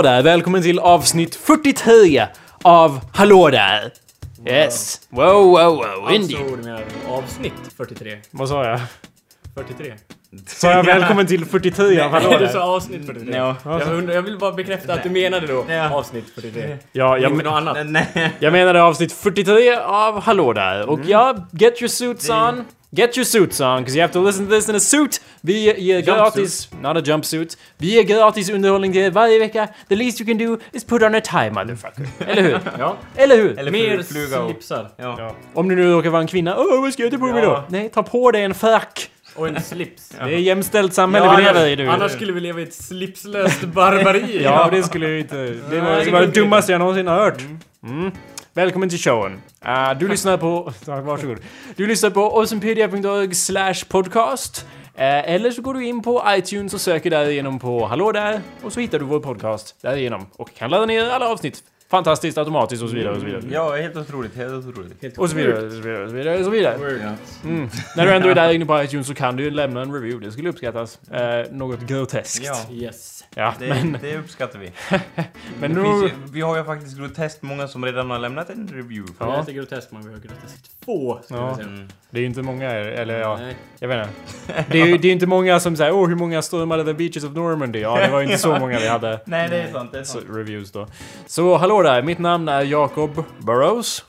Hallå 0.00 0.10
där! 0.10 0.22
Välkommen 0.22 0.62
till 0.62 0.78
avsnitt 0.78 1.34
43 1.34 2.26
av 2.62 3.00
Hallå 3.12 3.50
där! 3.50 3.92
Yes! 4.46 5.00
Wow, 5.10 5.24
wow, 5.26 5.54
wow, 5.54 6.10
indeed! 6.14 6.40
Alltså, 6.40 6.56
du 6.56 6.62
menar 6.62 6.82
avsnitt 7.08 7.52
43? 7.76 8.18
Vad 8.30 8.48
sa 8.48 8.64
jag? 8.64 8.80
43? 9.54 9.94
Sa 10.46 10.70
jag 10.70 10.84
välkommen 10.84 11.26
till 11.26 11.44
43 11.44 12.00
av 12.00 12.10
Hallå 12.10 12.26
Nej, 12.30 12.38
du 12.38 12.44
där? 12.44 12.52
sa 12.52 12.62
avsnitt 12.62 13.06
43. 13.06 13.36
Ja. 13.36 13.56
Jag, 13.64 13.88
undrar, 13.88 14.14
jag 14.14 14.22
vill 14.22 14.38
bara 14.38 14.52
bekräfta 14.52 14.92
att 14.92 15.02
du 15.02 15.10
menade 15.10 15.46
då 15.46 15.64
Ja. 15.68 15.90
avsnitt 15.90 16.24
43. 16.34 16.76
Ja, 16.92 17.16
Inte 17.16 17.28
jag, 17.28 17.44
något 17.44 17.52
annat. 17.52 17.86
Nej. 17.86 18.32
jag 18.38 18.52
menade 18.52 18.82
avsnitt 18.82 19.12
43 19.12 19.74
av 19.76 20.20
Hallå 20.20 20.52
där. 20.52 20.88
Och 20.88 21.00
ja, 21.04 21.48
get 21.52 21.82
your 21.82 21.88
suits 21.88 22.30
on. 22.30 22.64
Get 22.96 23.16
your 23.16 23.24
suits 23.24 23.60
on, 23.60 23.78
because 23.82 23.94
you 23.96 24.00
have 24.02 24.12
to 24.12 24.20
listen 24.26 24.46
to 24.46 24.54
this 24.54 24.68
in 24.68 24.74
a 24.74 24.80
suit. 24.80 25.20
Vi 25.42 25.72
ger 25.78 26.00
gratis... 26.00 26.68
Not 26.82 26.96
a 26.96 27.00
jumpsuit. 27.00 27.56
Vi 27.78 27.94
ger 27.94 28.02
gratis 28.02 28.50
underhållning 28.50 28.92
till 28.92 29.02
er 29.02 29.10
varje 29.10 29.38
vecka. 29.38 29.66
The 29.88 29.94
least 29.96 30.20
you 30.20 30.26
can 30.26 30.38
do 30.38 30.58
is 30.72 30.84
put 30.84 31.02
on 31.02 31.14
a 31.14 31.20
tie, 31.20 31.50
motherfucker. 31.50 32.06
Eller 32.26 32.42
hur? 32.42 32.60
Ja. 32.78 32.96
Eller 33.16 33.36
hur? 33.36 33.58
Eller 33.58 33.70
Mer 33.70 34.02
fluga 34.02 34.46
slipsar. 34.46 34.88
Ja. 34.96 35.14
Ja. 35.18 35.34
Om 35.54 35.68
du 35.68 35.74
nu 35.76 35.90
råkar 35.92 36.10
vara 36.10 36.22
en 36.22 36.28
kvinna, 36.28 36.56
åh 36.58 36.80
vad 36.82 36.92
ska 36.92 37.02
jag 37.02 37.12
ta 37.12 37.18
på 37.18 37.26
mig 37.26 37.42
då? 37.42 37.64
Nej, 37.68 37.88
ta 37.88 38.02
på 38.02 38.30
dig 38.30 38.44
en 38.44 38.54
frack. 38.54 39.10
Och 39.34 39.48
en 39.48 39.62
slips. 39.62 40.08
Det 40.24 40.34
är 40.34 40.38
jämställt 40.38 40.94
samhälle 40.94 41.26
Ja, 41.26 41.36
vi 41.36 41.42
lever 41.42 41.66
i 41.66 41.72
annars, 41.72 41.78
nu. 41.78 41.88
annars 41.88 42.12
skulle 42.12 42.32
vi 42.32 42.40
leva 42.40 42.60
i 42.60 42.62
ett 42.62 42.74
slipslöst 42.74 43.62
barbari. 43.62 44.42
Ja, 44.44 44.68
det 44.72 44.82
skulle 44.82 45.08
jag 45.08 45.20
inte... 45.20 45.36
Det 45.70 45.80
var, 45.80 46.04
det 46.04 46.10
var 46.10 46.20
det 46.20 46.26
dummaste 46.26 46.72
jag 46.72 46.78
någonsin 46.78 47.06
har 47.06 47.16
hört. 47.16 47.42
Mm. 47.84 48.10
Välkommen 48.60 48.88
till 48.88 48.98
showen. 48.98 49.42
Uh, 49.66 49.98
du 49.98 50.08
lyssnar 50.08 50.36
på... 50.36 50.72
Varsågod. 50.86 51.38
Du 51.76 51.86
lyssnar 51.86 52.10
på 52.10 52.20
awesomepedia.org 52.20 53.34
slash 53.34 53.74
podcast. 53.88 54.66
Eh, 54.94 55.34
eller 55.34 55.50
så 55.50 55.62
går 55.62 55.74
du 55.74 55.86
in 55.86 56.02
på 56.02 56.22
iTunes 56.28 56.74
och 56.74 56.80
söker 56.80 57.10
därigenom 57.10 57.58
på 57.58 57.86
Hallå 57.86 58.12
där 58.12 58.40
och 58.62 58.72
så 58.72 58.80
hittar 58.80 58.98
du 58.98 59.04
vår 59.04 59.20
podcast 59.20 59.76
därigenom 59.82 60.26
och 60.32 60.54
kan 60.54 60.70
ladda 60.70 60.86
ner 60.86 61.10
alla 61.10 61.28
avsnitt 61.28 61.62
fantastiskt 61.90 62.38
automatiskt 62.38 62.82
och 62.82 62.88
så 62.88 62.94
vidare 62.94 63.14
och 63.14 63.20
så 63.20 63.26
vidare. 63.26 63.42
ja, 63.50 63.76
helt 63.76 63.96
otroligt. 63.96 64.36
Helt 64.36 64.66
otroligt. 64.66 65.18
Och 65.18 65.30
så 65.30 65.36
vidare 65.36 65.66
och 65.66 65.72
så 65.72 65.78
vidare 65.80 66.04
och 66.04 66.08
så 66.10 66.14
vidare. 66.14 66.38
Och 66.38 66.44
så 66.44 66.50
vidare. 66.50 67.16
Mm. 67.44 67.68
När 67.96 68.06
du 68.06 68.12
ändå 68.12 68.28
är 68.28 68.34
där 68.34 68.52
inne 68.52 68.66
på 68.66 68.82
iTunes 68.82 69.06
så 69.06 69.14
kan 69.14 69.36
du 69.36 69.42
ju 69.44 69.50
lämna 69.50 69.82
en 69.82 69.92
review. 69.94 70.26
Det 70.26 70.32
skulle 70.32 70.48
uppskattas. 70.48 70.98
Eh, 71.10 71.52
något 71.52 71.80
groteskt. 71.80 72.44
Ja, 72.44 72.56
Yes. 72.72 73.24
Ja, 73.34 73.54
det, 73.58 73.68
men, 73.68 73.98
det 74.00 74.18
uppskattar 74.18 74.58
vi. 74.58 74.72
men 75.60 75.74
Det 75.74 75.82
nu... 75.82 75.88
ju, 75.88 76.10
vi 76.32 76.40
har 76.40 76.56
ju 76.56 76.64
faktiskt 76.64 76.98
groteskt 76.98 77.42
många 77.42 77.68
som 77.68 77.84
redan 77.84 78.10
har 78.10 78.18
lämnat 78.18 78.50
en 78.50 78.68
review. 78.68 79.12
Ja. 79.18 79.26
Det 79.26 79.32
är 79.32 79.38
inte 79.40 79.52
groteskt, 79.52 79.92
men 79.92 80.02
vi 80.02 80.08
har 80.12 80.18
groteskt 80.20 80.70
få, 80.84 81.20
Ja. 81.28 81.58
Mm. 81.60 81.88
Det 82.10 82.18
är 82.18 82.20
ju 82.20 82.26
inte 82.26 82.42
många, 82.42 82.70
eller 82.70 83.20
ja, 83.20 83.36
Nej. 83.40 83.56
jag 83.78 83.88
vet 83.88 84.08
inte. 84.08 84.64
Det 84.70 84.80
är 84.80 84.86
ju 84.86 84.98
det 84.98 85.08
är 85.08 85.12
inte 85.12 85.26
många 85.26 85.60
som 85.60 85.76
säger 85.76 85.92
åh 85.92 86.08
hur 86.08 86.16
många 86.16 86.42
stormade 86.42 86.84
The 86.84 86.94
Beaches 86.94 87.24
of 87.24 87.32
Normandy? 87.32 87.78
Ja, 87.80 87.98
det 88.00 88.08
var 88.08 88.20
ju 88.20 88.26
inte 88.26 88.38
så 88.38 88.58
många 88.58 88.78
vi 88.78 88.88
hade. 88.88 89.20
Nej, 89.26 89.48
det 89.48 89.56
är 89.62 89.72
sant. 89.72 89.92
Det 89.92 89.98
är 89.98 90.04
Så, 90.04 90.12
sant. 90.12 90.26
reviews 90.30 90.72
då. 90.72 90.86
Så 91.26 91.56
hallå 91.56 91.79
där, 91.82 92.02
mitt 92.02 92.18
namn 92.18 92.48
är 92.48 92.62
Jacob 92.62 93.24
Burrows. 93.38 94.04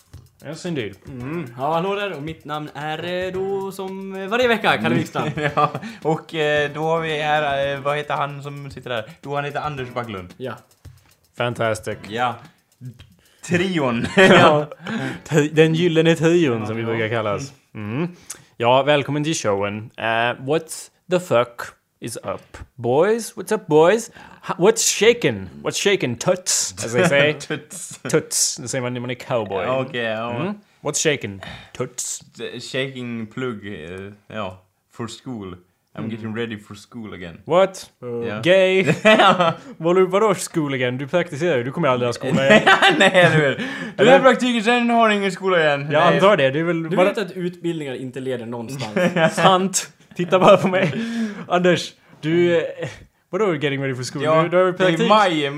Yes 0.45 0.65
indeed. 0.65 0.95
Mm. 1.07 1.53
Ja, 1.57 1.73
hallå 1.73 1.95
där. 1.95 2.13
Och 2.13 2.23
mitt 2.23 2.45
namn 2.45 2.69
är 2.73 3.25
eh, 3.25 3.33
då 3.33 3.71
som 3.71 4.15
eh, 4.15 4.27
varje 4.27 4.47
vecka, 4.47 4.77
Kalle 4.77 4.95
Wikstrand. 4.95 5.31
ja, 5.55 5.71
och 6.01 6.35
eh, 6.35 6.71
då 6.73 6.81
har 6.81 7.01
vi 7.01 7.21
här, 7.21 7.73
eh, 7.73 7.79
vad 7.79 7.97
heter 7.97 8.13
han 8.13 8.43
som 8.43 8.71
sitter 8.71 8.89
där? 8.89 9.11
Jo, 9.23 9.35
han 9.35 9.45
heter 9.45 9.59
Anders 9.59 9.89
Backlund. 9.93 10.33
Ja. 10.37 10.53
Fantastic. 11.37 11.97
Ja. 12.07 12.35
Trion. 13.45 14.07
Ja. 14.15 14.67
Den 15.51 15.75
gyllene 15.75 16.15
trion 16.15 16.67
som 16.67 16.75
vi 16.75 16.83
brukar 16.83 17.09
kallas. 17.09 17.53
Mm. 17.75 18.07
Ja, 18.57 18.83
välkommen 18.83 19.23
till 19.23 19.35
showen. 19.35 19.91
Uh, 19.99 20.45
what 20.45 20.91
the 21.11 21.19
fuck 21.19 21.61
is 22.01 22.17
up? 22.23 22.57
Boys? 22.77 23.33
What's 23.37 23.51
up 23.51 23.67
boys? 23.67 24.09
Ha- 24.41 24.55
What's 24.57 24.83
shaken? 24.89 25.49
What's 25.61 25.77
shaken? 25.77 26.15
Tuts, 26.15 26.73
as 26.83 26.93
they 26.93 27.07
say. 27.07 27.33
Tuts. 27.33 27.99
Tuts, 28.09 28.57
det 28.57 28.67
säger 28.67 28.81
man 28.81 28.93
när 28.93 28.99
man 29.01 29.09
är 29.09 29.15
cowboy. 29.15 29.65
Okej, 29.65 30.01
ja. 30.01 30.35
Mm. 30.35 30.53
What's 30.81 31.03
shaken? 31.03 31.41
Tuts. 31.77 32.21
Shaking 32.71 33.27
plug, 33.27 33.67
eh, 33.67 34.11
ja. 34.27 34.57
For 34.91 35.07
school. 35.07 35.55
I'm 35.93 36.09
getting 36.09 36.33
ready 36.35 36.57
for 36.57 36.75
school 36.75 37.13
again. 37.13 37.41
What? 37.45 37.91
Ja. 38.27 38.39
Gay? 38.43 38.83
Vadå, 39.77 40.05
vadå 40.05 40.33
school 40.35 40.73
again? 40.73 40.97
Du 40.97 41.07
praktiserar 41.07 41.57
ju, 41.57 41.63
du 41.63 41.71
kommer 41.71 41.87
aldrig 41.87 42.07
ha 42.07 42.13
skola 42.13 42.47
igen. 42.49 42.63
Nej, 42.99 43.29
du 43.35 43.41
vet. 43.41 43.57
Den 43.97 44.07
här 44.07 44.19
praktiken, 44.19 44.63
sen 44.63 44.89
har 44.89 45.09
ni 45.09 45.15
ingen 45.15 45.31
skola 45.31 45.59
igen. 45.59 45.81
Jag 45.91 46.05
Nej. 46.05 46.13
antar 46.15 46.37
det, 46.37 46.43
är 46.45 46.63
väl... 46.63 46.83
Du 46.89 46.95
vet 46.95 47.17
att 47.17 47.31
utbildningar 47.31 47.95
inte 47.95 48.19
leder 48.19 48.45
någonstans. 48.45 49.35
Sant! 49.35 49.93
Titta 50.15 50.39
bara 50.39 50.57
på 50.57 50.67
mig. 50.67 50.93
Anders, 51.47 51.93
du... 52.21 52.65
Vadå 53.29 53.53
getting 53.53 53.81
ready 53.81 53.95
for 53.95 54.03
school? 54.03 54.23
Ja, 54.23 54.43
du, 54.43 54.49
du 54.49 54.57
har 54.57 54.65
ju 54.65 54.71
det 54.71 54.83
är 54.83 54.87
praktik. 54.87 55.09
maj, 55.09 55.49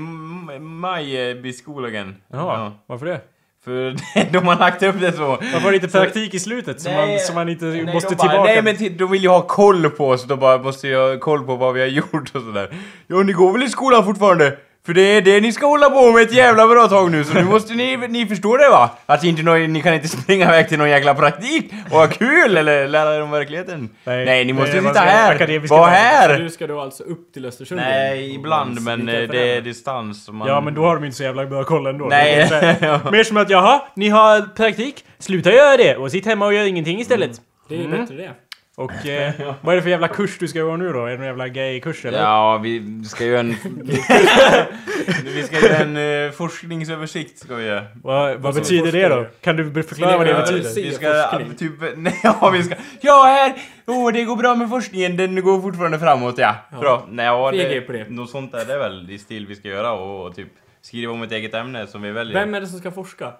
maj 0.60 1.34
blir 1.34 1.86
again. 1.86 2.16
Jaha, 2.32 2.72
varför 2.86 3.06
det? 3.06 3.20
För 3.64 3.96
de 4.32 4.46
har 4.46 4.58
lagt 4.58 4.82
upp 4.82 5.00
det 5.00 5.12
så. 5.12 5.26
Varför 5.26 5.60
har 5.60 5.70
det 5.70 5.76
inte 5.76 5.88
praktik 5.88 6.34
i 6.34 6.40
slutet? 6.40 6.80
Så 6.80 6.90
man, 6.90 7.18
så 7.18 7.32
man 7.32 7.48
inte 7.48 7.64
nej, 7.64 7.94
måste 7.94 8.14
bara, 8.14 8.28
tillbaka? 8.28 8.52
Nej 8.52 8.62
men 8.62 8.96
de 8.96 9.10
vill 9.10 9.22
ju 9.22 9.28
ha 9.28 9.42
koll 9.42 9.90
på 9.90 10.08
oss, 10.08 10.24
de 10.24 10.38
bara 10.38 10.58
måste 10.58 10.88
ju 10.88 10.96
ha 10.96 11.18
koll 11.18 11.46
på 11.46 11.56
vad 11.56 11.74
vi 11.74 11.80
har 11.80 11.88
gjort 11.88 12.34
och 12.34 12.42
sådär. 12.42 12.74
Ja, 13.06 13.16
ni 13.16 13.32
går 13.32 13.52
väl 13.52 13.62
i 13.62 13.68
skolan 13.68 14.04
fortfarande? 14.04 14.56
För 14.86 14.94
det 14.94 15.00
är 15.02 15.22
det 15.22 15.40
ni 15.40 15.52
ska 15.52 15.66
hålla 15.66 15.90
på 15.90 16.12
med 16.12 16.22
ett 16.22 16.32
jävla 16.32 16.66
bra 16.66 16.88
tag 16.88 17.10
nu, 17.10 17.24
så 17.24 17.34
nu 17.34 17.44
måste 17.44 17.74
ni, 17.74 17.96
ni 17.96 18.26
förstå 18.26 18.56
det 18.56 18.68
va? 18.68 18.90
Att 19.06 19.24
inte 19.24 19.42
nå, 19.42 19.54
ni 19.54 19.82
kan 19.82 19.94
inte 19.94 20.08
springa 20.08 20.44
iväg 20.48 20.68
till 20.68 20.78
någon 20.78 20.90
jäkla 20.90 21.14
praktik 21.14 21.72
och 21.90 21.98
ha 21.98 22.06
kul 22.06 22.56
eller 22.56 22.88
lära 22.88 23.16
er 23.16 23.22
om 23.22 23.30
verkligheten. 23.30 23.88
Nej, 24.04 24.24
Nej, 24.24 24.44
ni 24.44 24.52
måste 24.52 24.72
sitta 24.72 24.94
ska- 24.94 25.00
här! 25.00 25.38
Var 25.38 25.38
världen. 25.46 25.68
Så 25.68 25.84
här! 25.84 26.38
du 26.38 26.50
ska 26.50 26.66
då 26.66 26.80
alltså 26.80 27.02
upp 27.02 27.32
till 27.32 27.46
Östersund? 27.46 27.80
Nej, 27.80 28.34
ibland, 28.34 28.80
men 28.80 29.08
eh, 29.08 29.20
det 29.28 29.56
är 29.56 29.60
distans. 29.60 30.28
Man... 30.28 30.48
Ja, 30.48 30.60
men 30.60 30.74
då 30.74 30.82
har 30.82 30.94
de 30.94 31.04
inte 31.04 31.16
så 31.16 31.22
jävla 31.22 31.46
bra 31.46 31.64
koll 31.64 31.86
ändå. 31.86 32.04
Nej. 32.04 32.42
Här- 32.42 33.10
Mer 33.12 33.24
som 33.24 33.36
att 33.36 33.50
jaha, 33.50 33.82
ni 33.94 34.08
har 34.08 34.40
praktik, 34.56 35.04
sluta 35.18 35.52
göra 35.52 35.76
det 35.76 35.96
och 35.96 36.10
sitt 36.10 36.26
hemma 36.26 36.46
och 36.46 36.54
gör 36.54 36.64
ingenting 36.64 37.00
istället. 37.00 37.30
Det 37.68 37.84
är 37.84 37.88
bättre 37.88 38.14
det. 38.16 38.30
Och 38.76 39.06
eh, 39.06 39.54
vad 39.60 39.72
är 39.72 39.76
det 39.76 39.82
för 39.82 39.90
jävla 39.90 40.08
kurs 40.08 40.38
du 40.38 40.48
ska 40.48 40.62
gå 40.62 40.76
nu 40.76 40.92
då? 40.92 41.04
Är 41.04 41.10
det 41.10 41.16
någon 41.16 41.26
jävla 41.26 41.48
gay-kurs 41.48 42.04
eller? 42.04 42.18
Ja, 42.18 42.58
vi 42.58 43.04
ska 43.04 43.24
göra 43.24 43.40
en... 43.40 43.56
vi 45.24 45.42
ska 45.42 45.60
göra 45.60 45.76
en 45.76 46.26
eh, 46.26 46.32
forskningsöversikt, 46.32 47.38
ska 47.38 47.54
vi 47.54 47.64
göra. 47.64 47.84
Vad, 48.02 48.36
vad 48.36 48.54
betyder 48.54 48.92
det 48.92 49.08
då? 49.08 49.26
Kan 49.40 49.56
du 49.56 49.82
förklara 49.82 50.16
vad 50.16 50.26
det 50.26 50.34
betyder? 50.34 50.74
Vi 50.74 50.92
ska 50.92 51.28
forskning. 51.30 51.54
typ... 51.56 51.72
Nej, 51.96 52.20
ja, 52.22 52.50
vi 52.50 52.62
ska... 52.62 52.74
Ja, 53.00 53.24
här! 53.24 53.54
Åh, 53.86 54.12
det 54.12 54.24
går 54.24 54.36
bra 54.36 54.54
med 54.54 54.68
forskningen, 54.68 55.16
den 55.16 55.42
går 55.42 55.60
fortfarande 55.60 55.98
framåt, 55.98 56.38
ja. 56.38 56.54
Ja. 56.72 56.78
Bra. 56.80 57.06
Nej, 57.10 57.26
ja, 57.26 57.50
VG 57.50 57.80
på 57.80 57.92
det. 57.92 58.10
Något 58.10 58.30
sånt 58.30 58.52
där, 58.52 58.64
det 58.64 58.74
är 58.74 58.78
väl 58.78 59.10
i 59.10 59.18
stil 59.18 59.46
vi 59.46 59.54
ska 59.54 59.68
göra 59.68 59.92
och, 59.92 60.26
och 60.26 60.36
typ 60.36 60.48
skriva 60.80 61.12
om 61.12 61.22
ett 61.22 61.32
eget 61.32 61.54
ämne 61.54 61.86
som 61.86 62.02
vi 62.02 62.10
väljer. 62.10 62.40
Vem 62.40 62.54
är 62.54 62.60
det 62.60 62.66
som 62.66 62.78
ska 62.78 62.90
forska? 62.90 63.32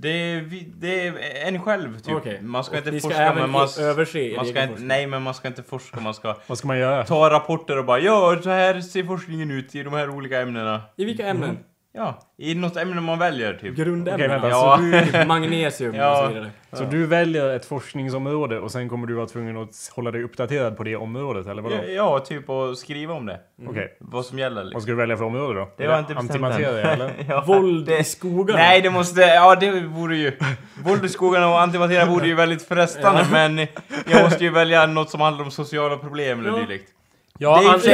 Det 0.00 0.08
är, 0.08 0.40
vi, 0.40 0.72
det 0.78 1.06
är 1.06 1.14
en 1.48 1.62
själv, 1.62 1.98
typ. 2.00 2.14
Okej. 2.16 2.42
Man 2.42 2.64
ska 2.64 2.72
Och 2.72 2.78
inte 2.78 2.90
ni 2.90 3.00
ska 3.00 3.08
forska, 3.08 3.22
även 3.22 3.38
men 3.42 3.50
man... 3.50 3.68
i- 3.78 3.82
överse 3.82 4.18
er 4.18 4.36
man 4.36 4.44
ska 4.46 4.52
egen 4.52 4.62
inte, 4.62 4.72
forskning. 4.72 4.88
Nej, 4.88 5.06
men 5.06 5.22
man 5.22 5.34
ska 5.34 5.48
inte 5.48 5.62
forska, 5.62 6.00
man 6.00 6.14
ska 6.14 6.36
Vad 6.46 6.58
ska 6.58 6.66
man 6.68 6.78
göra? 6.78 7.04
ta 7.04 7.30
rapporter 7.30 7.78
och 7.78 7.84
bara 7.84 7.98
ja, 7.98 8.38
så 8.42 8.50
här 8.50 8.80
ser 8.80 9.04
forskningen 9.04 9.50
ut 9.50 9.74
i 9.74 9.82
de 9.82 9.92
här 9.92 10.10
olika 10.10 10.40
ämnena. 10.40 10.82
I 10.96 11.04
vilka 11.04 11.26
ämnen? 11.26 11.58
Ja, 11.94 12.18
i 12.38 12.54
något 12.54 12.76
ämne 12.76 13.00
man 13.00 13.18
väljer, 13.18 13.54
typ. 13.54 13.76
Grundämnen? 13.76 14.14
Okej, 14.14 14.28
vänta, 14.28 14.48
Ja. 14.50 14.78
så 15.12 15.18
du, 15.18 15.24
Magnesium 15.26 15.94
Ja. 15.94 16.10
och 16.10 16.16
så 16.28 16.34
vidare. 16.34 16.50
Så 16.72 16.84
du 16.84 17.06
väljer 17.06 17.48
ett 17.56 17.64
forskningsområde 17.64 18.58
och 18.60 18.70
sen 18.70 18.88
kommer 18.88 19.06
du 19.06 19.14
vara 19.14 19.26
tvungen 19.26 19.56
att 19.56 19.90
hålla 19.94 20.10
dig 20.10 20.22
uppdaterad 20.22 20.76
på 20.76 20.82
det 20.84 20.96
området, 20.96 21.46
eller 21.46 21.62
vadå? 21.62 21.74
Ja, 21.74 21.82
ja, 21.88 22.18
typ 22.18 22.50
och 22.50 22.78
skriva 22.78 23.14
om 23.14 23.26
det. 23.26 23.40
Okej. 23.68 23.96
Vad 24.00 24.24
som 24.26 24.38
gäller 24.38 24.62
liksom. 24.64 24.74
Vad 24.74 24.82
ska 24.82 24.92
du 24.92 24.96
välja 24.96 25.16
för 25.16 25.24
område 25.24 25.58
då? 25.60 25.68
Det 25.76 25.84
jag 25.84 25.98
inte 25.98 26.14
bestämt 26.14 26.30
Antimateria 26.30 26.92
eller? 26.92 27.12
ja. 27.28 27.44
Våld 27.46 27.88
i 27.90 28.04
skogarna? 28.04 28.58
Nej, 28.58 28.80
det 28.80 28.90
måste... 28.90 29.20
Ja, 29.20 29.54
det 29.54 29.80
vore 29.80 30.16
ju... 30.16 30.32
Våld 30.84 31.04
i 31.04 31.08
skogarna 31.08 31.48
och 31.48 31.60
antimateria 31.60 32.06
vore 32.06 32.26
ju 32.26 32.34
väldigt 32.34 32.62
frestande, 32.68 33.26
men 33.32 33.58
jag 34.06 34.22
måste 34.24 34.44
ju 34.44 34.50
välja 34.50 34.86
något 34.86 35.10
som 35.10 35.20
handlar 35.20 35.44
om 35.44 35.50
sociala 35.50 35.96
problem 35.96 36.38
eller 36.40 36.50
Ja. 36.50 36.56
dylikt. 36.56 36.88
Ja, 37.38 37.60
det 37.60 37.66
är 37.66 37.72
i 37.72 37.76
och 37.76 37.80
för 37.80 37.80
sig 37.80 37.92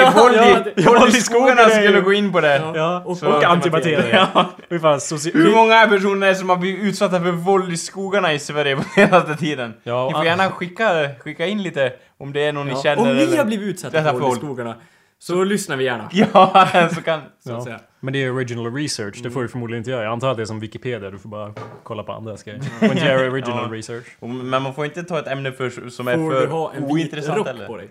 ja, 0.77 1.05
ja, 1.07 1.11
skogarna 1.21 1.69
skulle 1.69 2.01
gå 2.01 2.13
in 2.13 2.33
på 2.33 2.41
det. 2.41 2.63
Ja. 2.75 3.03
Och, 3.05 3.17
Så 3.17 3.29
och 3.37 3.45
antimateria. 3.45 4.29
Ja. 4.35 4.51
Hur 4.69 5.55
många 5.55 5.87
personer 5.89 6.27
är 6.27 6.35
som 6.35 6.49
har 6.49 6.57
blivit 6.57 6.85
utsatta 6.85 7.21
för 7.21 7.31
våld 7.31 7.73
i 7.73 7.77
skogarna 7.77 8.33
i 8.33 8.39
Sverige 8.39 8.77
på 8.77 8.83
senaste 8.95 9.37
tiden? 9.37 9.75
Ja, 9.83 10.07
Ni 10.09 10.13
får 10.15 10.25
gärna 10.25 10.51
skicka, 10.51 11.09
skicka 11.21 11.47
in 11.47 11.63
lite 11.63 11.93
om 12.19 12.33
det 12.33 12.41
är 12.47 12.53
någon 12.53 12.67
ni 12.67 12.73
Ja. 12.73 12.83
känner 12.83 13.03
Om 13.11 13.17
ni 13.17 13.23
eller... 13.23 13.37
har 13.39 13.45
blivit 13.45 13.67
utsatta 13.69 14.03
för 14.03 14.13
våld 14.13 14.37
i 14.37 14.41
skogarna 14.41 14.75
så 15.19 15.45
lyssnar 15.45 15.77
vi 15.77 15.85
gärna. 15.85 16.09
Ja, 16.13 16.69
så 16.95 17.03
kan... 17.03 17.21
Så 17.45 17.51
att 17.53 17.59
Ja. 17.59 17.65
säga. 17.65 17.81
Men 18.01 18.13
det 18.13 18.25
är 18.25 18.35
original 18.35 18.75
research, 18.75 19.21
det 19.23 19.31
får 19.31 19.43
du 19.43 19.49
förmodligen 19.49 19.81
inte 19.81 19.91
göra. 19.91 20.03
Jag 20.03 20.13
antar 20.13 20.31
att 20.31 20.37
det 20.37 20.43
är 20.43 20.47
som 20.47 20.61
Wikipedia, 20.61 21.11
du 21.11 21.19
får 21.19 21.29
bara 21.29 21.53
kolla 21.83 22.03
på 22.03 22.13
andras 22.13 22.43
grejer. 22.43 22.61
Får 22.61 22.89
inte 22.89 23.05
göra 23.07 23.31
original 23.31 23.69
Ja. 23.71 23.77
research. 23.77 24.05
Men 24.21 24.63
man 24.63 24.75
får 24.75 24.85
inte 24.85 25.03
ta 25.03 25.19
ett 25.19 25.27
ämne 25.29 25.53
för, 25.53 25.91
som 25.91 26.09
är 26.09 26.15
Får 26.17 26.33
för 26.33 26.41
du 26.41 26.47
ha 26.47 26.73
en 26.77 26.83
vit 26.83 26.93
ointressant 26.93 27.39
rock 27.39 27.47
eller? 27.49 27.67
på 27.67 27.77
dig? 27.77 27.91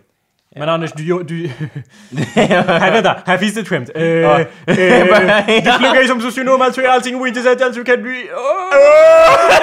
Men 0.59 0.69
Anders, 0.69 0.91
du... 0.91 1.23
du 1.23 1.47
här, 2.35 2.91
vänta, 2.91 3.17
här 3.25 3.37
finns 3.37 3.53
det 3.53 3.61
ett 3.61 3.67
skämt. 3.67 3.89
Eh, 3.95 4.01
eh, 4.03 4.37
du 4.65 5.77
pluggar 5.77 6.01
ju 6.01 6.07
som 6.07 6.21
socionom, 6.21 6.61
alltså 6.61 6.81
är 6.81 6.87
allting 6.87 7.15
ointressant, 7.15 7.61
alltså 7.61 7.83
kan 7.83 8.03
du... 8.03 8.29
Åh! 8.33 9.57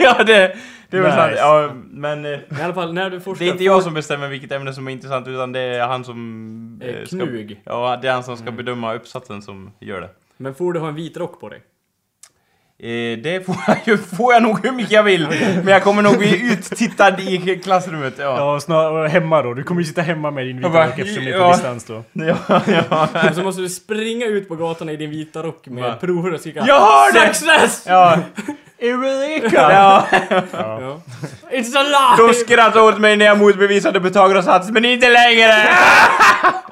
ja, 0.00 0.24
det, 0.24 0.56
Det 0.90 0.96
är 0.96 1.00
väl 1.02 1.12
sant, 1.12 1.30
Nice. 1.30 1.42
ja, 1.42 1.70
men... 1.90 2.24
eh, 2.24 2.30
I 2.30 2.62
alla 2.64 2.74
fall, 2.74 2.92
när 2.94 3.10
du 3.10 3.20
forskar... 3.20 3.44
Det 3.44 3.50
är 3.50 3.52
inte 3.52 3.64
jag 3.64 3.82
som 3.82 3.94
bestämmer 3.94 4.28
vilket 4.28 4.52
ämne 4.52 4.72
som 4.72 4.88
är 4.88 4.92
intressant 4.92 5.28
utan 5.28 5.52
det 5.52 5.60
är 5.60 5.86
han 5.86 6.04
som... 6.04 6.80
Eh, 6.82 6.88
eh, 6.88 7.04
ska- 7.06 7.16
Knug. 7.16 7.60
Ja, 7.64 7.98
det 8.02 8.08
är 8.08 8.12
han 8.12 8.22
som 8.24 8.36
ska 8.36 8.50
bedöma 8.50 8.94
uppsatsen 8.94 9.42
som 9.42 9.70
gör 9.80 10.00
det. 10.00 10.08
Men 10.36 10.54
får 10.54 10.72
du 10.72 10.80
ha 10.80 10.88
en 10.88 10.94
vit 10.94 11.16
rock 11.16 11.40
på 11.40 11.48
dig? 11.48 11.60
Eh, 12.82 13.18
det 13.18 13.46
får 13.46 13.56
jag, 13.66 13.76
ju, 13.84 13.98
får 13.98 14.32
jag 14.32 14.42
nog 14.42 14.66
hur 14.66 14.72
mycket 14.72 14.92
jag 14.92 15.02
vill, 15.02 15.28
men 15.54 15.66
jag 15.66 15.82
kommer 15.82 16.02
nog 16.02 16.18
bli 16.18 16.52
uttittad 16.52 17.20
i 17.20 17.60
klassrummet. 17.64 18.14
Ja, 18.18 18.24
Ja, 18.24 18.60
snarare 18.60 19.08
hemma 19.08 19.42
då. 19.42 19.54
Du 19.54 19.62
kommer 19.62 19.80
ju 19.80 19.86
sitta 19.86 20.02
hemma 20.02 20.30
med 20.30 20.46
din 20.46 20.56
vita 20.56 20.68
bara, 20.68 20.86
rock 20.86 20.98
eftersom 20.98 21.24
ni 21.24 21.30
är 21.30 21.38
på 21.38 21.44
ja. 21.44 21.52
distans 21.52 21.84
då. 21.84 22.04
ja, 22.12 22.62
ja. 22.66 23.08
Och 23.28 23.34
så 23.34 23.42
måste 23.42 23.62
du 23.62 23.68
springa 23.68 24.26
ut 24.26 24.48
på 24.48 24.56
gatan 24.56 24.88
i 24.88 24.96
din 24.96 25.10
vita 25.10 25.42
rock 25.42 25.66
med 25.66 26.00
prover 26.00 26.34
och 26.34 26.40
skrika 26.40 26.64
Jag 26.66 26.80
har 26.80 27.12
det! 27.12 27.34
Success! 27.34 27.84
ja. 27.86 28.18
Eureka! 28.80 29.70
ja. 29.72 30.06
Ja. 30.52 31.00
It's 31.52 31.76
a 31.76 31.82
lie! 31.82 32.26
De 32.28 32.34
skrattade 32.34 32.80
åt 32.84 32.98
mig 32.98 33.16
när 33.16 33.24
jag 33.26 33.38
motbevisade 33.38 34.00
Pythagoras 34.00 34.44
sats, 34.44 34.70
men 34.70 34.84
inte 34.84 35.08
längre! 35.08 35.52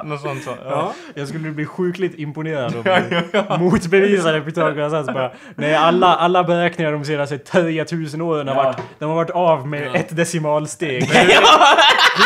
Något 0.04 0.20
sånt 0.20 0.44
så. 0.44 0.50
Ja. 0.50 0.70
Ja. 0.70 0.92
Jag 1.14 1.28
skulle 1.28 1.50
bli 1.50 1.66
sjukligt 1.66 2.18
imponerad 2.18 2.74
om 2.76 2.82
du 2.82 3.58
motbevisade 3.64 4.40
Pythagoras 4.40 4.92
sats 4.92 5.06
bara. 5.14 5.30
Nej, 5.54 5.74
alla, 5.74 6.14
alla 6.16 6.44
beräkningar 6.44 6.92
de 6.92 7.04
senaste 7.04 7.38
10 7.38 7.86
000 8.12 8.22
åren 8.22 8.48
har, 8.48 8.54
Ja. 8.56 8.62
varit, 8.62 8.76
de 8.98 9.04
har 9.08 9.16
varit 9.16 9.30
av 9.30 9.68
med 9.68 9.86
Ja. 9.86 9.94
ett 9.94 10.16
decimalsteg. 10.16 11.10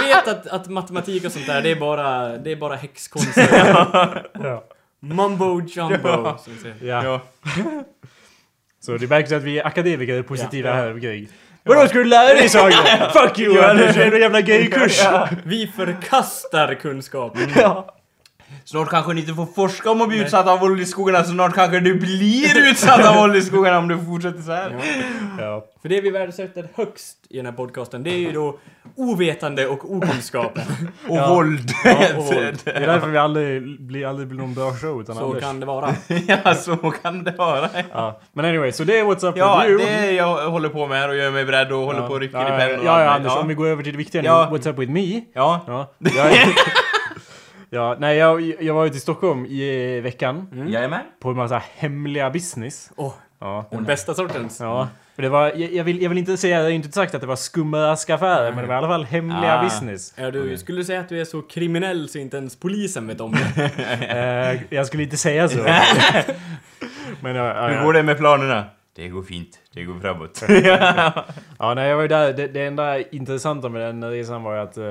Du 0.00 0.06
vet 0.08 0.28
att, 0.28 0.46
att 0.46 0.68
matematik 0.68 1.24
och 1.24 1.32
sånt 1.32 1.46
där, 1.46 1.62
det 1.62 1.70
är 1.70 1.76
bara, 1.76 2.28
det 2.28 2.52
är 2.52 2.56
bara 2.56 2.76
häxkonster. 2.76 3.48
Ja. 4.42 4.64
Mumbo 5.00 5.60
jumbo, 5.60 6.38
som 6.38 6.52
vi 6.52 6.58
säger. 6.62 7.02
Ja. 7.04 7.20
Ja. 8.86 8.86
Så 8.86 8.96
det 8.96 9.06
märks 9.06 9.32
att 9.32 9.42
vi 9.42 9.58
är 9.58 9.66
akademiker 9.66 10.14
är 10.14 10.22
positiva 10.22 10.68
Ja. 10.68 10.74
här 10.74 10.94
Grig. 10.94 11.28
Vadå, 11.64 11.88
ska 11.88 11.98
du 11.98 12.04
lära 12.04 12.34
dig 12.34 12.48
saker? 12.48 13.10
Fuck 13.26 13.38
you 13.38 13.64
Anders, 13.64 13.96
det 13.96 14.04
är 14.04 14.12
en 14.12 14.20
jävla 14.20 14.40
gay-kurs! 14.40 15.00
Vi 15.44 15.66
förkastar 15.66 16.74
kunskap. 16.74 17.38
Ja. 17.56 17.96
Snart 18.64 18.88
kanske 18.90 19.12
ni 19.12 19.20
inte 19.20 19.34
får 19.34 19.46
forska 19.46 19.90
om 19.90 20.00
att 20.00 20.08
bli 20.08 20.18
utsatt 20.22 20.46
av 20.48 20.60
våld 20.60 20.80
i 20.80 20.84
skogarna, 20.86 21.24
snart 21.24 21.54
kanske 21.54 21.80
du 21.80 21.94
blir 21.94 22.68
utsatt 22.70 23.06
av 23.06 23.14
våld 23.16 23.36
i 23.36 23.42
skogarna 23.42 23.78
om 23.78 23.88
du 23.88 23.98
fortsätter 24.04 24.42
så 24.42 24.52
här. 24.52 24.76
Ja. 25.38 25.64
För 25.82 25.88
det 25.88 26.00
vi 26.00 26.10
värdesätter 26.10 26.68
högst 26.74 27.16
i 27.30 27.36
den 27.36 27.46
här 27.46 27.52
podcasten, 27.52 28.02
det 28.02 28.10
är 28.10 28.18
ju 28.18 28.32
då 28.32 28.58
ovetande 28.96 29.66
och 29.66 29.92
okunskap. 29.96 30.58
Och 31.08 31.16
Ja. 31.16 31.34
våld. 31.34 31.70
Ja, 31.84 31.96
och 32.16 32.24
våld. 32.24 32.58
Det 32.64 32.70
är 32.70 32.86
därför 32.86 33.08
vi 33.08 33.18
aldrig 33.18 33.80
blir, 33.80 34.06
aldrig 34.06 34.28
blir 34.28 34.38
någon 34.38 34.54
bra 34.54 34.72
show 34.74 35.00
utan 35.00 35.16
Så 35.16 35.24
Anders. 35.24 35.42
kan 35.42 35.60
det 35.60 35.66
vara. 35.66 35.94
ja, 36.26 36.54
så 36.54 36.76
kan 36.76 37.24
det 37.24 37.30
vara. 37.38 37.68
Ja. 37.92 38.20
Men 38.32 38.44
anyway, 38.44 38.72
så 38.72 38.84
det 38.84 38.98
är 38.98 39.04
What's 39.04 39.26
Up 39.28 39.36
Ja, 39.36 39.58
With 39.60 39.70
You. 39.70 39.78
det 39.78 39.84
är 39.90 40.12
jag 40.12 40.50
håller 40.50 40.68
på 40.68 40.86
med 40.86 40.98
här 40.98 41.08
och 41.08 41.16
gör 41.16 41.30
mig 41.30 41.44
beredd 41.44 41.72
och 41.72 41.78
håller 41.80 42.00
på 42.06 42.12
och 42.14 42.20
rycker 42.20 42.38
ja, 42.38 42.44
i 42.56 42.58
pennan 42.60 42.80
och 42.80 42.86
Ja, 42.86 42.90
allt 42.92 43.00
ja, 43.04 43.10
möjligt. 43.10 43.26
Anders, 43.30 43.42
om 43.42 43.48
vi 43.48 43.54
går 43.54 43.66
över 43.66 43.82
till 43.82 43.92
det 43.92 43.98
viktiga 43.98 44.22
nu. 44.22 44.28
Ja. 44.28 44.48
What's 44.52 44.68
Up 44.68 44.78
With 44.78 44.92
Me. 44.92 45.20
Ja. 45.34 45.60
Ja. 45.66 45.92
Jag, 45.98 46.32
ja, 47.72 47.96
nej, 47.98 48.16
jag, 48.16 48.54
jag 48.60 48.74
var 48.74 48.86
ute 48.86 48.96
i 48.96 49.00
Stockholm 49.00 49.46
i 49.46 50.00
veckan. 50.00 50.66
Jajamän. 50.68 51.00
På 51.20 51.30
en 51.30 51.36
massa 51.36 51.62
hemliga 51.76 52.30
business. 52.30 52.90
Åh, 52.96 53.14
Ja. 53.40 53.64
den 53.70 53.84
bästa 53.84 54.14
sortens. 54.14 54.60
Ja. 54.60 54.88
Det 55.16 55.28
var, 55.28 55.46
jag, 55.56 55.72
jag, 55.72 55.84
vill, 55.84 56.02
jag 56.02 56.08
vill 56.08 56.18
inte 56.18 56.36
säga, 56.36 56.56
jag 56.56 56.62
har 56.64 56.70
inte 56.70 56.92
sagt 56.92 57.14
att 57.14 57.20
det 57.20 57.26
var 57.26 57.36
skumraskaffärer, 57.36 58.50
men 58.52 58.60
det 58.62 58.66
var 58.68 58.74
i 58.74 58.78
alla 58.78 58.88
fall 58.88 59.04
hemliga 59.04 59.58
Ah. 59.58 59.62
business. 59.62 60.14
Ja, 60.16 60.30
du 60.30 60.58
skulle 60.58 60.78
du 60.80 60.84
säga 60.84 61.00
att 61.00 61.08
du 61.08 61.20
är 61.20 61.24
så 61.24 61.42
kriminell 61.42 62.08
så 62.08 62.18
inte 62.18 62.36
ens 62.36 62.56
polisen 62.60 63.06
vet 63.06 63.20
om 63.20 63.32
det. 63.32 63.70
Eh, 64.58 64.60
jag 64.76 64.86
skulle 64.86 65.02
inte 65.02 65.16
säga 65.16 65.48
så. 65.48 65.58
men 67.20 67.36
ja, 67.36 67.46
ja, 67.54 67.68
Hur 67.68 67.84
går 67.84 67.92
det 67.92 68.02
med 68.02 68.18
planerna? 68.18 68.64
Det 68.96 69.08
går 69.08 69.22
fint. 69.22 69.58
Det 69.74 69.84
går 69.84 70.00
framåt. 70.00 70.42
Ja, 71.58 71.74
nej, 71.74 71.88
jag 71.88 71.96
var 71.96 72.02
ju 72.02 72.08
där. 72.08 72.32
Det, 72.32 72.46
det 72.46 72.66
enda 72.66 73.00
intressanta 73.00 73.68
med 73.68 73.82
den 73.82 74.10
resan 74.10 74.42
var 74.42 74.54
ju 74.54 74.60
att 74.60 74.76
eh, 74.76 74.84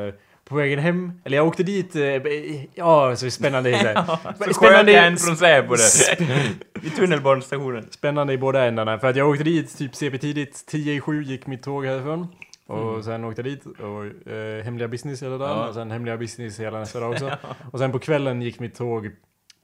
på 0.52 0.58
vägen 0.58 0.80
hem, 0.80 1.12
eller 1.24 1.38
jag 1.38 1.48
åkte 1.48 1.64
dit, 1.64 1.96
eh, 1.96 2.02
ja, 2.74 3.16
så 3.16 3.32
spännande. 3.32 4.06
Så 4.46 4.54
sköt 4.54 4.88
jag 4.88 5.08
en 5.08 5.18
från 5.18 5.38
Säpo 5.38 5.76
där. 5.76 6.18
Vid 6.82 6.96
tunnelbanestationen. 6.96 7.88
Spännande 7.92 8.34
i 8.34 8.38
båda 8.38 8.66
ändarna. 8.66 9.00
För 9.00 9.08
att 9.08 9.16
jag 9.16 9.30
åkte 9.30 9.44
dit 9.44 9.78
typ 9.78 9.96
CP 9.96 10.18
tidigt, 10.18 10.66
10 10.68 10.94
i 10.94 11.02
7 11.02 11.24
gick 11.24 11.48
mitt 11.48 11.64
tåg 11.64 11.86
härifrån. 11.86 12.28
Och 12.68 13.04
sen 13.04 13.26
åkte 13.26 13.42
jag 13.42 13.52
dit 13.52 13.66
och 13.66 14.32
eh, 14.32 14.64
hemliga 14.64 14.88
business 14.88 15.24
hela 15.24 15.38
dagen. 15.38 15.58
Ja. 15.58 15.68
Och 15.68 15.74
sen 15.74 15.92
hemliga 15.92 16.18
business 16.18 16.60
hela 16.60 16.80
nästa 16.80 17.00
dag 17.00 17.12
också. 17.12 17.32
Och 17.72 17.80
sen 17.80 17.92
på 17.92 18.00
kvällen 18.00 18.42
gick 18.42 18.60
mitt 18.60 18.76
tåg 18.76 19.12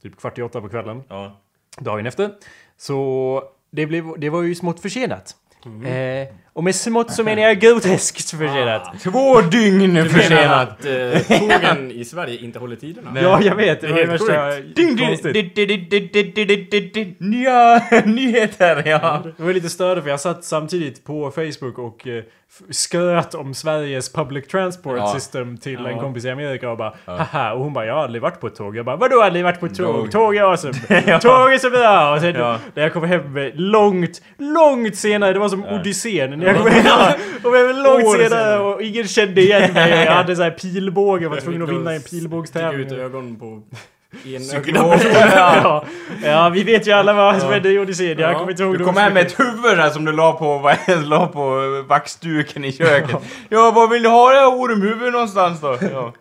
typ 0.02 0.20
kvart 0.20 0.38
i 0.38 0.42
åtta 0.42 0.60
på 0.60 0.68
kvällen. 0.68 1.02
Ja. 1.08 1.40
Dagen 1.78 2.06
efter. 2.06 2.30
Så 2.76 3.42
det, 3.70 3.86
blev, 3.86 4.18
det 4.18 4.30
var 4.30 4.42
ju 4.42 4.54
smått 4.54 4.80
försenat. 4.80 5.36
Eh, 5.64 6.34
och 6.58 6.64
med 6.64 6.74
smått 6.74 7.10
så 7.10 7.24
menar 7.24 7.42
jag 7.42 7.60
groteskt 7.60 8.30
försenat. 8.30 8.82
Ah, 8.86 8.94
två 9.02 9.40
dygn 9.40 10.08
försenat. 10.08 10.78
Du 10.82 10.88
menar 10.88 11.14
att 11.14 11.30
eh, 11.30 11.38
tågen 11.38 11.90
i 11.90 12.04
Sverige 12.04 12.38
inte 12.38 12.58
håller 12.58 12.76
tiderna? 12.76 13.10
Nej. 13.10 13.22
Ja, 13.22 13.42
jag 13.42 13.54
vet. 13.54 13.80
Det, 13.80 13.86
det 13.86 14.02
är 14.02 14.06
helt 14.06 14.20
korrekt. 14.20 14.76
Ding, 14.76 14.96
ding, 16.92 17.16
Nya 17.18 17.82
nyheter, 18.04 18.82
ja. 18.86 19.22
Det 19.36 19.42
var 19.42 19.52
lite 19.52 19.68
större 19.68 20.02
för 20.02 20.10
jag 20.10 20.20
satt 20.20 20.44
samtidigt 20.44 21.04
på 21.04 21.30
Facebook 21.30 21.78
och 21.78 22.06
eh, 22.06 22.24
skröt 22.70 23.34
om 23.34 23.54
Sveriges 23.54 24.12
public 24.12 24.46
transport 24.46 24.96
ja. 24.96 25.14
system 25.14 25.58
till 25.58 25.80
ja. 25.84 25.90
en 25.90 25.98
kompis 25.98 26.24
i 26.24 26.30
Amerika 26.30 26.70
och 26.70 26.76
bara 26.76 26.94
ja. 27.04 27.16
haha 27.16 27.52
och 27.52 27.64
hon 27.64 27.72
bara 27.72 27.86
jag 27.86 27.94
har 27.94 28.02
aldrig 28.02 28.22
varit 28.22 28.40
på 28.40 28.46
ett 28.46 28.54
tåg. 28.54 28.76
Jag 28.76 28.84
bara 28.84 28.96
vadå 28.96 29.22
aldrig 29.22 29.44
varit 29.44 29.60
på 29.60 29.66
ett 29.66 29.76
tåg? 29.76 30.10
Tåg 30.10 30.36
är 30.36 30.42
awesome! 30.42 30.74
ja. 31.06 31.20
Tåg 31.20 31.52
är 31.52 31.58
så 31.58 31.70
bra! 31.70 32.14
Och 32.14 32.20
sen 32.20 32.34
när 32.74 32.82
jag 32.82 32.92
kom 32.92 33.04
hem 33.04 33.36
eh, 33.36 33.50
långt, 33.54 34.22
långt 34.38 34.96
senare, 34.96 35.32
det 35.32 35.38
var 35.38 35.48
som 35.48 35.64
ja. 35.68 35.74
Odysseen 35.74 36.40
jag 36.48 36.56
kom 36.56 36.66
hem, 36.70 37.12
kom 37.42 37.54
hem 37.54 37.76
långt 37.76 38.16
senare 38.18 38.58
och 38.58 38.82
ingen 38.82 39.08
kände 39.08 39.40
igen 39.40 39.72
mig. 39.72 40.04
Jag 40.04 40.12
hade 40.20 40.36
så 40.36 40.42
här 40.42 40.50
pilbåge 40.50 41.26
och 41.26 41.32
var 41.32 41.40
tvungen 41.40 41.62
att 41.62 41.68
vinna 41.68 41.92
en 41.92 42.00
Stick 42.00 42.12
ut 42.12 42.20
pilbågstävling. 42.20 42.92
ögon 43.00 43.36
på. 43.36 43.62
Ja. 45.34 45.84
ja, 46.24 46.48
vi 46.48 46.62
vet 46.64 46.86
ju 46.86 46.92
alla 46.92 47.12
vad 47.12 47.40
som 47.40 47.52
hände 47.52 47.68
i 47.72 47.78
Odysseen. 47.78 48.18
Jag 48.18 48.32
Ja. 48.32 48.38
kommer 48.38 48.50
inte 48.50 48.62
ihåg 48.62 48.78
Du 48.78 48.84
kom 48.84 48.96
hem 48.96 49.14
med 49.14 49.26
ett 49.26 49.40
huvud 49.40 49.76
där 49.78 49.90
som 49.90 50.04
du 50.04 50.12
la 50.12 50.32
på, 50.32 50.58
vad- 50.58 50.76
la 51.08 51.26
på 51.26 51.60
vaxduken 51.88 52.64
i 52.64 52.72
köket. 52.72 53.16
Ja, 53.48 53.70
var 53.70 53.88
vill 53.88 54.02
du 54.02 54.08
ha 54.08 54.30
det 54.32 54.38
här 54.38 54.46
ormhuvudet 54.54 55.12
någonstans 55.12 55.60
då? 55.60 55.78
Ja. 55.92 56.12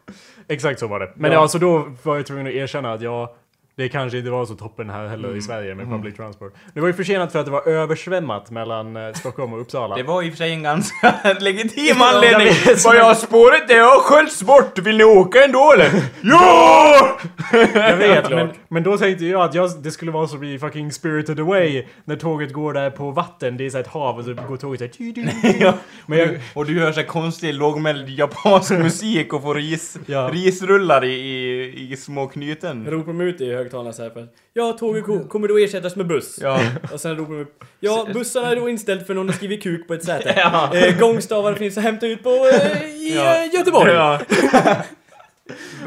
Exakt 0.49 0.79
så 0.79 0.87
var 0.87 0.99
det. 0.99 1.11
Men 1.15 1.31
Ja. 1.31 1.37
ja. 1.37 1.41
alltså 1.41 1.59
då 1.59 1.91
var 2.03 2.15
jag 2.15 2.25
tvungen 2.25 2.47
att 2.47 2.53
erkänna 2.53 2.93
att 2.93 3.01
jag 3.01 3.29
det 3.77 3.89
kanske 3.89 4.17
inte 4.17 4.29
var 4.29 4.45
så 4.45 4.55
toppen 4.55 4.89
här 4.89 5.07
heller 5.07 5.27
Mm. 5.27 5.37
i 5.37 5.41
Sverige 5.41 5.75
med 5.75 5.89
public 5.89 6.15
transport. 6.15 6.53
Det 6.73 6.79
var 6.79 6.87
ju 6.87 6.93
försenat 6.93 7.31
för 7.31 7.39
att 7.39 7.45
det 7.45 7.51
var 7.51 7.67
översvämmat 7.67 8.51
mellan 8.51 8.95
eh, 8.97 9.13
Stockholm 9.13 9.53
och 9.53 9.61
Uppsala. 9.61 9.95
Det 9.95 10.03
var 10.03 10.23
i 10.23 10.27
och 10.27 10.31
för 10.31 10.37
sig 10.37 10.51
en 10.53 10.63
ganska 10.63 11.15
legitim 11.39 12.01
anledning. 12.01 12.47
Vad 12.85 12.95
jag 12.95 13.17
spåret 13.17 13.67
det 13.67 13.73
har 13.77 13.99
sköljts 13.99 14.43
bort, 14.43 14.79
vill 14.79 14.97
ni 14.97 15.03
åka 15.03 15.43
ändå 15.43 15.73
eller? 15.73 15.89
Ja! 16.21 17.17
Jag 17.73 17.97
vet, 17.97 18.29
men, 18.29 18.49
men 18.67 18.83
då 18.83 18.97
tänkte 18.97 19.25
jag 19.25 19.41
att 19.41 19.53
jag, 19.53 19.69
det 19.83 19.91
skulle 19.91 20.11
vara 20.11 20.27
som 20.27 20.43
i 20.43 20.59
fucking 20.59 20.91
Spirited 20.91 21.39
Away 21.39 21.83
när 22.05 22.15
tåget 22.15 22.53
går 22.53 22.73
där 22.73 22.89
på 22.89 23.11
vatten, 23.11 23.57
det 23.57 23.65
är 23.65 23.69
så 23.69 23.77
ett 23.77 23.87
hav 23.87 24.17
och 24.17 24.25
så 24.25 24.33
går 24.33 24.57
tåget 24.57 24.95
såhär... 24.95 25.55
Ja. 25.59 25.73
Men 26.05 26.19
jag, 26.19 26.29
Och 26.53 26.65
du 26.65 26.79
hör 26.79 26.91
så 26.91 26.99
här 26.99 27.07
konstig 27.07 27.53
lågmäld 27.53 28.09
japansk 28.09 28.71
musik 28.71 29.33
och 29.33 29.41
får 29.41 29.55
ris, 29.55 29.97
Ja. 30.05 30.29
risrullar 30.33 31.03
i, 31.05 31.13
i, 31.13 31.91
i 31.91 31.97
små 31.97 32.27
knyten. 32.27 32.85
Ropar 32.89 33.07
de 33.07 33.21
ut 33.21 33.41
i 33.41 33.53
högtalarna 33.67 33.93
så 33.93 34.03
här 34.03 34.09
för 34.09 34.27
Ja, 34.53 34.73
tåget 34.79 35.05
ko- 35.05 35.27
kommer 35.27 35.47
då 35.47 35.57
ersättas 35.57 35.95
med 35.95 36.07
buss. 36.07 36.39
Ja. 36.41 36.59
Och 36.93 36.99
sen 37.01 37.15
ropar 37.17 37.33
de 37.33 37.41
upp 37.41 37.63
Ja, 37.79 38.07
bussarna 38.13 38.51
är 38.51 38.55
då 38.55 38.69
inställd 38.69 39.07
för 39.07 39.13
någon 39.13 39.27
har 39.29 39.35
skrivit 39.35 39.63
kuk 39.63 39.87
på 39.87 39.93
ett 39.93 40.03
säte. 40.05 40.33
Ja. 40.37 40.75
Eh, 40.75 40.99
gångstavar 40.99 41.53
finns 41.53 41.77
att 41.77 41.83
hämta 41.83 42.07
ut 42.07 42.23
på 42.23 42.29
eh, 42.29 42.83
i 42.85 43.13
Ja. 43.15 43.43
eh, 43.43 43.53
Göteborg. 43.53 43.93
Ja. 43.93 44.19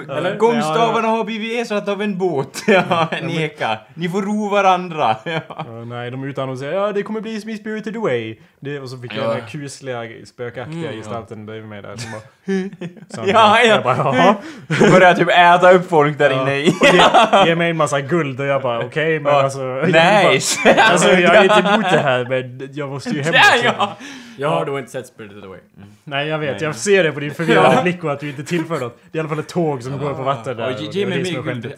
Eller? 0.08 0.36
Gångstavarna 0.36 1.08
har 1.08 1.24
blivit 1.24 1.58
ersatta 1.60 1.92
av 1.92 2.02
en 2.02 2.18
båt. 2.18 2.62
Ja, 2.66 3.08
en 3.12 3.30
eka. 3.30 3.78
Ni 3.94 4.08
får 4.08 4.22
ro 4.22 4.48
varandra. 4.48 5.16
Ja. 5.24 5.40
Ja, 5.48 5.84
nej, 5.84 6.10
de 6.10 6.24
utannonserade 6.24 6.76
ja 6.76 6.92
det 6.92 7.02
kommer 7.02 7.20
bli 7.20 7.40
som 7.40 7.50
i 7.50 7.56
Spirited 7.56 7.96
Away. 7.96 8.36
Det, 8.62 8.80
och 8.80 8.90
så 8.90 8.98
fick 8.98 9.12
jag 9.14 9.24
Ja. 9.24 9.28
den 9.32 9.40
här 9.40 9.48
kusliga, 9.48 10.02
spökaktiga 10.26 10.88
Mm, 10.88 10.96
gestalten 10.96 11.46
bredvid 11.46 11.68
mig 11.68 11.82
där 11.82 11.96
som 11.96 12.10
bara... 12.12 12.20
Så 13.24 13.30
Ja, 13.30 13.58
ja. 13.60 13.64
Jag 13.64 13.82
bara, 13.82 13.96
Jaha. 13.96 14.34
Och 14.68 14.90
börjar 14.92 15.14
typ 15.14 15.28
äta 15.28 15.72
upp 15.72 15.88
folk 15.88 16.18
där 16.18 16.30
Ja. 16.30 16.42
inne 16.42 16.56
i. 16.58 16.68
Och 16.80 16.86
ge, 16.94 17.48
ge 17.48 17.54
mig 17.56 17.70
en 17.70 17.76
massa 17.76 18.00
guld 18.00 18.40
och 18.40 18.46
jag 18.46 18.62
bara 18.62 18.84
okej 18.86 19.20
men 19.20 19.32
Ja. 19.32 19.42
alltså... 19.42 19.60
jag 19.62 19.92
bara- 19.92 20.30
Nice! 20.32 20.74
Alltså 20.78 21.08
jag 21.08 21.34
är 21.36 21.42
inte 21.42 21.68
emot 21.68 21.82
det 21.92 21.98
här 21.98 22.24
men 22.28 22.68
jag 22.72 22.88
måste 22.88 23.10
ju 23.10 23.22
hem 23.22 23.34
Ja, 23.34 23.40
också. 23.54 23.64
ja. 23.78 23.96
Jag 24.38 24.48
har 24.48 24.64
då 24.64 24.78
inte 24.78 24.90
sett 24.90 25.06
Spirited 25.06 25.44
Away. 25.44 25.58
Nej 26.04 26.28
jag 26.28 26.38
vet, 26.38 26.50
Nej. 26.50 26.62
jag 26.64 26.74
ser 26.76 27.04
det 27.04 27.12
på 27.12 27.20
din 27.20 27.34
förvirrade 27.34 27.82
blick 27.82 28.04
och 28.04 28.12
att 28.12 28.20
du 28.20 28.28
inte 28.28 28.44
tillför 28.44 28.80
något. 28.80 28.98
Det 29.12 29.18
är 29.18 29.20
i 29.20 29.20
alla 29.20 29.28
fall 29.28 29.38
ett 29.38 29.48
tåg 29.48 29.82
som 29.82 29.98
går 29.98 30.14
på 30.14 30.22
vatten 30.22 30.56
där. 30.56 30.70
Ja, 30.70 30.74
och 30.76 30.82
ge, 30.82 30.88
det 30.90 30.94
ge 30.98 31.02
är 31.04 31.06
mig 31.08 31.18
mer 31.22 31.32
guld. 31.32 31.44
skämtet. 31.46 31.74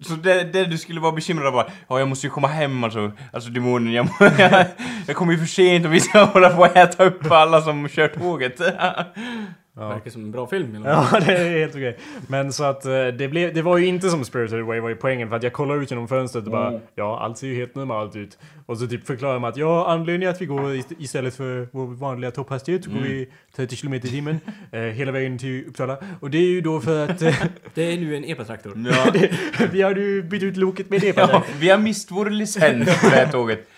Så 0.00 0.14
det, 0.14 0.44
det 0.44 0.64
du 0.64 0.78
skulle 0.78 1.00
vara 1.00 1.12
bekymrad 1.12 1.52
bara, 1.52 1.66
ja 1.88 1.98
jag 1.98 2.08
måste 2.08 2.26
ju 2.26 2.30
komma 2.30 2.48
hem 2.48 2.84
alltså. 2.84 3.12
Alltså 3.32 3.50
demonen, 3.50 3.92
jag, 3.92 4.08
jag, 4.20 4.66
jag 5.06 5.16
kommer 5.16 5.32
ju 5.32 5.38
för 5.38 5.46
sent 5.46 5.86
och 5.86 5.94
vi 5.94 6.00
ska 6.00 6.24
hålla 6.24 6.50
på 6.50 6.64
att 6.64 6.76
äta 6.76 7.04
upp 7.04 7.30
alla 7.30 7.60
som 7.60 7.88
kör 7.88 8.08
tåget. 8.08 8.60
Verkar 9.78 10.10
som 10.10 10.24
en 10.24 10.30
bra 10.30 10.46
film. 10.46 10.74
Eller? 10.74 10.86
Ja, 11.12 11.20
det 11.26 11.32
är 11.32 11.58
helt 11.58 11.74
okej. 11.74 11.98
Men 12.28 12.52
så 12.52 12.64
att 12.64 12.84
eh, 12.84 13.06
det, 13.06 13.28
blev, 13.28 13.54
det 13.54 13.62
var 13.62 13.78
ju 13.78 13.86
inte 13.86 14.10
som 14.10 14.24
Spirited 14.24 14.60
Away 14.60 14.80
var 14.80 14.88
ju 14.88 14.94
poängen 14.96 15.28
för 15.28 15.36
att 15.36 15.42
jag 15.42 15.52
kollade 15.52 15.82
ut 15.82 15.90
genom 15.90 16.08
fönstret 16.08 16.44
och 16.44 16.50
bara 16.52 16.80
ja, 16.94 17.20
allt 17.20 17.38
ser 17.38 17.46
ju 17.46 17.54
helt 17.54 17.74
normalt 17.74 18.16
ut. 18.16 18.38
Och 18.66 18.78
så 18.78 18.86
typ 18.86 19.06
förklarar 19.06 19.38
man 19.38 19.50
att 19.50 19.56
ja, 19.56 19.86
anledningen 19.88 20.34
att 20.34 20.40
vi 20.42 20.46
går 20.46 20.60
ist- 20.74 20.94
istället 20.98 21.34
för 21.36 21.68
vår 21.72 21.86
vanliga 21.86 22.30
topphastighet 22.30 22.84
så 22.84 22.90
går 22.90 23.00
vi 23.00 23.28
30 23.56 23.76
km 23.76 23.94
i 23.94 24.00
timmen 24.00 24.40
eh, 24.72 24.80
hela 24.80 25.12
vägen 25.12 25.38
till 25.38 25.64
Uppsala. 25.68 25.96
Och 26.20 26.30
det 26.30 26.38
är 26.38 26.48
ju 26.48 26.60
då 26.60 26.80
för 26.80 27.04
att 27.04 27.22
eh, 27.22 27.34
Det 27.74 27.92
är 27.92 27.96
nu 27.96 28.16
en 28.16 28.24
epatraktor. 28.24 28.72
Ja. 28.90 29.12
vi 29.72 29.82
har 29.82 29.94
ju 29.94 30.22
bytt 30.22 30.42
ut 30.42 30.56
loket 30.56 30.90
med 30.90 31.00
det 31.00 31.12
på 31.12 31.20
Ja, 31.20 31.42
vi 31.60 31.68
har 31.70 31.78
mist 31.78 32.10
vår 32.10 32.30
licens 32.30 33.00
på 33.02 33.08
det 33.10 33.16
här 33.16 33.32
tåget. 33.32 33.68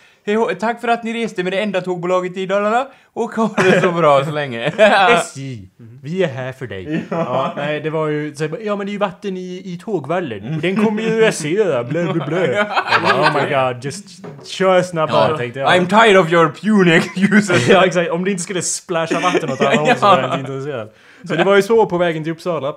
Tack 0.61 0.81
för 0.81 0.89
att 0.89 1.05
ni 1.05 1.25
reste 1.25 1.43
med 1.43 1.53
det 1.53 1.61
enda 1.61 1.81
tågbolaget 1.81 2.37
i 2.37 2.47
Dalarna 2.47 2.87
och 3.13 3.31
ha 3.31 3.51
det 3.57 3.81
så 3.81 3.93
bra 3.93 4.25
så 4.25 4.31
länge. 4.31 4.65
SJ, 5.11 5.69
vi 6.03 6.23
är 6.23 6.29
här 6.29 6.53
för 6.53 6.67
dig. 6.67 7.05
Ja, 7.11 7.53
nej, 7.57 7.81
det 7.81 7.91
var 7.91 8.09
ju 8.09 8.35
så, 8.35 8.45
jag 8.45 8.65
ja 8.65 8.77
men 8.77 8.87
det 8.87 8.91
är 8.91 8.93
ju 8.93 8.99
vatten 8.99 9.37
i, 9.37 9.63
i 9.65 9.79
tågvallen 9.85 10.55
och 10.55 10.61
den 10.61 10.85
kommer 10.85 11.03
ju 11.03 11.21
rasera, 11.21 11.85
blö 11.85 12.13
blö 12.13 12.27
blö. 12.27 12.55
Jag 12.55 12.67
bara, 13.03 13.21
oh 13.21 13.35
my 13.35 13.55
god, 13.55 13.85
just 13.85 14.05
kör 14.47 14.83
snabbare 14.83 15.39
tänkte 15.39 15.61
jag. 15.61 15.73
I'm 15.73 15.87
tired 15.87 16.17
of 16.17 16.33
your 16.33 16.49
puny 16.49 16.93
excuses. 16.93 17.69
Ja 17.69 17.85
exakt, 17.85 18.11
om 18.11 18.25
det 18.25 18.31
inte 18.31 18.43
skulle 18.43 18.63
splasha 18.63 19.21
vatten 19.21 19.53
åt 19.53 19.61
alla 19.61 19.77
håll 19.81 19.97
så 19.97 20.07
var 20.07 20.19
jag 20.19 20.25
inte 20.25 20.53
intresserad. 20.53 20.91
Så 21.29 21.35
det 21.35 21.45
var 21.45 21.57
ju 21.57 21.63
så 21.63 21.87
på 21.87 21.99
vägen 21.99 22.23
till 22.25 22.33
Uppsala. 22.33 22.75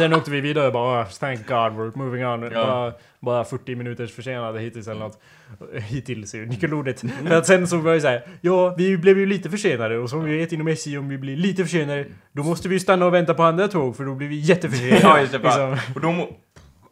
Sen 0.00 0.14
åkte 0.14 0.30
vi 0.30 0.40
vidare 0.40 0.70
bara, 0.70 1.04
thank 1.04 1.46
God 1.46 1.56
we're 1.56 1.98
moving 1.98 2.26
on. 2.26 2.40
Bara, 2.40 2.92
bara 3.20 3.44
40 3.44 3.74
minuters 3.74 4.12
försenade 4.14 4.60
hittills 4.60 4.88
eller 4.88 5.00
något. 5.00 5.20
Hittills 5.72 6.34
är 6.34 6.38
ju 6.38 6.46
nyckelordet. 6.46 7.00
För 7.00 7.34
att 7.34 7.46
sen 7.46 7.66
så 7.66 7.76
var 7.76 7.94
det 7.94 8.00
såhär, 8.00 8.22
ja 8.40 8.74
vi 8.78 8.96
blev 8.96 9.18
ju 9.18 9.26
lite 9.26 9.50
försenade 9.50 9.98
och 9.98 10.10
som 10.10 10.24
vi 10.24 10.36
vet 10.36 10.52
inom 10.52 10.68
SJ 10.68 10.98
om 10.98 11.08
vi 11.08 11.18
blir 11.18 11.36
lite 11.36 11.64
försenade 11.64 12.04
då 12.32 12.42
måste 12.42 12.68
vi 12.68 12.80
stanna 12.80 13.06
och 13.06 13.14
vänta 13.14 13.34
på 13.34 13.42
andra 13.42 13.68
tåg 13.68 13.96
för 13.96 14.04
då 14.04 14.14
blir 14.14 14.28
vi 14.28 14.36
jätteförsenade. 14.36 15.00
Ja, 15.02 15.20
just 15.20 15.32
det. 15.32 15.38
Liksom. 15.38 15.76
Och 15.94 16.00
de, 16.00 16.26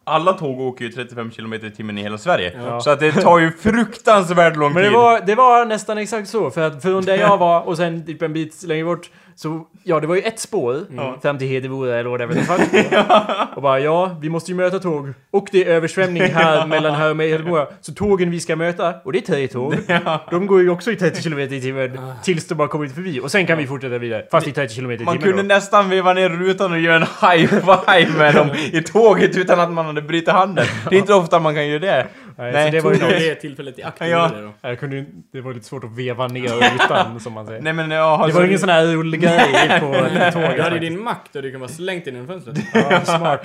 alla 0.03 0.33
tåg 0.33 0.59
åker 0.59 0.85
ju 0.85 0.91
35 0.91 1.31
km 1.31 1.53
i 1.53 1.71
timmen 1.71 1.97
i 1.97 2.01
hela 2.01 2.17
Sverige. 2.17 2.53
Ja. 2.65 2.81
Så 2.81 2.89
att 2.89 2.99
det 2.99 3.11
tar 3.11 3.39
ju 3.39 3.51
fruktansvärt 3.51 4.55
lång 4.55 4.73
Men 4.73 4.83
tid. 4.83 4.91
det 4.91 4.97
var, 4.97 5.21
det 5.25 5.35
var 5.35 5.65
nästan 5.65 5.97
exakt 5.97 6.29
så, 6.29 6.51
för 6.51 6.61
att 6.61 6.81
från 6.81 7.05
där 7.05 7.17
jag 7.17 7.37
var 7.37 7.61
och 7.61 7.77
sen 7.77 8.05
typ 8.05 8.21
en 8.21 8.33
bit 8.33 8.63
längre 8.63 8.85
bort 8.85 9.09
så, 9.41 9.67
ja 9.83 9.99
det 9.99 10.07
var 10.07 10.15
ju 10.15 10.21
ett 10.21 10.39
spår 10.39 10.85
fram 11.21 11.37
till 11.37 11.47
Hedemora 11.47 11.95
eller 11.99 12.09
whatever 12.09 12.33
the 12.33 12.41
fuck. 12.41 13.55
Och 13.55 13.61
bara 13.61 13.79
ja, 13.79 14.17
vi 14.21 14.29
måste 14.29 14.51
ju 14.51 14.57
möta 14.57 14.79
tåg. 14.79 15.13
Och 15.31 15.47
det 15.51 15.63
är 15.63 15.67
översvämning 15.67 16.23
här 16.33 16.67
mellan 16.67 16.95
här 16.95 17.09
och 17.11 17.23
Hedemora. 17.23 17.67
Så 17.81 17.93
tågen 17.93 18.31
vi 18.31 18.39
ska 18.39 18.55
möta, 18.55 18.93
och 19.03 19.11
det 19.13 19.19
är 19.19 19.21
tre 19.21 19.47
tåg. 19.47 19.75
De 20.31 20.47
går 20.47 20.61
ju 20.61 20.69
också 20.69 20.91
i 20.91 20.95
30 20.95 21.23
km 21.23 21.39
i 21.39 21.61
timmen 21.61 21.99
tills 22.23 22.47
de 22.47 22.55
bara 22.55 22.67
kommit 22.67 22.95
förbi. 22.95 23.19
Och 23.19 23.31
sen 23.31 23.45
kan 23.45 23.57
vi 23.57 23.67
fortsätta 23.67 23.97
vidare, 23.97 24.25
fast 24.31 24.47
i 24.47 24.51
30 24.51 24.75
km 24.75 24.91
i 24.91 24.97
Man 24.97 25.17
timmen 25.17 25.21
kunde 25.27 25.41
då. 25.41 25.55
nästan 25.55 25.89
veva 25.89 26.13
ner 26.13 26.29
rutan 26.29 26.71
och 26.71 26.79
göra 26.79 26.95
en 26.95 27.01
high 27.01 27.47
five 27.49 28.17
med 28.17 28.35
dem 28.35 28.49
i 28.71 28.81
tåget 28.81 29.37
utan 29.37 29.59
att 29.59 29.71
man 29.71 29.85
hade 29.85 30.01
brutit 30.01 30.29
handen. 30.29 30.65
Det 30.89 30.95
är 30.95 30.99
inte 30.99 31.13
ofta 31.13 31.39
man 31.39 31.55
kan 31.55 31.67
göra 31.67 31.79
det. 31.79 32.07
Nej, 32.39 32.51
Nej, 32.53 32.65
så 32.71 32.75
det 32.77 32.81
var 32.83 32.93
ju 32.93 32.99
något. 32.99 33.09
det 33.09 33.35
tillfället 33.35 33.79
i 33.79 33.83
akt. 33.83 33.97
Ja. 34.01 34.07
Ja. 34.07 34.31
Det, 34.35 34.41
då. 34.41 34.51
Jag 34.61 34.79
kunde, 34.79 34.95
ju- 34.95 35.05
det 35.31 35.41
var 35.41 35.53
lite 35.53 35.65
svårt 35.65 35.83
att 35.83 35.97
veva 35.97 36.27
ner 36.27 36.49
rutan 36.73 37.19
som 37.19 37.33
man 37.33 37.45
säger. 37.45 37.61
Nej 37.61 37.73
men 37.73 37.91
jag 37.91 38.17
har 38.17 38.27
Det 38.27 38.33
var 38.33 38.41
ju 38.41 38.47
ingen 38.47 38.59
sån 38.59 38.69
här 38.69 38.85
rullgrej 38.85 39.79
på 39.79 39.85
ett 39.95 40.33
tåg. 40.33 40.41
Du 40.55 40.61
hade 40.61 40.75
ju 40.75 40.79
din 40.89 41.03
mack 41.03 41.29
där 41.31 41.41
du 41.41 41.51
kan 41.51 41.59
vara 41.59 41.71
slängt 41.71 42.07
in 42.07 42.23
i 42.23 42.27
fönstret. 42.27 42.57
Ja, 42.73 43.01
smart. 43.01 43.41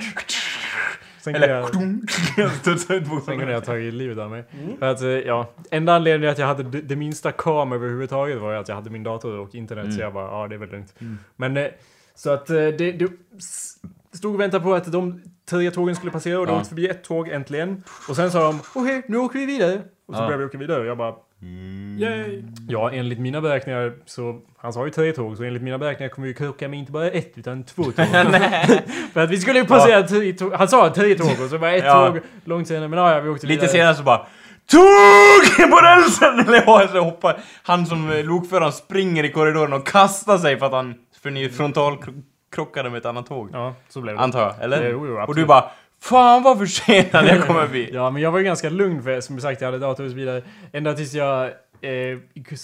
Sen 1.21 1.33
kunde 1.33 1.47
Eller... 1.47 1.55
jag... 2.37 2.51
Studsa 2.51 2.71
ut 2.73 2.79
Sen 2.81 2.87
kunde 2.97 3.09
bokstäverna. 3.09 3.51
jag 3.51 3.65
tagit 3.65 3.93
livet 3.93 4.17
av 4.17 4.31
mig. 4.31 4.43
För 4.79 4.85
att, 4.91 5.01
eh, 5.01 5.07
ja, 5.09 5.49
enda 5.71 5.93
anledningen 5.95 6.31
att 6.31 6.37
jag 6.39 6.47
hade 6.47 6.63
det, 6.63 6.81
det 6.81 6.95
minsta 6.95 7.31
kam 7.31 7.71
överhuvudtaget 7.71 8.37
var 8.39 8.51
ju 8.51 8.57
att 8.57 8.67
jag 8.67 8.75
hade 8.75 8.89
min 8.89 9.03
dator 9.03 9.39
och 9.39 9.55
internet. 9.55 9.93
Så 9.93 10.01
jag 10.01 10.13
bara, 10.13 10.25
ja 10.41 10.47
det 10.47 10.55
är 10.55 10.59
väl 10.59 10.69
lugnt. 10.69 10.93
Men, 11.35 11.57
eh, 11.57 11.67
så 12.15 12.29
att 12.29 12.49
eh, 12.49 12.55
det, 12.55 12.91
det 12.91 13.05
s- 13.37 13.75
stod 14.13 14.33
och 14.33 14.39
väntade 14.41 14.63
på 14.63 14.73
att 14.73 14.91
de 14.91 15.21
tre 15.49 15.71
tågen 15.71 15.95
skulle 15.95 16.11
passera 16.11 16.39
och 16.39 16.45
det 16.45 16.51
Ja. 16.51 16.57
åkte 16.57 16.69
förbi 16.69 16.87
ett 16.87 17.03
tåg 17.03 17.27
äntligen. 17.29 17.83
Och 18.09 18.15
sen 18.15 18.31
sa 18.31 18.43
de, 18.43 18.59
okej, 18.75 19.01
nu 19.07 19.17
åker 19.17 19.39
vi 19.39 19.45
vidare. 19.45 19.81
Och 20.07 20.15
så 20.15 20.21
Ja. 20.21 20.25
började 20.25 20.37
vi 20.43 20.49
åka 20.49 20.57
vidare 20.57 20.79
och 20.79 20.85
jag 20.85 20.97
bara, 20.97 21.13
Yay! 21.99 22.43
ja 22.69 22.91
enligt 22.91 23.19
mina 23.19 23.41
beräkningar 23.41 23.93
så, 24.05 24.39
han 24.57 24.73
sa 24.73 24.85
ju 24.85 24.91
tre 24.91 25.11
tåg, 25.11 25.37
så 25.37 25.43
enligt 25.43 25.61
mina 25.63 25.77
beräkningar 25.77 26.09
kommer 26.09 26.27
vi 26.27 26.33
krocka 26.33 26.67
med 26.67 26.79
inte 26.79 26.91
bara 26.91 27.09
ett 27.11 27.31
utan 27.37 27.63
två 27.63 27.83
tåg. 27.83 27.93
För 29.13 29.19
att 29.19 29.29
vi 29.29 29.37
skulle 29.37 29.59
ju 29.59 29.65
passera 29.65 30.03
tre 30.03 30.33
tåg, 30.33 30.53
han 30.53 30.67
sa 30.67 30.93
tre 30.93 31.15
tåg 31.15 31.41
och 31.43 31.49
så 31.49 31.57
var 31.57 31.67
ett 31.69 31.83
Ja. 31.85 32.07
tåg 32.11 32.19
långt 32.45 32.67
senare, 32.67 32.87
men 32.87 32.99
ja, 32.99 33.13
ja 33.15 33.19
vi 33.21 33.29
åkte 33.29 33.47
Lite 33.47 33.61
vidare. 33.61 33.71
senare 33.77 33.95
så 33.95 34.03
bara 34.03 34.27
TÅG 34.71 35.69
på 35.71 35.77
rälsen! 35.77 36.39
Eller 36.39 36.63
ja, 36.65 36.87
så 36.91 36.99
hoppar 36.99 37.37
Han 37.63 37.85
som 37.85 38.11
eh, 38.11 38.23
lokföraren 38.25 38.71
springer 38.71 39.23
i 39.23 39.31
korridoren 39.31 39.73
och 39.73 39.87
kastar 39.87 40.37
sig 40.37 40.59
för 40.59 40.65
att 40.65 40.71
han 40.71 40.95
för 41.23 41.29
frontalkrockade 42.55 42.89
med 42.89 42.97
ett 42.97 43.05
annat 43.05 43.25
tåg. 43.25 43.49
Ja, 43.53 43.73
så 43.89 44.01
blev 44.01 44.15
det. 44.15 44.21
Antar 44.21 44.41
jag, 44.41 44.63
eller? 44.63 44.89
Jo, 44.89 45.07
jo, 45.07 45.21
och 45.27 45.35
du 45.35 45.45
bara 45.45 45.71
Fan 45.99 46.43
vad 46.43 46.59
försenad 46.59 47.27
jag 47.27 47.47
kommer 47.47 47.67
bli! 47.67 47.89
Ja, 47.93 48.09
men 48.09 48.21
jag 48.21 48.31
var 48.31 48.39
ju 48.39 48.45
ganska 48.45 48.69
lugn 48.69 49.03
för 49.03 49.21
som 49.21 49.39
sagt 49.39 49.61
jag 49.61 49.67
hade 49.67 49.79
dator 49.79 50.03
och 50.03 50.09
så 50.09 50.15
vidare. 50.15 50.41
Ända 50.71 50.93
tills 50.93 51.13
jag 51.13 51.45
eh, 51.81 52.17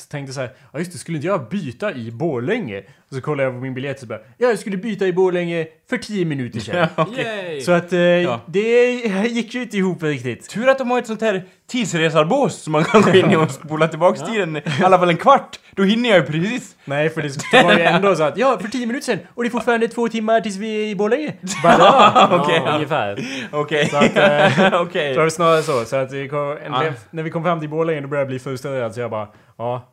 tänkte 0.09 0.33
så 0.33 0.41
här, 0.41 0.49
ja 0.73 0.79
just 0.79 0.91
det, 0.91 0.97
skulle 0.97 1.17
inte 1.17 1.27
jag 1.27 1.49
byta 1.49 1.93
i 1.93 2.11
Borlänge? 2.11 2.83
Och 3.11 3.15
så 3.15 3.21
kollade 3.21 3.43
jag 3.43 3.53
på 3.53 3.59
min 3.59 3.73
biljett 3.73 3.95
och 3.95 3.99
så 3.99 4.05
bara, 4.05 4.19
ja 4.37 4.47
jag 4.47 4.59
skulle 4.59 4.77
byta 4.77 5.07
i 5.07 5.13
Borlänge 5.13 5.67
för 5.89 5.97
10 5.97 6.25
minuter 6.25 6.59
sedan. 6.59 6.87
Yay! 7.17 7.61
Så 7.61 7.71
att 7.71 7.93
eh, 7.93 8.39
det 8.45 8.91
gick 9.27 9.55
ju 9.55 9.61
inte 9.61 9.77
ihop 9.77 10.03
riktigt. 10.03 10.49
Tur 10.49 10.69
att 10.69 10.77
de 10.77 10.91
har 10.91 10.99
ett 10.99 11.07
sånt 11.07 11.21
här 11.21 11.43
tidsresarbås 11.71 12.55
som 12.55 12.71
man 12.71 12.83
kan 12.83 13.01
gå 13.01 13.09
in 13.13 13.31
i 13.31 13.35
och 13.35 13.51
spola 13.51 13.87
tillbaks 13.87 14.21
tiden 14.21 14.57
i 14.57 14.61
alla 14.83 14.99
fall 14.99 15.09
en 15.09 15.17
kvart. 15.17 15.59
Då 15.75 15.83
hinner 15.83 16.09
jag 16.09 16.19
ju 16.19 16.25
precis. 16.25 16.75
Nej, 16.85 17.09
för 17.09 17.21
det 17.21 17.63
var 17.63 17.73
ju 17.73 17.81
ändå 17.81 18.15
så 18.15 18.23
att, 18.23 18.37
ja 18.37 18.57
för 18.61 18.67
10 18.67 18.87
minuter 18.87 19.05
sedan 19.05 19.19
och 19.35 19.43
det 19.43 19.49
är 19.49 19.51
fortfarande 19.51 19.87
två 19.87 20.07
timmar 20.09 20.41
tills 20.41 20.57
vi 20.57 20.83
är 20.83 20.87
i 20.87 20.95
Borlänge. 20.95 21.33
Bara, 21.63 21.75
ja, 21.77 22.29
Okej. 22.41 22.61
ja, 22.65 22.75
ungefär. 22.75 23.25
Okej. 23.51 23.89
Så 23.89 23.97
att, 23.97 24.17
eh, 24.17 24.81
Okej. 24.81 25.13
Så 25.13 25.19
var 25.19 25.25
det 25.25 25.31
snarare 25.31 25.61
så. 25.63 25.85
Så 25.85 25.95
att 25.95 26.11
vi 26.11 26.29
kom, 26.29 26.57
äntligen, 26.65 26.93
när 27.11 27.23
vi 27.23 27.29
kom 27.29 27.43
fram 27.43 27.59
till 27.59 27.69
Borlänge 27.69 28.01
då 28.01 28.07
började 28.07 28.21
jag 28.21 28.27
bli 28.27 28.39
frustrerad 28.39 28.93
så 28.93 28.99
jag 28.99 29.11
bara, 29.11 29.27
ja. 29.57 29.87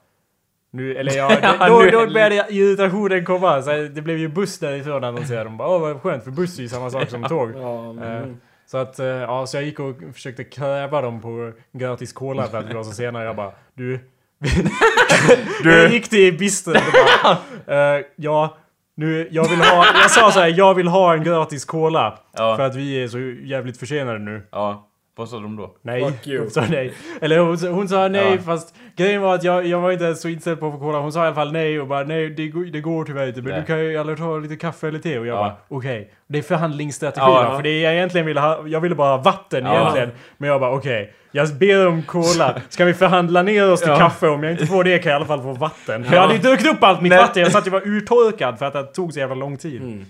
Nu, 0.70 0.96
eller 0.96 1.16
ja, 1.16 1.32
Ja, 1.42 1.68
då, 1.68 1.82
då 1.90 2.06
började 2.12 2.46
irritationen 2.48 3.24
komma. 3.24 3.62
Så 3.62 3.70
det 3.70 4.02
blev 4.02 4.18
ju 4.18 4.28
buss 4.28 4.58
därifrån 4.58 5.04
annonserade 5.04 5.44
de. 5.44 5.56
bara, 5.56 5.68
Åh 5.68 5.80
vad 5.80 6.02
skönt 6.02 6.24
för 6.24 6.30
buss 6.30 6.58
är 6.58 6.62
ju 6.62 6.68
samma 6.68 6.90
sak 6.90 7.08
som 7.10 7.22
tåg. 7.28 7.52
Ja, 7.56 7.92
men... 7.92 8.22
Eh, 8.22 8.28
Så 8.66 8.78
att, 8.78 8.98
eh, 8.98 9.06
ja, 9.06 9.46
så 9.46 9.56
jag 9.56 9.64
gick 9.64 9.80
och 9.80 9.94
försökte 10.14 10.44
kräva 10.44 11.00
dem 11.02 11.20
på 11.20 11.52
gratis 11.72 12.12
cola 12.12 12.46
för 12.46 12.58
att 12.58 12.66
vi 12.70 12.74
var 12.74 12.84
så 12.84 12.92
sena. 12.92 13.24
Jag 13.24 13.36
bara, 13.36 13.52
du. 13.74 14.00
Jag 15.64 15.92
gick 15.92 16.08
till 16.08 16.38
bistron 16.38 16.76
och 16.76 16.82
bara, 17.64 17.96
eh, 17.98 18.04
ja. 18.16 18.56
Nu, 18.94 19.28
jag 19.30 19.48
vill 19.48 19.58
ha, 19.58 19.86
jag 20.00 20.10
sa 20.10 20.30
så 20.30 20.40
här, 20.40 20.54
jag 20.58 20.74
vill 20.74 20.88
ha 20.88 21.14
en 21.14 21.24
gratis 21.24 21.64
cola. 21.64 22.18
Ja. 22.32 22.56
För 22.56 22.62
att 22.66 22.74
vi 22.76 23.02
är 23.02 23.08
så 23.08 23.18
jävligt 23.46 23.78
försenade 23.78 24.18
nu. 24.18 24.42
Ja. 24.52 24.88
Vad 25.18 25.28
sa 25.28 25.36
de 25.38 25.56
då? 25.56 25.74
Nej, 25.82 26.04
Fuck 26.04 26.26
you. 26.26 26.40
hon 26.40 26.50
sa 26.50 26.64
nej. 26.70 26.92
Eller 27.20 27.38
hon, 27.38 27.58
sa- 27.58 27.68
hon 27.68 27.88
sa 27.88 28.08
nej 28.08 28.32
Ja. 28.36 28.42
fast 28.42 28.74
grejen 28.96 29.22
var 29.22 29.34
att 29.34 29.44
jag, 29.44 29.66
jag 29.66 29.80
var 29.80 29.92
inte 29.92 30.04
ens 30.04 30.20
så 30.22 30.28
inställd 30.28 30.60
på 30.60 30.66
att 30.66 30.72
få 30.72 30.78
cola. 30.78 30.98
Hon 30.98 31.12
sa 31.12 31.24
i 31.24 31.26
alla 31.26 31.34
fall 31.34 31.52
nej 31.52 31.80
och 31.80 31.86
bara 31.86 32.04
nej 32.04 32.30
det, 32.30 32.48
går- 32.48 32.64
det 32.64 32.80
går 32.80 33.04
tyvärr 33.04 33.28
inte 33.28 33.42
men 33.42 33.50
Nej. 33.52 33.60
du 33.60 33.66
kan 33.66 33.80
ju 33.84 33.96
alla 33.98 34.16
ta 34.16 34.38
lite 34.38 34.56
kaffe 34.56 34.88
eller 34.88 34.98
te 34.98 35.18
och 35.18 35.26
jag 35.26 35.36
Ja. 35.36 35.40
bara 35.68 35.78
okej. 35.78 36.12
Det 36.26 36.38
är 36.38 36.42
förhandlingsstrategi 36.42 37.20
Ja, 37.26 37.44
ja. 37.50 37.56
för 37.56 37.62
det 37.62 37.80
jag 37.80 37.94
egentligen 37.94 38.26
ville 38.26 38.40
ha, 38.40 38.66
jag 38.66 38.80
ville 38.80 38.94
bara 38.94 39.16
ha 39.16 39.22
vatten 39.22 39.64
Ja. 39.66 39.80
egentligen. 39.80 40.10
Men 40.38 40.50
jag 40.50 40.60
bara 40.60 40.72
okej. 40.72 41.12
Jag 41.32 41.48
ber 41.58 41.86
om 41.86 42.02
cola. 42.02 42.60
Ska 42.68 42.84
vi 42.84 42.94
förhandla 42.94 43.42
ner 43.42 43.72
oss 43.72 43.80
till 43.80 43.88
Ja. 43.90 43.98
kaffe? 43.98 44.28
Om 44.28 44.42
jag 44.42 44.52
inte 44.52 44.66
får 44.66 44.84
det 44.84 44.98
kan 44.98 45.12
jag 45.12 45.16
i 45.16 45.16
alla 45.16 45.26
fall 45.26 45.42
få 45.42 45.52
vatten. 45.52 46.04
För 46.04 46.14
jag 46.14 46.20
hade 46.22 46.34
ju 46.34 46.40
druckit 46.40 46.66
upp 46.66 46.82
allt 46.84 47.00
mitt 47.02 47.10
Nej. 47.10 47.18
vatten. 47.18 47.42
Jag 47.42 47.52
satt 47.52 47.66
ju 47.66 47.70
var 47.70 47.86
urtorkad 47.86 48.58
för 48.58 48.66
att 48.66 48.72
det 48.72 48.82
tog 48.84 49.12
så 49.12 49.18
jävla 49.18 49.34
lång 49.34 49.56
tid. 49.56 49.82
Mm. 49.82 50.04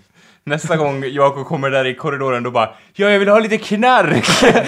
Nästa 0.49 0.77
gång 0.77 1.03
Jakob 1.07 1.45
kommer 1.45 1.69
där 1.69 1.85
i 1.87 1.95
korridoren 1.95 2.43
då 2.43 2.51
bara 2.51 2.69
Ja, 2.93 3.09
jag 3.09 3.19
vill 3.19 3.29
ha 3.29 3.39
lite 3.39 3.57
knark! 3.57 4.25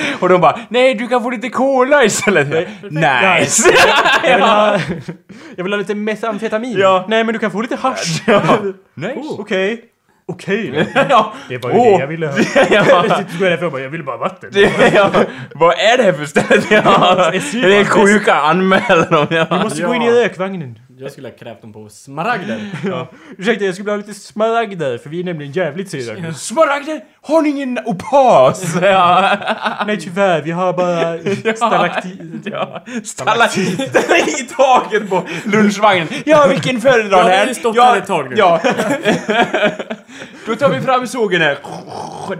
och 0.19 0.29
de 0.29 0.41
bara 0.41 0.59
Nej, 0.69 0.95
du 0.95 1.07
kan 1.07 1.23
få 1.23 1.29
lite 1.29 1.49
cola 1.49 2.03
istället! 2.03 2.47
Nice! 2.91 3.69
Jag 4.23 4.35
vill 4.35 4.43
ha, 4.43 4.77
jag 5.55 5.63
vill 5.63 5.73
ha 5.73 5.77
lite 5.77 5.95
metamfetamin. 5.95 6.77
Ja. 6.79 7.05
Nej 7.07 7.23
men 7.23 7.33
du 7.33 7.39
kan 7.39 7.51
få 7.51 7.61
lite 7.61 7.75
hasch. 7.75 8.21
nice! 8.93 9.13
Oh, 9.15 9.39
Okej. 9.39 9.81
Okej 10.25 10.71
då. 10.93 11.01
ja. 11.09 11.33
Det 11.49 11.57
var 11.57 11.71
ju 11.71 11.77
Åh. 11.77 11.85
det 11.85 11.99
jag 11.99 12.07
ville 12.07 12.27
ha. 12.27 12.33
ja. 12.55 12.65
Jag 13.39 13.51
därför 13.51 13.69
bara, 13.69 13.81
jag 13.81 13.89
ville 13.89 14.03
bara 14.03 14.17
vatten. 14.17 14.49
ja. 14.93 15.09
Vad 15.55 15.73
är 15.79 15.97
det 15.97 16.03
här 16.03 16.13
för 16.13 16.25
ställe? 16.25 16.61
Ja. 16.69 17.31
Är 17.33 17.67
det 17.69 17.85
sjuka? 17.85 18.33
Anmäl 18.35 19.01
dem! 19.11 19.27
Vi 19.29 19.35
Ja. 19.35 19.63
måste 19.63 19.83
gå 19.83 19.95
in 19.95 20.01
i 20.01 20.05
Ja. 20.05 20.11
Jag 21.01 21.11
skulle 21.11 21.27
ha 21.27 21.35
krävt 21.35 21.61
dem 21.61 21.73
på 21.73 21.89
smaragder. 21.89 22.71
Ursäkta, 23.37 23.65
jag 23.65 23.73
skulle 23.73 23.91
vilja 23.91 23.91
ha 23.91 24.07
lite 24.07 24.19
smaragder 24.19 24.97
för 24.97 25.09
vi 25.09 25.19
är 25.19 25.23
nämligen 25.23 25.51
jävligt 25.51 25.91
sura. 25.91 26.33
Smaragder! 26.33 27.01
Har 27.21 27.41
ni 27.41 27.49
ingen 27.49 27.79
opas? 27.85 28.75
ja. 28.81 29.37
Nej 29.87 29.99
tyvärr, 29.99 30.41
vi 30.41 30.51
har 30.51 30.73
bara 30.73 31.55
stalaktit. 31.55 32.21
Ja, 32.51 32.83
ställa 33.03 33.47
i 34.27 34.47
taket 34.57 35.09
på 35.09 35.23
lunchvagnen. 35.45 36.07
Ja, 36.25 36.47
vilken 36.49 36.81
föredrar 36.81 37.17
Ja, 37.17 37.23
ni 37.23 37.29
det 37.29 37.37
har 37.37 37.53
stått 37.53 37.75
ja, 37.75 37.83
här 37.83 37.97
ett 37.97 38.07
tag 38.07 38.29
nu. 38.29 38.35
Ja. 38.35 38.61
Då 40.45 40.55
tar 40.55 40.69
vi 40.69 40.81
fram 40.81 41.07
sågen 41.07 41.41
här. 41.41 41.57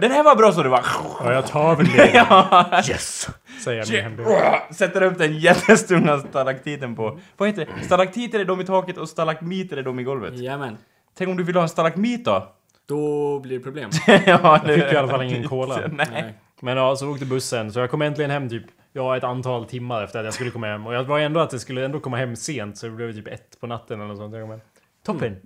Den 0.00 0.10
här 0.10 0.22
var 0.22 0.36
bra 0.36 0.52
så 0.52 0.62
det 0.62 0.68
var. 0.68 0.84
Ja, 1.24 1.32
jag 1.32 1.46
tar 1.46 1.76
väl 1.76 1.86
det. 1.96 2.90
Yes! 2.90 3.28
Säger 3.62 3.94
jag 3.94 4.02
hemlighet. 4.02 4.62
Sätter 4.76 5.02
upp 5.02 5.18
den 5.18 5.38
jättestunga 5.38 6.18
stalaktiten 6.18 6.96
på... 6.96 7.18
Vad 7.36 7.48
heter 7.48 7.66
det? 7.66 7.84
Stalaktitter 7.84 8.40
är 8.40 8.44
de 8.44 8.60
i 8.60 8.64
taket 8.64 8.98
och 8.98 9.08
stalagmiter 9.08 9.76
är 9.76 9.82
de 9.82 10.00
i 10.00 10.02
golvet. 10.02 10.34
Jajamän. 10.34 10.76
Tänk 11.14 11.30
om 11.30 11.36
du 11.36 11.42
vill 11.42 11.54
ha 11.54 11.62
en 11.62 11.68
stalagmit 11.68 12.24
då? 12.24 12.48
Då 12.86 13.40
blir 13.40 13.58
det 13.58 13.64
problem. 13.64 13.90
ja, 14.26 14.60
det 14.66 14.74
Fick 14.74 14.92
i 14.92 14.96
alla 14.96 15.08
fall 15.08 15.22
ingen 15.22 15.48
cola. 15.48 15.80
Nej. 15.92 16.34
Men 16.60 16.76
ja, 16.76 16.96
så 16.96 17.10
åkte 17.10 17.24
bussen. 17.24 17.72
Så 17.72 17.80
jag 17.80 17.90
kom 17.90 18.02
äntligen 18.02 18.30
hem 18.30 18.48
typ, 18.48 18.64
ja 18.92 19.16
ett 19.16 19.24
antal 19.24 19.64
timmar 19.64 20.04
efter 20.04 20.18
att 20.18 20.24
jag 20.24 20.34
skulle 20.34 20.50
komma 20.50 20.66
hem. 20.66 20.86
Och 20.86 20.94
jag 20.94 21.04
var 21.04 21.18
ändå 21.18 21.40
att 21.40 21.52
jag 21.52 21.60
skulle 21.60 21.84
ändå 21.84 22.00
komma 22.00 22.16
hem 22.16 22.36
sent. 22.36 22.78
Så 22.78 22.86
det 22.86 22.92
blev 22.92 23.12
typ 23.12 23.28
ett 23.28 23.60
på 23.60 23.66
natten 23.66 24.00
eller 24.00 24.08
något 24.08 24.18
sånt. 24.18 24.34
Jag 24.34 24.42
kom 24.42 24.50
hem. 24.50 24.60
Toppen! 25.06 25.36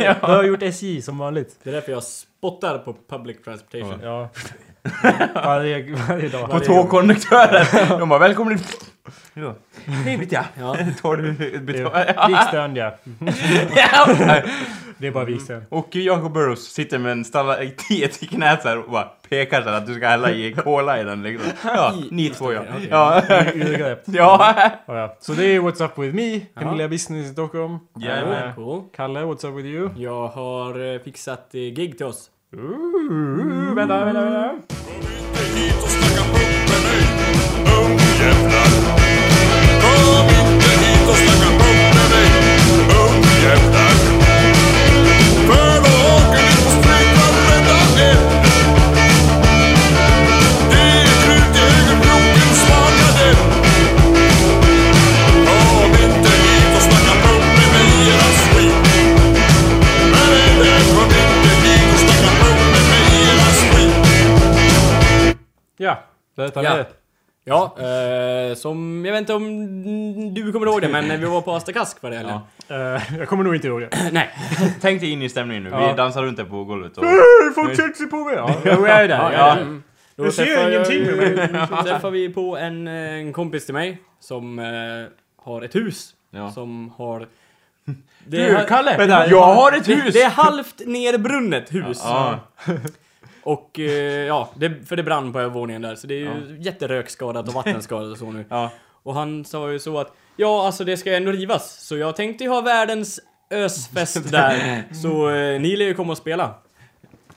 Jag 0.00 0.14
har 0.14 0.44
gjort 0.44 0.62
SJ 0.62 1.02
som 1.02 1.18
vanligt. 1.18 1.56
Det 1.62 1.70
är 1.70 1.74
därför 1.74 1.92
jag 1.92 2.02
spottar 2.02 2.78
på 2.78 2.96
public 3.08 3.42
transportation. 3.44 4.00
Ja. 4.02 4.28
Varje, 5.34 5.96
varje 6.08 6.28
dag. 6.28 6.50
På 6.50 6.60
tågkonduktörer. 6.60 7.98
De 7.98 8.08
bara 8.08 8.18
välkommen. 8.18 8.58
Ja. 9.34 9.54
Trevligt 10.04 10.32
ja. 10.32 10.44
Ja. 10.58 10.76
Tar 11.02 11.16
du 11.16 11.54
ett 11.56 11.62
betal... 11.62 11.92
Vikstön 12.28 12.76
ja. 12.76 12.94
Ja. 13.76 14.06
Det 14.98 15.06
är 15.06 15.10
bara 15.10 15.24
Vikstön. 15.24 15.64
Och 15.68 15.96
Jacob 15.96 16.32
Burrows 16.32 16.64
sitter 16.72 16.98
med 16.98 17.12
en 17.12 17.24
stalagmit 17.24 18.22
i 18.22 18.26
knät 18.26 18.62
så 18.62 18.68
här 18.68 18.78
och 18.78 18.90
bara 18.90 19.08
pekar 19.28 19.62
så 19.62 19.68
här 19.68 19.76
att 19.76 19.86
du 19.86 19.94
ska 19.94 20.08
hälla 20.08 20.30
i 20.30 20.52
cola 20.52 21.00
i 21.00 21.04
den 21.04 21.22
liksom. 21.22 21.50
Ja, 21.64 21.94
ni 22.10 22.28
två 22.28 22.52
ja. 22.52 22.62
Ja. 22.90 23.22
Ja. 23.30 23.96
Ja, 24.06 24.70
ja. 24.86 25.16
Så 25.20 25.32
det 25.32 25.44
är 25.44 25.60
What's 25.60 25.84
Up 25.84 25.98
With 25.98 26.14
Me, 26.14 26.40
Camilla 26.60 26.88
Business 26.88 27.26
i 27.26 27.32
Stockholm. 27.32 27.78
Jajamän. 27.98 28.54
Cool. 28.54 28.82
Kalle, 28.96 29.20
What's 29.20 29.46
Up 29.46 29.58
With 29.58 29.68
You? 29.68 29.90
Jag 29.96 30.28
har 30.28 30.94
eh, 30.94 31.00
fixat 31.00 31.54
eh, 31.54 31.60
gig 31.60 31.96
till 31.96 32.06
oss. 32.06 32.30
Uh, 32.58 33.74
vänta, 33.74 34.04
vänta, 34.04 34.24
vänta. 34.24 34.50
Kom 34.84 34.96
inte 34.96 35.42
hit 35.54 35.82
och 35.82 35.88
snacka 35.88 36.22
punk 36.32 36.68
med 36.68 36.80
mig 36.86 37.02
Ungjävlar 37.76 38.70
Kom 39.82 40.28
inte 40.28 40.68
hit 40.68 41.08
och 41.08 41.16
snacka 41.16 41.50
punk 41.58 41.94
med 41.94 42.10
mig 42.10 42.28
Ungjävlar 43.00 43.85
Ja, 65.76 65.98
detta 66.36 66.62
Ja. 66.62 66.76
med. 66.76 66.86
Ja, 67.48 67.76
eh, 67.78 68.54
som... 68.54 69.04
Jag 69.04 69.12
vet 69.12 69.20
inte 69.20 69.34
om 69.34 70.34
du 70.34 70.52
kommer 70.52 70.66
ihåg 70.66 70.82
det, 70.82 70.88
men 70.88 71.20
vi 71.20 71.26
var 71.26 71.40
på 71.40 71.52
Asta 71.52 71.72
Kask 71.72 72.00
förra 72.00 72.14
helgen. 72.14 72.38
Eh, 72.68 73.18
jag 73.18 73.28
kommer 73.28 73.44
nog 73.44 73.54
inte 73.54 73.66
ihåg 73.66 73.80
det. 73.80 73.88
Nej. 74.12 74.30
Tänk 74.80 75.00
dig 75.00 75.10
in 75.10 75.22
i 75.22 75.28
stämningen 75.28 75.64
nu. 75.64 75.70
Ja. 75.70 75.90
Vi 75.90 75.96
dansar 75.96 76.22
runt 76.22 76.36
där 76.36 76.44
på 76.44 76.64
golvet 76.64 76.98
och... 76.98 77.04
Folk 77.54 77.76
tänkte 77.76 77.98
sig 77.98 78.06
på 78.06 78.16
mig! 78.24 78.34
Ja, 78.34 78.56
jag 78.64 78.88
är 78.90 79.08
där. 79.08 79.18
Ja, 79.18 79.32
Ja, 79.32 79.52
mm. 79.56 79.82
Då 80.16 80.24
Jag 80.24 80.34
ser 80.34 80.68
ingenting. 80.68 81.04
Jag, 81.70 81.84
träffar 81.86 82.10
vi 82.10 82.28
på 82.28 82.56
en, 82.56 82.88
en 82.88 83.32
kompis 83.32 83.64
till 83.64 83.74
mig 83.74 83.98
som 84.20 84.58
eh, 84.58 84.64
har 85.44 85.62
ett 85.62 85.74
hus. 85.74 86.14
Ja. 86.30 86.50
Som 86.50 86.92
har... 86.96 87.20
Det 88.24 88.36
Du, 88.36 88.38
är, 88.38 88.66
Kalle! 88.66 88.96
Vänta, 88.96 89.26
jag 89.26 89.54
har 89.54 89.72
ett 89.72 89.84
det, 89.84 89.94
hus! 89.94 90.14
det 90.14 90.22
är 90.22 90.30
halvt 90.30 90.82
nerbrunnet 90.86 91.74
hus. 91.74 92.00
Ja. 92.04 92.38
Och 93.46 93.78
eh, 93.80 94.26
ja, 94.26 94.50
det, 94.54 94.86
för 94.86 94.96
det 94.96 95.02
brann 95.02 95.32
på 95.32 95.40
övervåningen 95.40 95.82
där. 95.82 95.94
Så 95.94 96.06
det 96.06 96.14
är 96.14 96.18
ju 96.18 96.56
jätterökskadat 96.60 97.48
och 97.48 97.54
vattenskadat 97.54 98.12
och 98.12 98.18
så 98.18 98.32
nu. 98.32 98.44
Ja. 98.50 98.70
Och 99.02 99.14
han 99.14 99.44
sa 99.44 99.72
ju 99.72 99.78
så 99.78 99.98
att 99.98 100.16
ja, 100.36 100.66
alltså 100.66 100.84
det 100.84 100.96
ska 100.96 101.10
ju 101.10 101.16
ändå 101.16 101.32
rivas. 101.32 101.80
Så 101.86 101.96
jag 101.96 102.16
tänkte 102.16 102.44
ju 102.44 102.50
ha 102.50 102.60
världens 102.60 103.20
ösfest 103.50 104.30
där. 104.32 104.84
Så 105.02 105.28
eh, 105.30 105.60
ni 105.60 105.76
lär 105.76 105.84
ju 105.86 105.94
komma 105.94 106.12
och 106.12 106.18
spela. 106.18 106.54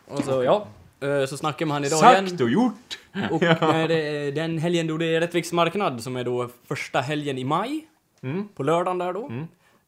Och 0.07 0.23
så 0.23 0.43
ja, 0.43 0.67
eh, 1.01 1.25
så 1.25 1.37
snackade 1.37 1.65
med 1.65 1.73
han 1.75 1.85
idag 1.85 2.13
igen. 2.13 2.29
Sagt 2.29 2.41
och 2.41 2.49
gjort! 2.49 2.99
Och 3.31 3.39
det 3.39 4.27
är 4.27 4.31
den 4.31 4.57
helgen 4.57 4.87
då 4.87 4.97
det 4.97 5.15
är 5.15 5.19
Rättviks 5.21 5.51
marknad 5.51 6.03
som 6.03 6.15
är 6.15 6.23
då 6.23 6.49
första 6.67 7.01
helgen 7.01 7.37
i 7.37 7.43
maj. 7.43 7.87
På 8.55 8.63
lördagen 8.63 8.97
där 8.97 9.13
då. 9.13 9.31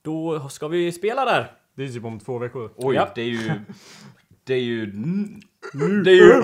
Då 0.02 0.50
ska 0.50 0.68
vi 0.68 0.92
spela 0.92 1.26
där. 1.26 1.52
Det 1.76 1.84
är 1.84 1.88
typ 1.88 2.06
om 2.06 2.20
två 2.20 2.38
veckor. 2.38 2.72
Oj, 2.76 2.96
Ja. 2.96 3.10
det 3.16 3.22
är 3.22 3.26
ju... 3.26 3.52
Det 4.44 4.54
är 4.54 4.60
ju... 4.60 4.94
Det 6.04 6.12
är 6.12 6.16
ju... 6.16 6.44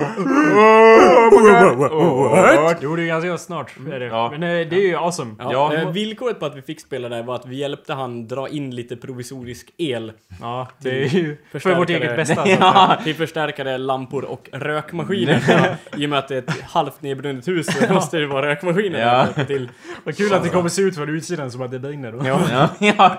Jo, 2.80 2.96
det 2.96 3.02
är 3.02 3.06
ganska 3.06 3.38
snart. 3.38 3.72
Är 3.92 4.00
det. 4.00 4.06
Ja. 4.06 4.28
Men 4.30 4.42
eh, 4.42 4.48
det 4.48 4.76
är 4.76 4.86
ju 4.86 4.96
awesome. 4.96 5.34
Ja, 5.38 5.52
Ja. 5.52 5.74
eh, 5.74 5.90
villkoret 5.90 6.40
på 6.40 6.46
att 6.46 6.56
vi 6.56 6.62
fick 6.62 6.80
spela 6.80 7.08
där 7.08 7.22
var 7.22 7.34
att 7.34 7.46
vi 7.46 7.56
hjälpte 7.56 7.94
han 7.94 8.28
dra 8.28 8.48
in 8.48 8.74
lite 8.74 8.96
provisorisk 8.96 9.70
el. 9.78 10.12
Ja, 10.40 10.68
det 10.78 10.90
är 11.04 11.08
ju 11.08 11.36
för 11.52 11.74
vårt 11.74 11.90
eget 11.90 12.16
bästa. 12.16 12.34
så 12.34 12.40
att 12.40 12.46
säga. 12.46 12.58
Ja. 12.60 12.98
Till 13.04 13.14
förstärkare, 13.14 13.78
lampor 13.78 14.24
och 14.24 14.48
rökmaskiner. 14.52 15.76
I 15.96 16.06
och 16.06 16.10
med 16.10 16.18
att 16.18 16.28
det 16.28 16.34
är 16.34 16.38
ett 16.38 16.60
halvt 16.62 17.02
nedbrunnet 17.02 17.48
hus 17.48 17.66
så 17.86 17.92
måste 17.92 18.16
det 18.18 18.26
vara 18.26 18.46
rökmaskiner 18.46 19.00
Ja. 19.00 19.26
där 19.34 19.44
till. 19.44 19.68
Vad 20.04 20.16
kul 20.16 20.34
att 20.34 20.42
det 20.42 20.48
kommer 20.48 20.68
se 20.68 20.82
ut 20.82 20.94
från 20.94 21.08
utsidan 21.08 21.50
som 21.50 21.62
att 21.62 21.70
det 21.70 21.78
brinner 21.78 22.12
då. 22.12 22.20
Ja, 22.26 22.68
ja. 22.78 23.16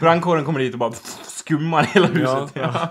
Brandkåren 0.00 0.44
kommer 0.44 0.60
dit 0.60 0.72
och 0.72 0.78
bara 0.78 0.92
skummar 1.22 1.82
hela 1.82 2.06
huset. 2.06 2.50
Ja. 2.54 2.88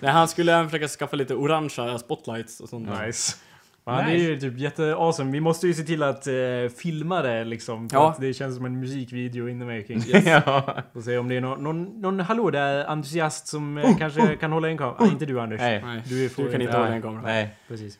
Nej, 0.00 0.10
han 0.12 0.28
skulle 0.28 0.52
även 0.54 0.70
försöka 0.70 0.88
skaffa 0.88 1.16
lite 1.16 1.34
orangea 1.34 1.97
spotlights 1.98 2.60
och 2.60 2.68
sånt. 2.68 2.88
Nice. 3.06 3.36
Ja, 3.84 3.92
det 3.92 4.12
är 4.12 4.16
ju 4.16 4.40
typ 4.40 4.58
jätteawesome. 4.58 5.32
Vi 5.32 5.40
måste 5.40 5.66
ju 5.66 5.74
se 5.74 5.82
till 5.82 6.02
att 6.02 6.26
eh, 6.26 6.34
filma 6.78 7.22
det 7.22 7.44
liksom. 7.44 7.88
För 7.88 7.96
Ja. 7.96 8.10
att 8.10 8.20
det 8.20 8.34
känns 8.34 8.56
som 8.56 8.64
en 8.64 8.80
musikvideo 8.80 9.48
in 9.48 9.60
the 9.60 9.66
making. 9.66 10.02
Ja. 10.26 10.76
Får 10.92 11.00
se 11.00 11.18
om 11.18 11.28
det 11.28 11.36
är 11.36 11.40
någon, 11.40 11.62
någon, 11.62 12.00
någon 12.00 12.20
hallå 12.20 12.50
där 12.50 12.84
entusiast 12.84 13.46
som 13.46 13.78
eh, 13.78 13.96
kanske 13.96 14.36
kan 14.36 14.52
hålla 14.52 14.68
en 14.68 14.78
kamera. 14.78 14.96
Ah, 14.98 15.06
inte 15.06 15.26
du 15.26 15.40
Anders. 15.40 15.60
Nej. 15.60 16.02
Du, 16.08 16.24
är 16.24 16.30
du 16.36 16.52
kan 16.52 16.62
inte 16.62 16.76
hålla 16.76 16.88
en 16.94 17.02
kamera. 17.02 17.22
Nej. 17.22 17.56
Precis. 17.68 17.98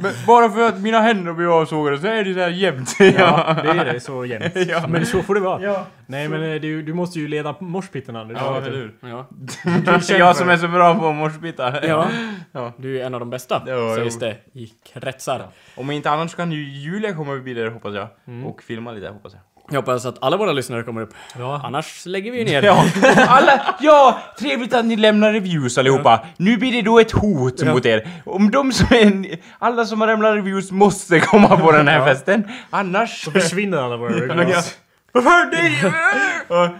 Men 0.00 0.12
bara 0.26 0.50
för 0.50 0.68
att 0.68 0.80
mina 0.80 1.00
händer 1.00 1.32
blir 1.32 1.60
avsågade 1.60 1.98
så 1.98 2.06
är 2.06 2.24
det 2.24 2.34
så 2.34 2.40
här 2.40 2.48
jämnt. 2.50 2.96
Ja, 3.00 3.56
det 3.62 3.68
är 3.68 3.84
det. 3.92 4.00
Så 4.00 4.24
jämnt. 4.24 4.52
Ja. 4.68 4.86
Men 4.88 5.06
så 5.06 5.22
får 5.22 5.34
det 5.34 5.40
vara. 5.40 5.62
Ja. 5.62 5.86
Nej 6.06 6.28
men 6.28 6.42
eh, 6.52 6.60
du, 6.60 6.82
du 6.82 6.94
måste 6.94 7.18
ju 7.18 7.28
leda 7.28 7.56
morspitten 7.60 8.16
Anders. 8.16 8.38
Ja, 8.40 8.56
eller 8.56 8.70
hur? 8.76 8.94
Ja. 9.00 9.26
Jag 10.18 10.36
som 10.36 10.48
är 10.48 10.56
så 10.56 10.68
bra 10.68 10.94
på 10.98 11.12
morsbitar. 11.12 11.80
ja. 11.88 12.08
Ja. 12.52 12.72
Du 12.76 13.00
är 13.00 13.06
en 13.06 13.14
av 13.14 13.20
de 13.20 13.30
bästa, 13.30 13.62
Ja, 13.66 13.94
sägs 13.96 14.14
jo. 14.14 14.20
det 14.20 14.36
i 14.60 14.66
kretsar. 14.92 15.42
Om 15.76 15.90
inte 15.90 16.10
annars 16.10 16.34
kan 16.34 16.52
ju 16.52 16.64
Julia 16.64 17.12
komma 17.12 17.32
förbi 17.32 17.54
där 17.54 17.70
hoppas 17.70 17.94
jag. 17.94 18.08
Och 18.46 18.62
filma 18.62 18.92
lite 18.92 19.08
hoppas 19.08 19.32
jag. 19.32 19.42
Jag 19.70 19.76
hoppas 19.76 20.06
att 20.06 20.16
alla 20.20 20.36
våra 20.36 20.52
lyssnare 20.52 20.82
kommer 20.82 21.00
upp. 21.00 21.14
Ja. 21.38 21.60
Annars 21.64 22.06
lägger 22.06 22.32
vi 22.32 22.44
ner. 22.44 22.62
Ja, 22.62 22.84
alla, 23.28 23.76
ja, 23.80 24.18
trevligt 24.38 24.74
att 24.74 24.84
ni 24.84 24.96
lämnar 24.96 25.32
reviews 25.32 25.78
allihopa. 25.78 26.26
Nu 26.36 26.56
blir 26.56 26.72
det 26.72 26.82
då 26.82 26.98
ett 27.00 27.12
hot 27.12 27.54
Ja. 27.62 27.72
mot 27.74 27.86
er. 27.86 28.08
Om 28.24 28.50
de 28.50 28.72
som 28.72 28.86
är, 28.96 29.38
alla 29.58 29.84
som 29.84 30.00
har 30.00 30.08
lämnat 30.08 30.34
reviews 30.34 30.70
måste 30.70 31.20
komma 31.20 31.56
på 31.56 31.72
den 31.72 31.88
här 31.88 32.04
festen. 32.06 32.48
Annars... 32.70 33.24
Så 33.24 33.30
försvinner 33.30 33.78
alla 33.78 33.96
våra 33.96 34.10
Ja. 34.26 34.34
reviews. 34.34 34.74
Varför 35.12 35.50
det? 35.50 35.92
Ja. 36.48 36.70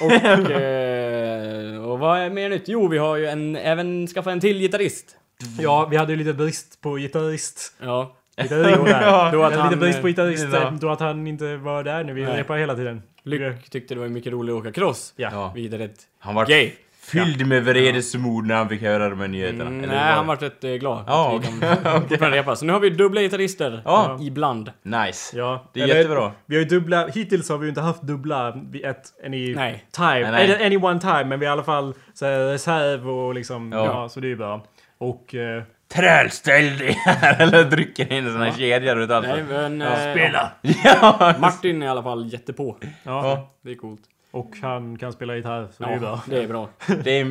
Och, 0.00 0.12
eh, 0.12 1.84
och 1.90 1.98
vad 1.98 2.18
är 2.18 2.30
mer 2.30 2.48
nytt? 2.50 2.64
Jo, 2.66 2.88
vi 2.88 2.98
har 2.98 3.16
ju 3.16 3.26
en, 3.26 3.56
även 3.56 4.06
skaffat 4.06 4.32
en 4.32 4.40
till 4.40 4.58
gitarrist. 4.58 5.16
Ja, 5.58 5.86
vi 5.90 5.96
hade 5.96 6.12
ju 6.12 6.18
lite 6.18 6.32
brist 6.32 6.80
på 6.80 6.94
gitarrist. 6.96 7.72
Ja. 7.82 8.16
Där. 8.36 8.86
Ja, 8.88 9.30
då 9.32 9.42
att 9.42 9.52
hade 9.52 9.56
lite 9.56 9.58
han, 9.62 9.78
brist 9.78 10.00
på 10.00 10.06
gitarrist 10.06 10.46
ja. 10.52 10.62
eh, 10.62 10.72
då 10.72 10.90
att 10.90 11.00
han 11.00 11.26
inte 11.26 11.56
var 11.56 11.84
där 11.84 12.04
när 12.04 12.12
vi 12.12 12.26
repade 12.26 12.60
hela 12.60 12.74
tiden. 12.74 13.02
Lyck 13.22 13.70
tyckte 13.70 13.94
det 13.94 14.00
var 14.00 14.08
mycket 14.08 14.32
roligt 14.32 14.52
att 14.54 14.60
åka 14.60 14.72
cross. 14.72 15.12
Ja. 15.16 15.28
Ja. 15.32 15.52
Vidare 15.54 15.84
ett 15.84 16.00
Han 16.18 16.34
var 16.34 16.46
gay. 16.46 16.72
fylld 17.02 17.46
med 17.46 17.64
vredesmod 17.64 18.46
när 18.46 18.54
han 18.54 18.68
fick 18.68 18.82
höra 18.82 19.08
de 19.08 19.20
här 19.20 19.28
nyheterna. 19.28 19.62
Mm, 19.64 19.84
Eller 19.84 19.94
nej, 19.94 20.04
var- 20.06 20.12
han 20.12 20.26
var 20.26 20.36
rätt 20.36 20.64
eh, 20.64 20.70
glad 20.72 21.04
Ja, 21.06 21.36
att 21.36 21.54
vi 21.54 21.60
kan 21.60 22.00
fortfarande 22.08 22.38
repa. 22.38 22.56
Så 22.56 22.64
nu 22.64 22.72
har 22.72 22.80
vi 22.80 22.90
dubbla 22.90 23.20
gitarrister 23.20 23.82
Ja. 23.84 24.18
ibland. 24.20 24.72
Nice. 24.82 25.38
Ja. 25.38 25.64
Det 25.72 25.80
är 25.80 25.86
jättebra. 25.86 26.32
Vi 26.46 26.56
har 26.56 26.62
ju 26.62 26.68
dubbla, 26.68 27.06
hittills 27.06 27.48
har 27.48 27.58
vi 27.58 27.64
ju 27.64 27.68
inte 27.68 27.80
haft 27.80 28.02
dubbla 28.02 28.58
vid 28.70 28.84
ett, 28.84 29.02
any 29.26 29.54
Nej. 29.54 29.84
time. 29.90 30.08
Nej, 30.20 30.30
nej. 30.32 30.44
Eller 30.44 30.66
any 30.66 30.76
one 30.76 31.00
time, 31.00 31.24
men 31.24 31.40
vi 31.40 31.46
har 31.46 31.50
i 31.50 31.52
alla 31.52 31.62
fall 31.64 31.94
så 32.14 32.26
här, 32.26 32.38
reserv 32.52 33.10
och 33.10 33.34
liksom, 33.34 33.72
ja. 33.72 33.84
Ja. 33.84 34.08
så 34.08 34.20
det 34.20 34.26
är 34.26 34.28
ju 34.28 34.36
bra. 34.36 34.64
Och... 34.98 35.34
Eh, 35.34 35.62
Trälställ 35.94 36.78
dig 36.78 36.92
här! 37.04 37.36
Eller 37.42 37.70
trycker 37.70 38.12
in 38.12 38.26
en 38.26 38.32
sån 38.32 38.42
här 38.42 38.52
kedja 38.52 38.94
runt 38.94 39.10
allt. 39.10 39.26
Nej, 39.26 39.42
men... 39.48 39.80
Ja. 39.80 39.86
eh, 39.92 40.12
Spela! 40.12 40.50
Ja! 40.84 41.34
Martin 41.40 41.82
är 41.82 41.86
i 41.86 41.88
alla 41.88 42.02
fall 42.02 42.32
jättepå. 42.32 42.76
ja. 42.80 42.88
Ja. 43.02 43.50
Det 43.62 43.70
är 43.70 43.74
coolt. 43.76 44.00
Och 44.30 44.50
han 44.62 44.98
kan 44.98 45.12
spela 45.12 45.36
gitarr, 45.36 45.68
så 45.76 45.82
det 45.84 45.90
är 45.92 45.98
bra. 45.98 46.08
Ja, 46.08 46.22
det 46.26 46.42
är 46.42 46.48
bra. 46.48 46.68
Det 47.04 47.10
är 47.20 47.24
Och 47.24 47.30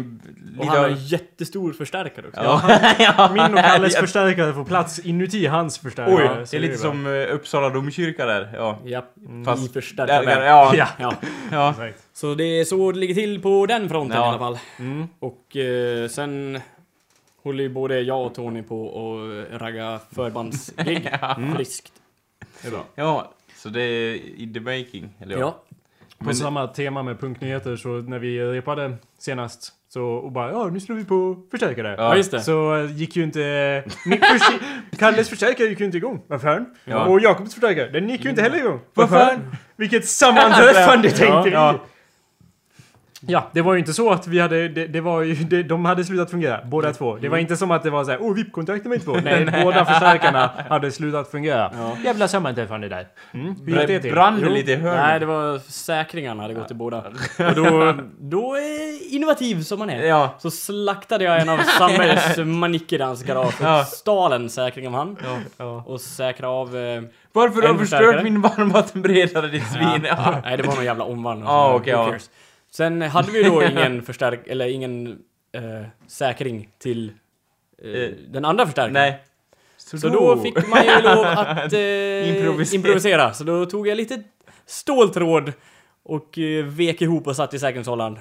lite 0.54 0.68
han 0.68 0.78
har 0.78 0.90
en 0.90 0.96
jättestor 1.06 1.74
förstärkare 1.74 2.28
också. 2.28 2.42
Ja. 2.44 2.80
ja. 3.00 3.30
Min 3.34 3.54
och 3.58 3.60
Kalles 3.64 3.94
Ja. 3.96 4.02
förstärkare 4.02 4.54
får 4.54 4.64
plats 4.66 5.00
inuti 5.00 5.46
hans 5.48 5.78
förstärkare. 5.80 6.16
Oj, 6.40 6.46
det 6.52 6.58
är 6.58 6.62
lite 6.62 6.74
bra. 6.82 6.92
som 6.92 7.08
eh, 7.08 7.36
Uppsala 7.36 7.70
domkyrka 7.70 8.26
där. 8.26 8.50
Ja. 8.54 8.80
Japp, 8.86 9.14
Fast- 9.46 9.70
i 9.70 9.74
förstärkare. 9.74 10.26
Där, 10.26 10.42
ja. 10.46 10.74
Ja, 10.76 10.88
Ja. 11.00 11.14
ja. 11.52 11.76
Så 12.14 12.36
det 12.36 12.44
är 12.44 12.64
så 12.66 12.92
det 12.92 13.00
ligger 13.00 13.14
till 13.16 13.42
på 13.42 13.66
den 13.66 13.90
fronten 13.90 14.18
Ja. 14.18 14.26
i 14.26 14.30
alla 14.30 14.40
fall. 14.40 14.58
Mm. 14.80 15.08
Och 15.20 15.58
eh, 15.58 16.08
sen 16.08 16.60
håller 17.44 17.64
ju 17.64 17.70
både 17.70 18.02
jag 18.02 18.26
och 18.26 18.36
Tony 18.36 18.62
på 18.64 18.86
och 18.86 19.44
ragga 19.60 20.00
förbandsgig 20.16 21.10
friskt. 21.56 21.92
Det 22.62 22.68
är 22.68 22.72
bra. 22.72 22.84
Ja, 22.96 23.32
så 23.56 23.70
det 23.70 23.82
är 23.82 24.16
i 24.16 24.52
the 24.54 24.60
making. 24.60 25.10
Eller 25.20 25.38
Ja. 25.38 25.60
På 26.18 26.34
samma 26.34 26.68
tema 26.68 27.04
med 27.04 27.20
punktnyheter 27.20 27.76
så 27.76 27.88
när 27.90 28.20
vi 28.20 28.40
repade 28.46 28.96
senast 29.20 29.74
så 29.90 30.04
och 30.06 30.32
bara 30.32 30.52
ja 30.52 30.68
nu 30.68 30.80
slår 30.80 30.96
vi 30.96 31.06
på 31.06 31.38
förstärkare. 31.52 31.96
Ja, 31.98 32.16
just 32.18 32.32
det. 32.32 32.42
Så 32.42 32.76
eh, 32.76 32.92
gick 32.98 33.16
ju 33.16 33.24
inte... 33.24 33.84
Först- 34.06 35.00
Kalles 35.00 35.30
förstärkare 35.30 35.68
gick 35.68 35.80
ju 35.80 35.86
inte 35.86 35.98
igång. 35.98 36.22
Vad 36.28 36.42
fan? 36.42 36.66
Ja. 36.86 37.06
Och 37.06 37.20
Jakobs 37.20 37.54
förstärkare, 37.54 37.90
den 37.90 38.10
gick 38.10 38.24
ju 38.24 38.30
inte 38.30 38.42
heller 38.42 38.58
igång. 38.58 38.80
Vad 38.94 39.10
fan? 39.20 39.56
Vilket 39.76 40.08
sammanträffande 40.08 41.10
tänkte 41.10 41.42
vi! 41.46 41.52
Ja. 41.52 41.80
Ja, 43.28 43.50
det 43.52 43.62
var 43.62 43.74
ju 43.74 43.80
inte 43.80 43.94
så 43.94 44.12
att 44.12 44.28
vi 44.28 44.40
hade, 44.40 44.68
det, 44.68 44.88
det 44.88 45.02
var 45.02 45.22
ju, 45.22 45.34
det, 45.36 45.64
de 45.64 45.86
hade 45.86 46.04
slutat 46.04 46.32
fungera, 46.32 46.60
båda 46.66 46.94
två. 46.94 47.16
Det 47.16 47.30
var 47.30 47.38
inte 47.38 47.58
som 47.58 47.72
att 47.72 47.84
det 47.84 47.90
var 47.90 48.04
så 48.04 48.12
här, 48.12 48.18
oh 48.18 48.34
VIP-kontakten 48.36 48.90
var 48.90 48.96
inte 48.96 49.06
på. 49.06 49.18
Nej, 49.24 49.64
båda 49.64 49.86
förstärkarna 49.86 50.50
hade 50.70 50.92
slutat 50.92 51.32
fungera. 51.32 51.72
Jävla 52.04 52.28
sammanträffande 52.28 52.90
där. 52.90 53.08
Mm. 53.34 53.56
Hur 53.66 53.78
gick 53.80 53.88
det 53.88 54.00
till? 54.00 54.12
Brann 54.12 54.42
det 54.42 54.50
lite 54.50 54.72
i? 54.72 54.78
Nej, 54.78 55.20
det 55.20 55.26
var 55.26 55.60
säkringarna 55.60 56.42
hade 56.42 56.54
gått 56.54 56.72
i 56.72 56.74
båda. 56.74 56.98
Och 57.38 57.56
då, 57.56 57.96
då 58.20 58.56
är 58.56 59.14
innovativ 59.16 59.62
som 59.64 59.80
man 59.80 59.90
är. 59.90 60.04
Ja. 60.04 60.36
Så 60.40 60.52
slaktade 60.52 61.24
jag 61.24 61.42
en 61.42 61.50
av 61.50 61.58
Sammers 61.58 62.38
manicker 62.46 63.00
i 63.00 63.04
hans 63.04 63.24
garage 63.24 63.62
och 63.62 63.68
Ja. 63.68 63.84
stal 63.86 64.34
en 64.34 64.50
säkring 64.50 64.88
av 64.88 64.94
han. 64.94 65.18
Ja. 65.58 65.84
Och 65.88 66.02
säkrade 66.02 66.54
av... 66.54 66.78
Eh, 66.78 67.02
Varför 67.32 67.62
har 67.62 67.74
du 67.74 67.80
förstört 67.80 68.24
min 68.24 68.42
varmvattenberedare 68.42 69.48
ditt 69.48 69.68
svin? 69.68 70.06
Ja. 70.08 70.42
nej, 70.44 70.58
det 70.58 70.64
var 70.64 70.76
någon 70.76 70.86
jävla 70.86 71.04
omvandling. 71.04 71.48
Ja, 71.50 71.74
okej, 71.74 71.94
Who 71.94 72.00
ja. 72.00 72.18
Sen 72.76 73.02
hade 73.02 73.32
vi 73.32 73.44
då 73.44 73.64
ingen 73.72 74.02
förstärk... 74.02 74.48
Eller 74.48 74.68
ingen 74.68 75.20
eh, 75.52 75.86
säkring 76.08 76.70
till 76.78 77.10
eh, 77.10 77.14
Eh, 77.90 78.10
den 78.28 78.46
andra 78.46 78.66
förstärkaren. 78.66 78.94
Nej. 78.94 79.24
Så 79.78 80.10
då 80.10 80.38
fick 80.42 80.68
man 80.68 80.86
ju 80.86 81.02
lov 81.02 81.26
att 81.26 81.74
eh, 81.74 82.36
Improvisera. 82.36 82.76
improvisera. 82.76 83.34
Så 83.34 83.44
då 83.44 83.66
tog 83.66 83.88
jag 83.88 83.98
lite 83.98 84.24
ståltråd 84.66 85.54
och 86.04 86.38
eh, 86.38 86.66
vek 86.66 87.02
ihop 87.02 87.28
och 87.28 87.36
satt 87.36 87.54
i 87.54 87.60
säkerhetshållaren. 87.60 88.20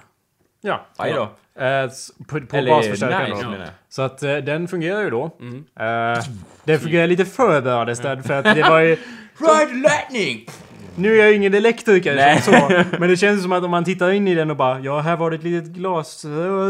Ja. 0.60 0.86
Aj 0.96 1.12
då. 1.12 1.22
Eh, 1.62 1.90
på 2.28 2.46
på 2.46 2.56
Eller 2.56 2.70
basförstärkaren 2.70 3.30
nice 3.30 3.42
då. 3.42 3.50
menar 3.50 3.64
jag. 3.64 3.74
Så 3.88 4.02
att 4.02 4.22
eh, 4.22 4.36
den 4.36 4.68
fungerar 4.68 5.02
ju 5.02 5.10
då. 5.10 5.30
Mm. 5.40 5.64
Eh, 5.80 6.24
den 6.64 6.80
fungerar 6.80 7.06
lite 7.06 7.24
för 7.24 7.60
bra 7.60 7.90
istället 7.90 8.26
för 8.26 8.34
att 8.34 8.56
det 8.56 8.62
var 8.62 8.80
ju... 8.80 8.96
Ride 9.38 9.74
lightning! 9.74 10.46
Nu 10.96 11.14
är 11.14 11.18
jag 11.18 11.28
ju 11.30 11.36
ingen 11.36 11.54
elektriker 11.54 12.16
Nej. 12.16 12.40
som 12.40 12.54
så, 12.54 12.68
men 12.98 13.08
det 13.08 13.16
känns 13.16 13.42
som 13.42 13.52
att 13.52 13.64
om 13.64 13.70
man 13.70 13.84
tittar 13.84 14.10
in 14.10 14.28
i 14.28 14.34
den 14.34 14.50
och 14.50 14.56
bara 14.56 14.80
ja, 14.80 15.00
här 15.00 15.16
var 15.16 15.30
det 15.30 15.36
ett 15.36 15.42
litet 15.42 15.68
glas 15.70 16.24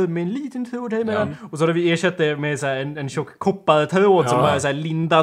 med 0.08 0.22
en 0.22 0.28
liten 0.28 0.70
tråd 0.70 0.92
här 0.92 1.00
emellan. 1.00 1.36
Och 1.50 1.58
så 1.58 1.64
hade 1.64 1.72
vi 1.72 1.92
ersatt 1.92 2.18
det 2.18 2.36
med 2.36 2.58
så 2.60 2.66
här 2.66 2.76
en, 2.76 2.96
en 2.96 3.08
tjock 3.08 3.38
koppartråd 3.38 4.28
som 4.28 4.38
Ja. 4.38 4.44
bara 4.44 4.60
så 4.60 4.66
här 4.66 4.74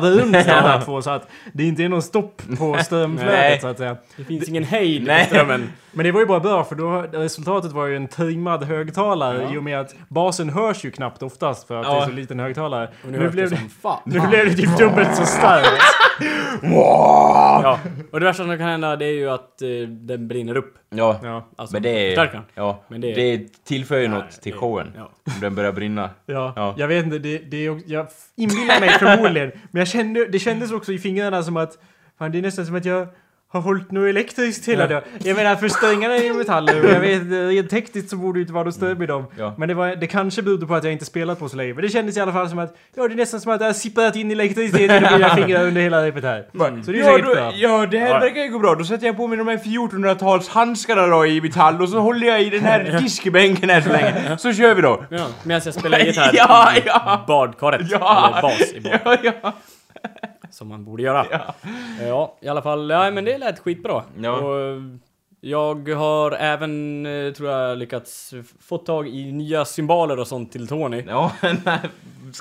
runt 0.01 0.31
de 0.33 0.39
här 0.43 0.81
två 0.85 1.01
så 1.01 1.09
att 1.09 1.29
det 1.53 1.63
inte 1.63 1.83
är 1.83 1.89
någon 1.89 2.01
stopp 2.01 2.41
på 2.57 2.77
strömflödet 2.83 3.39
Nej. 3.39 3.59
så 3.61 3.67
att 3.67 3.77
säga. 3.77 3.97
Det 4.17 4.23
finns 4.23 4.49
ingen 4.49 4.63
hejd 4.63 5.01
på 5.01 5.07
Nej. 5.07 5.25
strömmen. 5.25 5.69
Men 5.91 6.03
det 6.05 6.11
var 6.11 6.19
ju 6.19 6.25
bara 6.25 6.39
bra 6.39 6.63
för 6.63 6.75
då 6.75 7.01
resultatet 7.11 7.71
var 7.71 7.85
ju 7.85 7.95
en 7.95 8.07
trimmad 8.07 8.63
högtalare 8.63 9.53
i 9.53 9.57
och 9.57 9.63
med 9.63 9.79
att 9.79 9.95
basen 10.07 10.49
hörs 10.49 10.83
ju 10.85 10.91
knappt 10.91 11.23
oftast 11.23 11.67
för 11.67 11.75
att 11.77 11.83
det 11.85 11.89
Ja. 11.91 12.01
är 12.01 12.05
så 12.05 12.11
liten 12.11 12.39
högtalare. 12.39 12.89
Och 13.05 13.11
nu, 13.11 13.19
Nu 13.19 13.29
blev 13.29 13.49
det 13.49 13.55
det, 13.55 13.59
som 13.61 13.69
fan. 13.69 13.99
nu 14.05 14.19
blev 14.19 14.45
det 14.45 14.53
typ 14.53 14.77
dubbelt 14.77 15.15
så 15.15 15.25
starkt. 15.25 15.67
Ja. 16.61 17.79
Och 18.11 18.19
det 18.19 18.25
värsta 18.25 18.43
som 18.43 18.57
kan 18.57 18.67
hända 18.67 18.95
det 18.95 19.05
är 19.05 19.13
ju 19.13 19.29
att 19.29 19.61
eh, 19.61 19.67
den 19.89 20.27
brinner 20.27 20.57
upp. 20.57 20.75
Ja, 20.89 21.19
Ja, 21.23 21.45
Alltså 21.55 21.75
men 21.75 21.81
det 21.83 22.13
är... 22.13 22.41
Ja, 22.55 22.83
Men 22.87 23.01
det- 23.01 23.13
det, 23.13 23.63
tillför 23.63 23.97
ju 23.99 24.07
något 24.07 24.23
Nej, 24.23 24.31
till 24.41 24.51
det- 24.51 24.57
showen. 24.57 24.93
ja. 24.97 25.09
Om 25.25 25.33
den 25.41 25.55
börjar 25.55 25.71
brinna. 25.71 26.09
ja. 26.25 26.53
Ja. 26.55 26.73
jag 26.77 26.87
vet 26.87 27.05
inte, 27.05 27.19
det, 27.19 27.37
det 27.37 27.57
är, 27.65 27.69
också- 27.69 27.87
jag 27.87 28.07
inbillar 28.35 28.79
mig 28.79 28.89
förmodligen. 28.89 29.51
Men 29.71 29.79
jag 29.79 29.87
kände, 29.87 30.25
det 30.25 30.39
kändes 30.39 30.71
också 30.71 30.91
i 30.91 30.97
fingrarna 30.99 31.43
som 31.43 31.57
att, 31.57 31.77
fan 32.19 32.31
det 32.31 32.37
är 32.37 32.41
nästan 32.41 32.65
som 32.65 32.75
att 32.75 32.85
jag 32.85 33.07
har 33.51 33.61
hållit 33.61 33.91
något 33.91 34.09
elektriskt 34.09 34.67
hela 34.67 34.87
dagen. 34.87 35.01
Jag 35.23 35.35
menar 35.37 35.55
för 35.55 35.67
strängarna 35.69 36.15
är 36.15 36.23
ju 36.23 36.33
metaller 36.33 36.85
och 36.85 36.91
jag 36.95 36.99
vet, 36.99 37.21
rent 37.49 37.69
tekniskt 37.69 38.09
så 38.09 38.15
borde 38.15 38.39
det 38.39 38.41
inte 38.41 38.53
vara 38.53 38.63
något 38.63 38.75
stöd 38.75 39.03
i 39.03 39.05
dem. 39.05 39.25
Ja. 39.37 39.53
Men 39.57 39.67
det, 39.69 39.73
var, 39.75 39.95
det 39.95 40.07
kanske 40.07 40.41
berodde 40.41 40.65
på 40.67 40.75
att 40.75 40.83
jag 40.83 40.93
inte 40.93 41.05
spelat 41.05 41.39
på 41.39 41.49
så 41.49 41.57
länge. 41.57 41.73
Men 41.73 41.83
det 41.83 41.89
kändes 41.89 42.17
i 42.17 42.19
alla 42.19 42.31
fall 42.33 42.49
som 42.49 42.59
att, 42.59 42.75
ja 42.95 43.07
det 43.07 43.13
är 43.13 43.15
nästan 43.15 43.41
som 43.41 43.51
att 43.51 43.61
jag 43.61 43.67
har 43.67 43.73
sipprat 43.73 44.15
in 44.15 44.31
elektricitet 44.31 44.81
i 44.81 45.17
mina 45.17 45.29
fingrar 45.35 45.65
under 45.65 45.81
hela 45.81 46.05
repet 46.05 46.23
här. 46.23 46.45
Så 46.85 46.91
det 46.91 46.97
är 46.97 47.01
Ja, 47.03 47.05
säkert 47.11 47.25
då, 47.25 47.33
bra. 47.35 47.51
ja, 47.55 47.85
det 47.91 47.99
här 47.99 48.07
Ja. 48.09 48.19
verkar 48.19 48.41
ju 48.41 48.49
gå 48.49 48.59
bra. 48.59 48.75
Då 48.75 48.83
sätter 48.83 49.05
jag 49.07 49.17
på 49.17 49.27
mig 49.27 49.37
de 49.37 49.47
här 49.47 49.57
1400-tals 49.57 50.49
handskarna 50.49 51.07
då 51.07 51.25
i 51.25 51.41
metall 51.41 51.81
och 51.81 51.89
så 51.89 51.99
håller 51.99 52.27
jag 52.27 52.41
i 52.43 52.49
den 52.49 52.63
här 52.63 52.99
diskbänken 53.01 53.69
här 53.69 53.81
så 53.81 53.89
länge. 53.89 54.37
Så 54.37 54.53
kör 54.53 54.75
vi 54.75 54.81
då. 54.81 55.03
Ja, 55.09 55.27
medan 55.43 55.61
jag 55.65 55.73
spelar 55.73 55.99
gitarr 55.99 56.31
Ja, 56.33 56.69
i 56.77 56.81
ja. 56.85 57.23
badkaret. 57.27 57.81
Ja. 57.89 58.27
Eller 58.31 58.41
bas 58.41 58.73
i 58.73 58.79
bad. 58.81 59.19
Ja, 59.23 59.31
ja. 59.43 59.53
Som 60.51 60.67
man 60.67 60.85
borde 60.85 61.03
göra. 61.03 61.25
Ja. 62.01 62.35
i 62.41 62.47
alla 62.47 62.61
fall. 62.61 62.89
Ja, 62.89 63.11
men 63.11 63.25
det 63.25 63.37
lät 63.37 63.59
skitbra. 63.59 64.03
Ja. 64.21 64.31
Och 64.31 64.59
eh, 64.59 64.81
jag 65.41 65.89
har 65.89 66.31
även, 66.31 67.05
eh, 67.05 67.33
tror 67.33 67.49
jag, 67.49 67.77
lyckats 67.77 68.33
få 68.61 68.77
tag 68.77 69.07
i 69.07 69.31
nya 69.31 69.65
symboler 69.65 70.19
och 70.19 70.27
sånt 70.27 70.51
till 70.51 70.67
Tony. 70.67 71.03
Ja, 71.07 71.31
nej. 71.65 71.79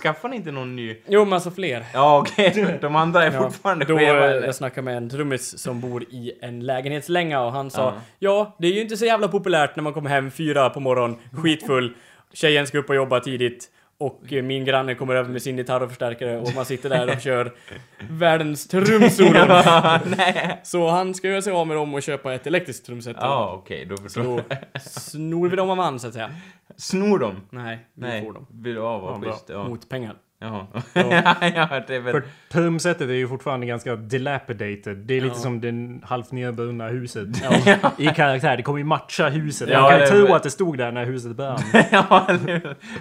Skaffar 0.03 0.29
ni 0.29 0.37
inte 0.37 0.51
någon 0.53 0.77
ny? 0.77 0.97
Jo, 1.09 1.25
men 1.25 1.33
alltså 1.33 1.51
fler. 1.51 1.85
Ja, 1.94 2.18
okej. 2.18 2.79
De 2.81 2.97
andra 2.97 3.25
är 3.25 3.31
fortfarande 3.31 3.85
Då, 3.85 3.99
skeva. 3.99 4.18
eh, 4.18 4.31
eller? 4.33 4.47
jag 4.47 4.55
snackade 4.55 4.85
med 4.85 4.97
en 4.97 5.11
trummis 5.11 5.59
som 5.59 5.81
bor 5.81 6.03
i 6.03 6.33
en 6.42 6.61
lägenhetslänga 6.66 7.40
och 7.40 7.53
han 7.53 7.71
sa 7.71 7.83
Ja. 7.83 7.94
Ja, 8.18 8.57
det 8.59 8.66
är 8.68 8.73
ju 8.73 8.81
inte 8.81 8.97
så 8.97 9.05
jävla 9.05 9.29
populärt 9.29 9.77
när 9.77 9.83
man 9.83 9.92
kommer 9.92 10.11
hem 10.11 10.31
fyra 10.31 10.71
på 10.71 10.81
morgonen, 10.81 11.16
skitfull, 11.42 11.94
tjejen 12.33 12.66
ska 12.66 12.79
upp 12.79 12.88
och 12.88 12.97
jobba 12.97 13.21
tidigt 13.21 13.71
och 13.99 14.33
eh, 14.33 14.43
min 14.43 14.65
granne 14.65 14.95
kommer 14.95 15.15
över 15.15 15.31
med 15.31 15.43
sin 15.43 15.59
gitarr 15.59 15.81
och 15.81 15.93
och 16.49 16.55
man 16.55 16.65
sitter 16.65 16.89
där 16.89 17.15
och 17.15 17.21
kör 17.21 17.53
världens 18.11 18.69
trumsolon. 18.69 19.63
Så 20.63 20.89
han 20.89 21.15
ska 21.15 21.29
göra 21.29 21.43
sig 21.43 21.53
av 21.53 21.67
med 21.67 21.77
dem 21.77 21.95
och 21.95 22.03
köpa 22.03 22.35
ett 22.35 22.47
elektriskt 22.47 22.87
trumset. 22.87 23.17
Ja, 23.21 23.55
okej. 23.63 23.85
Då 23.85 23.97
Så 24.09 24.21
då 24.23 24.41
snor 24.81 25.49
vi 25.49 25.57
dem 25.57 25.71
av 25.71 25.79
han 25.79 25.99
så 25.99 26.09
att 26.09 26.15
säga. 26.15 26.31
Snor 26.77 27.19
dem? 27.19 27.41
Nej, 27.51 27.87
vi 27.95 28.03
Nej. 28.03 28.25
får 28.25 28.33
dem. 28.33 28.47
Vill? 28.51 28.75
Ja, 28.77 28.99
Vad 28.99 29.25
schysst. 29.25 29.49
Ja. 29.49 29.69
Mot 29.69 29.89
pengar. 29.89 30.17
Jaha. 30.40 30.66
Ja. 30.94 31.37
ja, 31.40 31.83
det 31.87 31.96
är 31.96 32.01
väl... 32.01 32.12
För 32.12 32.22
trumsetet 32.48 33.09
är 33.09 33.12
ju 33.14 33.29
fortfarande 33.29 33.66
ganska 33.66 33.96
dilapidated. 33.96 34.96
Det 34.96 35.14
är 35.14 35.20
lite 35.20 35.35
Ja. 35.37 35.40
som 35.42 35.61
det 35.61 36.07
halvt 36.07 36.33
nedbrunna 36.33 36.88
huset. 36.88 37.29
I 37.98 38.07
karaktär. 38.07 38.57
Det 38.57 38.62
kommer 38.62 38.79
ju 38.79 38.85
matcha 38.85 39.29
huset. 39.29 39.68
Ja, 39.68 39.81
Man 39.81 39.90
kan 39.90 40.01
det- 40.01 40.07
tro 40.07 40.35
att 40.35 40.42
det 40.42 40.51
stod 40.51 40.79
där 40.79 40.92
när 40.92 41.05
huset 41.05 41.37
brann. 41.37 41.61
ja, 41.90 42.27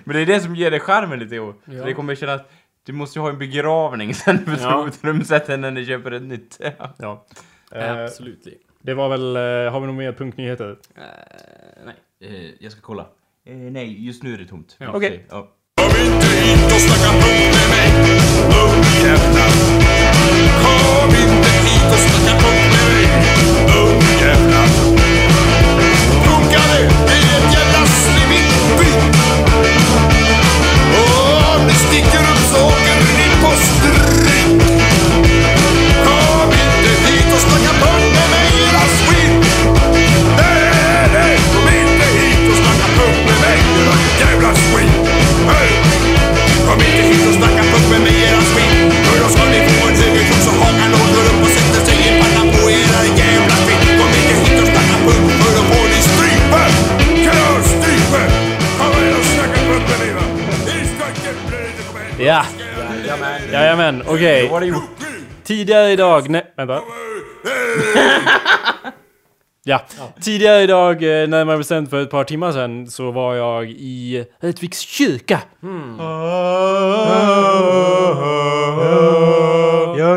men 0.03 0.15
det 0.15 0.21
är 0.21 0.25
det 0.25 0.39
som 0.39 0.55
ger 0.55 0.71
det 0.71 0.79
charmen 0.79 1.19
lite. 1.19 1.35
Ja. 1.35 1.53
Det 1.65 1.93
kommer 1.93 2.15
kännas... 2.15 2.41
Du 2.85 2.93
måste 2.93 3.19
ju 3.19 3.23
ha 3.23 3.29
en 3.29 3.39
begravning 3.39 4.13
sen 4.13 4.45
för 4.45 4.57
Ja. 4.61 4.89
trumsetet 5.01 5.59
när 5.59 5.71
ni 5.71 5.85
köper 5.85 6.11
ett 6.11 6.21
nytt. 6.23 6.59
Ja. 6.97 7.25
Eh, 7.71 8.03
Absolut. 8.03 8.47
det 8.81 8.93
var 8.93 9.09
väl... 9.09 9.35
eh, 9.35 9.71
har 9.71 9.79
vi 9.79 9.85
några 9.87 9.91
mer 9.99 10.11
punktnyheter? 10.13 10.77
Eh, 10.95 11.03
nej. 12.19 12.57
Jag 12.59 12.71
ska 12.71 12.81
kolla. 12.81 13.05
Nej, 13.45 14.05
just 14.05 14.23
nu 14.23 14.33
är 14.33 14.37
det 14.37 14.45
tomt. 14.45 14.75
Ja. 14.79 14.91
Okej. 14.93 15.25
Ja. 15.29 15.51
Kom 15.77 15.91
inte 16.05 16.27
hit 16.27 16.71
och 16.75 16.81
snacka 16.81 17.11
punk 17.11 17.45
med 17.55 17.69
mig. 17.69 17.89
Kom 20.63 21.09
inte 21.09 21.49
hit 21.49 21.91
och 21.91 21.99
snacka 21.99 22.33
punk 22.43 22.61
med 22.73 22.85
mig, 22.89 23.07
är 27.13 27.37
ett 27.37 27.53
jävla 27.53 27.85
om 31.55 31.69
sticker 31.69 32.19
upp 32.19 32.43
så 32.51 32.65
åker 32.65 32.97
poster 33.41 34.06
Jajamän, 63.77 64.03
okej. 64.07 64.43
Då 64.47 64.53
var 64.53 64.59
det 64.59 64.65
gjort. 64.65 64.83
Tidigare 65.43 65.91
idag... 65.91 66.29
Nej, 66.29 66.53
vänta. 66.57 66.81
Ja. 69.63 69.81
Tidigare 70.21 70.61
idag, 70.61 71.21
eh, 71.21 71.27
närmare 71.27 71.57
bestämt 71.57 71.89
för 71.89 72.01
ett 72.01 72.09
par 72.09 72.23
timmar 72.23 72.51
sedan, 72.51 72.87
så 72.87 73.11
var 73.11 73.35
jag 73.35 73.69
i 73.69 74.25
Rättviks 74.39 74.79
kyrka. 74.79 75.39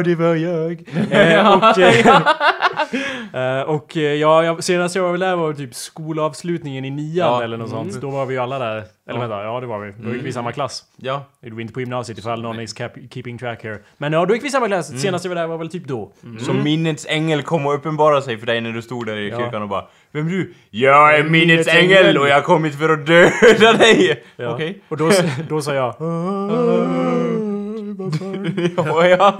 Ja, 0.00 0.04
det 0.04 0.14
var 0.14 0.34
jag. 0.34 0.82
Eh, 1.10 1.52
och, 1.56 1.78
eh, 3.40 3.60
och 3.62 3.96
eh, 3.96 4.02
ja, 4.14 4.44
jag, 4.44 4.64
senast 4.64 4.96
jag 4.96 5.02
var 5.02 5.18
där 5.18 5.36
var 5.36 5.52
typ 5.52 5.74
skolavslutningen 5.74 6.84
i 6.84 6.90
nian 6.90 7.12
Ja. 7.16 7.42
eller 7.42 7.56
något 7.56 7.70
sånt. 7.70 8.00
Då 8.00 8.10
var 8.10 8.26
vi 8.26 8.34
ju 8.34 8.40
alla 8.40 8.58
där. 8.58 8.84
Eller 9.08 9.20
vänta, 9.20 9.42
ja 9.44 9.60
det 9.60 9.66
var 9.66 9.78
vi. 9.78 9.92
Då 9.98 10.14
gick 10.14 10.24
vi 10.24 10.28
i 10.28 10.32
samma 10.32 10.52
klass. 10.52 10.84
Ja. 10.96 11.24
Det 11.42 11.50
var 11.50 11.60
inte 11.60 11.74
på 11.74 11.80
gymnasiet 11.80 12.18
ifall 12.18 12.42
någon 12.42 12.60
is 12.60 12.74
cap- 12.74 13.12
keeping 13.14 13.38
track 13.38 13.62
here. 13.64 13.78
Men 13.98 14.12
ja, 14.12 14.26
då 14.26 14.34
gick 14.34 14.42
vi 14.42 14.48
i 14.48 14.50
samma 14.50 14.66
klass. 14.66 15.00
Senast 15.00 15.24
jag 15.24 15.28
var 15.28 15.36
där 15.36 15.46
var 15.46 15.58
väl 15.58 15.68
typ 15.70 15.84
då. 15.84 16.12
Så 16.40 16.52
minnets 16.52 17.06
ängel 17.08 17.42
kom 17.42 17.66
och 17.66 17.74
uppenbarade 17.74 18.22
sig 18.22 18.38
för 18.38 18.46
dig 18.46 18.60
när 18.60 18.72
du 18.72 18.82
stod 18.82 19.06
där 19.06 19.16
i 19.16 19.28
Ja. 19.30 19.38
kyrkan 19.38 19.62
och 19.62 19.68
bara 19.68 19.84
Vem 20.12 20.26
är 20.26 20.30
du? 20.30 20.54
Jag 20.70 21.14
är 21.18 21.22
minnets 21.22 21.30
Minnets 21.48 21.68
ängel 21.68 21.92
ängel." 22.04 22.18
och 22.18 22.28
jag 22.28 22.34
har 22.34 22.42
kommit 22.42 22.78
för 22.78 22.88
att 22.88 23.06
döda 23.06 23.72
dig! 23.72 24.22
Ja. 24.36 24.54
Okej? 24.54 24.82
Och 24.88 24.96
då, 24.96 25.10
då 25.48 25.60
sa 25.62 25.74
jag... 25.74 25.94
Ja, 28.76 29.06
ja. 29.06 29.38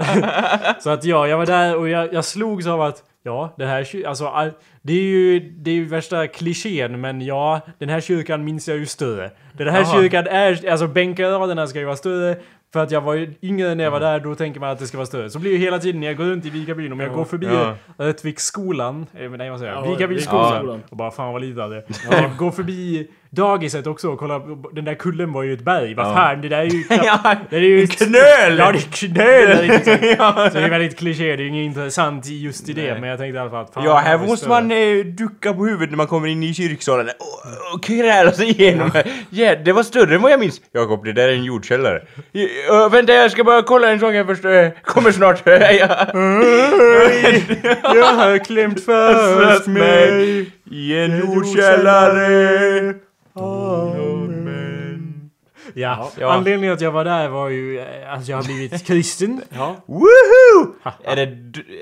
Så 0.79 0.89
att 0.89 1.03
ja, 1.05 1.27
jag 1.27 1.37
var 1.37 1.45
där 1.45 1.75
och 1.77 1.89
jag, 1.89 2.13
jag 2.13 2.25
slogs 2.25 2.67
av 2.67 2.81
att 2.81 3.03
Ja, 3.23 3.53
den 3.57 3.67
här 3.67 4.07
alltså 4.07 4.25
all, 4.27 4.51
det 4.81 4.93
är 4.93 5.01
ju 5.03 5.39
det 5.39 5.71
är 5.71 5.75
ju 5.75 5.85
värsta 5.85 6.27
klichén 6.27 7.01
men 7.01 7.21
ja, 7.21 7.61
den 7.79 7.89
här 7.89 8.01
kyrkan 8.01 8.43
minns 8.43 8.67
jag 8.67 8.77
ju 8.77 8.85
större. 8.85 9.31
Den 9.57 9.67
här 9.67 9.81
Jaha. 9.81 9.93
kyrkan 10.01 10.27
är, 10.27 10.69
alltså 10.69 10.87
bänkraderna 10.87 11.67
ska 11.67 11.79
ju 11.79 11.85
vara 11.85 11.95
större 11.95 12.35
för 12.73 12.83
att 12.83 12.91
jag 12.91 13.01
var 13.01 13.13
ju 13.13 13.33
yngre 13.41 13.75
när 13.75 13.83
jag 13.83 13.91
var 13.91 13.99
där, 13.99 14.19
då 14.19 14.35
tänker 14.35 14.59
man 14.59 14.69
att 14.69 14.79
det 14.79 14.87
ska 14.87 14.97
vara 14.97 15.05
större. 15.05 15.29
Så 15.29 15.39
blir 15.39 15.51
det 15.51 15.57
ju 15.57 15.63
hela 15.63 15.79
tiden 15.79 16.01
när 16.01 16.07
jag 16.07 16.17
går 16.17 16.23
runt 16.25 16.45
i 16.45 16.49
Vikabyn, 16.49 16.91
om 16.91 16.99
jag 16.99 17.13
går 17.13 17.25
förbi 17.25 17.47
Ja. 17.47 17.75
Rättviksskolan, 17.97 19.05
eh, 19.13 19.29
nej 19.29 19.49
vad 19.49 19.59
säger 19.59 19.73
jag, 19.73 19.85
Ja, 19.85 19.89
Vikabyskolan, 19.91 20.43
Vikabyskolan. 20.45 20.83
och 20.89 20.97
bara 20.97 21.11
fan 21.11 21.33
vad 21.33 21.41
litet 21.41 21.69
det 21.69 21.75
är. 21.75 22.21
Jag 22.21 22.37
går 22.37 22.51
förbi 22.51 23.07
dagiset 23.35 23.87
också 23.87 24.09
och 24.09 24.19
kollar, 24.19 24.73
den 24.75 24.85
där 24.85 24.93
kullen 24.95 25.33
var 25.33 25.43
ju 25.43 25.53
ett 25.53 25.61
berg, 25.65 25.93
vad 25.95 26.05
Ja. 26.07 26.13
fan 26.13 26.41
det 26.41 26.49
där 26.49 26.57
är 26.57 26.63
ju 26.65 26.83
knappt, 26.87 27.05
ja. 27.05 27.35
det 27.49 27.55
är 27.55 27.61
ju 27.61 27.87
Knöl! 27.87 28.57
Ja, 28.57 28.71
det 28.71 28.77
är 28.77 29.07
knöl! 29.09 29.67
liksom. 29.67 29.97
ja. 30.17 30.49
Så 30.51 30.57
det 30.57 30.65
är 30.65 30.69
väldigt 30.69 30.97
kliché, 30.99 31.35
det 31.35 31.43
är 31.43 31.47
inget 31.47 31.65
intressant 31.65 32.27
i 32.27 32.41
just 32.41 32.69
i 32.69 32.73
det, 32.73 32.91
Nej. 32.91 33.01
men 33.01 33.09
jag 33.09 33.19
tänkte 33.19 33.35
i 33.37 33.39
alla 33.39 33.49
fall 33.49 33.63
att 33.63 33.73
fan, 33.73 33.83
Ja, 33.83 33.95
här 33.97 34.17
måste 34.17 34.49
man 34.49 34.71
eh, 34.71 35.05
ducka 35.05 35.53
på 35.53 35.65
huvudet 35.65 35.89
när 35.89 35.97
man 35.97 36.07
kommer 36.07 36.27
in 36.27 36.43
i 36.43 36.53
kyrksalen 36.53 37.07
och, 37.07 37.75
och 37.75 37.83
kräla 37.83 38.31
sig 38.31 38.49
igenom. 38.49 38.91
Ja, 39.29 39.55
det 39.55 39.71
var 39.71 39.83
större 39.83 40.15
än 40.15 40.21
vad 40.21 40.31
jag 40.31 40.39
minns. 40.39 40.61
Jakob, 40.73 41.05
det 41.05 41.13
där 41.13 41.27
är 41.29 41.33
en 41.33 41.43
jordkällare. 41.43 42.01
Ja, 42.67 42.89
vänta, 42.91 43.13
jag 43.13 43.31
ska 43.31 43.43
bara 43.43 43.61
kolla 43.61 43.89
en 43.91 43.99
sak 43.99 44.13
här 44.13 44.23
först. 44.25 44.45
Eh, 44.45 44.67
Kommer 44.83 45.11
snart. 45.11 45.41
Ja. 45.45 46.07
Jag 47.95 48.05
har 48.13 48.37
klämt 48.45 48.85
fast 48.85 49.67
mig 49.67 50.45
i 50.71 50.97
en 50.97 51.19
jordkällare. 51.19 52.93
Ja, 55.73 56.11
Ja. 56.19 56.31
anledningen 56.33 56.73
att 56.73 56.81
jag 56.81 56.91
var 56.91 57.05
där 57.05 57.29
var 57.29 57.49
ju 57.49 57.79
eh, 57.79 58.13
att 58.13 58.27
jag 58.27 58.37
har 58.37 58.43
blivit 58.43 58.85
kristen. 58.87 59.41
Ja. 59.49 59.75
Woho! 59.85 60.73
Är 61.03 61.15
det, 61.15 61.21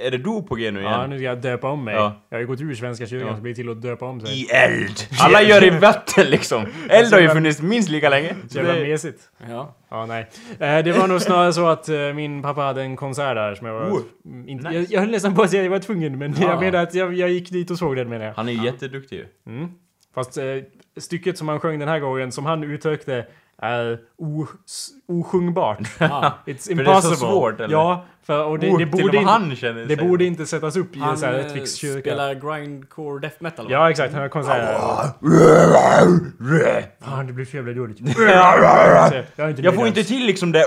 är 0.05 0.11
det 0.11 0.17
dop 0.17 0.49
på 0.49 0.55
G 0.55 0.71
nu 0.71 0.81
Ja, 0.81 0.97
igen? 0.97 1.09
nu 1.09 1.17
ska 1.17 1.23
jag 1.25 1.41
döpa 1.41 1.69
om 1.69 1.83
mig. 1.83 1.95
Ja. 1.95 2.21
Jag 2.29 2.37
har 2.37 2.41
ju 2.41 2.47
gått 2.47 2.61
ur 2.61 2.75
Svenska 2.75 3.07
kyrkan 3.07 3.27
Ja. 3.27 3.35
så 3.35 3.41
blir 3.41 3.51
det 3.51 3.55
till 3.55 3.69
att 3.69 3.81
döpa 3.81 4.05
om 4.05 4.21
sig. 4.21 4.41
I 4.41 4.45
eld! 4.49 4.95
Alla 5.19 5.41
gör 5.41 5.63
i 5.63 5.69
vatten 5.69 6.25
liksom. 6.27 6.65
Eld 6.89 7.13
har 7.13 7.19
ju 7.19 7.29
funnits 7.29 7.61
minst 7.61 7.89
lika 7.89 8.09
länge. 8.09 8.35
Så 8.49 8.57
jävla 8.57 8.73
mesigt. 8.73 9.21
Ja. 9.49 9.75
Ja, 9.89 10.05
nej. 10.05 10.29
Eh, 10.59 10.83
det 10.83 10.91
var 10.91 11.07
nog 11.07 11.21
snarare 11.21 11.53
så 11.53 11.67
att 11.67 11.89
eh, 11.89 12.13
min 12.13 12.41
pappa 12.41 12.61
hade 12.61 12.81
en 12.81 12.95
konsert 12.95 13.35
där 13.35 13.55
som 13.55 13.67
jag 13.67 13.73
var... 13.73 13.89
Oh, 13.91 14.01
Mm, 14.25 14.49
inte, 14.49 14.67
nice. 14.69 14.79
jag, 14.79 14.91
jag 14.91 14.99
höll 15.01 15.11
nästan 15.11 15.35
på 15.35 15.41
att 15.41 15.49
säga 15.49 15.61
att 15.61 15.65
jag 15.65 15.71
var 15.71 15.79
tvungen, 15.79 16.17
men 16.17 16.33
Ja. 16.41 16.49
jag 16.49 16.59
menar 16.59 16.83
att 16.83 16.93
jag, 16.93 17.13
jag 17.13 17.29
gick 17.29 17.49
dit 17.49 17.71
och 17.71 17.77
såg 17.77 17.95
den 17.95 18.09
menar 18.09 18.25
jag. 18.25 18.33
Han 18.33 18.49
är 18.49 18.53
ju 18.53 18.63
jätteduktig 18.65 19.15
ju. 19.15 19.25
Mm. 19.47 19.67
Fast 20.15 20.37
eh, 20.37 20.43
stycket 20.99 21.37
som 21.37 21.47
han 21.47 21.59
sjöng 21.59 21.79
den 21.79 21.87
här 21.89 21.99
gången, 21.99 22.31
som 22.31 22.45
han 22.45 22.63
uttryckte, 22.63 23.25
är 23.61 23.99
os- 24.17 24.89
osjungbart. 25.07 25.79
Ah. 25.99 26.31
It's 26.45 26.45
det 26.45 26.51
är 26.51 26.55
så 26.57 26.71
impossible. 26.71 27.15
svårt, 27.17 27.59
eller? 27.59 27.73
Ja, 27.75 28.05
för, 28.23 28.43
och 28.45 28.59
det, 28.59 28.69
Oh, 28.71 28.77
det, 28.79 28.85
borde, 28.85 29.17
inte, 29.17 29.29
han 29.31 29.55
känner 29.55 29.85
det 29.85 29.95
borde 29.97 30.25
inte 30.25 30.45
sättas 30.45 30.75
upp 30.75 30.95
i 30.95 30.99
en 30.99 31.03
Han 31.05 31.17
sån 31.17 31.29
här 31.29 31.35
eh, 31.39 31.43
Rättvikskyrka. 31.43 31.99
spelar 31.99 32.33
grindcore 32.33 33.19
death 33.21 33.35
metal 33.39 33.65
va? 33.65 33.71
Ja, 33.71 33.89
exakt. 33.89 34.13
Han 34.13 34.21
har 34.21 34.29
konsert. 34.29 34.77
Fan, 37.01 37.27
det 37.27 37.33
blir 37.33 37.45
så 37.45 37.55
jävla 37.57 37.73
dåligt. 37.73 37.97
jag, 38.17 39.43
har 39.43 39.49
inte 39.49 39.61
Jag 39.61 39.75
får 39.75 39.87
inte 39.87 40.03
till 40.03 40.25
liksom 40.25 40.51
det... 40.51 40.65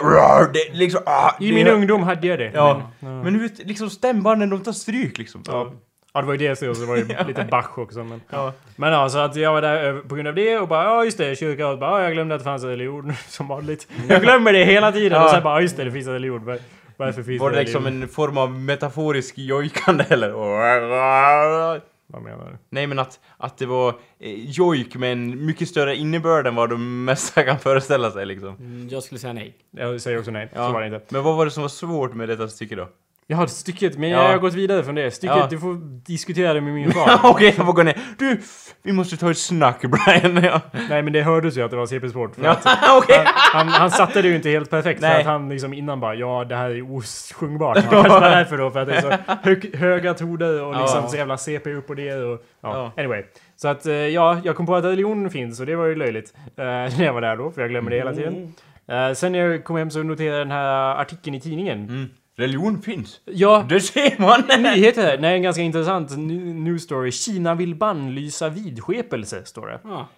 det 0.52 0.74
liksom, 0.78 1.00
ah, 1.06 1.30
I 1.40 1.48
det- 1.48 1.54
min 1.54 1.68
ungdom 1.68 2.02
hade 2.02 2.26
jag 2.26 2.38
det. 2.38 2.50
Ja. 2.54 2.90
Men, 3.00 3.20
Men 3.22 3.32
du 3.32 3.38
vet, 3.38 3.58
liksom 3.66 3.90
stämbanden 3.90 4.50
de 4.50 4.60
tar 4.60 4.72
stryk 4.72 5.18
liksom. 5.18 5.42
ja. 5.46 5.72
Ja, 6.14 6.20
det 6.20 6.26
var 6.26 6.34
ju 6.34 6.48
det 6.48 6.56
så 6.56 6.66
var 6.86 6.96
det 6.96 7.24
lite 7.28 7.44
Bach 7.50 7.78
också. 7.78 8.04
Men, 8.04 8.20
Ja. 8.30 8.52
men 8.76 8.92
ja, 8.92 9.08
så 9.08 9.18
att 9.18 9.36
jag 9.36 9.52
var 9.52 9.62
där 9.62 9.74
över- 9.82 10.00
på 10.00 10.14
grund 10.14 10.28
av 10.28 10.34
det 10.34 10.58
och 10.58 10.68
bara 10.68 10.84
ja 10.84 11.04
just 11.04 11.18
det, 11.18 11.38
kyrka 11.38 11.68
och 11.68 11.78
bara 11.78 11.90
ja, 11.98 12.04
jag 12.04 12.12
glömde 12.12 12.34
att 12.34 12.40
det 12.40 12.44
fanns 12.44 12.62
en 12.62 12.68
religion 12.70 13.12
som 13.28 13.48
vanligt. 13.48 13.88
Jag 14.08 14.22
glömmer 14.22 14.52
det 14.52 14.64
hela 14.64 14.92
tiden 14.92 15.18
Ja. 15.18 15.24
och 15.24 15.30
sen 15.30 15.42
bara 15.42 15.54
ja, 15.56 15.60
just 15.60 15.76
det, 15.76 15.84
det 15.84 15.90
finns 15.92 16.06
en 16.06 16.12
religion. 16.12 16.44
Var- 16.44 16.58
Varför 16.96 17.22
finns 17.22 17.40
Var 17.40 17.50
det 17.50 17.56
en 17.56 17.64
liksom 17.64 17.84
religion? 17.84 18.02
en 18.02 18.08
form 18.08 18.38
av 18.38 18.50
metaforisk 18.60 19.38
jojkande 19.38 20.04
eller? 20.08 20.30
Vad 22.06 22.22
menar 22.22 22.44
du? 22.50 22.56
Nej 22.70 22.86
men 22.86 22.98
att, 22.98 23.20
att 23.38 23.58
det 23.58 23.66
var 23.66 23.88
eh, 24.20 24.34
jojk 24.50 24.94
med 24.96 25.12
en 25.12 25.46
mycket 25.46 25.68
större 25.68 25.96
innebörd 25.96 26.46
än 26.46 26.54
vad 26.54 26.70
de 26.70 27.04
mesta 27.04 27.42
kan 27.42 27.58
föreställa 27.58 28.10
sig 28.10 28.26
liksom. 28.26 28.48
Mm, 28.48 28.88
Jag 28.88 29.02
skulle 29.02 29.18
säga 29.18 29.32
nej. 29.32 29.54
Jag 29.70 30.00
säger 30.00 30.18
också 30.18 30.30
nej. 30.30 30.48
Ja. 30.54 30.66
Så 30.66 30.72
var 30.72 30.80
det 30.80 30.86
inte. 30.86 31.00
Men 31.08 31.22
vad 31.22 31.36
var 31.36 31.44
det 31.44 31.50
som 31.50 31.60
var 31.62 31.68
svårt 31.68 32.14
med 32.14 32.28
detta 32.28 32.48
stycke 32.48 32.74
då? 32.76 32.88
Jag 33.32 33.36
har 33.38 33.46
stycket, 33.46 33.98
men 33.98 34.10
Ja. 34.10 34.22
jag 34.22 34.30
har 34.30 34.38
gått 34.38 34.54
vidare 34.54 34.82
från 34.84 34.94
det. 34.94 35.10
Stycket, 35.10 35.36
Ja. 35.36 35.46
du 35.50 35.58
får 35.58 35.74
diskutera 36.06 36.54
det 36.54 36.60
med 36.60 36.74
min 36.74 36.92
far. 36.92 37.20
Okej, 37.30 37.54
jag 37.56 37.66
får 37.66 37.72
gå 37.72 37.82
ner. 37.82 37.98
Du, 38.18 38.40
vi 38.82 38.92
måste 38.92 39.16
ta 39.16 39.30
ett 39.30 39.38
snack 39.38 39.80
Brian. 39.82 40.44
Ja. 40.44 40.60
Nej 40.88 41.02
men 41.02 41.12
det 41.12 41.22
hördes 41.22 41.56
ju 41.56 41.62
att 41.62 41.70
det 41.70 41.76
var 41.76 41.86
CP-sport. 41.86 42.34
för 42.34 42.44
att 42.44 42.66
okej. 43.02 43.24
Han, 43.26 43.68
han 43.68 43.90
satte 43.90 44.22
det 44.22 44.28
ju 44.28 44.36
inte 44.36 44.48
helt 44.50 44.70
perfekt 44.70 45.00
för 45.00 45.08
Nej. 45.08 45.20
att 45.20 45.26
han 45.26 45.48
liksom 45.48 45.72
innan 45.74 46.00
bara 46.00 46.14
ja 46.14 46.44
det 46.44 46.56
här 46.56 46.70
är 46.70 46.92
osjungbart. 46.96 47.76
Han 47.78 47.90
kanske 47.90 48.08
var 48.08 48.20
därför 48.20 48.58
då 48.58 48.70
för 48.70 48.80
att 48.80 48.88
det 48.88 48.94
är 48.96 49.00
så 49.00 49.12
hög, 49.42 49.76
höga 49.76 50.14
toner 50.14 50.62
och 50.62 50.72
liksom 50.80 51.00
Ja. 51.02 51.08
så 51.08 51.16
jävla 51.16 51.36
CP 51.36 51.72
upp 51.74 51.90
och 51.90 51.96
ner 51.96 52.24
och 52.24 52.44
ja. 52.62 52.92
Ja. 52.96 53.02
Anyway. 53.02 53.22
Så 53.56 53.68
att 53.68 53.86
eh, 53.86 53.94
ja, 53.94 54.38
jag 54.44 54.56
kom 54.56 54.66
på 54.66 54.74
att 54.74 54.84
religion 54.84 55.30
finns 55.30 55.60
och 55.60 55.66
det 55.66 55.76
var 55.76 55.86
ju 55.86 55.94
löjligt. 55.94 56.32
Eh, 56.56 56.64
när 56.64 57.04
jag 57.04 57.12
var 57.12 57.20
där 57.20 57.36
då, 57.36 57.50
för 57.50 57.60
jag 57.60 57.70
glömmer 57.70 57.90
det 57.90 57.96
hela 57.96 58.12
tiden. 58.14 58.54
Eh, 58.88 59.12
sen 59.14 59.32
när 59.32 59.38
jag 59.38 59.64
kom 59.64 59.76
hem 59.76 59.90
så 59.90 60.02
noterade 60.02 60.38
jag 60.38 60.46
den 60.46 60.50
här 60.50 60.94
artikeln 61.00 61.34
i 61.36 61.40
tidningen. 61.40 61.78
Mm. 61.78 62.08
Religion 62.36 62.82
finns. 62.82 63.20
Ja, 63.24 63.66
Det 63.68 63.80
ser 63.80 64.20
man! 64.20 64.42
en 64.50 64.62
nyhet 64.62 64.96
här. 64.96 65.18
Nej, 65.18 65.36
en 65.36 65.42
ganska 65.42 65.62
intressant 65.62 66.10
new- 66.10 66.54
news 66.54 66.82
story. 66.82 67.12
Kina 67.12 67.54
vill 67.54 67.74
bannlysa 67.74 68.48
vidskepelse, 68.48 69.44
står 69.44 69.66
det. 69.66 69.80
Ja. 69.84 70.08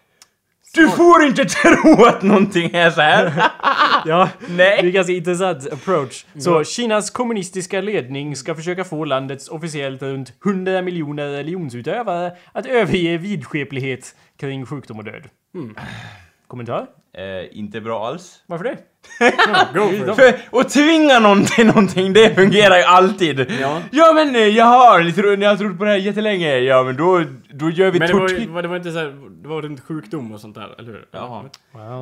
Du 0.75 0.89
får 0.89 1.23
inte 1.25 1.45
tro 1.49 2.05
att 2.05 2.23
någonting 2.23 2.71
är 2.75 2.91
så 2.91 3.01
här. 3.01 3.33
Ja, 4.07 4.29
det 4.41 4.53
är 4.53 4.57
Nej. 4.57 4.79
en 4.87 4.93
ganska 4.93 5.13
intressant 5.13 5.73
approach. 5.73 6.25
Så 6.39 6.65
Kinas 6.65 7.11
kommunistiska 7.11 7.81
ledning 7.81 8.37
ska 8.37 8.55
försöka 8.55 8.85
få 8.85 9.05
landets 9.05 9.49
officiellt 9.49 10.03
runt 10.03 10.33
100 10.47 10.83
miljoner 10.83 11.29
religionsutövare 11.31 12.37
att 12.53 12.67
överge 12.67 13.19
vidskeplighet 13.19 14.17
kring 14.37 14.67
sjukdom 14.67 14.99
och 14.99 15.05
död. 15.05 15.23
Kommentar? 16.47 16.87
Eh, 17.17 17.59
inte 17.59 17.81
bra 17.81 18.07
alls. 18.07 18.43
Varför 18.47 18.65
det? 18.65 18.77
För 20.17 20.61
att 20.61 20.69
tvinga 20.71 21.19
någon 21.19 21.45
till 21.45 21.67
någonting, 21.67 22.13
det 22.13 22.35
fungerar 22.35 22.77
ju 22.77 22.83
alltid. 22.83 23.47
Ja. 23.61 23.81
Ja 23.91 24.13
men 24.13 24.37
eh, 24.37 24.43
jag 24.43 24.65
har, 24.65 25.01
ni 25.03 25.13
tror- 25.13 25.37
ni 25.37 25.47
har 25.47 25.57
trott 25.57 25.79
på 25.79 25.85
det 25.85 25.91
här 25.91 25.97
jättelänge. 25.99 26.57
Ja 26.59 26.83
men 26.83 26.97
då, 26.97 27.23
då 27.53 27.71
gör 27.71 27.91
vi 27.91 27.99
Men 27.99 28.09
det 28.09 28.15
var, 28.15 28.21
tortyr. 28.21 28.39
ju- 28.39 28.63
det 28.63 28.69
var 28.69 28.77
inte 28.77 28.93
så 28.93 28.99
här, 28.99 29.15
det 29.43 29.49
var 29.49 29.63
runt 29.63 29.81
sjukdom 29.89 30.33
och 30.33 30.41
sånt 30.41 30.55
där, 30.55 30.69
eller 30.79 30.93
hur? 30.93 31.05
Jaha. 31.13 31.43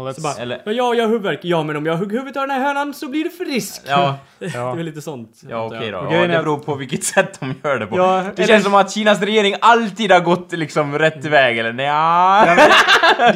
Well, 0.05 0.15
Så 0.15 0.21
bara, 0.21 0.35
Eller- 0.35 0.63
men 0.65 0.75
ja, 0.77 0.95
jag 0.95 1.03
har 1.05 1.09
huvudvärk. 1.09 1.41
Ja, 1.43 1.63
men 1.63 1.77
om 1.77 1.87
jag 1.87 1.97
hugger 1.97 2.13
huvudet 2.19 2.37
av 2.37 2.49
den 2.49 2.51
här 2.61 2.67
hönan 2.67 2.95
så 2.95 3.09
blir 3.09 3.25
du 3.25 3.31
frisk. 3.31 3.83
Ja, 3.87 4.17
Det 4.39 4.47
är 4.47 4.77
väl 4.77 4.85
lite 4.87 5.03
sånt. 5.03 5.41
ja 5.49 5.65
okej 5.67 5.91
då. 5.91 5.99
Och 5.99 6.15
Ja, 6.15 6.21
det 6.21 6.29
beror 6.29 6.59
på 6.59 6.75
vilket 6.75 7.05
sätt 7.05 7.41
de 7.41 7.55
gör 7.65 7.79
det 7.79 7.87
på. 7.87 7.97
Ja, 7.99 8.23
det 8.37 8.43
eller- 8.43 8.47
känns 8.55 8.65
som 8.65 8.75
att 8.75 8.93
Kinas 8.93 9.21
regering 9.23 9.55
alltid 9.61 10.13
har 10.13 10.21
gått 10.21 10.53
liksom 10.53 10.99
rätt 10.99 11.25
väg, 11.25 11.59
eller 11.59 11.73
nja. 11.73 12.57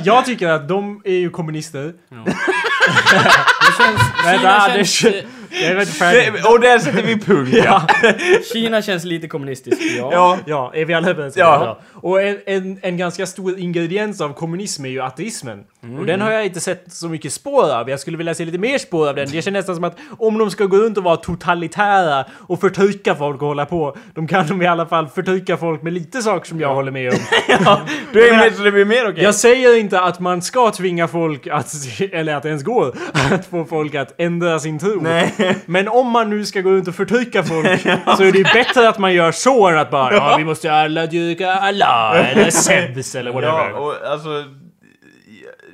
Jag 0.04 0.24
tycker 0.24 0.48
att 0.48 0.68
de 0.68 1.00
är 1.04 1.12
ju 1.14 1.30
kommunister. 1.30 1.92
Det 3.78 3.84
känns, 3.84 4.00
Vänta, 4.24 4.38
Kina, 4.40 4.68
det 4.76 4.84
känns, 4.84 5.14
kän- 5.14 5.22
Jag 5.50 5.62
är 5.70 5.80
inte 5.80 5.92
färdig. 5.92 6.46
Och 6.46 6.60
där 6.60 6.78
sätter 6.78 7.02
vi 7.02 7.18
punkt 7.18 7.50
ja. 7.64 7.86
Kina 8.52 8.82
känns 8.82 9.04
lite 9.04 9.28
kommunistiskt, 9.28 9.82
ja. 9.98 10.08
Ja. 10.12 10.38
Ja, 10.46 10.70
är 10.74 10.84
vi 10.84 10.94
alla 10.94 11.08
överens 11.10 11.36
om 11.36 11.40
Ja. 11.40 11.58
det? 11.58 11.64
Ja. 11.64 11.78
Och 11.92 12.22
en, 12.22 12.38
en, 12.46 12.78
en 12.82 12.96
ganska 12.96 13.26
stor 13.26 13.58
ingrediens 13.58 14.20
av 14.20 14.32
kommunism 14.34 14.84
är 14.84 14.88
ju 14.88 15.00
ateismen. 15.02 15.64
Och 15.98 16.06
den 16.06 16.20
har 16.20 16.30
jag 16.30 16.46
inte 16.46 16.60
sett 16.60 16.84
så 16.92 17.08
mycket 17.08 17.32
spår 17.32 17.72
av. 17.72 17.90
Jag 17.90 18.00
skulle 18.00 18.16
vilja 18.16 18.34
se 18.34 18.44
lite 18.44 18.58
mer 18.58 18.78
spår 18.78 19.08
av 19.08 19.14
den. 19.14 19.28
Det 19.30 19.42
känns 19.42 19.46
nästan 19.54 19.74
som 19.74 19.84
att 19.84 19.96
om 20.18 20.38
de 20.38 20.50
ska 20.50 20.64
gå 20.64 20.76
runt 20.76 20.98
och 20.98 21.04
vara 21.04 21.16
totalitära 21.16 22.24
och 22.32 22.60
förtrycka 22.60 23.14
folk 23.14 23.42
och 23.42 23.48
hålla 23.48 23.66
på, 23.66 23.96
de 24.14 24.26
kan 24.26 24.46
de 24.46 24.62
i 24.62 24.66
alla 24.66 24.86
fall 24.86 25.08
förtrycka 25.08 25.56
folk 25.56 25.82
med 25.82 25.92
lite 25.92 26.22
saker 26.22 26.48
som 26.48 26.60
jag 26.60 26.74
håller 26.74 26.92
med 26.92 27.12
om. 27.12 27.18
Du 28.12 28.28
är 28.28 28.36
med 28.36 28.54
så 28.54 28.62
det 28.62 28.72
blir 28.72 28.84
mer 28.84 29.08
okej. 29.08 29.24
Jag 29.24 29.34
säger 29.34 29.78
inte 29.78 30.00
att 30.00 30.20
man 30.20 30.42
ska 30.42 30.70
tvinga 30.70 31.08
folk 31.08 31.46
att, 31.46 31.74
eller 32.12 32.34
att 32.34 32.42
det 32.42 32.48
ens 32.48 32.64
går, 32.64 32.94
att 33.32 33.46
få 33.46 33.64
folk 33.64 33.94
att 33.94 34.14
ändra 34.20 34.58
sin 34.58 34.78
tro. 34.78 35.00
Nej. 35.00 35.34
Men 35.66 35.88
om 35.88 36.10
man 36.10 36.30
nu 36.30 36.44
ska 36.44 36.60
gå 36.60 36.70
runt 36.70 36.88
och 36.88 36.94
förtrycka 36.94 37.42
folk 37.42 37.80
så 38.16 38.22
är 38.22 38.32
det 38.32 38.52
bättre 38.52 38.88
att 38.88 38.98
man 38.98 39.14
gör 39.14 39.32
så 39.32 39.68
än 39.68 39.78
att 39.78 39.90
bara 39.90 40.14
ja, 40.14 40.34
vi 40.38 40.44
måste 40.44 40.72
alla 40.72 41.06
dyrka 41.06 41.52
Allah 41.52 42.30
eller 42.32 42.50
Zeus 42.50 43.14
eller 43.14 43.32
whatever. 43.32 43.70
Ja, 43.70 43.78
och 43.78 43.94
alltså... 44.12 44.44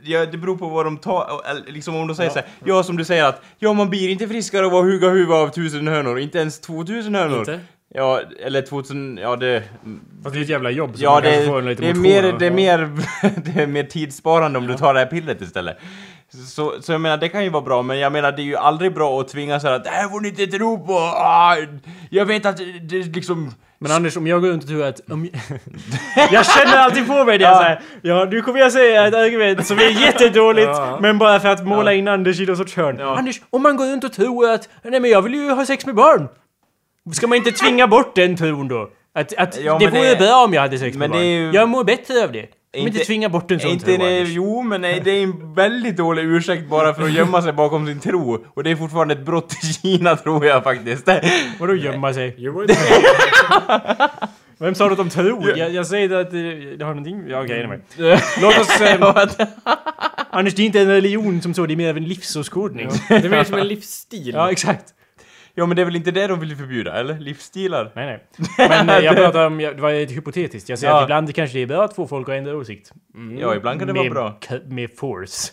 Ja, 0.05 0.27
det 0.27 0.39
beror 0.39 0.57
på 0.57 0.69
vad 0.69 0.87
de 0.87 0.99
tar, 0.99 1.27
liksom 1.73 1.97
om 1.97 2.07
de 2.07 2.17
säger 2.17 2.31
så 2.31 2.39
här, 2.39 2.49
ja 2.65 2.83
som 2.83 2.97
du 2.97 3.05
säger 3.05 3.25
att 3.25 3.43
ja 3.59 3.73
man 3.73 3.91
blir 3.91 4.09
inte 4.09 4.29
friskare 4.29 4.67
av 4.67 4.75
att 4.75 4.85
hugga 4.85 5.09
huvudet 5.09 5.35
av 5.35 5.49
tusen 5.49 5.89
hönor, 5.89 6.19
inte 6.19 6.39
ens 6.39 6.61
två 6.61 6.85
tusen 6.85 7.15
hönor. 7.15 7.39
Inte? 7.39 7.61
Ja, 7.95 8.21
eller 8.41 8.63
2000, 8.63 9.19
ja 9.23 9.37
det... 9.37 9.63
Fast 10.23 10.35
det 10.35 10.41
är 10.41 10.43
ett 10.43 10.49
jävla 10.49 10.71
jobb. 10.71 10.97
så 10.97 11.05
Ja, 11.05 11.13
man 11.13 11.23
det, 11.23 11.31
kanske 11.31 11.47
får 11.47 11.59
en 11.59 11.65
det, 11.65 11.71
liten 11.71 11.85
är 11.85 11.95
mer, 11.95 12.35
det, 12.39 12.47
är 12.47 12.51
mer, 12.51 12.79
det 13.55 13.63
är 13.63 13.67
mer 13.67 13.85
tidssparande 13.85 14.59
om 14.59 14.67
du 14.67 14.75
tar 14.75 14.95
det 14.95 15.01
här 15.01 15.07
pillret 15.07 15.41
istället. 15.41 15.79
Så, 16.49 16.75
så 16.83 16.93
jag 16.93 17.01
menar, 17.01 17.17
det 17.17 17.29
kan 17.29 17.45
ju 17.45 17.51
vara 17.51 17.63
bra, 17.63 17.83
men 17.83 17.99
jag 17.99 18.13
menar 18.13 18.33
det 18.33 18.43
är 18.43 18.45
ju 18.45 18.57
aldrig 18.57 18.95
bra 18.95 19.21
att 19.21 19.29
tvinga 19.29 19.61
så 19.61 19.67
här 19.67 19.75
att 19.75 19.85
det 19.85 19.91
här 19.91 20.09
får 20.09 20.21
ni 20.21 20.29
inte 20.29 20.47
tro 20.47 20.87
på! 20.87 20.93
Ah, 20.99 21.57
jag 22.11 22.27
vet 22.27 22.47
att 22.47 22.57
det, 22.57 22.65
det 22.79 22.97
liksom... 23.03 23.51
Men 23.79 23.93
Anders, 23.93 24.17
om 24.17 24.27
jag 24.27 24.41
går 24.41 24.49
runt 24.49 24.63
och 24.63 24.69
tror 24.69 24.85
att... 24.85 25.11
Om 25.11 25.29
jag 26.33 26.47
känner 26.57 26.77
alltid 26.77 27.07
på 27.07 27.25
mig 27.25 27.39
det 27.39 27.45
ja. 27.45 27.55
så 27.57 27.63
här. 27.63 27.81
Ja, 28.03 28.25
nu 28.31 28.43
kommer 28.43 28.61
jag 28.61 28.73
säga 28.73 29.07
ett 29.07 29.15
argument 29.15 29.67
som 29.67 29.79
är 29.79 30.01
jättedåligt, 30.07 30.67
Ja. 30.69 30.99
men 31.01 31.19
bara 31.19 31.41
för 31.41 31.49
att 31.49 31.67
måla 31.67 31.93
in 31.95 32.09
Anders 32.09 32.41
i 32.41 32.47
någon 32.47 32.57
sorts 32.57 32.77
hörn. 32.77 32.97
Ja. 32.99 33.17
Anders, 33.19 33.41
om 33.51 33.63
man 33.63 33.77
går 33.77 33.87
runt 33.93 34.05
och 34.05 34.13
tror 34.13 34.51
att... 34.51 34.69
Nej 34.83 35.01
men 35.01 35.11
jag 35.11 35.23
vill 35.23 35.35
ju 35.35 35.51
ha 35.51 35.67
sex 35.67 35.87
med 35.87 35.95
barn! 35.95 36.29
Ska 37.15 37.27
man 37.27 37.39
inte 37.39 37.53
tvinga 37.53 37.87
bort 37.87 38.15
den 38.17 38.37
tron 38.37 38.69
då? 38.69 38.89
Att, 39.15 39.37
att 39.39 39.61
Ja, 39.61 39.79
det 39.79 39.87
vore 39.87 40.11
det- 40.11 40.17
bra 40.19 40.45
om 40.45 40.55
jag 40.55 40.61
hade 40.63 40.79
sex 40.79 40.97
med 40.97 41.11
barn. 41.11 41.27
ju- 41.27 41.51
Jag 41.55 41.69
mår 41.69 41.85
bättre 41.85 42.25
av 42.25 42.33
det. 42.33 42.47
Inte- 42.75 42.91
inte 42.97 43.07
tvinga 43.07 43.29
bort 43.29 43.51
en 43.51 43.61
sån 43.61 43.71
Inte 43.71 43.85
tro, 43.85 43.97
det, 43.97 44.19
Anders. 44.19 44.29
jo, 44.29 44.63
men 44.63 44.81
nej, 44.81 45.01
det 45.05 45.11
är 45.11 45.23
en 45.23 45.55
väldigt 45.55 45.97
dålig 45.97 46.23
ursäkt 46.23 46.69
bara 46.69 46.95
för 46.95 47.03
att 47.03 47.13
gömma 47.13 47.43
sig 47.43 47.53
bakom 47.53 47.87
sin 47.87 48.01
tro. 48.01 48.45
Och 48.55 48.65
det 48.65 48.71
är 48.71 48.77
fortfarande 48.77 49.15
ett 49.15 49.25
brott 49.27 49.53
i 49.63 49.67
Kina 49.73 50.17
tror 50.23 50.47
jag 50.47 50.65
faktiskt. 50.65 51.09
Vadå 51.61 51.75
gömma 51.75 52.15
sig? 52.15 52.37
Vem 54.59 54.75
sa 54.75 54.89
något 54.89 54.99
om 54.99 55.11
tro? 55.11 55.49
Jag, 55.57 55.71
jag 55.75 55.87
säger 55.87 56.15
att 56.21 56.31
det, 56.31 56.77
det 56.77 56.85
har 56.85 56.95
någonting... 56.95 57.25
Ja, 57.29 57.43
okej, 57.45 57.59
anyway. 57.65 57.79
Låt 58.41 58.59
oss... 58.59 58.81
Eh, 58.81 59.27
Anders, 60.31 60.55
det 60.55 60.63
är 60.63 60.67
inte 60.67 60.81
en 60.81 60.89
religion 60.89 61.43
som 61.43 61.55
så, 61.55 61.67
det 61.67 61.75
är 61.75 61.77
mer 61.77 61.91
av 61.91 61.97
en 61.97 62.05
livsåskådning. 62.05 62.89
Det 63.09 63.15
är 63.15 63.29
mer 63.29 63.45
som 63.45 63.59
en 63.59 63.69
livsstil. 63.69 64.33
Ja, 64.35 64.51
exakt. 64.51 64.85
Ja 65.55 65.67
men 65.67 65.77
det 65.77 65.83
är 65.83 65.87
väl 65.87 65.97
inte 65.97 66.11
det 66.11 66.27
de 66.27 66.41
vill 66.41 66.57
förbjuda, 66.57 66.93
eller? 67.01 67.19
Livsstilar? 67.21 67.91
Nej, 67.95 68.07
nej. 68.59 68.69
Men 68.69 68.89
eh, 68.89 68.99
jag 68.99 69.17
pratar 69.17 69.47
om, 69.47 69.59
det 69.59 69.75
var 69.81 69.91
ett 69.91 70.11
hypotetiskt. 70.11 70.69
Jag 70.69 70.79
säger 70.79 70.93
Ja. 70.93 70.99
att 70.99 71.05
ibland 71.05 71.35
kanske 71.35 71.59
det 71.59 71.63
är 71.63 71.67
bra 71.67 71.85
att 71.85 71.95
få 71.97 72.07
folk 72.07 72.29
att 72.29 72.35
ändra 72.35 72.57
åsikt. 72.57 72.93
Ja, 73.39 73.55
ibland 73.55 73.79
kan 73.79 73.87
det 73.87 73.93
vara 73.95 74.03
med, 74.05 74.13
bra. 74.13 74.39
k- 74.49 74.55
Med 74.67 74.91
force. 74.97 75.53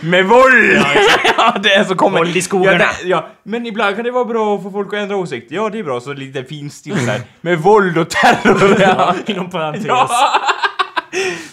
Med 0.00 0.24
våld! 0.26 0.82
Ja, 1.36 1.56
det 1.62 1.74
är 1.74 1.84
så 1.84 1.94
kommer... 1.94 2.18
Våld 2.18 2.36
i 2.36 2.42
skogarna. 2.42 2.78
Ja, 2.78 2.86
det, 3.02 3.08
ja, 3.08 3.26
men 3.42 3.66
ibland 3.66 3.96
kan 3.96 4.04
det 4.04 4.10
vara 4.10 4.24
bra 4.24 4.56
att 4.56 4.62
få 4.62 4.70
folk 4.70 4.88
att 4.94 5.00
ändra 5.00 5.16
åsikt. 5.16 5.46
Ja, 5.50 5.68
det 5.68 5.78
är 5.78 5.82
bra. 5.84 6.00
Så 6.00 6.12
lite 6.12 6.44
finstil 6.44 7.06
där. 7.06 7.20
Med 7.40 7.58
våld 7.58 7.98
och 7.98 8.10
terror. 8.10 8.76
Ja. 8.80 9.14
Inom 9.26 9.50
parentes. 9.50 9.84
Ja. 9.86 10.08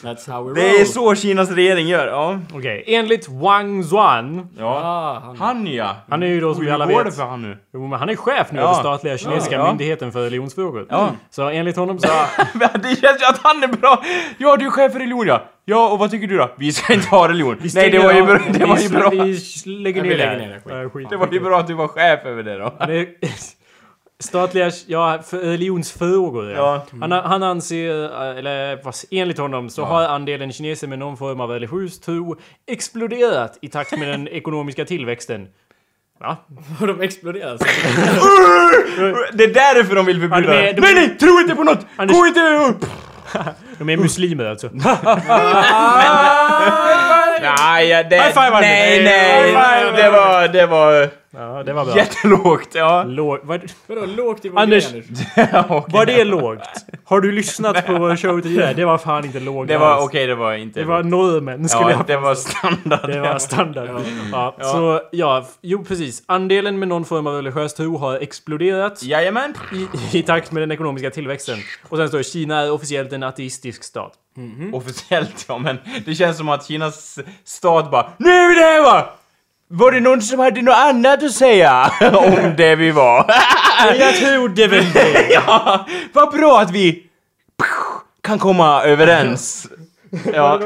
That's 0.03 0.31
how 0.31 0.43
we 0.43 0.49
roll. 0.49 0.53
Det 0.55 0.69
är 0.81 0.85
så 0.85 1.15
Kinas 1.15 1.51
regering 1.51 1.87
gör. 1.87 2.07
Ja. 2.07 2.39
Okej, 2.53 2.83
enligt 2.87 3.29
Wang 3.29 3.83
Zuan. 3.83 4.47
ja. 4.57 4.81
Ah, 4.83 5.19
han. 5.25 5.37
Han 5.37 5.67
ja. 5.67 5.95
Han 6.09 6.23
är 6.23 6.27
ju 6.27 6.39
då 6.41 6.53
som 6.53 6.61
Oj, 6.61 6.65
vi 6.65 6.71
alla 6.71 6.85
hur 6.85 6.93
går 6.93 7.03
vet. 7.03 7.13
det 7.13 7.17
för 7.17 7.25
han 7.29 7.41
nu? 7.41 7.57
Jo, 7.73 7.87
men 7.87 7.99
han 7.99 8.09
är 8.09 8.15
chef 8.15 8.51
nu 8.51 8.59
Ja. 8.59 8.63
över 8.63 8.73
statliga 8.73 9.17
kinesiska 9.17 9.55
Ja. 9.55 9.67
myndigheten 9.67 10.11
för 10.11 10.21
religionsfrågor. 10.23 10.87
Ja. 10.89 11.09
Så 11.29 11.49
enligt 11.49 11.75
honom 11.75 11.99
så... 11.99 12.07
Men 12.53 12.69
det 12.73 12.87
känns 13.01 13.21
ju 13.21 13.25
att 13.25 13.39
han 13.43 13.63
är 13.63 13.67
bra! 13.67 14.03
Ja, 14.37 14.57
du 14.57 14.65
är 14.65 14.69
chef 14.69 14.91
för 14.91 14.99
religion 14.99 15.27
ja. 15.27 15.43
Ja, 15.65 15.89
och 15.89 15.99
vad 15.99 16.11
tycker 16.11 16.27
du 16.27 16.37
då? 16.37 16.51
Vi 16.57 16.71
ska 16.71 16.93
inte 16.93 17.07
ha 17.07 17.27
religion. 17.29 17.57
Nej, 17.75 17.89
det 17.89 17.99
var 17.99 18.13
ju 18.13 18.23
bra. 18.23 18.39
Det 18.53 18.65
var 18.65 18.77
ju 18.77 18.89
bra. 18.89 19.09
Vi 19.09 19.37
lägger 19.65 20.03
ner 20.03 20.17
det 20.17 20.23
här. 20.25 20.53
skit. 20.63 20.73
Ja, 20.83 20.89
skit. 20.89 21.09
Det 21.09 21.17
var 21.17 21.27
ju 21.31 21.39
bra 21.39 21.59
att 21.59 21.67
du 21.67 21.73
var 21.73 21.87
chef 21.87 22.25
över 22.25 22.43
det 22.43 22.57
då. 22.57 22.73
Han 22.79 22.89
är 22.91 23.05
statliga, 24.23 24.71
ja, 24.87 25.19
religionsfrågor. 25.31 26.51
Ja. 26.51 26.85
Ja. 26.91 26.97
Han, 27.01 27.11
han 27.11 27.43
anser, 27.43 28.03
eh, 28.31 28.37
eller 28.37 28.79
enligt 29.11 29.37
honom, 29.37 29.69
så 29.69 29.83
har 29.85 30.03
andelen 30.03 30.51
kineser 30.51 30.87
med 30.87 30.99
någon 30.99 31.17
form 31.17 31.41
av 31.41 31.49
religiös 31.49 31.99
tro 31.99 32.35
exploderat 32.67 33.57
i 33.61 33.67
takt 33.67 33.97
med 33.97 34.07
den 34.07 34.27
ekonomiska 34.31 34.85
tillväxten. 34.85 35.47
Va? 36.21 36.37
Och 36.81 36.87
de 36.87 37.01
exploderar. 37.01 37.57
så. 37.57 37.63
Det 39.37 39.43
är 39.43 39.53
därför 39.53 39.95
de 39.95 40.05
vill 40.05 40.19
förbjuda 40.19 40.55
Ja, 40.55 40.61
det. 40.61 40.71
de 40.73 40.77
är- 40.77 40.81
Nej, 40.81 40.93
nej! 41.07 41.17
Tro 41.17 41.39
inte 41.39 41.55
på 41.55 41.63
något! 41.63 41.85
Anders- 41.97 42.17
Gå 42.19 42.27
inte 42.27 42.39
upp! 42.69 42.85
De 43.77 43.89
är 43.89 43.97
muslimer 43.97 44.45
alltså. 44.45 44.69
Nej, 47.41 47.87
ja, 47.89 48.03
det... 48.03 48.17
Nej, 48.61 49.03
nej! 49.03 49.91
Det 49.95 50.09
var... 50.09 50.47
Det 50.47 50.65
var... 50.65 51.09
Ja, 51.39 51.63
det 51.63 51.73
var 51.73 51.85
bra. 51.85 51.95
Jättelågt, 51.97 52.75
ja. 52.75 53.03
Låg, 53.03 53.39
vad, 53.43 53.61
Vadå 53.87 54.05
lågt 54.05 54.45
i 54.45 54.49
vår 54.49 54.59
Anders. 54.59 54.91
grej, 54.91 55.03
Anders? 55.35 55.49
Ja, 55.69 55.85
var 55.89 56.05
det 56.05 56.23
lågt? 56.23 56.59
Har 57.03 57.21
du 57.21 57.31
lyssnat 57.31 57.85
på 57.85 57.93
vår 57.97 58.15
show 58.15 58.41
tidigare? 58.41 58.73
Det 58.73 58.85
var 58.85 58.97
fan 58.97 59.25
inte 59.25 59.39
lågt 59.39 59.67
Det 59.67 59.77
var 59.77 60.03
okej, 60.03 60.27
det 60.27 60.35
var 60.35 60.53
inte... 60.53 60.79
Det 60.79 60.85
var 60.85 61.03
normen 61.03 61.69
skulle 61.69 61.91
Ja, 61.91 61.91
jag 61.97 62.07
det 62.07 62.17
var 62.17 62.35
standard. 62.35 63.09
Det 63.09 63.19
var 63.19 63.39
standard. 63.39 63.89
Ja, 64.31 64.55
Så 64.59 65.01
ja, 65.11 65.45
f- 65.47 65.55
jo 65.61 65.83
precis. 65.85 66.23
Andelen 66.25 66.79
med 66.79 66.87
någon 66.87 67.05
form 67.05 67.27
av 67.27 67.33
religiös 67.35 67.73
tro 67.73 67.97
har 67.97 68.15
exploderat 68.15 69.03
Jajamän. 69.03 69.53
i, 70.11 70.17
i 70.17 70.21
takt 70.23 70.51
med 70.51 70.61
den 70.63 70.71
ekonomiska 70.71 71.09
tillväxten. 71.09 71.57
Och 71.89 71.97
sen 71.97 72.07
står 72.07 72.17
det 72.17 72.23
Kina 72.23 72.61
är 72.61 72.71
officiellt 72.71 73.13
en 73.13 73.23
ateistisk 73.23 73.83
stat. 73.83 74.13
Officiellt 74.73 75.45
ja, 75.47 75.57
men 75.57 75.77
det 76.05 76.15
känns 76.15 76.37
som 76.37 76.49
att 76.49 76.65
Kinas 76.67 77.19
stat 77.43 77.91
bara 77.91 78.09
Nu 78.17 78.29
är 78.29 78.49
vi 78.49 78.55
där 78.55 78.83
va! 78.83 79.09
Var 79.71 79.91
det 79.91 79.99
någon 79.99 80.21
som 80.21 80.39
hade 80.39 80.61
något 80.61 80.75
annat 80.75 81.23
att 81.23 81.31
säga 81.31 81.91
om 82.13 82.53
det 82.57 82.75
vi 82.75 82.91
var? 82.91 83.25
Jag 83.99 84.15
trodde 84.15 84.67
väl 84.67 84.85
det. 84.93 85.27
ja, 85.33 85.85
vad 86.13 86.31
bra 86.31 86.59
att 86.61 86.71
vi 86.71 87.03
kan 88.21 88.39
komma 88.39 88.83
överens. 88.83 89.67
Ja. 90.33 90.59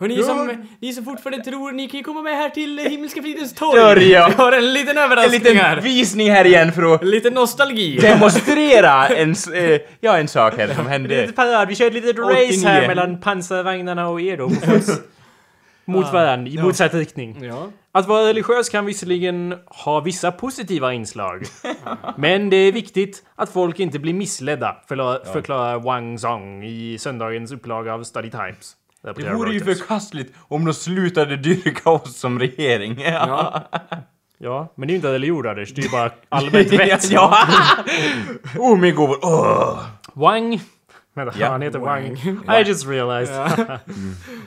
Och 0.00 0.08
ni 0.08 0.22
som, 0.22 0.66
ni 0.80 0.92
som 0.92 1.04
fortfarande 1.04 1.44
tror, 1.44 1.72
ni 1.72 1.88
kan 1.88 1.98
ju 1.98 2.04
komma 2.04 2.22
med 2.22 2.36
här 2.36 2.48
till 2.50 2.78
Himmelska 2.78 3.22
fridens 3.22 3.54
torg. 3.54 3.80
Dörr, 3.80 3.96
ja. 4.00 4.28
Vi 4.28 4.34
har 4.42 4.52
en 4.52 4.72
liten 4.72 4.98
En 4.98 5.04
överraskning 5.04 5.40
liten 5.40 5.56
här. 5.56 5.80
visning 5.80 6.30
här 6.30 6.44
igen 6.44 6.72
för 6.72 6.94
att 6.94 7.04
Lite 7.04 7.30
nostalgi. 7.30 7.96
demonstrera 8.00 9.08
en, 9.08 9.32
s- 9.32 9.48
eh, 9.48 9.80
ja, 10.00 10.18
en 10.18 10.28
sak 10.28 10.54
här 10.56 10.74
som 10.74 10.86
hände. 10.86 11.20
Lite 11.20 11.32
parad. 11.32 11.68
Vi 11.68 11.74
kör 11.74 11.86
ett 11.86 11.92
litet 11.92 12.18
89. 12.18 12.46
race 12.48 12.68
här 12.68 12.88
mellan 12.88 13.20
pansarvagnarna 13.20 14.08
och 14.08 14.20
er 14.20 14.36
då. 14.36 14.50
Mot 15.84 16.12
varandra, 16.12 16.50
i 16.50 16.58
motsatt 16.62 16.94
riktning. 16.94 17.44
Ja. 17.44 17.68
Att 17.92 18.08
vara 18.08 18.28
religiös 18.28 18.68
kan 18.68 18.86
visserligen 18.86 19.54
ha 19.66 20.00
vissa 20.00 20.32
positiva 20.32 20.92
inslag. 20.92 21.44
men 22.16 22.50
det 22.50 22.56
är 22.56 22.72
viktigt 22.72 23.22
att 23.34 23.50
folk 23.50 23.80
inte 23.80 23.98
blir 23.98 24.14
missledda, 24.14 24.76
förklarar 25.32 25.78
Wang 25.78 26.18
Zong 26.18 26.64
i 26.64 26.98
söndagens 26.98 27.52
upplaga 27.52 27.94
av 27.94 28.02
Study 28.02 28.30
Times. 28.30 28.76
Det 29.02 29.34
vore 29.34 29.52
ju 29.52 29.60
förkastligt 29.60 30.34
om 30.48 30.64
de 30.64 30.74
slutade 30.74 31.36
dyrka 31.36 31.90
oss 31.90 32.16
som 32.16 32.38
regering. 32.38 33.00
Ja. 33.00 33.62
Ja, 34.42 34.72
men 34.74 34.86
det 34.86 34.90
är 34.90 34.94
ju 34.94 34.96
inte 34.96 35.12
religion 35.12 35.46
Anders, 35.48 35.74
det 35.74 35.80
är 35.80 35.82
ju 35.82 35.90
bara 35.90 36.10
allmänt 36.28 36.72
vett. 36.72 37.10
ja. 37.10 37.36
oh, 38.58 38.78
min 38.78 38.94
gåvor. 38.94 39.18
Åh. 39.22 39.78
Wang... 40.14 40.60
Vänta, 41.14 41.34
Ja, 41.38 41.48
han 41.48 41.62
heter 41.62 41.78
Wang. 41.78 42.16
Wang. 42.46 42.60
I 42.60 42.68
just 42.68 42.86
realized. 42.86 43.34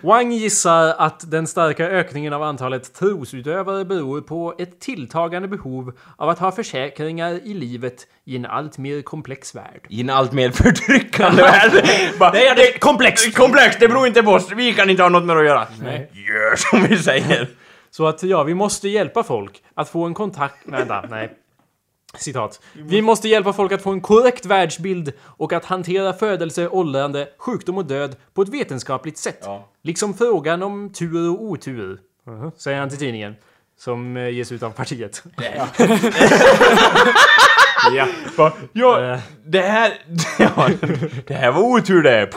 Wang 0.02 0.32
gissar 0.32 0.94
att 0.98 1.32
den 1.32 1.48
starka 1.48 1.86
ökningen 1.90 2.34
av 2.34 2.44
antalet 2.44 2.94
trosutövare 2.94 3.86
beror 3.86 4.22
på 4.22 4.56
ett 4.58 4.80
tilltagande 4.80 5.48
behov 5.48 5.98
av 6.18 6.30
att 6.30 6.40
ha 6.40 6.52
försäkringar 6.52 7.32
i 7.32 7.54
livet 7.54 8.08
i 8.26 8.36
en 8.36 8.46
allt 8.46 8.78
mer 8.78 9.02
komplex 9.02 9.56
värld. 9.56 9.86
I 9.90 10.02
en 10.02 10.10
allt 10.10 10.32
mer 10.32 10.52
förtryckande 10.52 11.42
värld. 11.42 11.72
Bara, 12.20 12.32
Det 12.32 12.48
är 12.48 12.56
det 12.56 12.80
komplext! 12.80 13.36
Komplext, 13.36 13.80
det 13.80 13.88
beror 13.88 14.08
inte 14.08 14.24
på 14.24 14.32
oss. 14.32 14.52
Vi 14.52 14.74
kan 14.74 14.90
inte 14.90 15.04
ha 15.04 15.10
något 15.10 15.24
med 15.24 15.38
att 15.38 15.46
göra. 15.46 15.68
Nej. 15.84 16.12
Gör 16.14 16.56
som 16.56 16.84
vi 16.84 16.98
säger. 16.98 17.50
Så 17.92 18.08
att 18.08 18.24
ja, 18.24 18.44
vi 18.44 18.54
måste 18.54 18.90
hjälpa 18.90 19.24
folk 19.24 19.64
att 19.76 19.90
få 19.90 20.06
en 20.06 20.14
kontakt... 20.14 20.56
Nej, 20.66 20.80
vänta, 20.80 21.04
nej. 21.10 21.32
Citat. 22.18 22.62
Vi 22.74 23.02
måste 23.02 23.30
hjälpa 23.30 23.54
folk 23.54 23.72
att 23.72 23.82
få 23.82 23.92
en 23.92 24.02
korrekt 24.02 24.46
världsbild 24.46 25.14
och 25.22 25.54
att 25.54 25.66
hantera 25.66 26.14
födelse, 26.14 26.70
åldrande, 26.70 27.30
sjukdom 27.38 27.78
och 27.78 27.86
död 27.86 28.16
på 28.34 28.42
ett 28.42 28.50
vetenskapligt 28.50 29.18
sätt. 29.18 29.40
Ja. 29.42 29.70
Liksom 29.82 30.14
frågan 30.14 30.64
om 30.64 30.90
tur 30.90 31.30
och 31.30 31.44
otur. 31.44 32.00
Säger 32.58 32.80
han 32.80 32.90
till 32.90 33.00
tidningen. 33.00 33.36
Som 33.80 34.18
eh, 34.18 34.30
ges 34.30 34.52
ut 34.52 34.64
av 34.64 34.70
partiet. 34.70 35.24
Ja. 37.92 38.08
Ja, 38.74 39.14
Eh, 39.14 39.20
det 39.46 39.60
här... 39.62 39.92
Ja, 40.40 40.70
det 41.28 41.34
här 41.34 41.52
var 41.52 41.62
otur 41.62 42.04
det. 42.04 42.30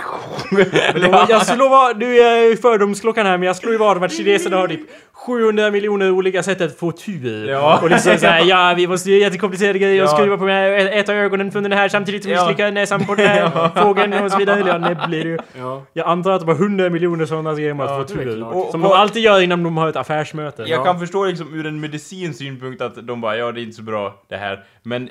lova- 0.95 1.27
jag 1.29 1.43
skulle 1.43 1.59
lova, 1.59 1.93
nu 1.97 2.17
är 2.19 2.57
fördomsklockan 2.57 3.27
här, 3.27 3.39
men 3.39 3.47
jag 3.47 3.57
slår 3.57 3.73
ju 3.73 3.79
vad 3.79 3.97
om 3.97 4.03
att 4.03 4.13
kineserna 4.13 4.57
har 4.57 4.69
typ 4.69 4.81
700 5.13 5.71
miljoner 5.71 6.11
olika 6.11 6.43
sätt 6.43 6.61
att 6.61 6.79
få 6.79 6.93
tur. 6.93 7.49
Ja. 7.49 7.79
Och 7.83 7.91
liksom 7.91 8.19
såhär, 8.19 8.45
ja 8.45 8.75
vi 8.77 8.87
måste 8.87 9.11
göra 9.11 9.21
jättekomplicerade 9.21 9.79
grejer 9.79 10.03
och 10.03 10.09
Ja. 10.09 10.17
skruva 10.17 10.37
på 10.39 10.45
med 10.45 10.99
ett 11.01 11.09
av 11.09 11.15
ögonen 11.15 11.53
från 11.53 11.63
den 11.63 11.73
här 11.73 11.89
samtidigt 11.89 12.23
som 12.23 12.31
vi 12.31 12.37
Ja. 12.37 12.47
slickar 12.47 12.71
näsan 12.71 13.07
på 13.07 13.15
den 13.15 13.27
här 13.27 13.69
fågeln 13.83 14.13
och 14.13 14.31
så 14.33 14.39
vidare. 14.39 14.63
Ja, 14.67 14.79
det 14.79 15.07
blir 15.09 15.25
ju. 15.25 15.39
Ja. 15.59 15.83
Jag 15.93 16.07
antar 16.09 16.31
att 16.33 16.41
det 16.41 16.47
var 16.47 16.55
100 16.55 16.91
miljoner 16.91 17.27
sådana 17.27 17.55
grejer 17.55 17.75
med 17.75 17.87
Ja, 17.87 18.01
att 18.01 18.11
få 18.11 18.17
tur. 18.17 18.37
Som 18.71 18.81
vad- 18.81 18.91
de 18.91 18.97
alltid 18.97 19.23
gör 19.23 19.41
innan 19.41 19.63
de 19.63 19.77
har 19.77 19.89
ett 19.89 19.97
affärsmöte. 19.97 20.63
Jag 20.67 20.85
kan 20.85 21.01
förstå 21.01 21.25
liksom 21.25 21.55
ur 21.55 21.67
en 21.67 21.81
medicinsk 21.81 22.39
synpunkt 22.39 22.83
att 22.83 23.07
de 23.07 23.21
bara, 23.21 23.37
ja 23.37 23.53
det 23.53 23.61
är 23.61 23.63
inte 23.63 23.77
så 23.77 23.83
bra 23.83 24.15
det 24.29 24.37
här. 24.37 24.65
Men 24.83 25.09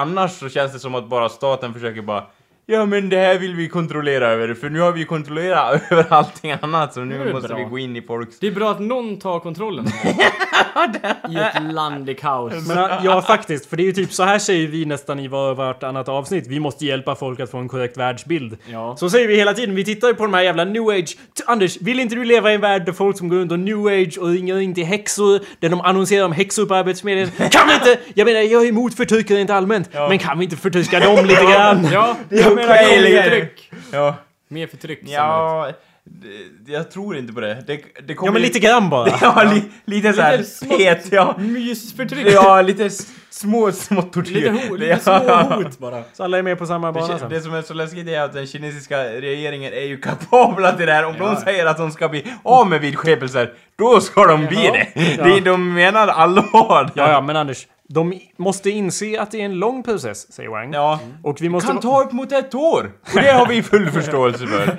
annars 0.00 0.32
så 0.32 0.48
känns 0.48 0.72
det 0.72 0.78
som 0.78 0.94
att 0.94 1.08
bara 1.08 1.28
staten 1.28 1.72
försöker 1.72 2.02
bara 2.02 2.26
Ja 2.68 2.86
men 2.86 3.08
det 3.08 3.16
här 3.16 3.38
vill 3.38 3.54
vi 3.54 3.68
kontrollera 3.68 4.28
över, 4.28 4.54
för 4.54 4.70
nu 4.70 4.80
har 4.80 4.92
vi 4.92 5.04
kontrollerat 5.04 5.82
över 5.90 6.06
allting 6.08 6.54
annat 6.62 6.94
så 6.94 7.00
nu 7.00 7.32
måste 7.32 7.48
bra. 7.48 7.56
vi 7.56 7.64
gå 7.64 7.78
in 7.78 7.96
i 7.96 8.02
folks... 8.02 8.38
Det 8.38 8.46
är 8.46 8.50
bra 8.52 8.70
att 8.70 8.80
någon 8.80 9.18
tar 9.18 9.40
kontrollen. 9.40 9.86
I 11.30 11.36
ett 11.36 11.72
land 11.72 12.10
i 12.10 12.14
kaos. 12.14 12.52
Men, 12.68 12.90
ja, 13.04 13.22
faktiskt. 13.22 13.66
För 13.66 13.76
det 13.76 13.82
är 13.82 13.84
ju 13.84 13.92
typ 13.92 14.12
så 14.12 14.22
här 14.22 14.38
säger 14.38 14.68
vi 14.68 14.84
nästan 14.84 15.20
i 15.20 15.28
var- 15.28 15.54
vartannat 15.54 16.08
avsnitt. 16.08 16.46
Vi 16.46 16.60
måste 16.60 16.86
hjälpa 16.86 17.14
folk 17.14 17.40
att 17.40 17.50
få 17.50 17.58
en 17.58 17.68
korrekt 17.68 17.96
världsbild. 17.96 18.56
Ja. 18.72 18.96
Så 18.98 19.10
säger 19.10 19.28
vi 19.28 19.36
hela 19.36 19.54
tiden. 19.54 19.74
Vi 19.74 19.84
tittar 19.84 20.08
ju 20.08 20.14
på 20.14 20.22
de 20.22 20.34
här 20.34 20.42
jävla 20.42 20.64
new 20.64 20.88
age. 20.88 21.16
T- 21.16 21.42
Anders, 21.46 21.76
vill 21.80 22.00
inte 22.00 22.14
du 22.14 22.24
leva 22.24 22.50
i 22.52 22.54
en 22.54 22.60
värld 22.60 22.84
där 22.86 22.92
folk 22.92 23.18
som 23.18 23.28
går 23.28 23.36
runt 23.36 23.52
och 23.52 23.58
new 23.58 23.86
age 23.86 24.18
och 24.20 24.28
ringer 24.28 24.58
in 24.58 24.74
till 24.74 24.84
häxor, 24.84 25.40
där 25.60 25.68
de 25.68 25.80
annonserar 25.80 26.24
om 26.24 26.32
häxor 26.32 26.66
på 26.66 26.74
Arbetsförmedlingen? 26.74 27.30
Kan 27.50 27.68
vi 27.68 27.74
inte? 27.74 27.98
Jag 28.14 28.24
menar, 28.24 28.40
jag 28.40 28.64
är 28.64 28.68
emot 28.68 28.94
förtryck 28.94 29.30
rent 29.30 29.50
allmänt. 29.50 29.88
Men 29.92 30.18
kan 30.18 30.38
vi 30.38 30.44
inte 30.44 30.56
förtrycka 30.56 31.00
dem 31.00 31.26
lite 31.26 31.42
grann? 31.44 31.88
Ja, 31.92 32.16
Det 32.28 32.55
förtryck. 32.62 33.70
Ja. 33.92 34.14
Mer 34.48 34.66
förtryck. 34.66 35.00
Ja, 35.04 35.70
det- 36.04 36.72
jag 36.72 36.90
tror 36.90 37.16
inte 37.16 37.32
på 37.32 37.40
det. 37.40 37.62
Det, 37.66 37.80
det 38.06 38.14
kommer 38.14 38.28
Ja, 38.28 38.32
men 38.32 38.42
ju- 38.42 38.48
lite 38.48 38.58
grann 38.58 38.90
bara. 38.90 39.08
Ja, 39.20 39.42
li, 39.54 39.62
lite 39.84 40.12
såhär 40.12 40.42
smått. 40.42 40.80
het, 40.80 41.12
ja. 41.12 41.34
Mysförtryck. 41.38 42.26
Ja, 42.32 42.62
lite 42.62 42.84
s- 42.86 43.06
små, 43.30 43.72
små 43.72 44.02
tortyr. 44.02 44.34
Lite, 44.34 44.50
ho- 44.50 44.78
lite 44.78 45.00
Ja. 45.06 45.44
små 45.46 45.56
hot 45.56 45.78
bara. 45.78 46.02
Så 46.12 46.24
alla 46.24 46.38
är 46.38 46.42
med 46.42 46.58
på 46.58 46.66
samma 46.66 46.92
bana 46.92 47.12
Det, 47.12 47.18
sen. 47.18 47.30
det 47.30 47.40
som 47.40 47.54
är 47.54 47.62
så 47.62 47.74
läskigt 47.74 48.08
är 48.08 48.20
att 48.20 48.32
den 48.32 48.46
kinesiska 48.46 48.98
regeringen 49.04 49.72
är 49.72 49.80
ju 49.86 49.96
kapabla 50.00 50.72
till 50.72 50.86
det 50.86 50.92
här. 50.92 51.04
Om 51.04 51.14
de 51.18 51.36
säger 51.36 51.66
att 51.66 51.76
de 51.76 51.90
ska 51.90 52.08
bli 52.08 52.24
av 52.42 52.68
med 52.68 52.80
vidskepelser, 52.80 53.52
då 53.78 54.00
ska 54.00 54.26
de 54.26 54.46
bli 54.46 54.70
det. 54.94 55.00
det. 55.24 55.40
De 55.40 55.74
menar 55.74 56.08
allvar. 56.08 56.90
Ja, 56.94 57.10
ja, 57.10 57.20
men 57.20 57.36
Anders. 57.36 57.66
De 57.88 58.20
måste 58.36 58.70
inse 58.70 59.20
att 59.20 59.30
det 59.30 59.40
är 59.40 59.44
en 59.44 59.54
lång 59.54 59.82
process, 59.82 60.32
säger 60.32 60.48
Wang. 60.48 60.72
Ja. 60.72 61.00
Och 61.22 61.40
vi 61.40 61.48
måste... 61.48 61.66
kan 61.66 61.80
ta 61.80 62.02
upp 62.02 62.12
mot 62.12 62.32
ett 62.32 62.54
år. 62.54 62.92
Och 63.14 63.20
det 63.20 63.32
har 63.32 63.46
vi 63.46 63.62
full 63.62 63.90
förståelse 63.90 64.46
för. 64.46 64.78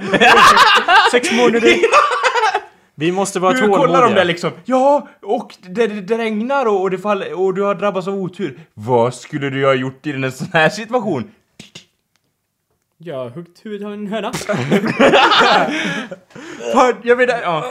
Sex 1.11 1.31
månader. 1.31 1.75
Vi 2.99 3.11
måste 3.11 3.39
vara 3.39 3.53
Hur 3.53 3.59
tålmodiga. 3.59 3.85
kollar 3.85 4.01
de 4.07 4.13
där 4.13 4.25
liksom? 4.25 4.51
Ja, 4.65 5.07
och 5.21 5.55
det, 5.61 5.87
det, 5.87 6.01
det 6.01 6.17
regnar 6.17 6.65
och, 6.65 6.81
och, 6.81 6.91
det 6.91 6.97
faller, 6.97 7.39
och 7.39 7.53
du 7.53 7.61
har 7.61 7.75
drabbats 7.75 8.07
av 8.07 8.13
otur. 8.13 8.59
Vad 8.73 9.13
skulle 9.13 9.49
du 9.49 9.65
ha 9.65 9.73
gjort 9.73 10.07
i 10.07 10.11
en 10.11 10.31
sån 10.31 10.47
här 10.53 10.69
situation? 10.69 11.31
Jag 12.99 13.15
har 13.15 13.29
huggt 13.29 13.65
huvudet 13.65 13.87
av 13.87 13.93
en 13.93 14.07
höna. 14.07 14.33
Fan, 16.73 16.95
jag 17.03 17.17
menar... 17.17 17.39
Ja. 17.43 17.65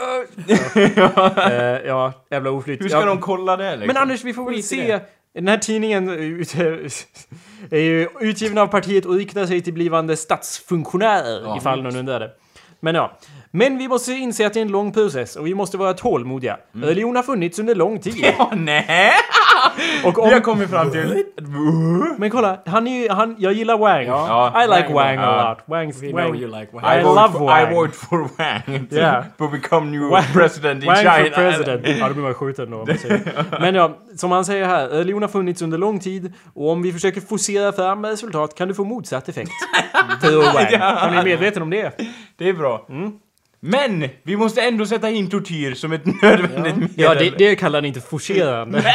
Eh, 1.51 1.87
ja, 1.87 2.13
jävla 2.29 2.51
oflyt. 2.51 2.81
Hur 2.81 2.89
ska 2.89 2.99
ja. 2.99 3.05
de 3.05 3.19
kolla 3.19 3.57
det 3.57 3.71
liksom? 3.71 3.87
Men 3.87 3.97
Anders, 3.97 4.23
vi 4.23 4.33
får 4.33 4.51
väl 4.51 4.63
se. 4.63 4.99
Den 5.37 5.47
här 5.47 5.57
tidningen 5.57 6.09
är 7.71 7.79
ju 7.79 8.09
utgiven 8.19 8.57
av 8.57 8.67
partiet 8.67 9.05
och 9.05 9.15
riktar 9.15 9.45
sig 9.45 9.61
till 9.61 9.73
blivande 9.73 10.17
statsfunktionärer, 10.17 11.57
ifall 11.57 11.83
någon 11.83 11.95
undrade. 11.95 12.31
Men 12.79 12.95
ja. 12.95 13.17
Men 13.51 13.77
vi 13.77 13.87
måste 13.87 14.11
inse 14.11 14.47
att 14.47 14.53
det 14.53 14.59
är 14.59 14.61
en 14.61 14.71
lång 14.71 14.93
process 14.93 15.35
och 15.35 15.47
vi 15.47 15.55
måste 15.55 15.77
vara 15.77 15.93
tålmodiga. 15.93 16.57
Religion 16.71 17.15
har 17.15 17.23
funnits 17.23 17.59
under 17.59 17.75
lång 17.75 17.99
tid. 17.99 18.15
Ja, 18.37 18.51
nej! 18.55 19.11
Och 20.05 20.17
Vi 20.17 20.21
har 20.29 20.35
om, 20.35 20.41
kommit 20.41 20.69
fram 20.69 20.91
till... 20.91 21.23
men 22.17 22.29
kolla, 22.29 22.59
han 22.65 22.87
är 22.87 23.01
ju, 23.01 23.09
han, 23.09 23.35
jag 23.39 23.53
gillar 23.53 23.77
Wang. 23.77 24.05
Ja. 24.05 24.63
I 24.63 24.67
like 24.67 24.93
Wang, 24.93 24.93
Wang 24.93 25.17
a 25.17 25.21
ja. 25.21 25.49
lot. 25.49 25.77
Wang's, 25.77 26.01
We 26.01 26.11
Wang. 26.13 26.25
know 26.31 26.35
you 26.41 26.59
like 26.59 26.71
I 26.73 26.77
I, 26.77 26.81
Wang. 26.81 27.03
vote 27.03 27.15
love 27.21 27.31
for, 27.33 27.45
Wang. 27.45 27.71
I 27.71 27.75
vote 27.75 27.93
for 27.93 28.29
Wang 28.37 28.87
to 28.87 28.95
Yeah. 28.95 29.23
become 29.51 29.91
new 29.91 30.09
Wang- 30.09 30.33
president 30.33 30.83
in 30.83 30.87
Wang 30.87 30.97
China. 30.97 31.23
for 31.25 31.29
president. 31.41 31.81
Ja, 31.99 32.07
då 32.07 32.13
blir 32.13 32.23
man 32.23 32.33
skjuten 32.33 32.71
då. 32.71 32.77
om. 32.81 32.87
Men 33.61 33.75
ja, 33.75 33.97
som 34.15 34.31
han 34.31 34.45
säger 34.45 34.65
här, 34.65 34.87
religion 34.87 35.21
har 35.21 35.29
funnits 35.29 35.61
under 35.61 35.77
lång 35.77 35.99
tid 35.99 36.33
och 36.53 36.69
om 36.71 36.81
vi 36.81 36.93
försöker 36.93 37.21
forcera 37.21 37.71
fram 37.71 38.05
resultat 38.05 38.55
kan 38.55 38.67
det 38.67 38.73
få 38.73 38.83
motsatt 38.83 39.29
effekt. 39.29 39.51
Tror 40.21 40.43
Wang. 40.53 40.79
Han 40.79 41.13
är 41.17 41.23
medveten 41.23 41.61
om 41.61 41.69
det. 41.69 41.91
Det 42.37 42.49
är 42.49 42.53
bra. 42.53 42.85
Mm. 42.89 43.11
Men 43.59 44.09
vi 44.23 44.37
måste 44.37 44.61
ändå 44.61 44.85
sätta 44.85 45.09
in 45.09 45.29
tortyr 45.29 45.73
som 45.73 45.91
ett 45.91 46.21
nödvändigt 46.21 46.75
medel. 46.75 46.89
Ja, 46.95 47.15
det, 47.15 47.29
det 47.37 47.55
kallar 47.55 47.79
han 47.79 47.85
inte 47.85 48.01
forcerande. 48.01 48.77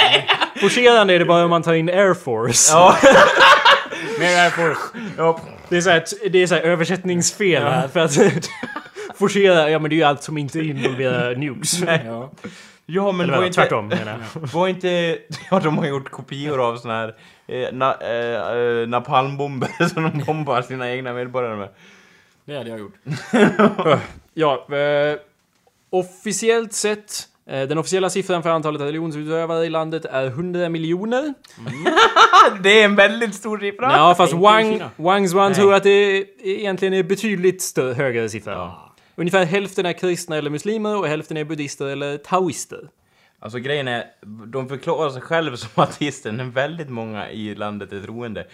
forcerande 0.62 1.14
är 1.14 1.18
det 1.18 1.24
bara 1.24 1.44
om 1.44 1.50
man 1.50 1.62
tar 1.62 1.74
in 1.74 1.88
Air 1.88 2.14
Force. 2.14 2.72
Ja. 2.72 2.96
Mer 4.18 4.36
Air 4.38 4.50
Force. 4.50 4.80
ja. 5.16 5.40
Det 5.68 5.76
är 5.76 5.80
så 5.80 5.90
här, 5.90 6.04
det 6.30 6.38
är 6.38 6.46
så 6.46 6.54
här 6.54 6.62
översättningsfel 6.62 7.62
här. 7.62 7.88
För 7.88 8.00
att 8.00 8.12
forcera, 9.18 9.70
ja 9.70 9.78
men 9.78 9.88
det 9.88 9.94
är 9.94 9.98
ju 9.98 10.02
allt 10.02 10.22
som 10.22 10.38
inte 10.38 10.60
involverar 10.60 11.36
nukes. 11.36 11.80
Ja. 12.04 12.30
Ja, 12.86 13.12
men 13.12 13.26
Eller 13.26 13.38
var 13.38 13.44
inte... 13.44 13.54
tvärtom 13.60 13.88
menar 13.88 14.20
jag. 14.34 14.40
Var 14.52 14.68
inte... 14.68 15.18
Ja, 15.50 15.60
de 15.60 15.78
har 15.78 15.86
gjort 15.86 16.10
kopior 16.10 16.68
av 16.68 16.76
såna 16.76 16.94
här 16.94 17.14
eh, 17.46 17.72
na, 17.72 17.96
eh, 18.00 18.56
eh, 18.56 18.88
napalmbomber 18.88 19.88
som 19.88 20.02
de 20.02 20.24
bombar 20.24 20.62
sina 20.62 20.90
egna 20.90 21.12
medborgare 21.12 21.56
med. 21.56 21.68
Det 22.44 22.56
hade 22.56 22.70
jag 22.70 22.78
gjort. 22.78 22.94
Ja, 24.34 24.66
eh, 24.76 25.18
officiellt 25.90 26.72
sett, 26.72 27.28
den 27.44 27.78
officiella 27.78 28.10
siffran 28.10 28.42
för 28.42 28.50
antalet 28.50 28.80
religionsutövare 28.80 29.64
i 29.66 29.70
landet 29.70 30.04
är 30.04 30.26
100 30.26 30.68
miljoner. 30.68 31.34
Det 32.62 32.80
är 32.80 32.84
en 32.84 32.96
väldigt 32.96 33.34
stor 33.34 33.58
siffra! 33.58 33.92
Ja, 33.92 34.14
fast 34.14 34.32
Wang, 34.32 34.72
Kina. 34.72 34.90
Wangs 34.96 35.32
Wan 35.32 35.54
tror 35.54 35.74
att 35.74 35.82
det 35.82 36.26
egentligen 36.42 36.94
är 36.94 37.02
betydligt 37.02 37.60
stö- 37.60 37.92
högre 37.94 38.28
siffra. 38.28 38.72
Ungefär 39.14 39.44
hälften 39.44 39.86
är 39.86 39.92
kristna 39.92 40.36
eller 40.36 40.50
muslimer 40.50 40.96
och 40.98 41.06
hälften 41.06 41.36
är 41.36 41.44
buddhister 41.44 41.86
eller 41.86 42.16
taoister. 42.18 42.88
Alltså 43.40 43.58
grejen 43.58 43.88
är, 43.88 44.04
de 44.46 44.68
förklarar 44.68 45.10
sig 45.10 45.22
själva 45.22 45.56
som 45.56 45.68
ateister, 45.82 46.32
men 46.32 46.50
väldigt 46.50 46.88
många 46.90 47.30
i 47.30 47.54
landet 47.54 47.92
är 47.92 48.00
troende. 48.00 48.46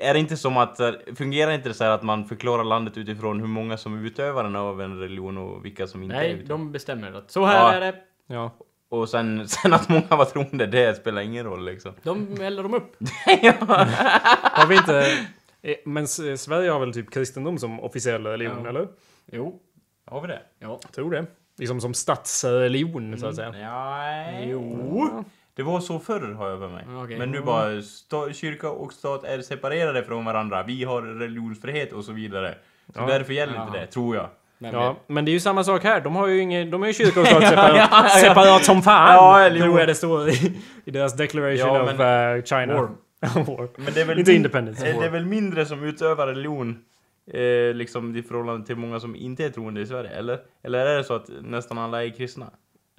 Är 0.00 0.14
det 0.14 0.20
inte 0.20 0.36
som 0.36 0.56
att, 0.56 0.80
eh, 0.80 0.90
fungerar 1.16 1.50
inte 1.52 1.68
det 1.68 1.74
så 1.74 1.84
här 1.84 1.90
att 1.90 2.02
man 2.02 2.24
förklarar 2.28 2.64
landet 2.64 2.96
utifrån 2.98 3.40
hur 3.40 3.46
många 3.46 3.76
som 3.76 3.98
är 3.98 4.06
utövaren 4.06 4.56
av 4.56 4.80
en 4.82 4.98
religion 5.00 5.38
och 5.38 5.64
vilka 5.64 5.86
som 5.86 6.02
inte 6.02 6.14
är 6.16 6.20
Nej, 6.20 6.30
utövare? 6.30 6.48
de 6.48 6.72
bestämmer 6.72 7.12
att 7.12 7.30
så 7.30 7.44
här 7.44 7.54
Ja. 7.60 7.72
är 7.72 7.80
det. 7.80 7.94
Ja. 8.26 8.50
Och 8.88 9.08
sen, 9.08 9.48
sen 9.48 9.72
att 9.72 9.88
många 9.88 10.06
var 10.16 10.24
troende, 10.24 10.66
det 10.66 10.94
spelar 10.96 11.22
ingen 11.22 11.44
roll 11.44 11.64
liksom. 11.64 11.92
De 12.02 12.40
eldar 12.40 12.62
dem 12.62 12.74
upp. 12.74 12.96
Har 14.52 14.66
vi 14.66 14.76
inte... 14.76 15.06
eh, 15.62 15.76
Men 15.84 16.04
S- 16.04 16.42
Sverige 16.42 16.70
har 16.70 16.80
väl 16.80 16.92
typ 16.92 17.10
kristendom 17.10 17.58
som 17.58 17.80
officiell 17.80 18.26
religion, 18.26 18.60
Ja. 18.62 18.68
eller? 18.68 18.88
Jo. 19.32 19.60
Har 20.06 20.20
vi 20.20 20.28
det? 20.28 20.42
Ja. 20.58 20.78
Jag 20.82 20.92
tror 20.92 21.10
det. 21.10 21.26
Liksom 21.58 21.80
som 21.80 21.94
statsreligion, 21.94 23.18
så 23.18 23.26
att 23.26 23.36
säga. 23.36 23.54
Ja, 23.58 24.40
Jo. 24.44 25.24
Det 25.54 25.62
var 25.62 25.80
så 25.80 25.98
förr 25.98 26.32
har 26.32 26.48
jag 26.48 26.58
för 26.58 26.68
mig. 26.68 26.84
Okej. 27.04 27.18
Men 27.18 27.30
nu 27.30 27.40
bara 27.40 27.68
sta- 27.80 28.32
kyrka 28.32 28.70
och 28.70 28.92
stat 28.92 29.24
är 29.24 29.42
separerade 29.42 30.04
från 30.04 30.24
varandra. 30.24 30.62
Vi 30.62 30.84
har 30.84 31.02
religionsfrihet 31.02 31.92
och 31.92 32.04
så 32.04 32.12
vidare. 32.12 32.54
Så 32.86 33.00
Ja. 33.00 33.06
därför 33.06 33.32
gäller 33.32 33.62
inte 33.62 33.76
Ja. 33.78 33.80
det, 33.80 33.86
tror 33.86 34.16
jag. 34.16 34.28
Men 34.62 34.74
Ja, 34.74 34.96
men 35.06 35.24
det 35.24 35.30
är 35.30 35.32
ju 35.32 35.40
samma 35.40 35.64
sak 35.64 35.84
här. 35.84 36.00
De 36.00 36.16
har 36.16 36.26
ju 36.26 36.38
ingen... 36.40 36.70
De 36.70 36.82
är 36.82 36.86
ju 36.86 36.92
kyrka 36.92 37.20
och 37.20 37.26
stat 37.26 37.42
separat, 37.48 38.10
separat 38.20 38.64
som 38.64 38.82
fan! 38.82 39.14
Ja, 39.14 39.40
eller 39.40 39.56
jo. 39.56 39.62
tror 39.64 39.78
jag 39.78 39.88
det 39.88 39.94
står 39.94 40.28
i, 40.28 40.52
i 40.84 40.90
deras 40.90 41.16
declaration 41.16 41.58
Ja, 41.74 41.82
of 41.82 41.90
uh, 41.90 42.44
China. 42.44 42.74
War. 42.74 42.88
War. 43.56 43.68
Men 43.76 43.94
det 43.94 44.00
är 44.00 44.04
väl, 44.04 44.18
Inte 44.18 44.32
independence. 44.32 44.86
eh, 44.86 45.00
det 45.00 45.06
är 45.06 45.10
väl 45.10 45.26
mindre 45.26 45.66
som 45.66 45.82
utövar 45.84 46.26
religion 46.26 46.78
eh, 47.32 47.74
liksom 47.74 48.16
i 48.16 48.22
förhållande 48.22 48.66
till 48.66 48.76
många 48.76 49.00
som 49.00 49.16
inte 49.16 49.44
är 49.44 49.48
troende 49.48 49.80
i 49.80 49.86
Sverige, 49.86 50.10
eller? 50.10 50.38
Eller 50.64 50.86
är 50.86 50.96
det 50.96 51.04
så 51.04 51.14
att 51.14 51.26
nästan 51.42 51.78
alla 51.78 52.04
är 52.04 52.10
kristna? 52.10 52.46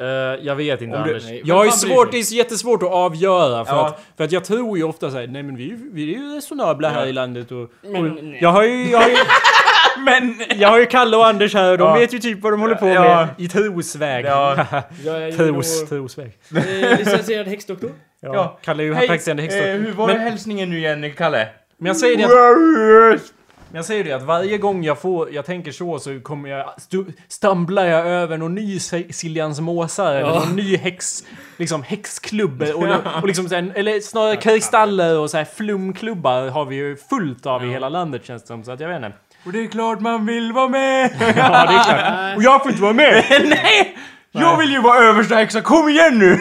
Eh, 0.02 0.08
jag 0.46 0.56
vet 0.56 0.82
inte 0.82 0.98
Om 0.98 1.04
du- 1.04 1.10
Anders. 1.10 1.24
nej, 1.26 1.42
jag 1.46 1.56
har 1.56 1.70
svårt, 1.70 2.12
det 2.12 2.18
är 2.18 2.34
jättesvårt 2.34 2.84
att 2.84 2.92
avgöra 2.92 3.66
för, 3.66 3.74
Ja. 3.76 3.88
att, 3.88 4.02
för 4.18 4.24
att 4.24 4.32
jag 4.32 4.44
tror 4.46 4.78
ju 4.78 4.84
ofta 4.84 5.12
såhär, 5.12 5.28
nej 5.28 5.44
men 5.44 5.56
vi, 5.56 5.78
vi 5.92 6.14
är 6.14 6.18
ju 6.20 6.36
resonabla 6.36 6.90
här 6.90 7.02
Ja. 7.02 7.08
i 7.08 7.14
landet 7.14 7.52
och, 7.52 7.62
och 7.62 7.70
Men- 7.84 8.36
jag 8.42 8.50
har 8.50 8.64
ju, 8.64 8.90
jag 8.92 9.00
har 9.00 9.10
ju, 9.10 9.16
Men! 10.06 10.36
jag 10.56 10.70
har 10.70 10.80
ju 10.80 10.86
Kalle 10.86 11.18
och 11.18 11.28
Anders 11.28 11.54
här 11.54 11.72
och 11.72 11.78
de 11.78 11.88
Ja. 11.88 11.94
vet 11.94 12.14
ju 12.14 12.20
typ 12.20 12.42
vad 12.42 12.54
de 12.54 12.62
håller 12.62 12.76
på 12.76 12.86
med 12.86 12.96
Ja. 12.96 13.28
i 13.38 13.48
trosväg. 13.48 14.26
Ja. 14.26 14.66
Tros, 15.38 15.90
trosväg. 15.90 16.38
eh, 16.56 16.98
licensierad 17.00 17.48
häxdoktor. 17.48 17.92
Ja. 18.22 18.34
Ja. 18.34 18.60
Kalle 18.64 18.84
är 18.84 18.86
ju 18.86 18.94
Hej, 18.94 19.08
praktiserande 19.08 19.44
häxdoktor. 19.44 19.70
eh, 19.70 19.76
hur 19.76 19.92
var 19.92 20.08
Men- 20.08 20.20
hälsningen 20.20 20.70
nu 20.70 20.78
igen, 20.78 21.14
Kalle? 21.18 21.48
Men 21.78 21.88
jag 21.88 21.98
säger 21.98 22.18
det 22.18 22.24
att, 22.24 23.22
men 23.70 23.78
jag 23.80 23.86
säger 23.86 24.04
det 24.04 24.12
att 24.12 24.24
varje 24.24 24.58
gång 24.58 24.84
jag 24.84 25.00
får, 25.02 25.34
jag 25.34 25.46
tänker 25.46 25.72
så 25.72 26.00
så 26.00 26.20
kommer 26.20 26.50
jag, 26.50 26.74
stu, 26.82 27.06
stumblar 27.28 27.86
jag 27.86 28.08
över 28.08 28.38
någon 28.38 28.56
ny 28.56 28.80
Siljans 28.80 29.60
måsar 29.60 30.16
eller 30.16 30.30
någon 30.30 30.56
ny 30.56 30.78
häx, 30.78 31.24
liksom 31.58 31.84
häxklubb 31.84 32.62
och, 32.62 32.84
och 33.22 33.28
liksom 33.28 33.50
så 33.50 33.56
här, 33.56 33.72
eller 33.76 34.00
snarare 34.00 34.36
kristaller 34.36 35.20
och 35.20 35.30
så 35.30 35.38
här 35.38 35.46
flumklubbar 35.46 36.48
har 36.50 36.66
vi 36.66 36.76
ju 36.76 36.96
fullt 36.96 37.46
av 37.46 37.66
i 37.66 37.70
hela 37.70 37.90
landet 37.90 38.26
känns 38.26 38.42
det 38.42 38.48
som, 38.48 38.64
så 38.64 38.72
att 38.72 38.80
jag 38.80 38.88
vet 38.90 38.96
inte. 38.98 39.12
Och 39.46 39.52
det 39.52 39.60
är 39.64 39.68
klart 39.68 40.00
man 40.00 40.26
vill 40.26 40.52
vara 40.54 40.68
med! 40.70 41.12
Ja, 41.20 41.66
det 41.66 41.74
är 41.74 41.84
klart. 41.84 42.38
Och 42.38 42.44
jag 42.44 42.62
får 42.62 42.72
inte 42.72 42.84
vara 42.84 42.94
med! 42.94 43.24
Nej! 43.46 43.98
Jag 44.32 44.58
vill 44.58 44.72
ju 44.72 44.82
vara 44.82 45.00
översta 45.00 45.36
häxa, 45.36 45.62
kom 45.62 45.90
igen 45.90 46.20
nu! 46.20 46.36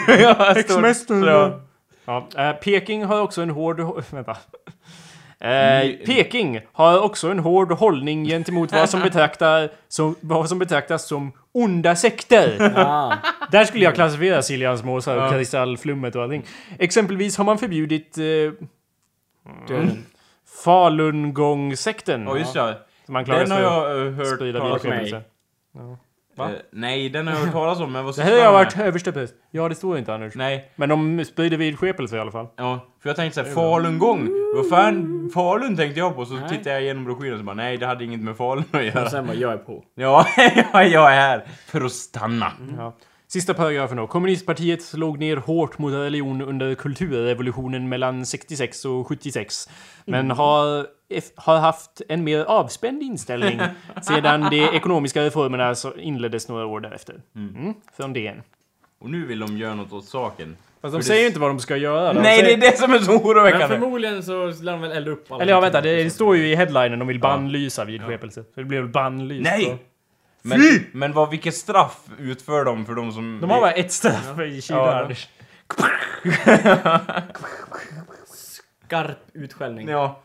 Häxmästaren. 0.54 1.22
Ja. 2.04 2.28
Ja, 2.34 2.48
eh, 2.48 2.52
Peking 2.52 3.04
har 3.04 3.20
också 3.20 3.42
en 3.42 3.50
hård... 3.50 4.02
Vänta. 4.10 4.36
Eh, 5.40 5.90
Peking 6.06 6.60
har 6.72 7.00
också 7.02 7.30
en 7.30 7.38
hård 7.38 7.72
hållning 7.72 8.24
gentemot 8.24 8.72
vad 8.72 8.90
som, 8.90 9.00
betraktar, 9.00 9.68
som, 9.88 10.14
vad 10.20 10.48
som 10.48 10.58
betraktas 10.58 11.06
som 11.08 11.32
onda 11.52 11.96
sekter. 11.96 12.72
Ah. 12.76 13.12
Där 13.50 13.64
skulle 13.64 13.84
jag 13.84 13.94
klassifiera 13.94 14.42
Siljans 14.42 14.82
måsar 14.84 15.16
och 15.16 15.22
Ja. 15.22 15.30
kristallflummet 15.30 16.16
och 16.16 16.22
allting. 16.22 16.44
Exempelvis 16.78 17.36
har 17.36 17.44
man 17.44 17.58
förbjudit 17.58 18.18
eh, 18.18 18.24
Döden. 19.68 20.06
Falungongsekten. 20.64 22.24
Ja, 22.24 22.38
just 22.38 22.54
ja. 22.54 22.74
Som 23.06 23.12
man 23.12 23.24
klagar 23.24 23.40
Den 23.42 23.50
har 23.50 23.60
jag 23.60 24.06
uh, 24.06 24.12
hört 24.12 24.38
talas 24.38 24.84
om. 24.84 24.90
vidskepelse. 24.90 25.22
Va? 26.36 26.50
Eh, 26.50 26.56
nej, 26.72 27.08
den 27.08 27.26
har 27.26 27.34
jag 27.34 27.40
hört 27.40 27.52
talas 27.52 27.80
om, 27.80 27.92
men 27.92 28.04
vad 28.04 28.16
Det 28.16 28.22
här 28.22 28.30
har 28.32 28.38
jag 28.38 28.52
varit 28.52 28.76
med? 28.76 28.86
överstepräst. 28.86 29.34
Ja, 29.50 29.68
det 29.68 29.74
står 29.74 29.98
inte 29.98 30.14
Anders. 30.14 30.34
Nej, 30.34 30.70
Men 30.76 30.88
de 30.88 31.24
sprider 31.24 31.56
vidskepelse 31.56 32.16
i 32.16 32.20
alla 32.20 32.30
fall. 32.30 32.46
ja. 32.56 32.80
För 33.02 33.08
jag 33.08 33.16
tänkte 33.16 33.42
såhär, 33.44 33.54
falungång. 33.54 34.28
Vad 34.56 34.68
fan, 34.68 35.30
Falun 35.34 35.76
tänkte 35.76 35.98
jag 36.00 36.16
på. 36.16 36.24
Så 36.26 36.34
Nej. 36.34 36.48
tittade 36.48 36.70
jag 36.70 36.82
igenom 36.82 37.04
broschyren 37.04 37.32
och 37.32 37.38
så 37.38 37.44
bara, 37.44 37.54
nej 37.56 37.76
det 37.76 37.86
hade 37.86 38.04
inget 38.04 38.20
med 38.20 38.36
Falun 38.36 38.64
att 38.70 38.74
Och 38.74 38.84
göra. 38.84 39.10
sen 39.10 39.26
bara, 39.26 39.34
jag 39.36 39.52
är 39.52 39.56
på. 39.56 39.84
Ja, 39.94 40.26
ja, 40.72 40.84
jag 40.84 41.12
är 41.12 41.20
här 41.20 41.44
för 41.66 41.80
att 41.80 41.92
stanna. 41.92 42.52
Ja. 42.78 42.96
Sista 43.28 43.54
paragrafen 43.54 43.96
då. 43.96 44.06
Kommunistpartiet 44.06 44.82
slog 44.82 45.18
ner 45.18 45.36
hårt 45.36 45.78
mot 45.78 45.92
religion 45.92 46.42
under 46.42 46.74
kulturrevolutionen 46.74 47.88
mellan 47.88 48.26
66 48.26 48.84
och 48.84 49.08
76. 49.08 49.68
Men 50.04 50.30
har, 50.30 50.66
eff- 50.80 50.86
har 51.36 51.58
haft 51.58 52.00
en 52.08 52.24
mer 52.24 52.44
avspänd 52.44 53.02
inställning 53.02 53.60
sedan 54.02 54.46
de 54.50 54.60
ekonomiska 54.76 55.22
reformerna 55.22 55.74
så 55.74 55.94
inleddes 55.94 56.48
några 56.48 56.66
år 56.66 56.80
därefter. 56.80 57.20
Mm. 57.36 57.74
Från 57.96 58.12
DN. 58.12 58.42
Och 59.00 59.10
nu 59.10 59.26
vill 59.26 59.38
de 59.40 59.56
göra 59.56 59.74
något 59.74 59.92
åt 59.92 60.04
saken. 60.04 60.56
Fast 60.82 60.92
de 60.94 60.98
För 61.00 61.06
säger 61.06 61.18
det- 61.18 61.22
ju 61.22 61.26
inte 61.28 61.40
vad 61.40 61.50
de 61.50 61.60
ska 61.60 61.76
göra. 61.76 62.12
De 62.12 62.20
Nej, 62.22 62.38
det 62.38 62.44
säger... 62.44 62.56
är 62.58 62.60
det 62.70 62.78
som 62.78 62.92
är 62.92 62.98
så 62.98 63.10
Men 63.12 63.20
oroväckande. 63.20 63.68
förmodligen 63.68 64.22
så 64.22 64.46
lär 64.46 64.72
de 64.72 64.80
väl 64.80 64.92
elda 64.92 65.10
upp 65.10 65.32
alla 65.32 65.42
Eller 65.42 65.52
ja, 65.52 65.60
vänta. 65.60 65.80
Det, 65.80 66.04
det 66.04 66.10
står 66.10 66.36
ju 66.36 66.48
i 66.48 66.54
headlinen 66.54 66.98
de 66.98 67.08
vill 67.08 67.20
bannlysa 67.20 67.84
vidskepelse. 67.84 68.44
Så 68.44 68.60
det 68.60 68.64
blir 68.64 68.80
väl 68.80 68.88
bannlyst. 68.90 69.44
Nej! 69.50 69.64
då. 69.70 69.78
Men, 70.44 70.60
men 70.92 71.12
vad, 71.12 71.30
vilket 71.30 71.54
straff 71.54 71.98
utför 72.18 72.64
de 72.64 72.86
för 72.86 72.94
de 72.94 73.12
som... 73.12 73.38
De 73.40 73.50
har 73.50 73.60
bara 73.60 73.72
ett 73.72 73.92
straff 73.92 74.38
i 74.40 74.62
Kina. 74.62 74.78
Ja. 74.78 75.08
Skarp 78.86 79.18
utskällning. 79.34 79.88
Ja. 79.88 80.20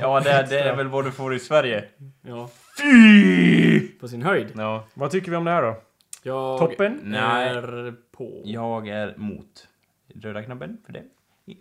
Ja, 0.00 0.20
det, 0.20 0.46
det 0.50 0.60
är 0.60 0.76
väl 0.76 0.88
vad 0.88 1.04
du 1.04 1.10
får 1.12 1.34
i 1.34 1.38
Sverige. 1.38 1.84
Ja. 2.26 2.48
Fy! 2.80 3.88
På 3.88 4.08
sin 4.08 4.22
höjd. 4.22 4.52
Ja. 4.56 4.84
Vad 4.94 5.10
tycker 5.10 5.30
vi 5.30 5.36
om 5.36 5.44
det 5.44 5.50
här 5.50 5.62
då? 5.62 5.76
Jag 6.22 6.58
Toppen? 6.58 7.00
Nej. 7.02 7.48
är 7.48 7.92
på. 8.16 8.42
Jag 8.44 8.88
är 8.88 9.14
mot 9.16 9.68
röda 10.22 10.42
knappen 10.42 10.78
för 10.86 10.92
det. 10.92 11.02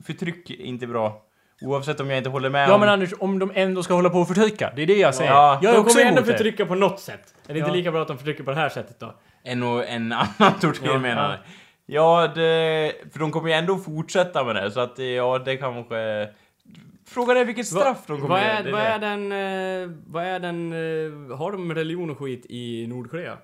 Förtryck 0.06 0.50
är 0.50 0.62
inte 0.62 0.88
bra. 0.88 1.22
Oavsett 1.62 2.00
om 2.00 2.10
jag 2.10 2.18
inte 2.18 2.30
håller 2.30 2.50
med 2.50 2.70
Ja 2.70 2.74
om... 2.74 2.80
men 2.80 2.90
Anders, 2.90 3.10
om 3.20 3.40
de 3.40 3.52
ändå 3.56 3.84
ska 3.84 3.94
hålla 3.94 4.10
på 4.10 4.20
och 4.20 4.28
förtrycka. 4.28 4.74
Det 4.76 4.82
är 4.82 4.88
det 4.88 4.98
jag 4.98 5.16
säger. 5.16 5.32
Ja. 5.32 5.60
Jag 5.62 5.70
är 5.72 5.76
de 5.76 5.82
också 5.82 5.94
kommer 5.98 6.08
ändå 6.10 6.20
emot 6.20 6.28
det. 6.28 6.34
förtrycka 6.34 6.66
på 6.66 6.76
något 6.76 7.00
sätt. 7.00 7.34
Är 7.48 7.54
det 7.54 7.60
Ja. 7.60 7.66
inte 7.66 7.78
lika 7.78 7.92
bra 7.92 8.02
att 8.02 8.08
de 8.08 8.18
förtrycker 8.18 8.44
på 8.44 8.52
det 8.52 8.58
här 8.58 8.70
sättet 8.70 9.00
då? 9.00 9.14
En 9.44 9.64
och 9.64 9.88
en 9.88 10.12
annan 10.12 10.54
tortyr 10.62 10.86
Ja, 10.88 10.98
menar 11.00 11.30
jag. 11.30 11.40
Ja, 11.86 12.28
det... 12.36 12.94
För 13.12 13.20
de 13.20 13.32
kommer 13.32 13.48
ju 13.50 13.54
ändå 13.56 13.78
fortsätta 13.78 14.44
med 14.44 14.56
det, 14.56 14.72
så 14.72 14.80
att 14.80 14.96
det- 14.96 15.14
ja, 15.14 15.38
det 15.40 15.58
kanske... 15.58 16.30
Frågan 17.14 17.38
är 17.38 17.46
vilket 17.46 17.68
straff 17.68 18.04
de 18.08 18.18
kommer 18.22 18.30
vad 18.30 18.40
är, 18.40 18.64
det 18.64 18.72
vad 18.72 18.82
är 18.82 19.00
den... 19.00 19.32
eh, 19.32 19.98
vad 20.08 20.24
är 20.24 20.40
den... 20.40 20.72
eh, 21.32 21.38
har 21.38 21.52
de 21.52 21.76
religion 21.76 22.10
och 22.10 22.18
skit 22.20 22.46
i 22.50 22.88
Nordkorea? 22.88 23.38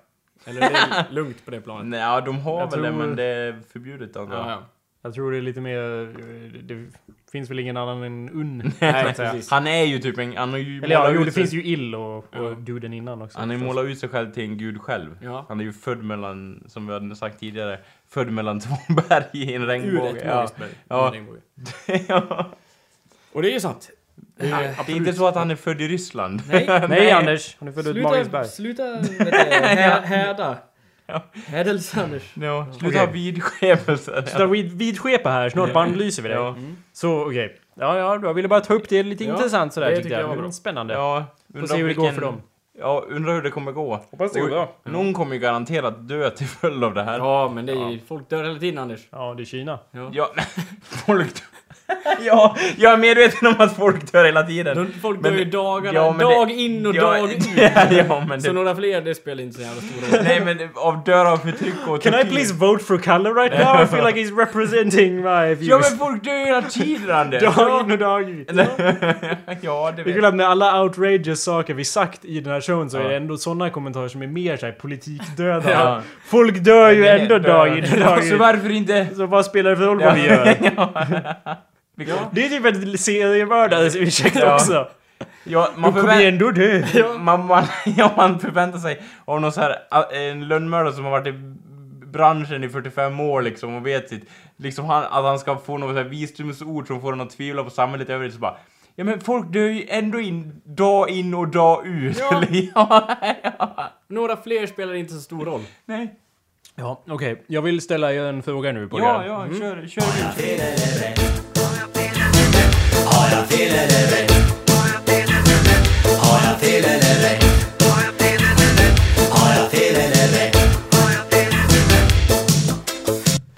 Eller 0.44 0.60
är 0.60 0.70
det 0.70 1.06
lugnt 1.10 1.44
på 1.44 1.50
det 1.50 1.60
planet? 1.60 1.86
Nej, 1.86 2.00
ja, 2.00 2.20
de 2.20 2.38
har 2.38 2.60
Jag 2.60 2.70
väl 2.70 2.82
det, 2.82 2.88
tror- 2.88 2.98
men 2.98 3.16
det 3.16 3.24
är 3.24 3.60
förbjudet 3.72 4.16
antar 4.16 4.36
jag. 4.36 4.46
Ja, 4.46 4.50
ja. 4.50 4.62
Jag 5.02 5.14
tror 5.14 5.32
det 5.32 5.38
är 5.38 5.42
lite 5.42 5.60
mer... 5.60 5.78
Det 6.62 6.90
finns 7.32 7.50
väl 7.50 7.58
ingen 7.58 7.76
annan 7.76 8.02
än 8.02 8.28
Un. 8.28 8.72
Nej, 8.80 9.02
så 9.04 9.08
att 9.10 9.16
säga. 9.16 9.30
precis. 9.30 9.50
Han 9.50 9.66
är 9.66 9.84
ju 9.84 9.98
typ 9.98 10.18
en... 10.18 10.36
Han 10.36 10.50
har 10.50 10.58
ju 10.58 10.78
Eller 10.84 10.94
ja, 10.94 10.98
målat 11.00 11.14
jo, 11.14 11.20
ut 11.20 11.26
det 11.26 11.32
sig- 11.32 11.42
finns 11.42 11.52
ju 11.54 11.64
Ill 11.64 11.94
och, 11.94 12.16
och 12.18 12.24
Ja. 12.32 12.50
duden 12.58 12.92
innan 12.92 13.22
också. 13.22 13.38
Han 13.38 13.48
har 13.50 13.56
ju 13.56 13.64
målat 13.64 13.84
ut 13.84 13.98
sig 13.98 14.08
själv 14.08 14.32
till 14.32 14.42
en 14.44 14.58
gud 14.58 14.80
själv. 14.80 15.18
Ja. 15.22 15.44
Han 15.48 15.60
är 15.60 15.64
ju 15.64 15.72
född 15.72 16.04
mellan, 16.04 16.64
som 16.66 16.86
vi 16.86 16.92
hade 16.92 17.16
sagt 17.16 17.40
tidigare, 17.40 17.78
född 18.08 18.30
mellan 18.32 18.60
två 18.60 18.74
berg 19.08 19.24
i 19.32 19.54
en 19.54 19.62
Ur 19.62 19.66
regnbåge. 19.66 20.08
ett 20.18 20.24
Ja. 20.26 20.34
magiskt 20.36 20.56
berg. 20.58 20.70
Ja. 20.88 21.06
En 21.06 21.12
regnbåge. 21.12 21.40
ja. 22.08 22.50
Och 23.32 23.42
det 23.42 23.50
är 23.50 23.52
ju 23.52 23.60
sant. 23.60 23.90
Det 24.36 24.46
är 24.50 24.90
inte 24.90 25.12
så 25.12 25.26
att 25.26 25.34
han 25.34 25.50
är 25.50 25.56
född 25.56 25.80
i 25.80 25.88
Ryssland. 25.88 26.42
Nej. 26.48 26.66
Nej 26.88 27.10
Anders, 27.10 27.56
han 27.58 27.68
är 27.68 27.72
född 27.72 27.84
Sluta, 27.84 28.08
Magisberg. 28.08 28.44
sluta 28.48 28.82
vet 29.00 29.18
du, 29.18 29.24
hä- 29.24 30.00
häda. 30.04 30.56
Hädelse 31.46 32.02
Anders. 32.02 32.22
Ja, 32.34 32.66
sluta 32.78 32.98
ha 32.98 33.06
vidskepelse. 33.06 34.24
Där 34.36 34.46
vid, 34.46 34.72
vidskepa 34.72 35.30
här, 35.30 35.50
snart 35.50 35.72
bannlyser 35.72 36.22
vi 36.22 36.28
dig. 36.28 36.38
Ja. 36.38 36.56
Så 36.92 37.26
okej. 37.26 37.60
Ja, 37.74 37.98
ja, 37.98 38.18
jag 38.22 38.34
ville 38.34 38.48
bara 38.48 38.60
ta 38.60 38.74
upp 38.74 38.88
det 38.88 39.02
lite 39.02 39.24
Ja, 39.24 39.34
intressant 39.34 39.72
sådär 39.72 39.90
det 39.90 39.96
tyckte 39.96 40.10
jag. 40.12 40.20
jag 40.22 40.26
var 40.28 40.34
bra. 40.34 40.42
Mm, 40.42 40.52
Spännande. 40.52 40.94
Ja, 40.94 41.24
Får 41.60 41.66
se 41.66 41.76
hur 41.76 41.88
det 41.88 41.94
går 41.94 42.10
för 42.12 42.20
dem. 42.20 42.42
Ja, 42.78 43.04
undrar 43.08 43.32
hur 43.34 43.42
det 43.42 43.50
kommer 43.50 43.72
gå. 43.72 44.04
Hoppas 44.10 44.32
det 44.32 44.40
går 44.40 44.48
bra. 44.48 44.72
Någon 44.84 45.14
kommer 45.14 45.34
ju 45.34 45.40
garanterat 45.40 46.08
dö 46.08 46.30
till 46.30 46.46
följd 46.46 46.84
av 46.84 46.94
det 46.94 47.02
här. 47.02 47.18
Ja, 47.18 47.50
men 47.54 47.66
det 47.66 47.72
är 47.72 47.90
ju... 47.90 47.98
Folk 48.08 48.30
dör 48.30 48.44
hela 48.44 48.58
tiden 48.58 48.78
Anders. 48.78 49.00
Ja, 49.10 49.34
det 49.36 49.42
är 49.42 49.44
Kina. 49.44 49.78
Ja. 49.90 50.10
Ja, 50.12 50.30
folk 51.06 51.34
Ja, 52.26 52.56
jag 52.76 52.92
är 52.92 52.96
medveten 52.96 53.48
om 53.48 53.54
att 53.58 53.76
folk 53.76 54.12
dör 54.12 54.24
hela 54.24 54.42
tiden. 54.42 54.76
De- 54.76 54.92
Folk 55.02 55.20
Men- 55.20 55.32
dör 55.32 55.38
ju 55.38 55.44
dagarna, 55.44 55.98
ja, 55.98 56.12
dag 56.18 56.48
det- 56.48 56.54
in 56.54 56.86
och 56.86 56.94
ja, 56.94 57.02
dag 57.02 57.30
ut. 57.32 57.44
ja, 57.90 58.24
men 58.28 58.40
Så 58.42 58.46
det, 58.46 58.52
några 58.52 58.74
fler, 58.76 59.00
det 59.00 59.14
spelar 59.14 59.42
inte 59.42 59.56
så 59.56 59.62
jävla 59.62 59.80
stor 59.82 60.16
roll. 60.16 60.24
Nej 60.24 60.40
men 60.44 60.68
av 60.74 61.04
dör 61.04 61.24
av 61.32 61.36
förtryck 61.36 61.74
och 61.88 62.02
Can 62.02 62.14
I 62.20 62.24
please 62.24 62.54
vote 62.54 62.84
for 62.84 62.98
color 62.98 63.34
right 63.34 63.58
now? 63.58 63.82
I 63.82 63.86
feel 63.86 64.04
like 64.06 64.18
he's 64.20 64.36
representing 64.38 65.16
my 65.22 65.54
views. 65.54 65.60
Ja 65.68 65.78
men 65.90 65.98
folk 65.98 66.24
dör 66.24 66.32
ju 66.32 66.44
hela 66.46 66.62
tiden 66.62 67.10
Anders! 67.16 67.42
Dag 67.56 67.80
in 67.84 67.92
och 67.92 67.98
dag 67.98 68.30
ut. 68.30 68.48
ja, 68.52 68.54
det 68.56 69.96
Det 69.96 70.02
är 70.02 70.04
vet 70.04 70.14
kul 70.14 70.24
att 70.24 70.34
med 70.34 70.46
alla 70.48 70.82
outrageous 70.82 71.42
saker 71.42 71.74
vi 71.74 71.84
sagt 71.84 72.24
i 72.24 72.40
den 72.40 72.52
här 72.52 72.60
showen 72.60 72.90
så 72.90 72.96
är 72.98 73.02
Ja. 73.02 73.08
det 73.08 73.16
ändå 73.16 73.36
sådana 73.36 73.70
kommentarer 73.70 74.08
som 74.08 74.22
är 74.22 74.26
mer 74.26 74.56
såhär 74.56 74.72
politikdöda. 74.72 75.70
Ja. 75.72 76.00
Folk 76.26 76.58
dör 76.64 76.90
ju 76.90 77.02
Det 77.02 77.08
är 77.08 77.18
ändå 77.18 77.38
dag 77.38 77.78
in 77.78 77.84
och 77.92 77.98
dag 78.00 78.24
Så 78.24 78.34
ut. 78.34 78.40
varför 78.40 78.70
inte? 78.70 79.06
Så 79.16 79.26
vad 79.26 79.44
spelar 79.46 79.70
det 79.70 79.76
för 79.76 79.84
roll 79.84 80.00
vad 80.02 80.14
vi 80.14 80.26
gör? 80.26 80.54
Ja. 82.06 82.30
Det 82.32 82.44
är 82.44 82.48
typ 82.48 82.64
en 82.66 82.98
seriemördares 82.98 83.96
ursäkt 83.96 84.36
Ja. 84.36 84.54
också. 84.54 84.88
Ja, 85.44 85.68
Man 85.76 85.92
man, 85.92 86.00
kommer 86.00 86.26
ändå 86.26 86.50
dö. 86.50 86.82
man, 87.18 87.46
man, 87.46 87.64
ja, 87.96 88.12
man 88.16 88.38
förväntar 88.40 88.78
sig 88.78 89.02
av 89.24 89.40
någon 89.40 89.52
så 89.52 89.60
här, 89.60 89.76
en 90.30 90.48
lönnmördare 90.48 90.92
som 90.92 91.04
har 91.04 91.10
varit 91.10 91.26
i 91.26 91.32
branschen 92.06 92.64
i 92.64 92.68
45 92.68 93.20
år 93.20 93.42
liksom 93.42 93.74
och 93.74 93.86
vet 93.86 94.08
sitt, 94.08 94.28
liksom 94.56 94.84
han, 94.84 95.02
att 95.04 95.24
han 95.24 95.38
ska 95.38 95.56
få 95.58 95.78
något 95.78 95.90
så 95.90 96.02
här 96.02 96.08
visdomsord 96.08 96.86
som 96.86 97.00
får 97.00 97.10
honom 97.10 97.26
att 97.26 97.36
tvivla 97.36 97.64
på 97.64 97.70
samhället 97.70 98.08
i 98.08 98.12
övrigt 98.12 98.32
så 98.34 98.38
bara 98.38 98.56
Ja 98.96 99.04
men 99.04 99.20
folk 99.20 99.52
dör 99.52 99.68
ju 99.68 99.86
ändå 99.88 100.20
in, 100.20 100.60
dag 100.64 101.10
in 101.10 101.34
och 101.34 101.48
dag 101.48 101.86
ut. 101.86 102.18
Ja. 102.18 102.42
Ja. 102.74 103.90
Några 104.08 104.36
fler 104.36 104.66
spelar 104.66 104.94
inte 104.94 105.12
så 105.14 105.20
stor 105.20 105.44
roll. 105.44 105.60
Nej. 105.86 106.14
Ja, 106.74 107.02
okej. 107.08 107.42
Jag 107.46 107.62
vill 107.62 107.80
ställa 107.80 108.12
en 108.12 108.42
fråga 108.42 108.72
nu 108.72 108.88
på 108.88 108.98
Ja, 109.00 109.22
er. 109.24 109.26
ja, 109.28 109.46
kör, 109.58 109.86
kör 109.86 110.02
du. 110.02 111.47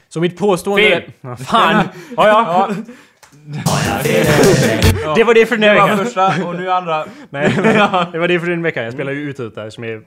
Så 0.09 0.21
mitt 0.21 0.39
påstående... 0.39 1.03
Fel. 1.23 1.37
Fan! 1.47 1.89
Ja, 2.17 2.29
ja. 2.29 2.71
Det 5.17 5.25
var 5.25 5.35
det 5.35 5.47
för 5.47 5.57
den 5.57 5.63
här 5.69 5.75
Det 5.75 5.81
var 5.81 5.89
veckan. 5.89 6.05
första 6.05 6.47
och 6.47 6.57
nu 6.57 6.71
andra. 6.71 7.05
Nej, 7.31 7.53
det 8.13 8.19
var 8.19 8.29
det 8.29 8.41
för 8.41 8.47
den 8.47 8.63
veckan. 8.63 8.85
Jag 8.85 8.93
spelar 8.93 9.13
ju 9.13 9.31
ut 9.31 9.41
ut 9.41 9.55
där 9.55 9.71
som 9.71 9.85
är 9.85 10.01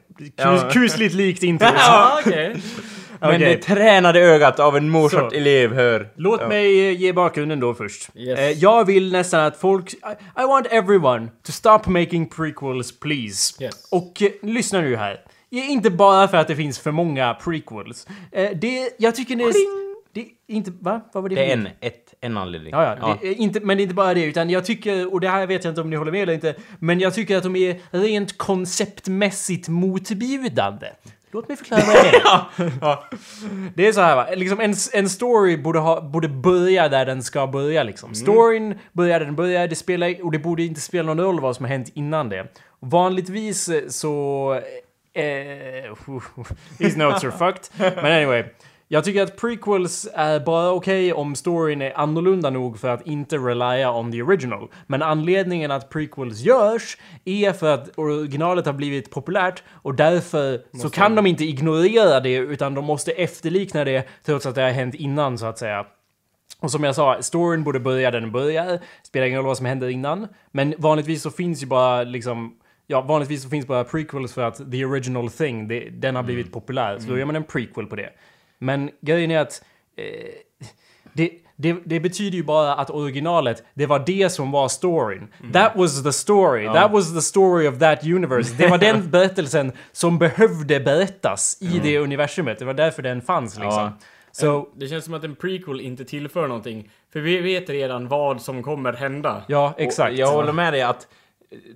kus, 0.44 0.74
kusligt 0.74 1.14
likt 1.16 1.44
intro. 1.44 1.68
Ja, 1.78 2.20
okej. 2.26 2.56
Men 3.32 3.42
det 3.42 3.58
tränade 3.58 4.20
ögat 4.20 4.60
av 4.60 4.78
en 4.78 4.90
Mozart 4.90 5.32
Så. 5.32 5.38
elev 5.38 5.74
hör. 5.74 6.10
Låt 6.16 6.42
Ja. 6.42 6.48
mig 6.48 6.88
eh, 6.90 7.02
ge 7.02 7.14
bakgrunden 7.14 7.60
då 7.60 7.74
först. 7.74 8.10
Yes. 8.16 8.40
Eh, 8.40 8.52
jag 8.52 8.86
vill 8.86 9.12
nästan 9.12 9.40
att 9.46 9.58
folk... 9.58 9.94
I, 9.94 9.98
I 10.38 10.46
want 10.48 10.68
everyone 10.72 11.28
to 11.46 11.52
stop 11.52 11.80
making 11.86 12.30
prequels, 12.30 13.00
please. 13.00 13.64
Yes. 13.64 13.88
Och 13.92 14.22
eh, 14.22 14.30
lyssna 14.42 14.82
nu 14.82 14.96
här. 14.96 15.20
Det 15.50 15.58
är 15.60 15.70
inte 15.70 15.90
bara 15.90 16.28
för 16.28 16.38
att 16.38 16.48
det 16.48 16.56
finns 16.56 16.80
för 16.80 16.92
många 16.92 17.34
prequels. 17.34 18.08
Eh, 18.32 18.50
det... 18.56 18.90
Jag 18.98 19.16
tycker 19.16 19.36
det 19.36 19.44
är... 19.44 19.94
Det 20.14 20.20
är 20.22 20.26
inte... 20.48 20.72
Va? 20.82 21.02
Vad 21.14 21.24
var 21.24 21.30
det? 21.30 21.36
Det 21.36 21.42
är 21.42 21.48
för- 21.48 21.54
en, 21.54 21.68
ett, 21.82 22.14
en 22.22 22.38
anledning. 22.38 22.72
Ja, 22.72 22.98
ja. 23.02 23.18
Det 23.22 23.28
är 23.28 23.34
inte, 23.34 23.60
men 23.60 23.78
det 23.78 23.82
är 23.82 23.84
inte 23.84 23.96
bara 23.96 24.14
det, 24.14 24.24
utan 24.24 24.50
jag 24.50 24.66
tycker, 24.66 25.14
och 25.14 25.20
det 25.22 25.30
här 25.30 25.48
vet 25.48 25.64
jag 25.64 25.72
inte 25.72 25.82
om 25.82 25.90
ni 25.90 25.96
håller 25.96 26.12
med 26.12 26.22
eller 26.24 26.34
inte, 26.34 26.56
men 26.80 27.00
jag 27.00 27.14
tycker 27.14 27.38
att 27.38 27.44
de 27.44 27.56
är 27.56 27.80
rent 27.92 28.38
konceptmässigt 28.38 29.68
motbjudande. 29.70 30.88
Låt 31.34 31.48
mig 31.48 31.58
förklara 31.58 31.82
vad 31.88 31.96
jag 32.06 32.72
menar. 32.72 33.04
Det 33.76 33.88
är 33.88 33.92
så 33.92 34.02
här 34.02 34.16
va, 34.16 34.28
liksom 34.36 34.60
en, 34.60 34.74
en 34.94 35.10
story 35.10 35.58
borde, 35.58 35.80
ha, 35.80 36.02
borde 36.02 36.28
börja 36.28 36.90
där 36.90 37.06
den 37.06 37.24
ska 37.24 37.48
börja 37.48 37.84
liksom. 37.84 38.16
Storyn 38.16 38.80
börjar 38.92 39.20
där 39.20 39.26
den 39.26 39.36
börjar, 39.36 39.68
det 39.68 39.76
spelar, 39.76 40.26
och 40.26 40.32
det 40.32 40.40
borde 40.40 40.64
inte 40.64 40.82
spela 40.82 41.14
någon 41.14 41.26
roll 41.26 41.40
vad 41.40 41.56
som 41.56 41.66
har 41.66 41.70
hänt 41.70 41.92
innan 41.94 42.30
det. 42.30 42.48
Vanligtvis 42.80 43.70
eh, 43.70 43.88
så... 43.88 44.54
Eh, 45.14 45.24
these 46.78 46.98
notes 46.98 47.24
are 47.24 47.32
fucked. 47.32 47.96
Men 47.96 48.06
anyway. 48.06 48.44
Jag 48.94 49.04
tycker 49.04 49.24
att 49.24 49.36
prequels 49.38 50.08
är 50.14 50.40
bara 50.40 50.72
okej 50.72 51.14
om 51.14 51.36
storyn 51.36 51.82
är 51.82 51.98
annorlunda 51.98 52.50
nog 52.50 52.80
för 52.80 52.88
att 52.90 53.08
inte 53.08 53.38
relya 53.38 53.94
on 53.94 54.12
the 54.12 54.22
original. 54.22 54.68
Men 54.88 55.02
anledningen 55.02 55.72
att 55.72 55.90
prequels 55.90 56.40
görs 56.40 56.98
är 57.26 57.54
för 57.54 57.74
att 57.74 57.90
originalet 57.98 58.66
har 58.66 58.74
blivit 58.74 59.12
populärt 59.12 59.64
och 59.70 59.96
därför 59.96 60.62
så 60.82 60.90
kan 60.90 61.16
de 61.16 61.26
inte 61.26 61.46
ignorera 61.46 62.20
det 62.20 62.36
utan 62.36 62.74
de 62.74 62.86
måste 62.86 63.12
efterlikna 63.12 63.84
det 63.84 64.08
trots 64.26 64.46
att 64.46 64.56
det 64.56 64.62
har 64.62 64.70
hänt 64.70 64.96
innan 64.96 65.38
så 65.38 65.46
att 65.46 65.58
säga. 65.58 65.86
Och 66.60 66.72
som 66.72 66.84
jag 66.84 66.96
sa, 66.96 67.22
storyn 67.22 67.64
borde 67.64 67.80
börja 67.80 68.12
där 68.12 68.22
den 68.22 68.32
börjar. 68.32 68.80
Spelar 69.04 69.28
ingen 69.28 69.38
roll 69.38 69.48
vad 69.48 69.58
som 69.58 69.66
händer 69.66 69.90
innan. 69.90 70.28
Men 70.52 70.74
vanligtvis 70.78 71.22
så 71.22 71.32
finns 71.32 71.64
ju 71.64 71.68
bara 71.68 72.04
liksom 72.04 72.56
Ja, 72.88 73.02
vanligtvis 73.02 73.44
så 73.44 73.50
finns 73.50 73.68
bara 73.68 73.84
prequels 73.84 74.34
för 74.34 74.42
att 74.42 74.72
the 74.72 74.86
original 74.86 75.30
thing, 75.32 75.68
det, 75.68 75.90
den 75.90 76.16
har 76.16 76.24
blivit 76.24 76.46
Mm. 76.46 76.52
populär. 76.54 77.00
Så 77.00 77.10
då 77.10 77.18
gör 77.18 77.26
man 77.26 77.36
en 77.36 77.44
prequel 77.44 77.86
på 77.86 77.96
det. 77.96 78.10
Men 78.64 78.92
grejen 79.02 79.32
är 79.32 79.40
att 79.40 79.64
eh, 79.98 80.06
det, 81.14 81.32
det, 81.56 81.76
det 81.86 82.00
betyder 82.00 82.38
ju 82.38 82.44
bara 82.44 82.76
att 82.76 82.90
originalet, 82.90 83.64
det 83.74 83.86
var 83.86 84.04
det 84.06 84.30
som 84.30 84.52
var 84.52 84.68
storyn. 84.68 85.28
Mm. 85.40 85.52
That 85.52 85.76
was 85.76 86.04
the 86.04 86.14
story. 86.14 86.66
That 86.66 86.92
was 86.92 87.14
the 87.14 87.22
story 87.22 87.68
of 87.68 87.80
that 87.80 88.04
universe. 88.04 88.56
Det 88.58 88.68
var 88.68 88.78
den 88.78 89.10
berättelsen 89.12 89.72
som 89.92 90.20
behövde 90.20 90.80
berättas 90.80 91.58
i 91.62 91.80
det 91.84 91.98
universumet. 91.98 92.60
Det 92.60 92.66
var 92.66 92.74
därför 92.74 93.02
den 93.02 93.22
fanns 93.22 93.60
liksom. 93.60 93.84
Ja. 93.84 93.94
Så, 94.32 94.70
Det 94.76 94.88
känns 94.88 95.06
som 95.06 95.14
att 95.14 95.24
en 95.24 95.36
prequel 95.36 95.82
inte 95.82 96.06
tillför 96.06 96.48
någonting. 96.48 96.90
För 97.14 97.20
vi 97.20 97.42
vet 97.42 97.70
redan 97.70 98.08
vad 98.08 98.42
som 98.42 98.64
kommer 98.64 98.94
hända. 98.94 99.44
ja, 99.48 99.74
exakt. 99.78 100.12
Och 100.12 100.20
jag 100.20 100.32
håller 100.32 100.52
med 100.52 100.74
dig 100.74 100.82
att 100.82 101.08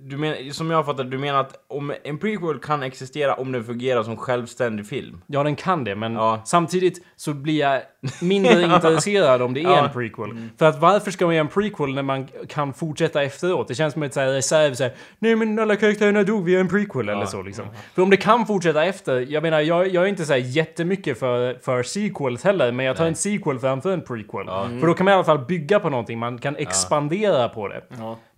du 0.00 0.16
men, 0.16 0.54
som 0.54 0.70
jag 0.70 0.86
fattar 0.86 1.04
du 1.04 1.18
menar 1.18 1.40
att 1.40 1.64
om 1.68 1.92
en 2.04 2.18
prequel 2.18 2.58
kan 2.58 2.82
existera 2.82 3.34
om 3.34 3.52
den 3.52 3.64
fungerar 3.64 4.02
som 4.02 4.16
självständig 4.16 4.86
film? 4.86 5.20
Ja, 5.26 5.42
den 5.42 5.56
kan 5.56 5.84
det, 5.84 5.94
men 5.94 6.12
Ja. 6.14 6.42
samtidigt 6.44 7.04
så 7.16 7.32
blir 7.34 7.60
jag 7.60 7.82
mindre 8.22 8.62
intresserad 8.74 9.42
om 9.42 9.54
det 9.54 9.60
är 9.60 9.64
Ja. 9.64 9.84
en 9.84 9.92
prequel. 9.92 10.48
För 10.58 10.66
att 10.66 10.80
varför 10.80 11.10
ska 11.10 11.26
man 11.26 11.34
göra 11.34 11.44
en 11.44 11.48
prequel 11.48 11.94
när 11.94 12.02
man 12.02 12.28
kan 12.48 12.72
fortsätta 12.72 13.22
efteråt? 13.22 13.68
Det 13.68 13.74
känns 13.74 13.92
som 13.92 14.02
ett 14.02 14.14
så 14.14 14.20
här 14.20 14.26
reserv, 14.32 14.74
så 14.74 14.82
här, 14.82 14.92
nej 15.18 15.36
men 15.36 15.58
alla 15.58 15.76
karaktärerna 15.76 16.22
dog, 16.22 16.44
vi 16.44 16.52
gör 16.52 16.60
en 16.60 16.68
prequel 16.68 17.08
eller 17.08 17.26
så 17.26 17.42
liksom. 17.42 17.64
För 17.94 18.02
om 18.02 18.10
det 18.10 18.16
kan 18.16 18.46
fortsätta 18.46 18.84
efter, 18.84 19.26
jag 19.28 19.42
menar, 19.42 19.60
jag, 19.60 19.88
jag 19.88 20.04
är 20.04 20.08
inte 20.08 20.24
så 20.24 20.32
här 20.32 20.40
jättemycket 20.40 21.18
för, 21.18 21.58
för 21.62 21.82
sequels 21.82 22.44
heller, 22.44 22.72
men 22.72 22.86
jag 22.86 22.96
tar 22.96 23.06
en 23.06 23.14
sequel 23.14 23.58
framför 23.58 23.92
en 23.92 24.00
prequel. 24.00 24.46
För 24.80 24.86
då 24.86 24.94
kan 24.94 25.04
man 25.04 25.12
i 25.12 25.14
alla 25.14 25.24
fall 25.24 25.38
bygga 25.44 25.80
på 25.80 25.90
någonting, 25.90 26.18
man 26.18 26.38
kan 26.38 26.56
expandera 26.56 27.48
på 27.48 27.68
det. 27.68 27.82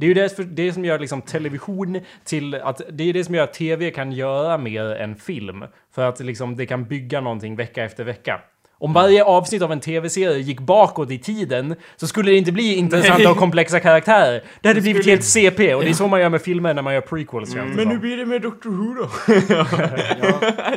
Det 0.00 0.06
är 0.06 0.08
ju 0.08 0.14
det, 0.14 0.44
det 0.44 0.72
som 0.72 0.84
gör 0.84 0.98
liksom 0.98 1.22
television 1.22 2.00
till 2.24 2.54
att 2.54 2.80
det 2.90 3.04
är 3.04 3.12
det 3.12 3.24
som 3.24 3.34
gör 3.34 3.44
att 3.44 3.54
tv 3.54 3.90
kan 3.90 4.12
göra 4.12 4.58
mer 4.58 4.84
än 4.84 5.16
film. 5.16 5.64
För 5.94 6.08
att 6.08 6.20
liksom 6.20 6.56
det 6.56 6.66
kan 6.66 6.84
bygga 6.84 7.20
någonting 7.20 7.56
vecka 7.56 7.84
efter 7.84 8.04
vecka. 8.04 8.40
Om 8.82 8.92
varje 8.92 9.24
avsnitt 9.24 9.62
av 9.62 9.72
en 9.72 9.80
tv-serie 9.80 10.38
gick 10.38 10.60
bakåt 10.60 11.10
i 11.10 11.18
tiden 11.18 11.74
så 11.96 12.06
skulle 12.06 12.30
det 12.30 12.36
inte 12.36 12.52
bli 12.52 12.74
intressanta 12.74 13.30
och 13.30 13.36
komplexa 13.36 13.80
karaktärer. 13.80 14.42
Det 14.60 14.68
hade 14.68 14.80
blivit 14.80 15.06
helt 15.06 15.24
CP 15.24 15.74
och 15.74 15.82
det 15.82 15.88
är 15.88 15.94
så 15.94 16.08
man 16.08 16.20
gör 16.20 16.28
med 16.28 16.42
filmer 16.42 16.74
när 16.74 16.82
man 16.82 16.94
gör 16.94 17.00
prequels. 17.00 17.52
det 17.54 17.62
Men 17.62 17.88
hur 17.88 17.98
blir 17.98 18.16
det 18.16 18.26
med 18.26 18.42
Doctor 18.42 18.70
Who 18.70 18.94
då? 18.94 19.08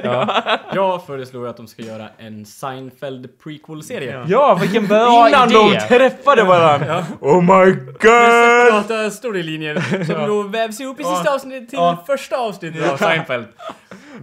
Jag 0.73 1.05
föreslår 1.05 1.47
att 1.47 1.57
de 1.57 1.67
ska 1.67 1.81
göra 1.83 2.07
en 2.17 2.45
Seinfeld 2.45 3.29
prequel-serie. 3.43 4.25
Ja, 4.27 4.57
vilken 4.61 4.87
bra 4.87 5.27
Innan 5.29 5.49
idé! 5.49 5.57
de 5.59 5.87
träffade 5.97 6.43
varandra! 6.43 7.05
Oh 7.19 7.41
my 7.41 7.71
god! 7.75 7.91
Separata 8.01 9.11
storylinjer 9.11 10.03
som 10.05 10.27
då 10.27 10.41
vävs 10.43 10.79
ihop 10.81 10.99
i 10.99 11.03
sista 11.03 11.33
avsnittet 11.33 11.69
till 11.69 11.79
Ja. 11.79 12.03
första 12.07 12.37
avsnittet 12.37 12.91
av 12.91 12.97
Seinfeld. 12.97 13.45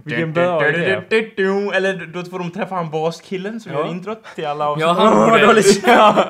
Vilken 0.03 0.29
idé! 0.29 0.41
Eller 1.75 2.05
då 2.13 2.23
får 2.25 2.39
de 2.39 2.51
träffa 2.51 2.75
han 2.75 2.89
baskillen 2.91 3.59
som 3.59 3.71
Ja. 3.71 3.79
gör 3.79 3.87
introt 3.91 4.23
till 4.35 4.45
alla 4.45 4.67
avsnitt. 4.69 4.85
Ja, 4.87 4.93
han 4.93 5.29
borde- 5.29 5.45
dåligt. 5.45 5.83
Ja. 5.87 6.25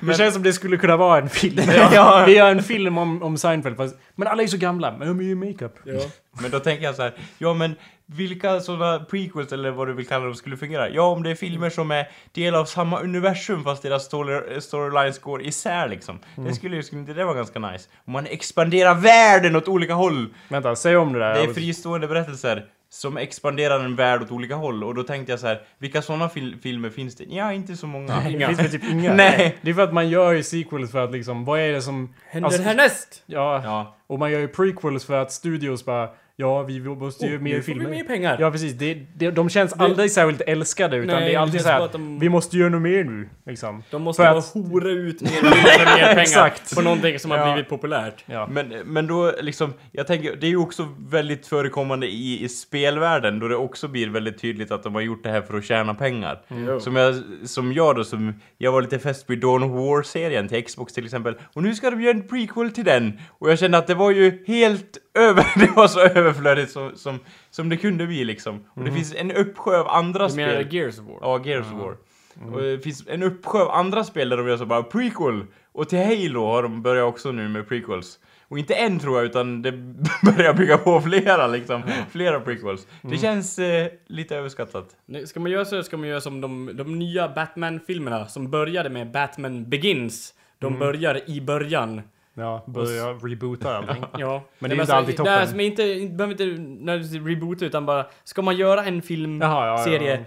Det 0.00 0.14
känns 0.14 0.34
som 0.34 0.42
det 0.42 0.52
skulle 0.52 0.76
kunna 0.76 0.96
vara 0.96 1.18
en 1.18 1.28
film. 1.28 1.62
Ja. 1.92 2.24
Vi 2.26 2.36
gör 2.36 2.50
en 2.50 2.62
film 2.62 2.98
om, 2.98 3.22
om 3.22 3.38
Seinfeld, 3.38 3.76
fast, 3.76 3.96
men 4.14 4.28
alla 4.28 4.42
är 4.42 4.46
så 4.46 4.56
gamla. 4.56 4.94
Men 4.98 5.08
de 5.08 5.20
är 5.20 5.24
ju 5.24 5.34
makeup. 5.34 5.74
Ja. 5.84 6.00
Men 6.42 6.50
då 6.50 6.58
tänker 6.60 6.84
jag 6.84 6.94
så 6.94 7.02
här, 7.02 7.12
ja 7.38 7.54
men 7.54 7.74
vilka 8.06 8.60
sådana 8.60 8.98
prequels 9.04 9.52
eller 9.52 9.70
vad 9.70 9.86
du 9.88 9.92
vill 9.92 10.06
kalla 10.06 10.24
dem 10.24 10.34
skulle 10.34 10.56
fungera? 10.56 10.88
Ja, 10.88 11.02
om 11.02 11.22
det 11.22 11.30
är 11.30 11.34
filmer 11.34 11.70
som 11.70 11.90
är 11.90 12.08
del 12.32 12.54
av 12.54 12.64
samma 12.64 13.00
universum 13.00 13.64
fast 13.64 13.82
deras 13.82 14.04
story, 14.04 14.60
storylines 14.60 15.18
går 15.18 15.42
isär 15.42 15.88
liksom. 15.88 16.18
Mm. 16.36 16.48
Det 16.48 16.54
skulle 16.56 16.76
ju, 16.76 16.82
skulle 16.82 17.00
inte 17.00 17.12
det 17.12 17.24
vara 17.24 17.34
ganska 17.34 17.58
nice? 17.58 17.88
Om 18.06 18.12
man 18.12 18.26
expanderar 18.26 18.94
världen 18.94 19.56
åt 19.56 19.68
olika 19.68 19.94
håll. 19.94 20.34
Vänta, 20.48 20.76
säg 20.76 20.96
om 20.96 21.12
det 21.12 21.18
där. 21.18 21.34
Det 21.34 21.40
är 21.42 21.54
fristående 21.54 22.06
berättelser 22.08 22.64
som 22.94 23.16
expanderar 23.16 23.80
en 23.84 23.96
värld 23.96 24.22
åt 24.22 24.30
olika 24.30 24.54
håll 24.54 24.84
och 24.84 24.94
då 24.94 25.02
tänkte 25.02 25.32
jag 25.32 25.40
så 25.40 25.46
här, 25.46 25.62
vilka 25.78 26.02
sådana 26.02 26.28
fil 26.28 26.56
filmer 26.62 26.90
finns 26.90 27.16
det? 27.16 27.24
Ja, 27.28 27.52
inte 27.52 27.76
så 27.76 27.86
många. 27.86 28.20
Det 28.30 28.46
finns 28.46 28.58
väl 28.58 28.70
typ 28.70 28.84
inga. 28.84 29.14
Nej. 29.14 29.56
Det 29.62 29.70
är 29.70 29.74
för 29.74 29.82
att 29.82 29.92
man 29.92 30.08
gör 30.08 30.32
ju 30.32 30.42
sequels 30.42 30.90
för 30.92 31.04
att 31.04 31.12
liksom, 31.12 31.44
vad 31.44 31.60
är 31.60 31.72
det 31.72 31.82
som... 31.82 32.14
Händer 32.26 32.46
Alltså- 32.48 32.62
härnäst? 32.62 33.22
Ja, 33.26 33.60
Ja. 33.64 33.96
och 34.06 34.18
man 34.18 34.30
gör 34.32 34.40
ju 34.40 34.48
prequels 34.48 35.04
för 35.04 35.14
att 35.22 35.32
studios 35.32 35.84
bara, 35.84 36.08
ja 36.36 36.62
vi 36.62 36.80
måste 36.80 37.26
ju 37.26 37.36
Oh, 37.36 37.40
mer 37.42 37.60
filmer. 37.60 37.90
mer 37.90 38.04
pengar. 38.04 38.36
Ja 38.40 38.50
precis, 38.50 38.72
det, 38.72 38.94
det, 39.16 39.30
de 39.30 39.48
känns 39.48 39.72
aldrig 39.72 40.10
särskilt 40.10 40.40
älskade 40.40 40.96
utan 40.96 41.16
Nej, 41.20 41.28
det 41.28 41.34
är 41.34 41.38
alltid 41.38 41.54
det 41.54 41.58
så 41.62 41.64
känns 41.68 41.72
här 41.72 41.78
bara 41.78 41.84
att 41.86 41.92
de- 41.92 42.18
vi 42.18 42.28
måste 42.28 42.56
göra 42.56 42.68
något 42.68 42.82
mer 42.82 43.04
nu. 43.04 43.28
Liksom. 43.46 43.82
De 43.90 44.02
måste 44.02 44.22
För 44.22 44.30
bara 44.30 44.38
att- 44.38 44.52
hora 44.72 44.90
ut 44.90 45.20
mer 45.22 45.42
mer 45.42 45.84
pengar 45.84 46.16
Exakt. 46.20 46.74
på 46.74 46.82
någonting 46.82 47.18
som 47.18 47.30
har 47.30 47.38
Ja. 47.38 47.52
blivit 47.52 47.68
populärt. 47.70 48.24
Ja. 48.26 48.46
Men, 48.50 48.68
men 48.84 49.06
då 49.06 49.32
liksom, 49.40 49.72
jag 49.92 50.06
tänker, 50.06 50.36
det 50.36 50.46
är 50.46 50.50
ju 50.50 50.56
också 50.56 50.88
väldigt 50.98 51.46
förekommande 51.46 52.06
i, 52.06 52.44
i 52.44 52.48
spelvärlden 52.48 53.38
då 53.38 53.48
det 53.48 53.56
också 53.56 53.88
blir 53.88 54.08
väldigt 54.08 54.38
tydligt 54.40 54.70
att 54.70 54.82
de 54.82 54.94
har 54.94 55.02
gjort 55.02 55.22
det 55.22 55.30
här 55.30 55.42
för 55.42 55.58
att 55.58 55.64
tjäna 55.64 55.94
pengar. 55.94 56.42
Mm. 56.48 56.80
Som, 56.80 56.96
jag, 56.96 57.14
som 57.44 57.72
jag 57.72 57.96
då, 57.96 58.04
som, 58.04 58.40
jag 58.58 58.72
var 58.72 58.82
lite 58.82 58.98
fäst 58.98 59.30
vid 59.30 59.40
Dawn 59.40 59.62
of 59.62 59.70
War-serien 59.70 60.48
till 60.48 60.64
Xbox 60.64 60.92
till 60.92 61.04
exempel. 61.04 61.34
Och 61.54 61.62
nu 61.62 61.74
ska 61.74 61.90
de 61.90 62.02
göra 62.02 62.14
en 62.16 62.28
prequel 62.28 62.70
till 62.70 62.84
den. 62.84 63.18
Och 63.28 63.50
jag 63.50 63.58
kände 63.58 63.78
att 63.78 63.86
det 63.86 63.94
var 63.94 64.10
ju 64.10 64.44
helt 64.46 64.98
över, 65.14 65.46
det 65.58 65.70
var 65.76 65.88
så 65.88 66.00
överflödigt 66.00 66.70
som, 66.72 66.92
som, 66.96 67.18
som 67.50 67.68
det 67.68 67.76
kunde 67.76 68.06
bli 68.06 68.24
liksom. 68.24 68.64
Och 68.74 68.84
det 68.84 68.92
finns 68.92 69.14
en 69.14 69.32
uppsjö 69.32 69.80
av 69.80 69.88
andra 69.88 70.24
Du 70.24 70.30
spel. 70.32 70.46
menar 70.46 70.72
Gears 70.74 70.98
of 70.98 71.04
War? 71.06 71.18
Ja, 71.20 71.44
Gears 71.44 71.66
of 71.66 71.72
War. 71.72 71.96
Och 72.54 72.62
det 72.62 72.78
finns 72.78 73.04
en 73.08 73.22
uppsjö 73.22 73.58
av 73.62 73.70
andra 73.70 74.04
spel 74.04 74.28
där 74.28 74.36
de 74.36 74.48
gör 74.48 74.56
så 74.56 74.66
bara 74.66 74.82
prequel. 74.82 75.44
Och 75.72 75.88
till 75.88 75.98
Halo 75.98 76.46
har 76.46 76.62
de 76.62 76.82
börjat 76.82 77.04
också 77.04 77.32
nu 77.32 77.48
med 77.48 77.68
prequels. 77.68 78.18
Och 78.48 78.58
inte 78.58 78.74
en 78.74 78.98
tror 78.98 79.16
jag, 79.16 79.24
utan 79.24 79.62
det 79.62 79.72
börjar 80.36 80.54
bygga 80.54 80.78
på 80.78 81.00
flera 81.00 81.46
liksom. 81.46 81.82
Flera 82.10 82.40
prequels. 82.40 82.86
Det 83.02 83.18
känns 83.18 83.58
eh, 83.58 83.86
lite 84.06 84.36
överskattat. 84.36 84.86
Ska 85.26 85.40
man 85.40 85.50
göra 85.50 85.64
så 85.64 85.82
ska 85.82 85.96
man 85.96 86.08
göra 86.08 86.20
som 86.20 86.40
de, 86.40 86.70
de 86.74 86.98
nya 86.98 87.28
Batman-filmerna 87.28 88.26
som 88.26 88.50
började 88.50 88.90
med 88.90 89.10
Batman 89.10 89.70
Begins. 89.70 90.34
De 90.58 90.78
börjar 90.78 91.30
i 91.30 91.40
början. 91.40 92.02
Ja, 92.34 92.64
börja 92.66 93.06
reboota 93.06 93.76
allting. 93.76 94.04
Ja. 94.18 94.42
Men 94.58 94.70
det 94.70 94.74
är 94.74 94.76
Nej, 94.76 94.80
inte 94.80 94.80
alltså, 94.80 94.94
alltid 94.94 95.16
toppen. 95.16 95.32
är 95.32 95.46
som 95.46 95.60
inte, 95.60 95.82
inte, 95.82 96.14
behöver 96.14 96.32
inte 96.32 96.62
nödvändigtvis 96.62 97.26
reboota 97.26 97.64
utan 97.64 97.86
bara, 97.86 98.06
ska 98.24 98.42
man 98.42 98.56
göra 98.56 98.84
en 98.84 99.02
film, 99.02 99.40
Jaha, 99.40 99.66
ja, 99.66 99.90
ja, 99.92 100.02
ja. 100.02 100.12
Är, 100.12 100.24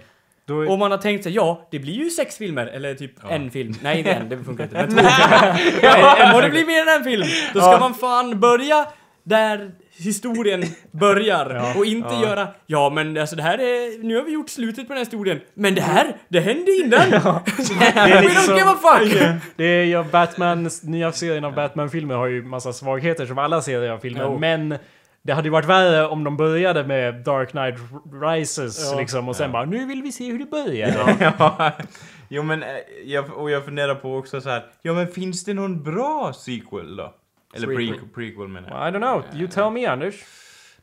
och 0.70 0.78
man 0.78 0.90
har 0.90 0.98
tänkt 0.98 1.24
sig, 1.24 1.32
ja, 1.34 1.68
det 1.70 1.78
blir 1.78 1.92
ju 1.94 2.10
sex 2.10 2.36
filmer, 2.36 2.66
eller 2.66 2.94
typ 2.94 3.12
en 3.30 3.50
film. 3.50 3.74
Nej, 3.82 3.98
inte 3.98 4.10
en, 4.12 4.28
det 4.28 4.38
funkar 4.44 4.64
inte. 4.64 4.76
Men 4.86 4.88
två 4.90 4.96
filmer. 4.98 6.34
Och 6.34 6.42
det 6.42 6.50
blir 6.50 6.66
mer 6.66 6.82
än 6.82 6.88
en 6.98 7.04
film. 7.04 7.26
Då 7.54 7.60
ska 7.60 7.70
Ja. 7.72 7.78
man 7.80 7.94
fan 7.94 8.40
börja 8.40 8.86
där 9.28 9.70
historien 9.96 10.62
börjar. 10.92 11.50
Ja. 11.54 11.74
Och 11.78 11.84
inte 11.86 12.08
Ja. 12.14 12.22
göra, 12.22 12.48
ja 12.66 12.90
men 12.90 13.16
alltså 13.18 13.36
det 13.36 13.42
här 13.42 13.58
är, 13.58 14.02
nu 14.02 14.16
har 14.16 14.22
vi 14.24 14.32
gjort 14.32 14.48
slutet 14.50 14.76
på 14.88 14.92
den 14.92 14.96
här 14.98 15.04
historien. 15.04 15.40
Men 15.54 15.74
det 15.74 15.80
här, 15.80 16.16
det 16.28 16.40
hände 16.40 16.72
innan! 16.72 17.10
det 17.10 17.18
är 17.84 18.22
We 18.22 18.28
lite 18.28 18.40
don't 18.40 18.56
give 18.56 18.74
fuck! 19.22 19.40
Det 19.56 19.64
är 19.64 19.84
ju 19.84 20.04
Batman, 20.04 20.70
nya 20.82 21.12
serien 21.12 21.44
av 21.44 21.54
Batman-filmer 21.54 22.14
har 22.14 22.26
ju 22.26 22.42
massa 22.42 22.72
svagheter 22.72 23.26
som 23.26 23.38
alla 23.38 23.62
serier 23.62 23.90
av 23.90 23.98
filmer. 23.98 24.22
Jo. 24.24 24.38
Men 24.38 24.74
det 25.22 25.32
hade 25.32 25.46
ju 25.48 25.52
varit 25.52 25.66
värre 25.68 26.06
om 26.06 26.24
de 26.24 26.36
började 26.36 26.84
med 26.84 27.14
Dark 27.14 27.50
Knight 27.50 27.74
Rises 28.22 28.90
Ja. 28.92 28.98
liksom 29.00 29.28
och 29.28 29.36
sen 29.36 29.52
bara 29.52 29.64
nu 29.64 29.86
vill 29.86 30.02
vi 30.02 30.12
se 30.12 30.30
hur 30.32 30.38
det 30.38 30.50
börjar. 30.50 31.16
ja. 31.38 31.72
Jo 32.28 32.42
men, 32.42 32.62
eh, 32.62 32.68
jag, 33.04 33.32
och 33.32 33.50
jag 33.50 33.64
funderar 33.64 33.94
på 33.94 34.16
också 34.16 34.40
så 34.40 34.48
här. 34.48 34.62
Ja 34.82 34.92
men 34.94 35.06
finns 35.08 35.44
det 35.44 35.54
någon 35.54 35.82
bra 35.82 36.32
sequel 36.36 36.96
då? 36.96 37.14
Eller 37.54 37.66
pre 37.66 37.86
Sequel. 37.86 38.08
prequel 38.14 38.48
menar 38.48 38.68
jag. 38.70 38.88
I 38.88 38.96
don't 38.96 39.00
know, 39.30 39.40
you 39.40 39.48
tell 39.50 39.70
me 39.70 39.86
Anders. 39.86 40.14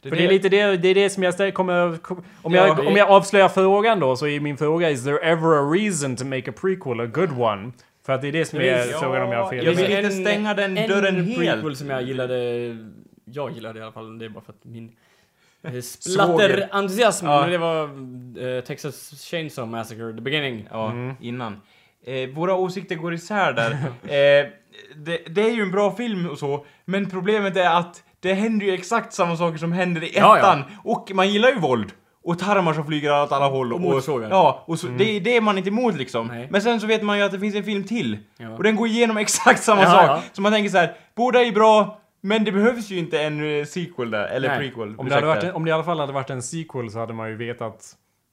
Det, 0.01 0.09
För 0.09 0.16
det 0.18 0.26
är 0.26 0.30
lite 0.30 0.49
det, 0.49 0.78
det, 0.78 0.88
är 0.89 0.95
det 0.95 1.09
som 1.09 1.24
jag 1.24 1.53
kommer... 1.53 1.97
Om 2.41 2.53
Ja, 2.53 2.68
jag, 2.68 2.88
om 2.88 2.95
jag 2.95 3.09
avslöjar 3.09 3.49
frågan 3.49 3.99
då 3.99 4.16
så 4.16 4.28
är 4.28 4.39
min 4.39 4.57
fråga 4.57 4.89
Is 4.89 5.03
there 5.03 5.18
ever 5.18 5.47
a 5.57 5.72
reason 5.74 6.16
to 6.16 6.26
make 6.26 6.49
a 6.49 6.53
prequel, 6.61 6.99
a 6.99 7.05
good 7.05 7.32
one? 7.41 7.72
För 8.05 8.13
att 8.13 8.22
det 8.22 8.28
är 8.28 8.32
det 8.32 8.45
som 8.45 8.59
är 8.59 8.63
Ja, 8.91 8.99
frågan 8.99 9.22
om 9.22 9.32
jag 9.32 9.43
har 9.43 9.49
fel. 9.49 9.66
jag 9.66 9.74
vill 9.74 9.91
inte 9.91 10.11
stänga 10.11 10.53
den 10.53 10.76
dörren 10.76 11.16
en 11.16 11.26
helt. 11.26 11.38
prequel 11.39 11.76
som 11.76 11.89
jag 11.89 12.01
gillade, 12.03 12.38
jag 13.26 13.51
gillade 13.51 13.80
i 13.80 13.82
alla 13.82 13.91
fall, 13.91 14.20
det 14.20 14.26
är 14.26 14.30
bara 14.30 14.43
för 14.43 14.53
att 14.53 14.63
min 14.66 14.91
eh, 15.63 15.72
splatter-entusiasm, 15.82 17.26
Ja. 17.26 17.47
det 17.47 17.57
var 17.57 17.84
eh, 18.57 18.61
Texas 18.63 19.26
Chainsaw 19.32 19.72
Massacre, 19.78 20.13
the 20.13 20.22
beginning. 20.22 20.68
Ja, 20.72 20.91
Mm. 20.91 21.16
innan. 21.22 21.61
Eh, 22.08 22.30
våra 22.30 22.56
åsikter 22.56 22.95
går 22.95 23.14
isär 23.14 23.53
där. 23.53 23.72
eh, 24.03 24.47
det, 24.95 25.18
det 25.36 25.41
är 25.41 25.51
ju 25.56 25.62
en 25.62 25.72
bra 25.72 25.91
film 25.95 26.30
och 26.30 26.38
så, 26.39 26.66
men 26.86 27.10
problemet 27.10 27.58
är 27.58 27.70
att 27.80 28.03
det 28.20 28.34
händer 28.34 28.66
ju 28.66 28.74
exakt 28.74 29.14
samma 29.14 29.38
saker 29.38 29.58
som 29.58 29.72
händer 29.72 30.03
i 30.03 30.18
ettan. 30.18 30.60
Ja, 30.60 30.64
Och 30.84 31.12
man 31.14 31.30
gillar 31.30 31.49
ju 31.49 31.60
våld. 31.60 31.91
Och 32.24 32.39
tarmar 32.39 32.74
som 32.74 32.86
flyger 32.86 33.24
åt 33.24 33.32
alla 33.32 33.47
håll. 33.47 33.74
Och 33.74 33.82
motorsågar. 33.82 34.30
Ja, 34.30 34.64
och 34.68 34.80
så, 34.80 34.88
det, 34.88 35.20
det 35.20 35.38
är 35.38 35.41
man 35.41 35.58
inte 35.58 35.70
emot 35.70 35.95
liksom. 35.95 36.28
Nej. 36.28 36.47
Men 36.51 36.62
sen 36.62 36.82
så 36.82 36.88
vet 36.88 37.03
man 37.03 37.18
ju 37.18 37.24
att 37.24 37.32
det 37.32 37.39
finns 37.39 37.56
en 37.56 37.64
film 37.64 37.84
till. 37.84 38.18
Ja. 38.38 38.49
Och 38.49 38.64
den 38.64 38.76
går 38.76 38.88
igenom 38.88 39.18
exakt 39.26 39.64
samma 39.64 39.82
Ja, 39.82 39.91
sak. 39.91 40.06
ja. 40.08 40.22
Så 40.34 40.41
man 40.41 40.51
tänker 40.51 40.70
så 40.70 40.78
här: 40.78 40.93
båda 41.16 41.43
är 41.43 41.51
bra, 41.51 41.99
men 42.22 42.43
det 42.43 42.51
behövs 42.51 42.89
ju 42.89 42.97
inte 42.97 43.22
en 43.22 43.60
eh, 43.60 43.66
sequel 43.66 44.12
där. 44.12 44.28
Eller 44.28 44.47
Nej. 44.49 44.58
prequel. 44.58 44.95
Om 44.97 45.10
det, 45.10 45.16
hade 45.16 45.28
varit 45.28 45.43
en, 45.43 45.51
om 45.56 45.66
det 45.66 45.70
i 45.70 45.74
alla 45.74 45.84
fall 45.84 45.99
hade 45.99 46.14
varit 46.14 46.30
en 46.30 46.41
sequel 46.41 46.91
så 46.91 46.99
hade 46.99 47.14
man 47.14 47.30
ju 47.30 47.36
vetat 47.36 47.84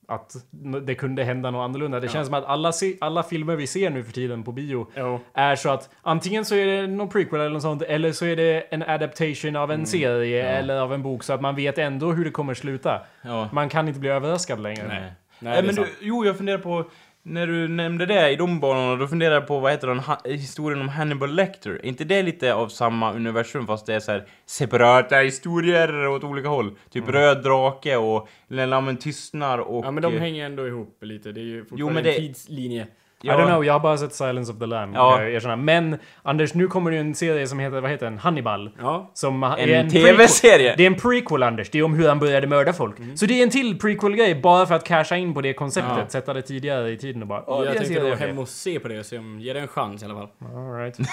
att 0.09 0.37
det 0.83 0.95
kunde 0.95 1.25
hända 1.25 1.51
något 1.51 1.65
annorlunda. 1.65 2.01
Det 2.01 2.09
känns 2.09 2.27
som 2.27 2.35
att 2.35 2.45
alla, 2.45 2.73
se, 2.73 2.97
alla 3.01 3.23
filmer 3.23 3.57
vi 3.57 3.67
ser 3.67 3.91
nu 3.91 4.05
för 4.05 4.13
tiden 4.13 4.43
på 4.43 4.53
bio 4.53 4.87
Jo. 4.97 5.21
är 5.35 5.57
så 5.57 5.71
att 5.71 5.91
antingen 6.03 6.45
så 6.45 6.55
är 6.55 6.67
det 6.67 6.87
någon 6.87 7.09
prequel 7.09 7.41
eller 7.41 7.51
något 7.51 7.63
sånt, 7.63 7.83
eller 7.83 8.13
så 8.13 8.25
är 8.25 8.37
det 8.37 8.61
en 8.61 8.83
adaptation 8.83 9.57
av 9.57 9.73
en 9.73 9.87
serie 9.87 10.49
eller 10.59 10.81
av 10.81 10.95
en 10.95 11.03
bok 11.03 11.23
så 11.23 11.33
att 11.33 11.41
man 11.41 11.57
vet 11.57 11.79
ändå 11.79 12.13
hur 12.13 12.25
det 12.25 12.31
kommer 12.31 12.55
sluta. 12.55 13.01
Ja. 13.23 13.49
Man 13.53 13.69
kan 13.69 13.89
inte 13.89 14.01
bli 14.01 14.09
överraskad 14.09 14.61
längre. 14.61 14.89
Nej. 14.89 15.13
Nej, 15.39 15.59
är 15.59 15.63
men 15.63 15.75
du, 15.75 15.87
jo, 16.01 16.25
jag 16.25 16.37
funderar 16.37 16.59
på... 16.59 16.85
När 17.25 17.47
du 17.47 17.69
nämnde 17.69 18.07
det 18.07 18.31
i 18.31 18.37
de 18.37 18.61
banorna, 18.61 18.97
då 18.97 19.07
funderar 19.09 19.35
jag 19.35 19.47
på 19.47 19.59
vad 19.61 19.71
heter 19.73 19.87
den, 19.89 19.99
ha, 19.99 20.21
historien 20.25 20.81
om 20.81 20.89
Hannibal 20.89 21.35
Lecter. 21.35 21.71
Är 21.71 21.87
inte 21.87 22.05
det 22.05 22.23
lite 22.23 22.55
av 22.55 22.69
samma 22.69 23.13
universum 23.13 23.67
fast 23.67 23.87
det 23.87 23.95
är 23.95 24.01
så 24.01 24.13
här 24.13 24.27
separata 24.47 25.17
historier 25.17 26.07
åt 26.09 26.25
olika 26.25 26.49
håll? 26.49 26.77
Typ 26.91 27.09
Röd 27.09 27.43
Drake 27.43 27.97
och 27.97 28.29
När 28.49 28.67
Lammen 28.67 28.97
Tystnar 28.97 29.59
och... 29.59 29.85
Ja 29.87 29.91
men 29.91 30.03
de 30.03 30.19
hänger 30.19 30.47
ändå 30.47 30.67
ihop 30.67 30.99
lite, 31.03 31.33
det 31.33 31.41
är 31.41 31.45
ju 31.45 31.65
fortfarande 31.65 31.95
men 31.95 32.05
det- 32.05 32.11
en 32.11 32.17
tidslinje. 32.17 32.87
I 33.23 33.29
don't 33.29 33.47
know, 33.47 33.65
jag 33.65 33.73
har 33.73 33.81
bara 33.81 33.97
sett 33.99 34.15
Silence 34.15 34.53
of 34.53 34.59
the 34.59 34.67
Lamb. 34.67 34.95
Ja. 34.95 35.23
Ja. 35.23 35.29
Jag. 35.29 35.59
Men 35.59 35.99
Anders, 36.23 36.55
nu 36.55 36.67
kommer 36.69 36.91
det 36.91 36.95
ju 36.97 37.01
en 37.01 37.15
serie 37.15 37.47
som 37.47 37.59
heter, 37.59 37.81
vad 37.81 37.91
heter 37.91 38.07
den? 38.07 38.19
Hannibal. 38.19 38.71
Ja. 38.81 39.11
Som 39.15 39.43
En 39.43 39.51
är 39.71 39.91
TV-serie. 39.91 40.75
Det 40.77 40.83
är 40.83 40.87
en 40.87 40.95
prequel 40.95 41.43
Anders, 41.43 41.71
det 41.71 41.79
är 41.79 41.83
om 41.83 41.95
hur 41.95 42.09
han 42.09 42.19
började 42.19 42.47
mörda 42.47 42.73
folk. 42.73 42.99
Mm. 42.99 43.17
Så 43.17 43.27
det 43.27 43.39
är 43.39 43.43
en 43.43 43.51
till 43.51 43.79
prequel-grej 43.79 44.35
bara 44.35 44.67
för 44.67 44.75
att 44.75 44.85
casha 44.85 45.17
in 45.17 45.35
på 45.35 45.41
det 45.41 45.53
konceptet. 45.53 45.93
Ja. 45.99 46.09
Sätta 46.09 46.35
det 46.35 46.43
tidigare 46.43 46.91
i 46.91 46.97
tiden 46.99 47.23
och 47.23 47.29
bara... 47.29 47.43
"Åh, 47.47 47.61
det 47.61 47.63
är 47.63 47.67
jag 47.67 47.77
en 47.77 47.83
tänkte 47.83 48.01
gå 48.01 48.13
okej." 48.15 48.27
hem 48.29 48.39
och 48.39 48.49
se 48.49 48.79
på 48.81 48.89
det 48.89 48.99
och 48.99 49.07
se 49.07 49.19
om, 49.19 49.41
ge 49.41 49.53
det 49.53 49.61
en 49.61 49.69
chans 49.69 50.03
i 50.03 50.05
alla 50.05 50.15
fall. 50.15 50.29
All 50.57 50.73
right. 50.79 50.99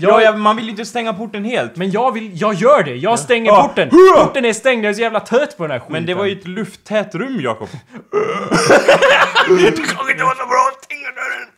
Ja, 0.00 0.22
ja, 0.22 0.36
man 0.36 0.56
vill 0.56 0.64
ju 0.64 0.70
inte 0.70 0.84
stänga 0.84 1.12
porten 1.12 1.44
helt. 1.44 1.76
Men 1.76 1.90
jag 1.90 2.12
vill, 2.12 2.40
jag 2.40 2.54
gör 2.54 2.82
det! 2.82 2.94
Jag 2.96 3.18
stänger 3.18 3.46
Ja. 3.50 3.62
porten! 3.68 3.90
Porten 4.16 4.44
är 4.44 4.52
stängd, 4.52 4.84
jag 4.84 4.90
är 4.90 4.94
så 4.94 5.00
jävla 5.00 5.20
trött 5.20 5.56
på 5.56 5.62
den 5.62 5.70
här 5.70 5.78
skiten. 5.78 5.92
Men 5.92 6.06
det 6.06 6.14
var 6.14 6.24
ju 6.24 6.32
ett 6.38 6.46
lufttätt 6.48 7.14
rum, 7.14 7.40
Jakob. 7.40 7.68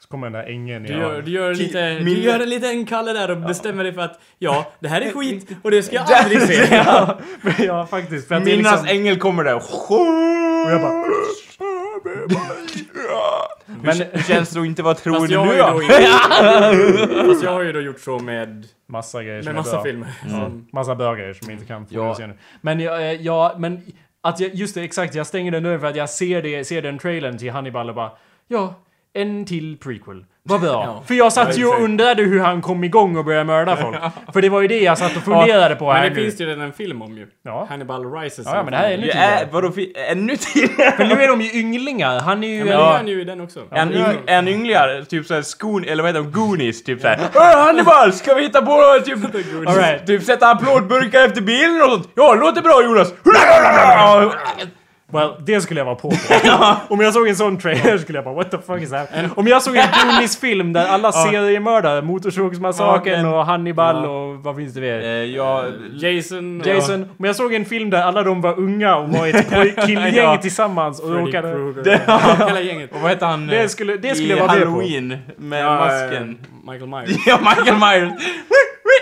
Så 0.01 0.09
kommer 0.09 0.26
den 0.30 0.32
där 0.32 0.45
ängen 0.51 0.82
Du 0.82 0.93
gör, 0.93 1.22
du 1.22 1.30
gör 1.30 1.55
lite, 1.55 1.99
du 1.99 2.18
gör 2.20 2.41
en 2.41 2.49
liten 2.51 2.86
Kalle 2.86 3.12
där 3.12 3.30
och 3.30 3.36
bestämmer 3.36 3.84
dig 3.84 3.93
för 3.93 4.01
att 4.03 4.20
ja, 4.38 4.72
det 4.80 4.88
här 4.88 5.01
är 5.01 5.11
skit 5.14 5.49
och 5.62 5.70
det 5.70 5.82
ska 5.82 5.95
jag 5.95 6.12
aldrig 6.12 6.43
se. 6.43 6.68
ja, 6.76 7.18
men 7.43 7.55
ja, 7.59 7.86
faktiskt. 7.86 8.28
För 8.28 8.34
att 8.34 8.45
det 8.45 8.53
är 8.53 8.57
Minnas 8.57 8.72
liksom... 8.82 8.97
ängel 8.99 9.18
kommer 9.18 9.45
där. 9.45 9.55
Och 9.57 9.62
jag 10.70 10.80
bara... 10.80 11.05
Men 13.82 13.97
hur 14.12 14.22
känns 14.22 14.51
det 14.51 14.61
att 14.61 14.66
inte 14.66 14.82
vara 14.82 14.95
Fast 14.95 15.05
troende 15.05 15.32
jag, 15.34 15.41
har 15.41 15.47
nu 15.47 15.53
ju 15.53 15.59
då? 15.59 15.70
då 15.70 15.82
inte, 15.82 17.24
fast 17.26 17.43
jag 17.45 17.51
har 17.53 17.62
ju 17.62 17.72
då 17.72 17.80
gjort 17.80 18.01
så 18.01 18.18
med, 18.18 18.66
Massa 18.88 19.22
grejer 19.22 19.43
som 19.43 19.53
med 19.53 19.55
är 19.55 19.57
massa 19.62 19.72
bra. 19.76 19.82
filmer. 19.82 20.09
Som, 20.28 20.68
Massa 20.72 20.95
bra 20.95 21.14
grejer 21.14 21.32
som 21.34 21.51
jag 21.51 21.55
inte 21.55 21.66
kan 21.66 21.86
få 21.86 21.95
Ja. 21.95 22.14
se 22.14 22.26
nu. 22.26 22.34
Men 22.61 22.80
jag, 22.80 23.03
eh, 23.03 23.12
ja, 23.12 23.55
men 23.59 23.82
att 24.21 24.41
jag, 24.41 24.55
just 24.55 24.75
det, 24.75 24.83
exakt. 24.83 25.14
Jag 25.14 25.27
stänger 25.27 25.51
den 25.51 25.62
dörren 25.62 25.81
för 25.81 25.87
att 25.87 25.97
jag 25.97 26.11
ser, 26.11 26.43
det, 26.43 26.64
ser 26.64 26.83
den 26.83 26.99
trailern 26.99 27.39
till 27.39 27.51
Hannibal 27.51 27.89
och 27.89 27.95
bara 27.95 28.12
ja, 28.49 28.75
en 29.12 29.45
till 29.45 29.79
prequel. 29.79 30.25
Vad 30.43 30.61
bra. 30.61 30.70
Ja. 30.70 31.03
För 31.07 31.14
jag 31.14 31.32
satt 31.32 31.59
ju 31.59 31.62
Ja, 31.62 31.74
och 31.76 31.82
undrade 31.82 32.22
hur 32.22 32.41
han 32.41 32.62
kom 32.62 32.84
igång 32.84 33.16
och 33.16 33.24
började 33.24 33.45
mörda 33.45 33.76
folk. 33.76 33.97
För 34.32 34.43
det 34.43 34.49
var 34.49 34.61
ju 34.61 34.68
det 34.68 34.78
jag 34.80 34.99
satt 34.99 35.16
och 35.16 35.22
funderade 35.22 35.74
på 35.76 35.86
men 35.86 35.97
här 35.97 36.03
det 36.03 36.09
nu. 36.14 36.22
finns 36.22 36.41
ju 36.41 36.47
redan 36.47 36.61
en 36.64 36.72
film 36.72 37.03
om 37.03 37.16
ju. 37.16 37.26
Ja. 37.45 37.66
Hannibal 37.70 38.12
Rises. 38.12 38.47
Ja, 38.47 38.57
ja, 38.57 38.62
men 38.62 38.72
det 38.72 38.76
här 38.78 38.91
är 38.91 38.95
ännu 38.95 39.07
Ja, 39.07 39.12
tidigare. 39.12 39.41
äh, 39.41 39.49
vadå, 39.51 39.72
ännu 40.11 40.36
tidigare? 40.36 40.93
För 40.97 41.05
nu 41.05 41.22
är 41.22 41.28
de 41.28 41.41
ju 41.41 41.61
ynglingar. 41.61 42.20
Han 42.20 42.45
är 42.45 42.49
ju... 42.49 42.59
Ja, 42.59 42.64
men 42.64 42.72
en- 42.74 42.80
är 42.80 42.93
han 42.97 43.09
ju 43.09 43.20
i 43.20 43.24
den 43.24 43.41
också. 43.41 43.61
En, 43.61 43.88
men 43.88 43.93
yng, 43.97 44.18
en 44.26 44.49
yngligare, 44.49 45.05
typ 45.05 45.26
såhär 45.26 45.43
skon, 45.43 45.84
eller 45.84 46.03
vad 46.03 46.14
heter 46.16 46.30
de, 46.30 46.32
Goonies, 46.32 46.84
typ 46.84 47.01
såhär 47.01 47.20
"Åh, 47.34 47.64
Hannibal, 47.66 48.12
ska 48.12 48.34
vi 48.34 48.43
hitta 48.43 48.62
på 48.62 49.01
typ, 49.05 49.18
All 49.68 49.74
right. 49.76 50.07
typ 50.07 50.22
sätta 50.22 50.51
applådburkar 50.51 51.24
efter 51.24 51.41
bilen 51.41 51.82
och 51.82 51.91
sånt? 51.91 52.09
Ja, 52.14 52.34
låter 52.34 52.62
bra 52.62 52.82
Jonas! 52.84 53.12
Well, 55.13 55.31
det 55.47 55.61
skulle 55.61 55.81
jag 55.81 55.85
vara 55.85 55.95
på. 55.95 56.13
Om 56.95 57.01
jag 57.01 57.13
såg 57.15 57.29
en 57.29 57.37
sån 57.37 57.59
trailer 57.59 57.99
skulle 57.99 58.19
jag 58.19 58.25
bara 58.25 58.35
what 58.35 58.51
the 58.51 58.57
fuck 58.67 58.83
is 58.83 58.91
that? 58.91 59.09
Om 59.37 59.47
jag 59.47 59.63
såg 59.63 59.77
en 59.77 59.87
Goonies-film 60.13 60.73
där 60.73 60.87
alla 60.87 61.13
seriemördare, 61.13 62.03
Motorsågsmassakern 62.03 63.27
och 63.27 63.47
Hannibal 63.47 64.05
och 64.07 64.37
vad 64.45 64.57
finns 64.57 64.75
det 64.75 64.81
mer? 64.81 65.01
Eh, 65.01 65.09
ja, 65.09 65.65
Jason. 66.01 66.63
Jason. 66.67 67.09
Om 67.19 67.25
jag 67.25 67.37
såg 67.37 67.55
en 67.55 67.65
film 67.65 67.91
där 67.91 68.03
alla 68.03 68.23
de 68.23 68.41
var 68.41 68.59
unga 68.59 68.97
och 68.97 69.09
var 69.09 69.27
ett 69.27 69.87
killgäng 69.87 70.15
Ja. 70.15 70.37
tillsammans 70.37 71.01
och 71.01 71.09
Freddy 71.09 71.21
råkade... 71.27 71.53
Krueger. 71.53 72.47
Hela 72.47 72.61
gänget. 72.61 72.93
och 72.93 73.01
vad 73.01 73.11
heter 73.11 73.27
han? 73.27 73.47
Det 73.47 73.61
eh, 73.63 73.67
skulle, 73.69 73.97
det 73.97 74.15
skulle 74.15 74.35
i 74.35 74.37
jag 74.39 74.47
vara 74.47 74.53
med 74.59 74.63
på. 74.65 74.71
Halloween, 74.71 75.19
med 75.37 75.65
Ja, 75.65 75.75
masken. 75.77 76.39
eh, 76.67 76.71
Michael 76.73 76.91
Myers. 76.91 77.27
Ja, 77.27 77.39
Michael 77.39 77.79
Myers! 77.79 78.13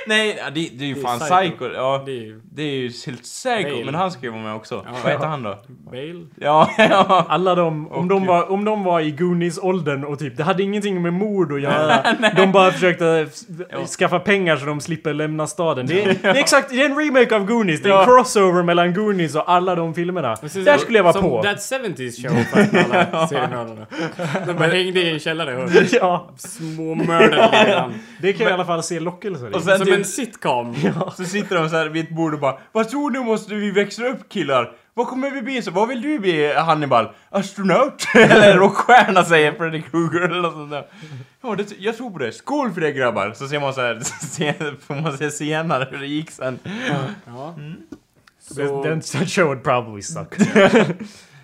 Nej, 0.08 0.38
det, 0.44 0.50
det 0.52 0.84
är 0.84 0.88
ju 0.88 0.94
Det 0.94 1.00
är 1.00 1.02
fan 1.02 1.18
psycho. 1.18 1.36
psycho. 1.58 1.64
Ja, 1.74 2.02
Det 2.06 2.12
är 2.12 2.14
ju 2.22 2.40
det 2.52 2.62
är 2.62 2.66
ju 2.76 2.90
helt 3.06 3.22
psycho, 3.22 3.62
Bale. 3.70 3.84
men 3.84 3.94
han 3.94 4.10
ska 4.10 4.22
ju 4.22 4.30
vara 4.30 4.42
med 4.42 4.54
också. 4.54 4.74
Ja. 4.86 4.92
Vad 5.04 5.12
heter 5.12 5.26
han 5.26 5.42
då? 5.42 5.58
Bale. 5.90 6.26
Ja, 6.40 6.70
ja. 6.78 7.26
Alla 7.28 7.54
de, 7.54 7.66
om, 7.68 7.86
Och- 7.86 8.06
de 8.06 8.26
var, 8.26 8.50
om 8.50 8.64
de 8.64 8.84
var 8.84 9.00
i 9.00 9.10
Goonies-åldern 9.10 10.04
och 10.04 10.18
typ, 10.18 10.36
det 10.36 10.44
hade 10.44 10.62
ingenting 10.62 11.02
med 11.02 11.12
mord 11.12 11.52
att 11.52 11.60
göra. 11.60 12.04
de 12.36 12.52
bara 12.52 12.70
försökte 12.72 13.26
skaffa 13.98 14.20
pengar 14.20 14.56
så 14.56 14.66
de 14.66 14.80
slipper 14.80 15.14
lämna 15.14 15.46
staden. 15.46 15.86
Det 15.86 16.02
är, 16.02 16.06
det 16.22 16.28
är 16.28 16.34
exakt, 16.34 16.70
det 16.70 16.82
är 16.82 16.84
en 16.90 16.96
remake 16.98 17.36
av 17.36 17.44
Goonies. 17.46 17.82
Det 17.82 17.88
är 17.90 17.98
en 18.00 18.04
crossover 18.04 18.62
mellan 18.62 18.94
Goonies 18.94 19.34
och 19.34 19.50
alla 19.52 19.74
de 19.74 19.94
filmerna. 19.94 20.36
Precis, 20.36 20.64
Där 20.64 20.78
skulle 20.78 20.98
jag 20.98 21.04
vara 21.04 21.12
som 21.12 21.22
på. 21.22 21.42
That 21.42 21.56
70s 21.58 22.28
show 22.28 22.42
för 22.44 22.78
alla 22.78 23.26
seriemördarna. 23.26 23.86
De 24.46 24.52
bara 24.52 24.68
hängde 24.68 25.00
i 25.00 25.12
en 25.12 25.18
källare 25.18 25.56
och 25.64 25.70
Ja, 25.92 26.28
småmördade 26.36 27.90
det 28.20 28.32
kan 28.32 28.42
jag 28.44 28.50
i 28.50 28.54
alla 28.54 28.64
fall 28.64 28.82
se 28.82 29.00
lockelser 29.00 29.50
i. 29.50 29.54
Och 29.54 29.62
sen 29.62 29.78
Som 29.78 29.86
typ, 29.86 29.97
en 29.98 30.04
sitcom. 30.04 30.76
så 31.16 31.24
sitter 31.24 31.56
de 31.56 31.68
så 31.68 31.76
här 31.76 31.88
vid 31.88 32.04
ett 32.04 32.10
bord 32.10 32.34
och 32.34 32.40
bara 32.40 32.58
Vad 32.72 32.88
tror 32.88 33.10
ni 33.10 33.18
måste 33.18 33.54
vi 33.54 33.70
växa 33.70 34.06
upp 34.06 34.28
killar? 34.28 34.72
Vad 34.94 35.06
kommer 35.06 35.30
vi 35.30 35.42
bli? 35.42 35.62
Så, 35.62 35.70
vad 35.70 35.88
vill 35.88 36.02
du 36.02 36.18
bli 36.18 36.54
Hannibal? 36.54 37.08
Astronaut? 37.30 38.06
eller 38.14 38.56
rockstjärna 38.56 39.24
säger 39.24 39.52
Freddy 39.52 39.82
Krueger 39.82 40.20
eller 40.20 40.40
något 40.40 40.52
sånt 40.52 40.70
där. 40.70 40.86
Ja, 41.42 41.54
det, 41.54 41.72
jag 41.78 41.96
tror 41.96 42.10
på 42.10 42.18
det. 42.18 42.32
Skål 42.32 42.72
för 42.72 42.80
det 42.80 42.92
grabbar! 42.92 43.32
Så 43.32 43.48
ser 43.48 43.60
man 43.60 43.74
så 43.74 43.80
här, 43.80 44.00
se, 44.26 44.54
får 44.86 44.94
man 44.94 45.18
se 45.18 45.30
senare 45.30 45.88
hur 45.90 45.98
det 45.98 46.06
gick 46.06 46.30
sen. 46.30 46.58
Ja. 47.26 47.54
Så... 48.40 48.82
Den 48.82 49.02
den 49.12 49.26
show 49.26 49.44
would 49.44 49.62
probably 49.62 50.02
suck. 50.02 50.34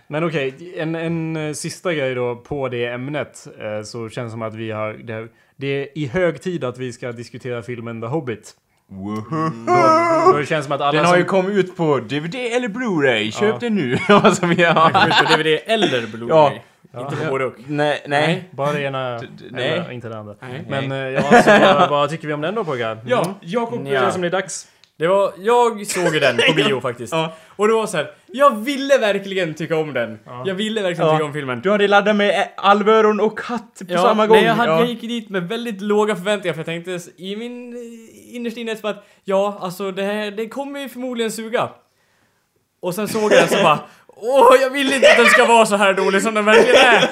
Men 0.06 0.24
okej, 0.24 0.74
en, 0.76 0.94
en 0.94 1.36
eh, 1.36 1.52
sista 1.52 1.94
grej 1.94 2.14
då 2.14 2.36
på 2.36 2.68
det 2.68 2.86
ämnet. 2.86 3.48
eh, 3.60 3.82
så 3.82 4.08
känns 4.08 4.26
det 4.26 4.30
som 4.30 4.42
att 4.42 4.54
vi 4.54 4.70
har... 4.70 4.92
Det, 4.92 5.28
det 5.56 5.66
är 5.66 5.98
i 5.98 6.06
hög 6.06 6.42
tid 6.42 6.64
att 6.64 6.78
vi 6.78 6.92
ska 6.92 7.12
diskutera 7.12 7.62
filmen 7.62 8.00
The 8.00 8.06
Hobbit. 8.06 8.54
Då, 8.88 10.32
då 10.32 10.38
det 10.38 10.46
känns 10.46 10.64
som 10.64 10.72
att 10.74 10.80
alla 10.80 10.92
Den 10.92 11.04
har 11.04 11.12
som... 11.12 11.18
ju 11.18 11.24
kommit 11.24 11.56
ut 11.56 11.76
på 11.76 11.98
DVD 11.98 12.34
eller 12.34 12.68
Blu-ray. 12.68 13.30
Köp 13.30 13.42
Ja. 13.52 13.58
den 13.60 13.74
nu. 13.74 13.98
alltså, 14.08 14.46
vi 14.46 14.62
har... 14.64 14.88
Ut 14.88 15.14
på 15.28 15.36
DVD 15.36 15.58
eller 15.66 16.00
Blu-ray. 16.06 16.28
Ja. 16.28 16.52
Inte 17.00 17.16
på 17.16 17.30
både 17.30 17.44
och. 17.44 17.54
Nej, 17.66 18.02
nej. 18.06 18.48
Bara 18.50 18.72
det 18.72 18.82
ena, 18.82 19.20
nej. 19.50 19.68
eller 19.72 19.90
inte 19.92 20.08
det 20.08 20.18
andra. 20.18 20.34
Nej. 20.40 20.64
Men 20.68 20.92
eh, 20.92 20.98
ja, 20.98 21.42
så 21.42 21.50
vad, 21.50 21.90
vad 21.90 22.10
tycker 22.10 22.28
vi 22.28 22.34
om 22.34 22.40
den 22.40 22.54
då 22.54 22.64
pojkar? 22.64 22.98
Ja, 23.06 23.22
Mm. 23.24 23.34
Jakob. 23.40 23.84
Det 23.84 23.90
Ja. 23.90 24.00
känns 24.00 24.12
som 24.12 24.22
det 24.22 24.28
är 24.28 24.32
dags. 24.32 24.68
Det 24.98 25.06
var, 25.06 25.32
jag 25.38 25.86
såg 25.86 26.14
ju 26.14 26.20
den 26.20 26.36
på 26.36 26.52
bio 26.56 26.80
faktiskt. 26.80 27.12
Ja. 27.12 27.32
Och 27.56 27.68
det 27.68 27.74
var 27.74 27.86
så 27.86 27.96
här. 27.96 28.10
jag 28.26 28.56
ville 28.56 28.98
verkligen 28.98 29.54
tycka 29.54 29.76
om 29.76 29.92
den. 29.92 30.18
Jag 30.44 30.54
ville 30.54 30.82
verkligen 30.82 31.08
Ja. 31.10 31.14
tycka 31.16 31.24
om 31.24 31.32
filmen. 31.32 31.60
Du 31.60 31.70
hade 31.70 31.88
laddat 31.88 32.16
med 32.16 32.48
alvöron 32.56 33.20
och 33.20 33.38
katt 33.38 33.78
på 33.88 33.92
Ja, 33.92 34.02
samma 34.02 34.26
gång. 34.26 34.36
Nej, 34.36 34.46
jag, 34.46 34.54
hade, 34.54 34.70
ja. 34.72 34.78
jag 34.78 34.88
gick 34.88 35.00
dit 35.00 35.28
med 35.30 35.48
väldigt 35.48 35.80
låga 35.80 36.16
förväntningar 36.16 36.52
för 36.54 36.58
jag 36.58 36.66
tänkte 36.66 36.98
i 37.22 37.36
min 37.36 37.72
eh, 37.72 38.36
innerst 38.36 38.56
inne 38.56 38.76
att 38.82 39.04
ja, 39.24 39.58
alltså 39.60 39.90
det 39.90 40.02
här, 40.02 40.30
det 40.30 40.48
kommer 40.48 40.80
ju 40.80 40.88
förmodligen 40.88 41.32
suga. 41.32 41.68
Och 42.82 42.94
sen 42.94 43.08
såg 43.08 43.22
jag 43.22 43.30
den 43.30 43.48
så 43.48 43.62
bara 43.62 43.78
Åh, 44.16 44.56
jag 44.60 44.70
vill 44.70 44.92
inte 44.92 45.10
att 45.10 45.16
den 45.16 45.26
ska 45.26 45.44
vara 45.46 45.66
så 45.66 45.76
här 45.76 45.94
dålig 45.94 46.22
som 46.22 46.34
den 46.34 46.44
verkligen 46.44 46.76
är! 46.80 47.08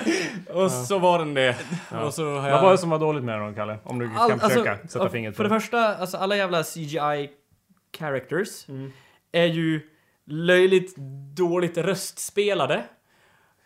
Och 0.54 0.70
så 0.70 0.98
var 0.98 1.18
den 1.18 1.34
det. 1.34 1.56
Och 2.04 2.14
så 2.14 2.22
jag... 2.22 2.42
Vad 2.50 2.62
var 2.62 2.70
det 2.72 2.78
som 2.78 2.90
var 2.90 2.98
dåligt 2.98 3.24
med 3.24 3.40
den 3.40 3.54
Kalle? 3.54 3.78
Om 3.84 3.98
du 3.98 4.08
kan 4.08 4.16
All- 4.16 4.40
försöka 4.40 4.70
alltså, 4.72 4.88
sätta 4.88 5.04
ja, 5.04 5.08
fingret 5.10 5.36
För 5.36 5.42
på 5.44 5.48
det 5.48 5.54
det. 5.54 5.60
första, 5.60 5.96
alltså 5.96 6.16
alla 6.16 6.36
jävla 6.36 6.62
CGI 6.62 7.28
characters 7.98 8.68
Mm. 8.68 8.92
är 9.32 9.46
ju 9.46 9.80
löjligt 10.26 10.96
dåligt 11.36 11.78
röstspelade. 11.78 12.84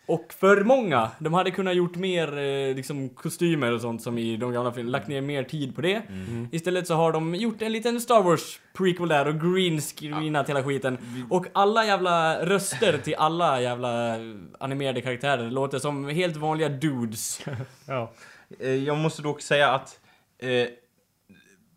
Och 0.09 0.33
för 0.33 0.63
många. 0.63 1.11
De 1.19 1.33
hade 1.33 1.51
kunnat 1.51 1.75
gjort 1.75 1.95
mer 1.95 2.37
eh, 2.37 2.75
liksom 2.75 3.09
kostymer 3.09 3.71
och 3.73 3.81
sånt 3.81 4.01
som 4.01 4.17
i 4.17 4.37
de 4.37 4.51
gamla 4.53 4.71
filmerna, 4.71 4.97
lagt 4.97 5.07
ner 5.07 5.21
mer 5.21 5.43
tid 5.43 5.75
på 5.75 5.81
det. 5.81 6.01
Mm. 6.09 6.47
Istället 6.51 6.87
så 6.87 6.93
har 6.93 7.11
de 7.11 7.35
gjort 7.35 7.61
en 7.61 7.71
liten 7.71 8.01
Star 8.01 8.21
Wars 8.23 8.59
prequel 8.73 9.07
där 9.07 9.27
och 9.27 9.39
green 9.41 9.81
screenat 9.81 10.49
hela 10.49 10.63
skiten. 10.63 10.97
Och 11.29 11.45
alla 11.53 11.85
jävla 11.85 12.45
röster 12.45 12.97
till 12.97 13.15
alla 13.15 13.61
jävla 13.61 14.15
animerade 14.59 15.01
karaktärer 15.01 15.51
låter 15.51 15.79
som 15.79 16.09
helt 16.09 16.35
vanliga 16.37 16.69
dudes. 16.69 17.41
Ja. 17.87 18.13
Eh, 18.59 18.69
Jag 18.75 18.97
måste 18.97 19.21
dock 19.21 19.41
säga 19.41 19.71
att 19.71 19.99
eh, 20.39 20.67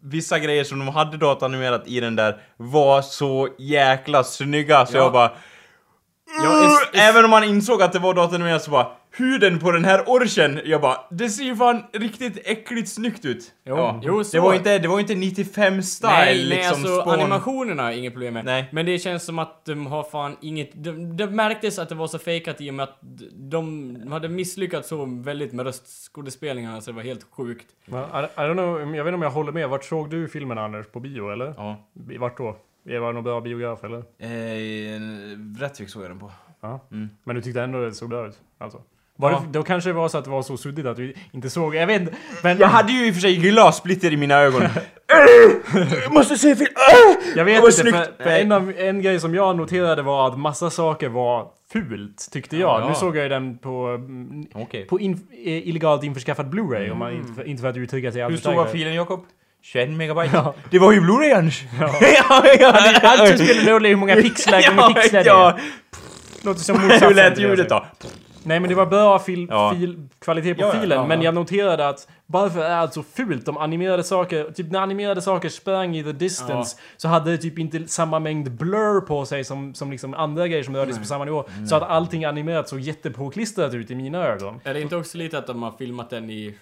vissa 0.02 0.38
grejer 0.38 0.64
som 0.64 0.78
de 0.78 0.88
hade 0.88 1.16
datanimerat 1.16 1.82
i 1.86 2.00
den 2.00 2.16
där 2.16 2.42
var 2.56 3.02
så 3.02 3.48
jäkla 3.58 4.24
snygga 4.24 4.86
så 4.86 4.96
Ja. 4.96 5.02
jag 5.02 5.12
bara... 5.12 5.30
Ja, 6.44 6.80
Även 6.94 7.24
om 7.24 7.30
man 7.30 7.44
insåg 7.44 7.82
att 7.82 7.92
det 7.92 7.98
var 7.98 8.14
datanimerat 8.14 8.62
så 8.62 8.70
bara... 8.70 8.86
huden 9.12 9.58
på 9.58 9.70
den 9.70 9.84
här 9.84 10.04
orchen, 10.06 10.60
jag 10.64 10.80
bara, 10.80 11.00
det 11.10 11.28
ser 11.28 11.44
ju 11.44 11.56
fan 11.56 11.82
riktigt 11.92 12.38
äckligt 12.44 12.88
snyggt 12.88 13.24
ut. 13.24 13.52
Jo, 13.64 14.00
jo, 14.02 14.24
så. 14.24 14.36
det 14.36 14.40
var 14.40 14.54
inte, 14.54 14.78
det 14.78 14.88
var 14.88 15.00
inte 15.00 15.14
95 15.14 15.82
style 15.82 16.12
Nej, 16.12 16.26
nej 16.26 16.44
liksom. 16.44 16.74
alltså 16.74 17.00
spån. 17.00 17.14
animationerna 17.14 17.92
är 17.92 17.98
inget 17.98 18.12
problem 18.12 18.34
med. 18.34 18.44
Nej. 18.44 18.68
Men 18.72 18.86
det 18.86 18.98
känns 18.98 19.24
som 19.24 19.38
att 19.38 19.64
de 19.64 19.86
har 19.86 20.02
fan 20.02 20.36
inget... 20.40 20.70
Det, 20.84 20.92
det 20.92 21.26
märktes 21.26 21.78
att 21.78 21.88
det 21.88 21.94
var 21.94 22.06
så 22.06 22.18
fejkat 22.18 22.60
i 22.60 22.70
och 22.70 22.74
med 22.74 22.82
att 22.82 22.98
de 23.34 23.96
hade 24.10 24.28
misslyckats 24.28 24.88
så 24.88 25.04
väldigt 25.04 25.52
med 25.52 25.66
röstskådespelningarna 25.66 26.80
så 26.80 26.90
det 26.90 26.96
var 26.96 27.02
helt 27.02 27.26
sjukt. 27.30 27.66
Men, 27.86 28.00
I, 28.00 28.04
I 28.04 28.40
don't 28.40 28.52
know, 28.52 28.80
jag 28.80 29.04
vet 29.04 29.10
inte 29.10 29.14
om 29.14 29.22
jag 29.22 29.30
håller 29.30 29.52
med. 29.52 29.68
Vart 29.68 29.84
såg 29.84 30.10
du 30.10 30.28
filmen 30.28 30.58
Anders? 30.58 30.86
På 30.86 31.00
bio 31.00 31.30
eller? 31.32 31.54
Ja. 31.56 31.76
Vart 32.18 32.38
då? 32.38 32.56
Det 32.82 32.98
var 32.98 33.12
någon 33.12 33.24
bra 33.24 33.40
biograf 33.40 33.84
eller? 33.84 33.98
Eh, 33.98 35.00
Rättvik 35.60 35.88
såg 35.88 36.02
jag 36.02 36.10
den 36.10 36.18
på. 36.18 36.32
Ja. 36.60 36.80
Mm. 36.90 37.08
Men 37.24 37.36
du 37.36 37.42
tyckte 37.42 37.62
ändå 37.62 37.80
det 37.80 37.92
såg 37.92 38.08
bra 38.08 38.26
ut? 38.26 38.38
Alltså. 38.58 38.82
Var 39.20 39.30
Ja. 39.30 39.42
det, 39.46 39.58
då 39.58 39.62
kanske 39.62 39.90
det 39.90 39.94
var 39.94 40.08
så 40.08 40.18
att 40.18 40.24
det 40.24 40.30
var 40.30 40.42
så 40.42 40.56
suddigt 40.56 40.86
att 40.86 40.96
du 40.96 41.14
inte 41.32 41.50
såg, 41.50 41.74
jag 41.74 41.86
vet 41.86 42.00
inte. 42.00 42.12
Men 42.42 42.58
Jag 42.58 42.68
hade 42.68 42.92
ju 42.92 43.06
i 43.06 43.10
och 43.10 43.14
för 43.14 43.20
sig 43.20 43.36
glassplitter 43.36 44.12
i 44.12 44.16
mina 44.16 44.34
ögon. 44.34 44.62
Jag 46.02 46.12
måste 46.12 46.38
se 46.38 46.56
film! 46.56 46.70
jag 47.36 47.44
vet 47.44 47.62
det 47.62 47.66
inte, 47.66 47.72
snyggt. 47.72 47.96
för, 48.22 48.30
en, 48.30 48.52
av, 48.52 48.72
en 48.78 49.02
grej 49.02 49.20
som 49.20 49.34
jag 49.34 49.56
noterade 49.56 50.02
var 50.02 50.28
att 50.28 50.38
massa 50.38 50.70
saker 50.70 51.08
var 51.08 51.48
fult, 51.72 52.28
tyckte 52.32 52.56
jag. 52.56 52.80
Ja. 52.80 52.88
Nu 52.88 52.94
såg 52.94 53.16
jag 53.16 53.22
ju 53.22 53.28
den 53.28 53.58
på, 53.58 53.86
mm, 53.86 54.46
Okej. 54.54 54.84
på 54.86 55.00
in, 55.00 55.12
eh, 55.44 55.68
illegalt 55.68 56.04
införskaffad 56.04 56.54
Blu-ray, 56.54 56.90
om 56.90 56.98
man 56.98 57.12
inte, 57.12 57.32
för, 57.32 57.44
inte 57.44 57.60
för 57.60 57.68
att 57.68 57.76
uttrycka 57.76 58.12
sig 58.12 58.20
Hur 58.20 58.26
alltför 58.26 58.40
stor 58.40 58.54
var 58.54 58.66
filen 58.66 58.94
Jakob? 58.94 59.26
21 59.62 59.90
megabyte? 59.90 60.30
Ja. 60.34 60.54
Det 60.70 60.78
var 60.78 60.92
ju 60.92 61.00
Blu-ray 61.00 61.34
Anders! 61.36 61.64
Ja. 61.80 61.90
ja, 62.00 62.44
ja, 62.60 63.00
Allt 63.02 63.38
spelar 63.38 63.72
roll 63.72 63.86
i 63.86 63.88
hur 63.88 63.96
många 63.96 64.16
pixlar, 64.16 64.76
gånger 64.76 64.94
pixlar 64.94 65.24
det 65.24 65.28
ja. 65.28 65.50
är. 65.50 65.60
Låter 66.42 66.60
som 66.60 66.76
motsatsen 66.82 67.08
Hur 67.08 67.14
lät 67.14 67.36
det 67.36 67.42
ljudet 67.42 67.68
säger. 67.68 67.68
då? 67.68 68.08
Nej 68.50 68.60
men 68.60 68.68
det 68.68 68.74
var 68.74 68.86
bra 68.86 69.18
fil, 69.18 69.46
Ja. 69.50 69.74
fil, 69.78 70.08
kvalitet 70.18 70.54
på 70.54 70.60
Ja, 70.60 70.66
ja, 70.74 70.80
filen, 70.80 70.98
ja, 70.98 71.06
men 71.06 71.18
ja. 71.18 71.24
jag 71.24 71.34
noterade 71.34 71.88
att 71.88 72.08
varför 72.26 72.60
är 72.64 72.76
allt 72.76 72.94
så 72.94 73.02
fult? 73.02 73.46
De 73.46 73.56
animerade 73.56 74.02
saker, 74.04 74.50
typ 74.50 74.70
när 74.70 74.80
animerade 74.80 75.22
saker 75.22 75.48
sprang 75.48 75.96
i 75.96 76.02
the 76.04 76.12
distance 76.12 76.76
så 76.96 77.08
hade 77.08 77.30
det 77.30 77.38
typ 77.38 77.58
inte 77.58 77.88
samma 77.88 78.18
mängd 78.18 78.50
blur 78.52 79.00
på 79.00 79.24
sig 79.24 79.44
som, 79.44 79.74
som 79.74 79.90
liksom 79.90 80.14
andra 80.14 80.48
grejer 80.48 80.62
som 80.64 80.76
rörde 80.76 80.92
sig 80.92 81.00
på 81.02 81.06
samma 81.06 81.24
nivå. 81.24 81.44
Så 81.68 81.76
att 81.76 81.82
allting 81.82 82.24
animerat 82.24 82.68
såg 82.68 82.80
jättepåklistrat 82.80 83.74
ut 83.74 83.90
i 83.90 83.94
mina 83.94 84.18
ögon. 84.26 84.60
Är 84.64 84.74
det 84.74 84.80
inte 84.80 84.96
också 84.96 85.18
lite 85.18 85.38
att 85.38 85.46
de 85.46 85.62
har 85.62 85.72
filmat 85.78 86.10
den 86.10 86.30
i... 86.30 86.54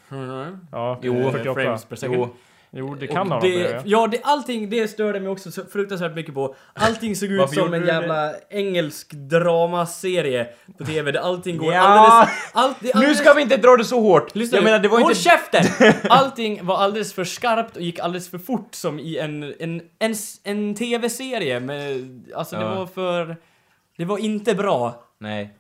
Ja, 0.73 0.99
Jo, 1.03 1.31
48. 1.33 1.55
frames 1.61 1.85
per 1.85 1.97
second? 1.97 2.17
Jo. 2.19 2.29
Jo, 2.79 2.95
det 2.95 3.07
kan 3.07 3.31
ha 3.31 3.41
det, 3.41 3.63
det. 3.63 3.83
ja. 3.85 4.07
Det, 4.07 4.21
allting 4.23 4.71
det 4.71 4.89
störde 4.89 5.21
mig 5.21 5.29
också 5.29 5.51
så 5.51 5.65
fruktansvärt 5.65 6.15
mycket 6.15 6.35
på. 6.35 6.55
Allting 6.73 7.17
såg 7.17 7.29
ut 7.29 7.51
som 7.51 7.75
en 7.75 7.81
du 7.81 7.87
det? 7.87 7.93
jävla 7.93 8.33
engelsk 8.51 9.13
dramaserie 9.13 10.47
på 10.79 10.85
TV 10.85 11.13
där 11.13 11.21
allting 11.21 11.57
går 11.59 11.73
Ja. 11.75 11.81
alldeles... 11.81 12.53
Allt, 12.53 12.77
det 12.81 12.91
är 12.91 12.95
Nu 12.95 12.99
alldeles, 12.99 13.19
ska 13.19 13.33
vi 13.33 13.43
inte 13.43 13.57
dra 13.57 13.77
det 13.77 13.85
så 13.85 14.01
hårt! 14.01 14.35
Lyssna 14.35 14.57
jag 14.59 14.65
nu. 14.65 14.71
menar, 14.71 14.83
det 14.83 14.89
var 14.89 15.01
Håll 15.01 15.11
inte... 15.11 15.23
käften! 15.23 15.65
Allting 16.11 16.67
var 16.67 16.77
alldeles 16.77 17.13
för 17.15 17.25
skarpt 17.25 17.77
och 17.77 17.83
gick 17.83 17.99
alldeles 17.99 18.31
för 18.31 18.39
fort 18.39 18.75
som 18.75 18.99
i 18.99 19.19
en, 19.19 19.55
en, 19.61 19.83
en, 19.99 20.11
s- 20.13 20.41
en 20.45 20.75
TV-serie 20.75 21.61
med... 21.61 22.11
Alltså 22.37 22.57
det 22.57 22.63
Ja. 22.63 22.75
var 22.75 22.87
för... 22.87 23.37
Det 23.97 24.05
var 24.05 24.19
inte 24.19 24.55
bra. 24.55 25.05
Nej. 25.19 25.55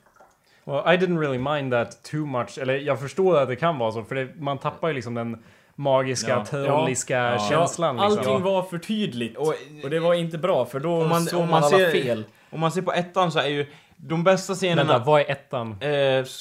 Well, 0.64 0.76
I 0.94 0.96
didn't 0.98 1.18
really 1.20 1.38
mind 1.38 1.72
that 1.72 2.02
too 2.02 2.26
much. 2.26 2.58
Eller 2.58 2.74
jag 2.74 3.00
förstår 3.00 3.38
att 3.40 3.48
det 3.48 3.56
kan 3.56 3.78
vara 3.78 3.92
så, 3.92 4.04
för 4.04 4.14
det, 4.14 4.28
man 4.40 4.58
tappar 4.58 4.88
ju 4.88 4.94
liksom 4.94 5.14
den 5.14 5.42
magiska, 5.78 6.30
Ja. 6.30 6.44
trolliska 6.44 7.16
Ja. 7.18 7.46
känslan. 7.50 7.96
Ja, 7.96 8.08
liksom. 8.08 8.18
allting 8.32 8.42
var 8.44 8.62
för 8.62 8.78
tydligt. 8.78 9.36
Och- 9.36 9.54
Och, 9.84 9.90
det 9.90 10.00
var 10.00 10.14
inte 10.14 10.38
bra 10.38 10.64
för 10.66 10.80
då 10.80 11.04
man- 11.04 11.22
såg 11.24 11.40
man, 11.40 11.48
man 11.50 11.62
alla 11.64 11.78
ser- 11.78 11.90
fel. 11.90 12.24
Om 12.50 12.60
man 12.60 12.72
ser 12.72 12.82
på 12.82 12.92
ettan 12.92 13.32
så 13.32 13.38
är 13.38 13.46
ju 13.48 13.66
de 13.96 14.24
bästa 14.24 14.54
scenerna... 14.54 14.92
Vänta, 14.92 15.04
vad 15.06 15.20
är 15.20 15.30
ettan? 15.30 15.70
Eh, 15.72 15.78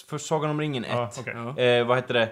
för 0.10 0.18
Sagan 0.18 0.50
om 0.52 0.60
ringen 0.62 0.86
1. 0.86 0.92
Ja, 0.94 1.10
okej. 1.20 1.34
Ja. 1.58 1.64
eh, 1.64 1.86
vad 1.88 1.98
heter 1.98 2.14
det? 2.14 2.30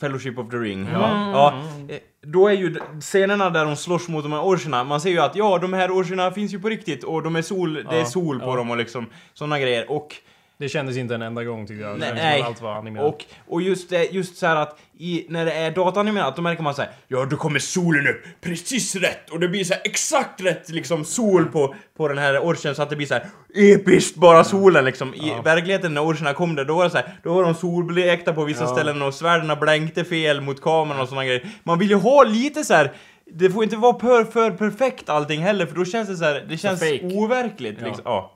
Fellowship 0.00 0.38
of 0.38 0.50
the 0.50 0.56
Ring. 0.56 0.88
Ja. 0.92 1.30
Ja. 1.32 1.54
Eh, 1.94 1.98
då 2.22 2.48
är 2.48 2.52
ju 2.52 2.76
scenerna 3.00 3.50
där 3.50 3.64
de 3.64 3.76
slåss 3.76 4.08
mot 4.08 4.22
de 4.24 4.32
här 4.32 4.40
orcherna, 4.42 4.84
man 4.84 5.00
ser 5.00 5.10
ju 5.10 5.18
att 5.18 5.36
ja, 5.36 5.58
de 5.58 5.72
här 5.72 5.90
orcherna 5.90 6.30
finns 6.30 6.54
ju 6.54 6.60
på 6.60 6.68
riktigt 6.68 7.04
och 7.04 7.22
de 7.22 7.36
är 7.36 7.42
sol, 7.42 7.74
det 7.74 7.94
är 7.96 7.98
Ja, 7.98 8.04
sol 8.04 8.40
på 8.40 8.46
ja. 8.46 8.56
dem 8.56 8.70
och 8.70 8.76
liksom 8.76 9.06
såna 9.34 9.58
grejer. 9.58 9.90
Och, 9.90 10.14
Det 10.60 10.68
kändes 10.68 10.96
inte 10.96 11.14
en 11.14 11.22
enda 11.22 11.44
gång 11.44 11.66
tycker 11.66 11.82
jag. 11.82 11.98
Nej, 11.98 12.42
allt 12.42 12.62
var 12.62 12.74
animerat. 12.74 13.06
och, 13.14 13.24
och 13.48 13.62
just, 13.62 13.90
det, 13.90 14.04
just 14.12 14.36
så 14.36 14.46
här 14.46 14.56
att 14.56 14.78
i, 14.98 15.26
när 15.28 15.44
det 15.44 15.52
är 15.52 15.70
datanimerat, 15.70 16.36
då 16.36 16.42
märker 16.42 16.62
man 16.62 16.74
så 16.74 16.82
här, 16.82 16.90
ja 17.08 17.24
då 17.24 17.36
kommer 17.36 17.58
solen 17.58 18.06
upp 18.08 18.22
precis 18.40 18.94
rätt 18.96 19.30
och 19.30 19.40
det 19.40 19.48
blir 19.48 19.64
så 19.64 19.74
här 19.74 19.82
exakt 19.84 20.40
rätt 20.40 20.68
liksom 20.68 21.04
sol 21.04 21.44
på, 21.44 21.74
på 21.96 22.08
den 22.08 22.18
här 22.18 22.38
orchen 22.38 22.74
så 22.74 22.82
att 22.82 22.90
det 22.90 22.96
blir 22.96 23.06
så 23.06 23.14
här 23.14 23.26
episkt 23.54 24.16
bara 24.16 24.44
solen 24.44 24.84
liksom. 24.84 25.14
I 25.14 25.28
Ja. 25.28 25.42
verkligheten 25.42 25.94
när 25.94 26.04
orcherna 26.04 26.34
kom 26.34 26.54
där, 26.54 26.64
då 26.64 26.74
var 26.76 26.84
det 26.84 26.90
så 26.90 26.96
här, 26.96 27.18
då 27.22 27.34
var 27.34 27.42
de 27.42 27.54
solblekta 27.54 28.32
på 28.32 28.44
vissa 28.44 28.64
Ja. 28.64 28.68
ställen 28.74 29.02
och 29.02 29.14
svärden 29.14 29.58
blänkte 29.60 30.04
fel 30.04 30.40
mot 30.40 30.60
kameran 30.62 31.00
och 31.00 31.08
såna 31.08 31.24
grejer. 31.24 31.48
Man 31.62 31.78
vill 31.78 31.88
ju 31.90 31.96
ha 31.96 32.22
lite 32.24 32.64
så 32.64 32.74
här. 32.74 32.92
Det 33.32 33.50
får 33.50 33.64
inte 33.64 33.76
vara 33.76 33.98
för, 33.98 34.24
för 34.24 34.50
perfekt 34.50 35.08
allting 35.08 35.40
heller 35.42 35.66
för 35.66 35.74
då 35.74 35.84
känns 35.84 36.08
det 36.08 36.16
så 36.16 36.24
här, 36.24 36.46
det 36.48 36.56
känns 36.56 36.82
overkligt 37.02 37.80
liksom. 37.82 38.02
Ja. 38.04 38.34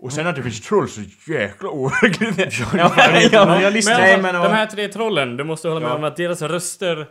Och 0.00 0.12
sen 0.12 0.26
att 0.26 0.36
det 0.36 0.42
finns 0.42 0.60
troll 0.60 0.88
så 0.88 1.00
jäkla 1.32 1.68
overkligt. 1.68 2.38
inte, 2.38 2.66
men 3.46 3.62
jag 3.62 3.72
lyssnar- 3.72 3.98
Men, 4.00 4.22
men, 4.22 4.34
de 4.34 4.48
här 4.52 4.66
tre 4.66 4.88
trollen, 4.88 5.36
du 5.36 5.44
måste 5.44 5.68
hålla 5.68 5.80
med 5.80 5.90
Ja. 5.90 5.94
om 5.94 6.04
att 6.04 6.16
deras 6.16 6.42
röster... 6.42 7.06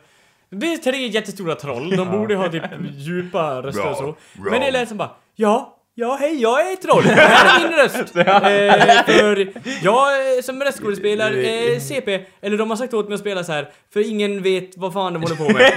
Det 0.50 0.74
är 0.74 0.78
tre 0.78 1.08
jättestora 1.08 1.56
troll, 1.56 1.96
de 1.96 2.12
borde 2.12 2.36
ha 2.36 2.50
typ 2.52 2.64
djupa 2.92 3.62
röster 3.62 3.90
och 3.92 3.98
så. 3.98 4.04
Bra, 4.42 4.52
Men 4.52 4.62
det 4.62 4.72
lät 4.72 4.90
som 4.90 4.98
bara 4.98 5.10
Ja, 5.36 5.78
ja 5.96 6.18
hej 6.20 6.42
jag 6.42 6.70
är 6.70 6.74
ett 6.74 6.82
troll, 6.82 7.04
det 7.04 7.10
här 7.14 7.60
är 7.60 7.68
min 7.70 7.78
röst! 7.78 8.16
eh, 8.16 9.06
för 9.06 9.54
jag 9.86 10.36
eh, 10.38 10.42
som 10.44 10.62
röstskådespelare 10.64 11.46
är 11.48 11.80
CP, 11.80 12.26
eller 12.42 12.58
de 12.58 12.70
har 12.70 12.78
sagt 12.78 12.94
åt 12.94 13.08
mig 13.08 13.14
att 13.16 13.20
spela 13.22 13.44
så 13.44 13.52
här 13.52 13.70
för 13.94 14.10
ingen 14.10 14.42
vet 14.44 14.78
vad 14.78 14.94
fan 14.94 15.14
de 15.14 15.22
håller 15.22 15.36
på 15.36 15.44
med. 15.44 15.72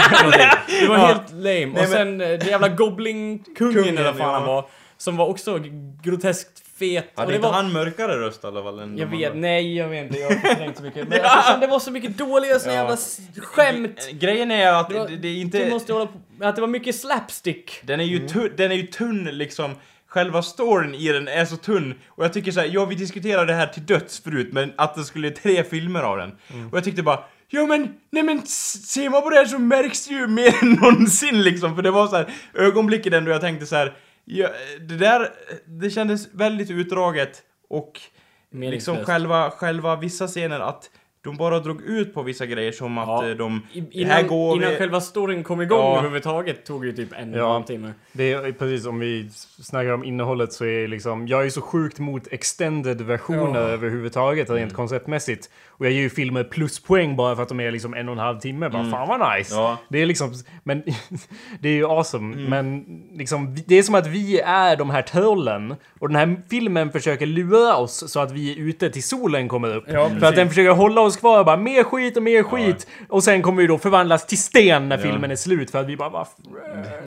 Det 0.80 0.86
var 0.88 0.98
Ja. 0.98 1.06
helt 1.06 1.32
lame. 1.32 1.82
och 1.82 1.88
sen 1.88 2.20
eh, 2.20 2.28
det 2.28 2.46
jävla 2.46 2.68
Goblin-kungen 2.68 3.74
Kungen, 3.74 3.98
eller 3.98 4.04
vad 4.12 4.16
fan 4.18 4.28
ja. 4.32 4.38
han 4.38 4.46
var, 4.46 4.64
som 4.96 5.16
var 5.16 5.26
också 5.28 5.58
groteskt 6.02 6.62
fet. 6.80 7.10
och 7.14 7.20
Hade 7.20 7.32
det 7.32 7.36
inte 7.36 7.48
var, 7.48 7.54
han 7.54 7.72
mörkare 7.72 8.20
röst 8.20 8.44
i 8.44 8.46
alla 8.46 8.62
fall? 8.62 8.78
Än 8.78 8.98
jag 8.98 9.06
vet, 9.06 9.30
andra? 9.30 9.40
nej 9.40 9.76
jag 9.76 9.88
vet 9.88 10.04
inte, 10.06 10.18
jag 10.18 10.28
har 10.30 10.36
förträngt 10.36 10.76
så 10.76 10.82
mycket. 10.82 11.08
Men 11.08 11.20
alltså, 11.22 11.50
sen, 11.52 11.60
det 11.60 11.66
var 11.66 11.78
så 11.78 11.90
mycket 11.90 12.18
dåliga 12.18 12.58
såna 12.58 12.74
Ja. 12.74 12.80
jävla 12.80 12.96
skämt. 13.42 14.08
Grejen 14.12 14.50
är 14.50 14.72
att 14.72 14.88
Det 14.88 14.98
var- 14.98 15.08
det, 15.08 15.16
det 15.16 15.28
är 15.28 15.32
Du 15.32 15.40
inte... 15.40 15.70
måste 15.70 15.92
hålla 15.92 16.06
på, 16.06 16.12
att 16.40 16.54
det 16.54 16.60
var 16.60 16.68
mycket 16.68 16.96
slapstick. 16.96 17.80
Den 17.82 18.00
är 18.00 18.04
ju 18.04 18.28
tunn, 18.28 18.50
den 18.56 18.70
är 18.72 18.76
ju 18.76 18.86
tunn 18.86 19.24
liksom. 19.24 19.74
Själva 20.06 20.42
storyn 20.42 20.94
i 20.94 21.08
den 21.08 21.28
är 21.28 21.44
så 21.44 21.56
tunn. 21.56 21.94
Och 22.08 22.24
jag 22.24 22.32
tycker 22.32 22.52
så 22.52 22.60
här, 22.60 22.68
ja 22.72 22.84
vi 22.84 22.94
diskuterade 22.94 23.46
det 23.46 23.54
här 23.54 23.66
till 23.66 23.86
döds 23.86 24.20
förut, 24.22 24.48
men 24.52 24.72
att 24.76 24.94
det 24.94 25.04
skulle 25.04 25.30
tre 25.30 25.64
filmer 25.64 26.00
av 26.02 26.16
den. 26.16 26.30
Och 26.70 26.76
jag 26.76 26.84
tyckte 26.84 27.02
bara, 27.02 27.20
ja 27.48 27.66
men, 27.66 27.88
nej 28.10 28.22
men 28.22 28.42
ser 28.46 29.10
man 29.10 29.22
på 29.22 29.30
det 29.30 29.36
här 29.36 29.44
så 29.44 29.58
märks 29.58 30.06
det 30.06 30.14
ju 30.14 30.26
mer 30.26 30.54
än 30.62 30.72
någonsin 30.72 31.42
liksom. 31.42 31.76
För 31.76 31.82
det 31.82 31.90
var 31.90 32.06
så 32.06 32.16
här 32.16 32.26
ögonblicken 32.54 33.24
då 33.24 33.30
jag 33.30 33.40
tänkte 33.40 33.66
så 33.66 33.76
här, 33.76 33.92
ja, 34.32 34.48
det 34.80 34.96
där, 34.96 35.28
det 35.66 35.90
kändes 35.90 36.28
väldigt 36.34 36.70
utdraget. 36.70 37.42
Och 37.68 37.92
liksom 37.94 38.58
Meningslöst. 38.60 39.04
själva, 39.06 39.50
själva 39.50 39.96
vissa 39.96 40.26
scener 40.26 40.60
att 40.60 40.90
de 41.22 41.36
bara 41.36 41.58
drog 41.60 41.82
ut 41.82 42.14
på 42.14 42.22
vissa 42.22 42.46
grejer 42.46 42.72
som 42.72 42.98
att 42.98 43.08
Ja. 43.08 43.28
eh, 43.30 43.36
de... 43.36 43.62
I- 43.72 44.04
här 44.04 44.18
Innan, 44.18 44.26
går 44.28 44.56
innan 44.56 44.70
vi- 44.70 44.76
själva 44.76 45.00
storyn 45.00 45.44
kom 45.44 45.60
igång 45.62 45.78
Ja. 45.78 45.92
överhuvudtaget 45.98 46.64
tog 46.66 46.86
ju 46.86 46.92
typ 46.92 47.12
en 47.12 47.32
Ja. 47.32 47.52
halvtimme. 47.52 47.92
Det 48.12 48.32
är 48.32 48.52
precis 48.52 48.86
om 48.86 48.98
vi 48.98 49.30
snackar 49.62 49.90
om 49.90 50.04
innehållet 50.04 50.52
så 50.52 50.64
är 50.64 50.88
liksom, 50.88 51.28
jag 51.28 51.46
är 51.46 51.50
så 51.50 51.60
sjukt 51.60 51.98
mot 51.98 52.26
extended 52.32 53.00
versioner 53.00 53.60
Ja. 53.60 53.66
överhuvudtaget 53.68 54.50
rent 54.50 54.72
konceptmässigt. 54.74 55.50
Och 55.80 55.86
jag 55.86 55.92
ger 55.92 56.00
ju 56.00 56.10
filmer 56.10 56.44
pluspoäng 56.44 57.16
bara 57.16 57.36
för 57.36 57.42
att 57.42 57.48
de 57.48 57.60
är 57.60 57.70
liksom 57.70 57.94
en 57.94 58.08
och 58.08 58.12
en 58.12 58.18
halv 58.18 58.38
timme. 58.38 58.68
Bara, 58.68 58.90
Fan 58.90 59.08
vad 59.08 59.38
nice! 59.38 59.54
Ja. 59.54 59.78
Det 59.88 59.98
är 60.02 60.06
liksom, 60.06 60.34
men 60.64 60.82
det 61.60 61.68
är 61.68 61.72
ju 61.72 61.86
awesome. 61.86 62.36
Men 62.36 62.84
liksom, 63.14 63.56
det 63.66 63.78
är 63.78 63.82
som 63.82 63.94
att 63.94 64.06
vi 64.06 64.40
är 64.40 64.76
de 64.76 64.90
här 64.90 65.02
trollen 65.02 65.74
och 65.98 66.08
den 66.08 66.16
här 66.16 66.42
filmen 66.50 66.92
försöker 66.92 67.26
lura 67.26 67.76
oss 67.76 68.12
så 68.12 68.20
att 68.20 68.32
vi 68.32 68.52
är 68.52 68.56
ute 68.56 68.90
till 68.90 69.02
solen 69.02 69.48
kommer 69.48 69.76
upp. 69.76 69.84
Ja, 69.88 70.10
för 70.20 70.26
att 70.26 70.36
den 70.36 70.48
försöker 70.48 70.70
hålla 70.70 71.00
oss 71.00 71.16
kvar 71.16 71.44
bara 71.44 71.56
mer 71.56 71.84
skit 71.84 72.16
och 72.16 72.22
mer 72.22 72.42
skit. 72.42 72.86
Och 73.08 73.24
sen 73.24 73.42
kommer 73.42 73.62
vi 73.62 73.68
då 73.68 73.78
förvandlas 73.78 74.26
till 74.26 74.38
sten 74.38 74.88
när 74.88 74.98
filmen 74.98 75.30
är 75.30 75.36
slut 75.36 75.70
för 75.70 75.78
att 75.80 75.86
vi 75.86 75.96
bara, 75.96 76.10
bara 76.10 76.26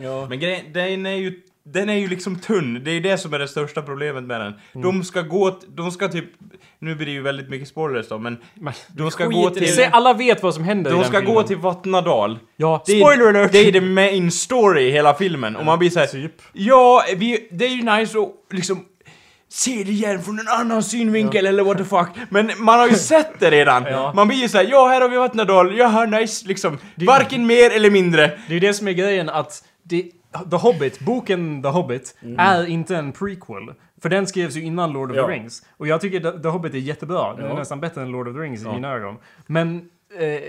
Ja. 0.01 0.25
Men 0.29 0.39
grejen, 0.39 0.73
den 0.73 1.05
är 1.05 1.15
ju 1.15 1.41
den 1.65 1.89
är 1.89 1.93
ju 1.93 2.07
liksom 2.07 2.35
tunn, 2.39 2.81
det 2.85 2.91
är 2.91 3.01
det 3.01 3.17
som 3.17 3.33
är 3.33 3.39
det 3.39 3.47
största 3.47 3.81
problemet 3.81 4.23
med 4.23 4.41
den. 4.41 4.53
De 4.83 5.03
ska 5.03 5.21
gå, 5.21 5.59
de 5.75 5.91
ska 5.91 6.07
typ, 6.07 6.25
nu 6.79 6.95
blir 6.95 7.05
det 7.05 7.11
ju 7.11 7.21
väldigt 7.21 7.49
mycket 7.49 7.67
spoilers 7.67 8.07
då, 8.07 8.17
men 8.17 8.37
de 8.87 9.11
ska 9.11 9.25
gå 9.25 9.47
i 9.51 9.53
det. 9.53 9.59
till, 9.59 9.75
Se, 9.75 9.89
alla 9.91 10.13
vet 10.13 10.43
vad 10.43 10.53
som 10.53 10.63
händer 10.63 10.91
i 10.91 10.93
de 10.93 10.99
den 10.99 11.09
ska 11.09 11.17
filmen. 11.19 11.35
gå 11.35 11.43
till 11.43 11.57
Vattnadal. 11.57 12.39
Ja, 12.55 12.83
Det 12.85 12.91
är- 12.91 12.99
spoiler 12.99 13.25
alert! 13.27 13.51
Det 13.51 13.57
är 13.67 13.71
the 13.71 13.81
main 13.81 14.31
story 14.31 14.81
i 14.87 14.91
hela 14.91 15.13
filmen, 15.13 15.55
och 15.55 15.65
man 15.65 15.79
blir 15.79 15.89
såhär, 15.89 16.07
Typ. 16.07 16.41
ja, 16.53 17.03
vi, 17.15 17.47
det 17.51 17.65
är 17.65 17.69
ju 17.69 17.81
nice 17.97 18.19
att 18.19 18.53
liksom 18.53 18.85
se 19.49 19.83
det 19.83 19.91
igen 19.91 20.23
från 20.23 20.39
en 20.39 20.47
annan 20.47 20.83
synvinkel 20.83 21.45
eller 21.45 21.63
what 21.63 21.77
the 21.77 21.83
fuck. 21.83 22.07
Men 22.29 22.51
man 22.57 22.79
har 22.79 22.87
ju 22.87 22.95
sett 23.13 23.39
det 23.39 23.51
redan. 23.51 23.83
Ja. 23.85 24.13
Man 24.15 24.27
blir 24.27 24.37
ju 24.37 24.49
såhär, 24.49 24.65
ja 24.69 24.87
här 24.87 25.01
har 25.01 25.09
vi 25.09 25.17
Vattnadal, 25.17 25.77
jaha 25.77 26.05
nice, 26.05 26.47
liksom. 26.47 26.77
Varken 26.95 27.47
mer 27.47 27.69
eller 27.69 27.89
mindre. 27.89 28.21
Det 28.27 28.33
är 28.47 28.53
ju 28.53 28.59
det 28.59 28.73
som 28.73 28.87
är 28.87 28.91
grejen 28.91 29.29
att 29.29 29.63
det, 29.83 30.05
The 30.49 30.55
Hobbit, 30.55 30.99
boken 30.99 31.61
The 31.63 31.69
Hobbit, 31.69 32.17
Mm. 32.21 32.39
är 32.39 32.65
inte 32.65 32.95
en 32.97 33.11
prequel. 33.11 33.73
För 34.01 34.09
den 34.09 34.27
skrevs 34.27 34.55
ju 34.55 34.61
innan 34.61 34.93
Lord 34.93 35.11
of 35.11 35.17
Ja. 35.17 35.27
the 35.27 35.33
Rings. 35.33 35.65
Och 35.77 35.87
jag 35.87 36.01
tycker 36.01 36.19
The- 36.41 36.47
Hobbit 36.49 36.73
är 36.73 36.77
jättebra. 36.77 37.33
Den 37.35 37.45
är 37.51 37.55
nästan 37.55 37.79
bättre 37.79 38.01
än 38.01 38.11
Lord 38.11 38.27
of 38.27 38.33
the 38.35 38.39
Rings 38.41 38.61
i 38.61 38.65
Ja. 38.65 38.73
mina 38.73 38.93
ögon. 38.93 39.15
Men... 39.47 39.89
Eh, 40.19 40.39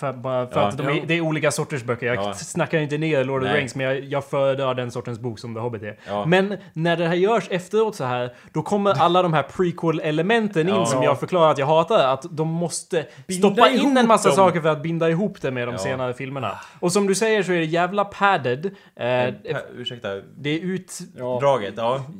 för, 0.00 0.12
bara 0.12 0.46
för 0.46 0.60
Ja. 0.60 0.66
att 0.68 0.76
de 0.78 0.86
är, 0.88 1.02
det 1.06 1.14
är 1.14 1.20
olika 1.20 1.50
sorters 1.50 1.82
böcker. 1.84 2.06
Jag 2.06 2.16
Ja. 2.16 2.34
snackar 2.34 2.78
inte 2.78 2.98
ner 2.98 3.24
Lord 3.24 3.42
of 3.42 3.46
the 3.46 3.52
Nej. 3.52 3.60
Rings, 3.60 3.74
men 3.74 3.86
jag, 3.86 4.00
jag 4.04 4.24
föredrar 4.24 4.74
den 4.74 4.90
sortens 4.90 5.18
bok 5.18 5.38
som 5.38 5.54
The 5.54 5.60
Hobbit 5.60 5.82
är. 5.82 5.98
Ja. 6.08 6.24
Men 6.26 6.56
när 6.72 6.96
det 6.96 7.06
här 7.06 7.14
görs 7.14 7.44
efteråt 7.50 7.96
så 7.96 8.04
här, 8.04 8.34
då 8.52 8.62
kommer 8.62 8.90
alla 9.02 9.22
de 9.22 9.32
här 9.32 9.42
prequel-elementen 9.42 10.68
in 10.68 10.86
som 10.86 11.02
jag 11.02 11.20
förklarar 11.20 11.50
att 11.50 11.58
jag 11.58 11.66
hatar. 11.66 12.12
Att 12.14 12.26
de 12.30 12.48
måste 12.48 13.06
Binda 13.26 13.48
stoppa 13.48 13.70
in 13.70 13.96
en 13.96 14.06
massa 14.06 14.28
dem. 14.28 14.36
saker 14.36 14.60
för 14.60 14.68
att 14.68 14.82
binda 14.82 15.10
ihop 15.10 15.42
det 15.42 15.50
med 15.50 15.68
de 15.68 15.78
senare 15.78 16.14
filmerna. 16.14 16.58
Och 16.80 16.92
som 16.92 17.06
du 17.06 17.14
säger 17.14 17.42
så 17.42 17.52
är 17.52 17.56
det 17.58 17.64
jävla 17.64 18.04
padded. 18.04 18.66
Eh, 18.96 19.10
Eh, 19.44 19.56
ursäkta, 19.76 20.08
det 20.38 20.50
är 20.50 20.58
ut... 20.60 20.98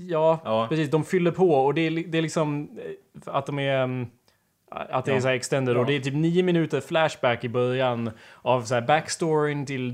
Ja. 0.08 0.40
ja. 0.44 0.66
Precis. 0.68 0.90
De 0.90 1.04
fyller 1.04 1.30
på 1.30 1.50
och 1.50 1.74
det 1.74 1.86
är, 1.86 1.90
det 2.08 2.18
är 2.18 2.22
liksom 2.22 2.68
eh, 3.26 3.34
att 3.34 3.46
de 3.46 3.58
är... 3.58 4.06
Att 4.72 5.04
det 5.04 5.10
är 5.10 5.14
Ja. 5.14 5.20
så 5.20 5.28
här 5.28 5.34
extended 5.34 5.76
Ja. 5.76 5.80
och 5.80 5.86
det 5.86 5.96
är 5.96 6.00
typ 6.00 6.14
nio 6.14 6.42
minuter 6.42 6.80
flashback 6.80 7.44
i 7.44 7.48
början 7.48 8.10
av 8.42 8.62
så 8.62 8.74
här 8.74 8.82
backstoryn 8.82 9.66
till 9.66 9.88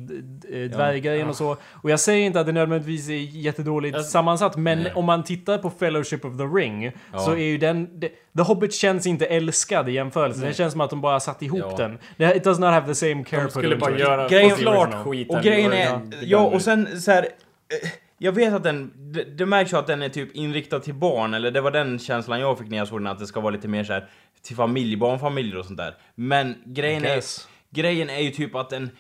äh, 0.53 0.61
dvärggrejen 0.71 1.29
och 1.29 1.37
så. 1.37 1.57
Och 1.83 1.91
jag 1.91 2.01
säger 2.01 2.27
inte 2.27 2.41
att 2.41 2.47
det 2.47 2.53
nödvändigtvis 2.53 3.09
är 3.09 3.15
jättedåligt 3.15 3.97
Alltså- 3.97 4.11
sammansatt, 4.11 4.57
men 4.57 4.79
Nej. 4.83 4.93
om 4.95 5.05
man 5.05 5.25
tittar 5.25 5.59
på 5.59 5.71
Fellowship 5.71 6.25
of 6.25 6.37
the 6.37 6.43
Ring 6.45 6.93
Ja. 7.13 7.19
så 7.19 7.33
är 7.33 7.37
ju 7.45 7.59
den... 7.59 8.01
det- 8.01 8.09
The 8.37 8.43
Hobbit 8.43 8.75
känns 8.75 9.07
inte 9.07 9.27
älskad 9.27 9.89
i 9.89 9.93
jämförelse. 9.93 10.47
Det 10.47 10.55
känns 10.55 10.73
som 10.73 10.81
att 10.81 10.91
de 10.91 11.01
bara 11.01 11.21
satt 11.21 11.43
ihop 11.43 11.61
Ja. 11.71 11.77
den. 11.77 11.99
Det, 12.17 12.37
it 12.37 12.45
does 12.45 12.59
not 12.59 12.71
have 12.71 12.87
the 12.87 12.95
same 12.95 13.25
care 13.25 13.43
De 13.43 13.51
skulle 13.51 13.77
bara 13.77 13.99
göra 13.99 14.29
Grejen- 14.29 14.57
klart 14.57 14.95
skiten. 15.05 15.37
Och 15.37 15.43
grejen 15.43 15.73
är, 15.73 16.01
ja 16.23 16.39
och 16.39 16.63
sen 16.63 17.01
så 17.01 17.11
här. 17.11 17.23
eh, 17.23 17.89
Jag 18.19 18.33
vet 18.33 18.55
att 18.55 18.63
den, 18.63 18.93
det, 18.97 19.25
det 19.25 19.47
märks 19.47 19.73
ju 19.73 19.77
att 19.77 19.87
den 19.87 20.03
är 20.03 20.09
typ 20.09 20.37
inriktad 20.37 20.81
till 20.81 20.95
barn, 20.95 21.35
eller 21.35 21.51
det 21.51 21.61
var 21.61 21.71
den 21.71 21.99
känslan 21.99 22.41
jag 22.41 22.59
fick 22.59 22.69
när 22.69 22.79
jag 22.79 22.89
såg 22.89 23.01
den, 23.01 23.07
att 23.07 23.19
det 23.19 23.27
ska 23.27 23.41
vara 23.41 23.51
lite 23.51 23.69
mer 23.69 23.85
så 23.85 23.93
här 23.93 24.09
till 24.43 24.57
familj, 24.57 24.97
barnfamiljer 24.97 25.59
och 25.59 25.65
sånt 25.67 25.79
där. 25.79 25.95
Men 26.15 26.55
grejen 26.65 27.05
är, 27.05 27.23
grejen 27.71 28.11
är 28.11 28.21
ju 28.21 28.31
typ 28.31 28.55
att 28.55 28.71
den, 28.71 28.91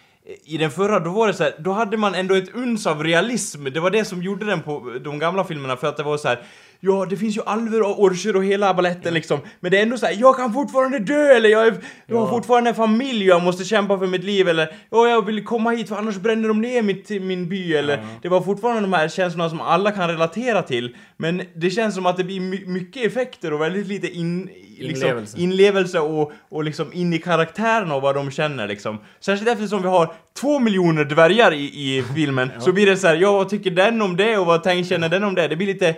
i 0.45 0.59
den 0.59 0.71
förra, 0.71 1.01
då 1.01 1.11
var 1.11 1.27
det 1.27 1.35
så 1.35 1.45
här, 1.45 1.55
då 1.59 1.73
hade 1.73 1.97
man 1.97 2.15
ändå 2.15 2.35
ett 2.35 2.55
uns 2.55 2.87
av 2.87 3.05
realism. 3.05 3.65
Det 3.65 3.81
var 3.81 3.91
det 3.91 4.05
som 4.05 4.23
gjorde 4.23 4.47
den 4.47 4.63
på 4.63 4.99
de 5.05 5.19
gamla 5.19 5.45
filmerna, 5.45 5.77
för 5.77 5.87
att 5.87 5.97
det 5.97 6.03
var 6.03 6.19
så 6.19 6.29
här. 6.29 6.43
Ja, 6.81 7.07
det 7.11 7.17
finns 7.17 7.37
ju 7.37 7.41
alver 7.47 7.83
och 7.83 8.03
orcher 8.03 8.37
och 8.37 8.45
hela 8.45 8.75
baletten 8.75 9.15
liksom. 9.15 9.41
Men 9.61 9.71
det 9.71 9.79
är 9.79 9.83
ändå 9.83 9.99
så 9.99 10.07
här, 10.07 10.17
jag 10.21 10.37
kan 10.37 10.53
fortfarande 10.53 10.99
dö 10.99 11.37
eller 11.37 11.49
jag, 11.49 11.67
är, 11.67 11.75
jag 12.07 12.17
har 12.21 12.29
fortfarande 12.29 12.71
en 12.71 12.77
familj 12.77 13.25
jag 13.27 13.43
måste 13.43 13.65
kämpa 13.65 13.99
för 13.99 14.07
mitt 14.07 14.25
liv 14.25 14.49
eller 14.49 14.73
ja, 14.91 15.09
jag 15.09 15.27
vill 15.27 15.45
komma 15.45 15.71
hit 15.71 15.89
för 15.89 15.97
annars 15.97 16.17
bränner 16.17 16.49
de 16.49 16.61
ner 16.61 16.83
mitt, 16.83 17.11
min 17.11 17.49
by 17.49 17.75
eller 17.75 18.05
det 18.23 18.29
var 18.29 18.41
fortfarande 18.41 18.81
de 18.83 18.93
här 18.93 19.09
känslorna 19.09 19.51
som 19.51 19.61
alla 19.61 19.91
kan 19.91 20.09
relatera 20.11 20.63
till. 20.63 20.97
Men 21.17 21.43
det 21.55 21.71
känns 21.71 21.95
som 21.95 22.07
att 22.07 22.17
det 22.17 22.25
blir 22.25 22.41
my- 22.41 22.67
mycket 22.67 23.07
effekter 23.07 23.53
och 23.53 23.61
väldigt 23.61 23.87
lite 23.87 24.09
in, 24.09 24.51
liksom, 24.79 25.09
Inlevelse. 25.09 25.39
inlevelse 25.41 26.01
och, 26.01 26.33
och 26.49 26.65
liksom 26.65 26.93
in 26.93 27.13
i 27.13 27.19
karaktärerna 27.19 27.95
och 27.95 28.03
vad 28.03 28.15
de 28.15 28.31
känner 28.31 28.69
liksom. 28.69 28.99
Särskilt 29.21 29.51
eftersom 29.51 29.83
vi 29.83 29.89
har 29.89 30.13
två 30.41 30.59
miljoner 30.59 31.05
dvärgar 31.05 31.53
i, 31.53 31.65
i 31.65 32.05
filmen 32.15 32.51
så 32.61 32.73
blir 32.73 32.87
det 32.87 32.97
så 32.97 33.07
här, 33.07 33.17
ja 33.17 33.33
vad 33.33 33.49
tycker 33.49 33.71
den 33.71 34.03
om 34.03 34.17
det 34.17 34.39
och 34.39 34.47
vad 34.47 34.63
tänker, 34.63 34.89
känner 34.89 35.09
den 35.09 35.25
om 35.25 35.35
det? 35.35 35.49
Det 35.49 35.57
blir 35.57 35.67
lite 35.67 35.97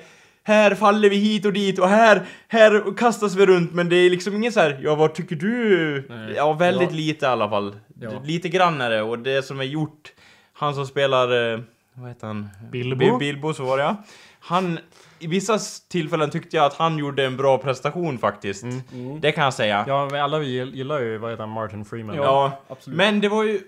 här 0.49 0.75
faller 0.75 1.11
vi 1.11 1.17
hit 1.17 1.45
och 1.47 1.53
dit 1.53 1.79
och 1.79 1.89
här, 1.89 2.23
här 2.49 2.97
kastas 2.97 3.35
vi 3.35 3.47
runt 3.47 3.73
men 3.73 3.89
det 3.89 3.97
är 3.97 4.11
liksom 4.11 4.35
ingen 4.37 4.53
så 4.53 4.61
här, 4.61 4.81
ja 4.83 4.95
vad 4.95 5.15
tycker 5.15 5.37
du? 5.37 6.07
Nej. 6.09 6.33
Ja 6.37 6.53
väldigt 6.53 6.91
Ja. 6.91 6.97
lite 6.97 7.27
i 7.27 7.29
alla 7.29 7.49
fall. 7.49 7.77
Ja. 8.01 8.11
Lite 8.25 8.49
grann 8.49 8.81
är 8.81 8.91
det 8.91 9.03
och 9.03 9.19
det 9.19 9.43
som 9.45 9.61
är 9.61 9.65
gjort, 9.65 10.13
han 10.53 10.75
som 10.75 10.87
spelar, 10.87 11.53
eh, 11.55 11.61
vad 11.95 12.09
heter 12.09 12.27
han? 12.27 12.49
Bilbo. 12.73 12.97
Bi- 12.99 13.19
Bilbo 13.19 13.55
så 13.55 13.65
var 13.65 13.77
det 13.79 13.83
ja. 13.85 13.97
Han, 14.41 14.79
i 15.19 15.27
vissa 15.27 15.59
tillfällen 15.89 16.31
tyckte 16.31 16.57
jag 16.57 16.65
att 16.67 16.75
han 16.75 16.99
gjorde 16.99 17.25
en 17.25 17.37
bra 17.37 17.59
prestation 17.59 18.19
faktiskt. 18.19 18.63
Mm. 18.63 19.21
Det 19.21 19.33
kan 19.33 19.45
jag 19.45 19.55
säga. 19.55 19.85
Ja, 19.89 20.09
men 20.11 20.21
alla 20.23 20.39
vi 20.39 20.47
gillar 20.65 21.01
ju, 21.01 21.19
vad 21.19 21.31
heter 21.31 21.43
han, 21.43 21.51
Martin 21.53 21.85
Freeman. 21.85 22.17
Ja, 22.17 22.61
absolut. 22.69 22.97
men 22.97 23.21
det 23.21 23.29
var 23.29 23.45
ju... 23.45 23.61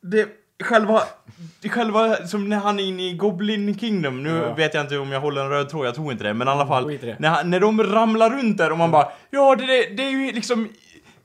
Det, 0.00 0.28
själva... 0.64 1.02
Själva, 1.70 2.16
som 2.26 2.48
när 2.48 2.56
han 2.56 2.78
är 2.80 2.84
inne 2.84 3.02
i 3.08 3.12
Goblin 3.12 3.78
Kingdom, 3.78 4.22
nu 4.22 4.30
Ja. 4.48 4.54
vet 4.54 4.74
jag 4.74 4.84
inte 4.84 4.98
om 4.98 5.12
jag 5.12 5.20
håller 5.20 5.40
en 5.42 5.50
röd 5.50 5.68
tråd, 5.68 5.86
jag 5.86 5.94
tror 5.94 6.12
inte 6.12 6.24
det, 6.24 6.34
men 6.34 6.48
i 6.48 6.50
alla 6.50 6.66
fall. 6.66 6.90
I 6.90 6.96
det. 6.96 7.16
När, 7.18 7.28
han- 7.28 7.50
när 7.50 7.60
de 7.60 7.82
ramlar 7.82 8.30
runt 8.30 8.58
där 8.58 8.72
och 8.72 8.78
man 8.78 8.90
bara, 8.90 9.08
ja 9.30 9.56
det, 9.56 9.66
det, 9.96 10.02
är 10.02 10.10
ju 10.10 10.32
liksom 10.32 10.68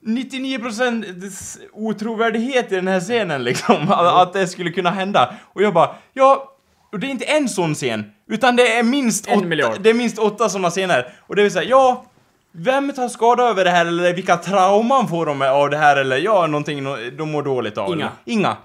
99% 0.06 1.58
otrovärdighet 1.74 2.72
i 2.72 2.76
den 2.76 2.88
här 2.88 3.00
scenen 3.00 3.44
liksom, 3.44 3.76
att, 3.92 4.22
att 4.28 4.34
det 4.34 4.48
skulle 4.48 4.70
kunna 4.72 4.90
hända. 4.90 5.34
Och 5.54 5.62
jag 5.62 5.74
bara, 5.74 5.96
ja, 6.14 6.50
och 6.92 7.00
det 7.00 7.08
är 7.08 7.12
inte 7.12 7.26
en 7.26 7.50
sån 7.50 7.76
scen, 7.76 8.12
utan 8.28 8.56
det 8.56 8.78
är 8.78 8.84
minst 8.84 9.28
En 9.28 9.38
åtta, 9.38 9.48
miljard. 9.48 9.78
det 9.82 9.90
är 9.90 9.94
minst 9.94 10.20
åtta 10.20 10.50
såna 10.50 10.70
scener. 10.70 11.14
Och 11.20 11.36
det 11.36 11.42
vill 11.44 11.52
säga, 11.52 11.70
ja, 11.70 12.06
vem 12.52 12.94
tar 12.94 13.08
skada 13.08 13.44
över 13.44 13.64
det 13.64 13.72
här 13.72 13.86
eller 13.86 14.14
vilka 14.14 14.38
trauman 14.38 15.08
får 15.08 15.26
de 15.26 15.42
av 15.42 15.70
det 15.70 15.78
här 15.78 15.96
eller 15.98 16.18
ja, 16.18 16.48
någonting 16.48 16.84
de 17.18 17.32
mår 17.32 17.44
dåligt 17.44 17.78
av? 17.78 17.94
Inga. 17.94 18.10
Inga. 18.26 18.58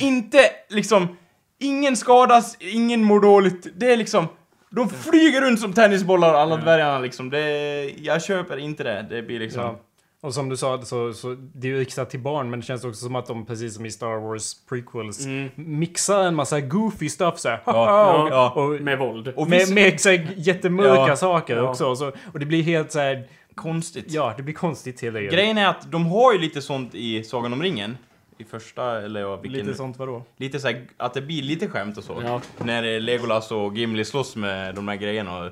Inte 0.00 0.38
liksom, 0.68 1.16
ingen 1.58 1.96
skadas, 1.96 2.56
ingen 2.60 3.04
mår 3.04 3.20
dåligt. 3.20 3.66
Det 3.76 3.92
är 3.92 3.96
liksom, 3.96 4.26
de 4.70 4.88
flyger 4.88 5.40
runt 5.40 5.60
som 5.60 5.72
tennisbollar 5.72 6.34
alla 6.34 6.56
dvärgarna 6.56 6.98
liksom. 6.98 7.30
Det, 7.30 7.84
jag 7.98 8.22
köper 8.24 8.56
inte 8.56 8.82
det. 8.82 9.06
Det 9.10 9.22
blir 9.22 9.38
liksom... 9.38 9.62
Ja. 9.62 9.80
Och 10.20 10.34
som 10.34 10.48
du 10.48 10.56
sa, 10.56 10.82
så, 10.82 11.12
så 11.12 11.36
det 11.54 11.66
är 11.66 11.70
ju 11.72 11.78
riktat 11.78 12.10
till 12.10 12.20
barn, 12.20 12.50
men 12.50 12.60
det 12.60 12.66
känns 12.66 12.84
också 12.84 13.04
som 13.04 13.16
att 13.16 13.26
de, 13.26 13.46
precis 13.46 13.74
som 13.74 13.86
i 13.86 13.90
Star 13.90 14.16
Wars 14.28 14.54
prequels, 14.68 15.26
mixar 15.54 16.22
en 16.24 16.34
massa 16.34 16.60
goofy 16.60 17.08
stuff 17.08 17.38
såhär. 17.38 17.60
Ja, 17.66 18.28
ja. 18.30 18.50
Och, 18.50 18.80
Med 18.80 18.98
våld. 18.98 19.28
Och 19.36 19.48
med, 19.48 19.74
med 19.74 20.00
så 20.00 20.08
här, 20.10 20.28
jättemörka 20.36 21.06
Ja. 21.08 21.16
saker 21.16 21.56
Ja. 21.56 21.62
också. 21.70 21.86
Och, 21.86 21.98
så, 21.98 22.12
och 22.32 22.38
det 22.38 22.46
blir 22.46 22.62
helt 22.62 22.92
så 22.92 22.98
här, 22.98 23.24
konstigt. 23.54 24.04
ja, 24.08 24.34
det 24.36 24.42
blir 24.42 24.54
konstigt 24.54 25.00
hela 25.00 25.18
tiden. 25.18 25.34
Grejen 25.34 25.58
är 25.58 25.66
att 25.66 25.90
de 25.92 26.06
har 26.06 26.32
ju 26.32 26.38
lite 26.38 26.62
sånt 26.62 26.94
i 26.94 27.24
Sagan 27.24 27.52
om 27.52 27.62
ringen. 27.62 27.96
I 28.38 28.44
första, 28.44 29.02
eller 29.02 29.20
ja, 29.20 29.36
vilken... 29.36 29.60
Lite 29.66 29.74
sånt 29.76 29.98
vadå? 29.98 30.22
Lite 30.36 30.60
så 30.60 30.68
här, 30.68 30.82
att 30.96 31.14
det 31.14 31.20
blir 31.22 31.42
lite 31.42 31.68
skämt 31.68 31.98
och 31.98 32.04
så. 32.04 32.22
Ja. 32.24 32.40
När 32.58 33.00
Legolas 33.00 33.50
och 33.50 33.76
Gimli 33.76 34.04
slåss 34.04 34.36
med 34.36 34.74
de 34.74 34.88
här 34.88 34.96
grejerna. 34.96 35.38
Och, 35.38 35.50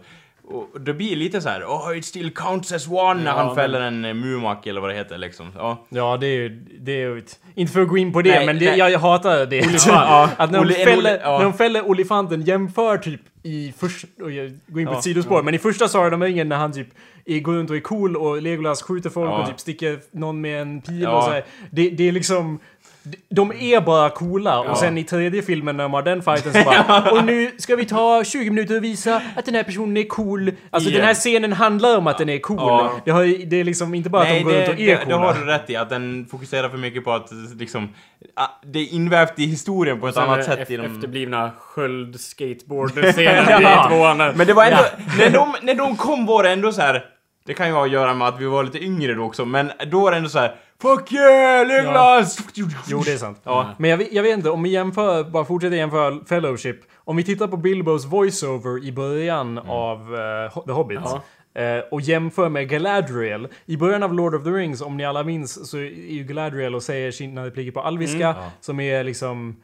och 0.74 0.80
det 0.80 0.94
blir 0.94 1.16
lite 1.16 1.40
så 1.40 1.48
här, 1.48 1.64
oh 1.64 1.98
it 1.98 2.04
still 2.04 2.30
counts 2.30 2.72
as 2.72 2.88
one 2.88 3.14
när 3.14 3.30
Ja, 3.30 3.36
han 3.36 3.46
men- 3.46 3.54
fäller 3.56 3.80
en 3.80 4.04
eh, 4.04 4.14
Mumak 4.14 4.66
eller 4.66 4.80
vad 4.80 4.90
det 4.90 4.94
heter 4.96 5.18
liksom. 5.18 5.52
Ja. 5.56 5.86
Ja, 5.88 6.16
det 6.16 6.26
är 6.26 6.36
ju... 6.36 6.48
Det 6.80 6.92
är 6.92 6.96
ju 6.98 7.18
ett, 7.18 7.38
inte 7.54 7.72
för 7.72 7.80
att 7.82 7.88
gå 7.88 7.98
in 7.98 8.12
på 8.12 8.22
det, 8.22 8.30
Nej, 8.30 8.46
men 8.46 8.58
det, 8.58 8.64
nej. 8.64 8.78
jag, 8.78 8.90
jag 8.90 8.98
hatar 8.98 9.46
det. 9.46 9.56
Ja. 9.86 10.30
Att 10.36 10.50
när 10.50 10.64
de, 10.64 10.74
fäller, 10.74 10.96
Oli- 11.16 11.20
ja. 11.22 11.36
när 11.38 11.44
de 11.44 11.52
fäller 11.52 11.82
olifanten 11.88 12.42
jämför 12.42 12.98
typ 12.98 13.20
i 13.42 13.72
första... 13.78 14.08
Går 14.18 14.30
in 14.32 14.60
på 14.72 14.80
Ja, 14.92 14.98
ett 14.98 15.04
sidospår, 15.04 15.42
men 15.42 15.54
i 15.54 15.58
första 15.58 15.88
Sagan 15.88 16.14
om 16.14 16.22
ringen 16.22 16.48
när 16.48 16.56
han 16.56 16.72
typ 16.72 16.88
är, 17.24 17.40
går 17.40 17.52
runt 17.52 17.70
och 17.70 17.76
är 17.76 17.80
cool 17.80 18.16
och 18.16 18.42
Legolas 18.42 18.82
skjuter 18.82 19.10
folk 19.10 19.30
Ja. 19.30 19.38
och 19.42 19.48
typ 19.48 19.60
sticker 19.60 19.98
någon 20.10 20.40
med 20.40 20.62
en 20.62 20.80
pil 20.80 21.02
Ja. 21.02 21.16
och 21.18 21.24
så 21.24 21.30
här. 21.30 21.44
Det, 21.70 21.90
det 21.90 22.08
är 22.08 22.12
liksom... 22.12 22.58
De 23.30 23.52
är 23.52 23.80
bara 23.80 24.10
coola 24.10 24.50
Ja. 24.50 24.70
och 24.70 24.78
sen 24.78 24.98
i 24.98 25.04
tredje 25.04 25.42
filmen 25.42 25.76
när 25.76 25.84
de 25.84 25.92
har 25.92 26.02
den 26.02 26.22
fighten 26.22 26.52
så 26.52 26.64
bara 26.88 27.10
Och 27.10 27.24
nu 27.24 27.50
ska 27.58 27.76
vi 27.76 27.84
ta 27.84 28.24
20 28.24 28.50
minuter 28.50 28.76
och 28.76 28.84
visa 28.84 29.22
att 29.36 29.44
den 29.44 29.54
här 29.54 29.62
personen 29.62 29.96
är 29.96 30.02
cool. 30.04 30.52
Alltså 30.70 30.90
Ja. 30.90 30.96
den 30.98 31.06
här 31.06 31.14
scenen 31.14 31.52
handlar 31.52 31.98
om 31.98 32.06
att 32.06 32.18
den 32.18 32.28
är 32.28 32.38
cool. 32.38 32.56
Ja. 32.58 32.92
Det, 33.04 33.10
har, 33.10 33.46
det 33.46 33.56
är 33.60 33.64
liksom 33.64 33.94
inte 33.94 34.10
bara 34.10 34.22
att 34.22 34.28
de 34.28 34.42
går 34.42 34.50
det, 34.52 34.58
runt 34.60 34.68
och 34.68 34.80
är 34.80 34.86
det, 34.86 34.92
det 34.94 35.04
coola. 35.04 35.16
har 35.16 35.34
du 35.34 35.44
rätt 35.44 35.70
i, 35.70 35.76
att 35.76 35.90
den 35.90 36.26
fokuserar 36.30 36.68
för 36.68 36.78
mycket 36.78 37.04
på 37.04 37.12
att 37.12 37.28
liksom... 37.58 37.88
Det 38.64 38.78
är 38.78 38.92
invävt 38.94 39.38
i 39.38 39.46
historien 39.46 40.00
på 40.00 40.08
ett 40.08 40.16
annat 40.16 40.44
sätt 40.44 40.70
i 40.70 40.76
de... 40.76 40.86
efterblivna 40.86 41.50
sköld 41.58 42.20
skateboard-scenen 42.20 43.62
i 43.86 43.88
tvåan. 43.88 44.16
Men 44.18 44.46
det 44.46 44.52
var 44.54 44.64
ändå, 44.64 44.84
när, 45.18 45.30
de, 45.30 45.54
när 45.62 45.74
de 45.74 45.96
kom 45.96 46.26
var 46.26 46.42
det 46.42 46.50
ändå 46.50 46.72
så 46.72 46.80
här. 46.80 47.04
Det 47.46 47.54
kan 47.54 47.66
ju 47.68 47.72
ha 47.72 47.84
att 47.84 47.90
göra 47.90 48.14
med 48.14 48.28
att 48.28 48.40
vi 48.40 48.44
var 48.46 48.64
lite 48.64 48.84
yngre 48.84 49.14
då 49.14 49.22
också, 49.22 49.44
men 49.44 49.72
då 49.90 50.00
var 50.00 50.10
det 50.10 50.16
ändå 50.16 50.28
så 50.28 50.38
här. 50.38 50.54
Fuck 50.82 51.12
yeah, 51.12 51.66
Legolas! 51.68 52.38
Jo, 52.88 53.02
det 53.04 53.12
är 53.12 53.16
sant. 53.16 53.40
Ja. 53.44 53.70
Men 53.78 53.90
jag, 53.90 53.96
vet- 53.98 54.12
jag 54.12 54.22
vet 54.22 54.32
inte, 54.36 54.50
om 54.50 54.62
vi 54.62 54.70
jämför, 54.70 55.24
bara 55.24 55.44
fortsätter 55.44 55.76
jämföra 55.76 56.24
Fellowship. 56.28 56.76
Om 57.04 57.16
vi 57.16 57.24
tittar 57.24 57.46
på 57.48 57.56
Bilbos 57.56 58.04
voiceover 58.04 58.84
i 58.84 58.92
början 58.92 59.58
av 59.58 60.14
eh, 60.54 60.62
The 60.64 60.72
Hobbit. 60.72 60.98
eh, 61.54 61.78
och 61.90 62.00
jämför 62.00 62.48
med 62.48 62.68
Galadriel. 62.68 63.48
I 63.66 63.76
början 63.76 64.02
av 64.02 64.14
Lord 64.14 64.34
of 64.34 64.44
the 64.44 64.50
Rings, 64.50 64.80
om 64.82 64.96
ni 64.96 65.04
alla 65.04 65.22
minns, 65.24 65.70
så 65.70 65.76
är 65.78 66.10
ju 66.12 66.24
Galadriel 66.24 66.74
och 66.74 66.82
säger 66.82 67.10
sina 67.10 67.46
repliker 67.46 67.72
på 67.72 67.80
alviska. 67.80 68.34
Som 68.60 68.80
är 68.80 69.04
liksom... 69.04 69.56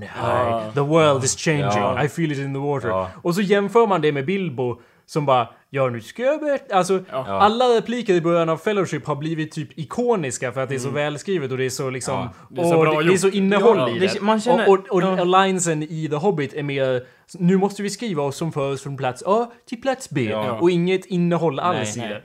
High. 0.00 0.74
The 0.74 0.80
world 0.80 1.24
is 1.24 1.36
changing. 1.36 1.60
Ja. 1.62 2.04
I 2.04 2.08
feel 2.08 2.32
it 2.32 2.38
in 2.38 2.54
the 2.54 2.60
water. 2.60 2.88
Ja. 2.88 3.10
Och 3.22 3.34
så 3.34 3.40
jämför 3.40 3.86
man 3.86 4.00
det 4.00 4.12
med 4.12 4.26
Bilbo 4.26 4.80
som 5.10 5.26
bara 5.26 5.48
Ja 5.72 5.88
nu 5.88 6.00
ska 6.00 6.22
jag 6.22 6.40
berätta. 6.40 6.74
Alltså 6.76 7.00
alla 7.12 7.64
repliker 7.64 8.14
i 8.14 8.20
början 8.20 8.48
av 8.48 8.56
Fellowship 8.56 9.06
har 9.06 9.16
blivit 9.16 9.52
typ 9.52 9.78
ikoniska 9.78 10.52
för 10.52 10.60
att 10.60 10.68
det 10.68 10.74
är 10.74 10.78
så 10.78 10.90
välskrivet 10.90 11.50
och 11.52 11.58
det 11.58 11.64
är 11.64 11.70
så 11.70 11.90
liksom... 11.90 12.14
Ja, 12.14 12.32
det 12.50 12.60
är 12.60 12.64
så 12.64 12.78
och 12.78 12.84
det, 13.02 13.08
det 13.08 13.14
är 13.14 13.18
så 13.18 13.28
innehåll 13.28 13.76
Ja, 13.78 13.90
i 13.90 13.98
det- 13.98 14.06
det. 14.14 14.20
man 14.20 14.40
känner- 14.40 14.68
och 14.68 14.78
och, 14.78 14.88
och 14.90 15.02
ja. 15.02 15.24
linesen 15.24 15.82
i 15.82 16.08
The 16.10 16.16
Hobbit 16.16 16.54
är 16.54 16.62
mer 16.62 17.02
Nu 17.38 17.56
måste 17.56 17.82
vi 17.82 17.90
skriva 17.90 18.22
oss 18.22 18.36
som 18.36 18.52
för 18.52 18.72
oss 18.72 18.82
från 18.82 18.96
plats 18.96 19.22
A 19.26 19.50
till 19.68 19.80
plats 19.80 20.10
B. 20.10 20.28
Ja. 20.30 20.52
Och 20.52 20.70
inget 20.70 21.06
innehåll 21.06 21.60
alls 21.60 21.96
Nej. 21.96 22.06
i 22.06 22.08
det. 22.08 22.22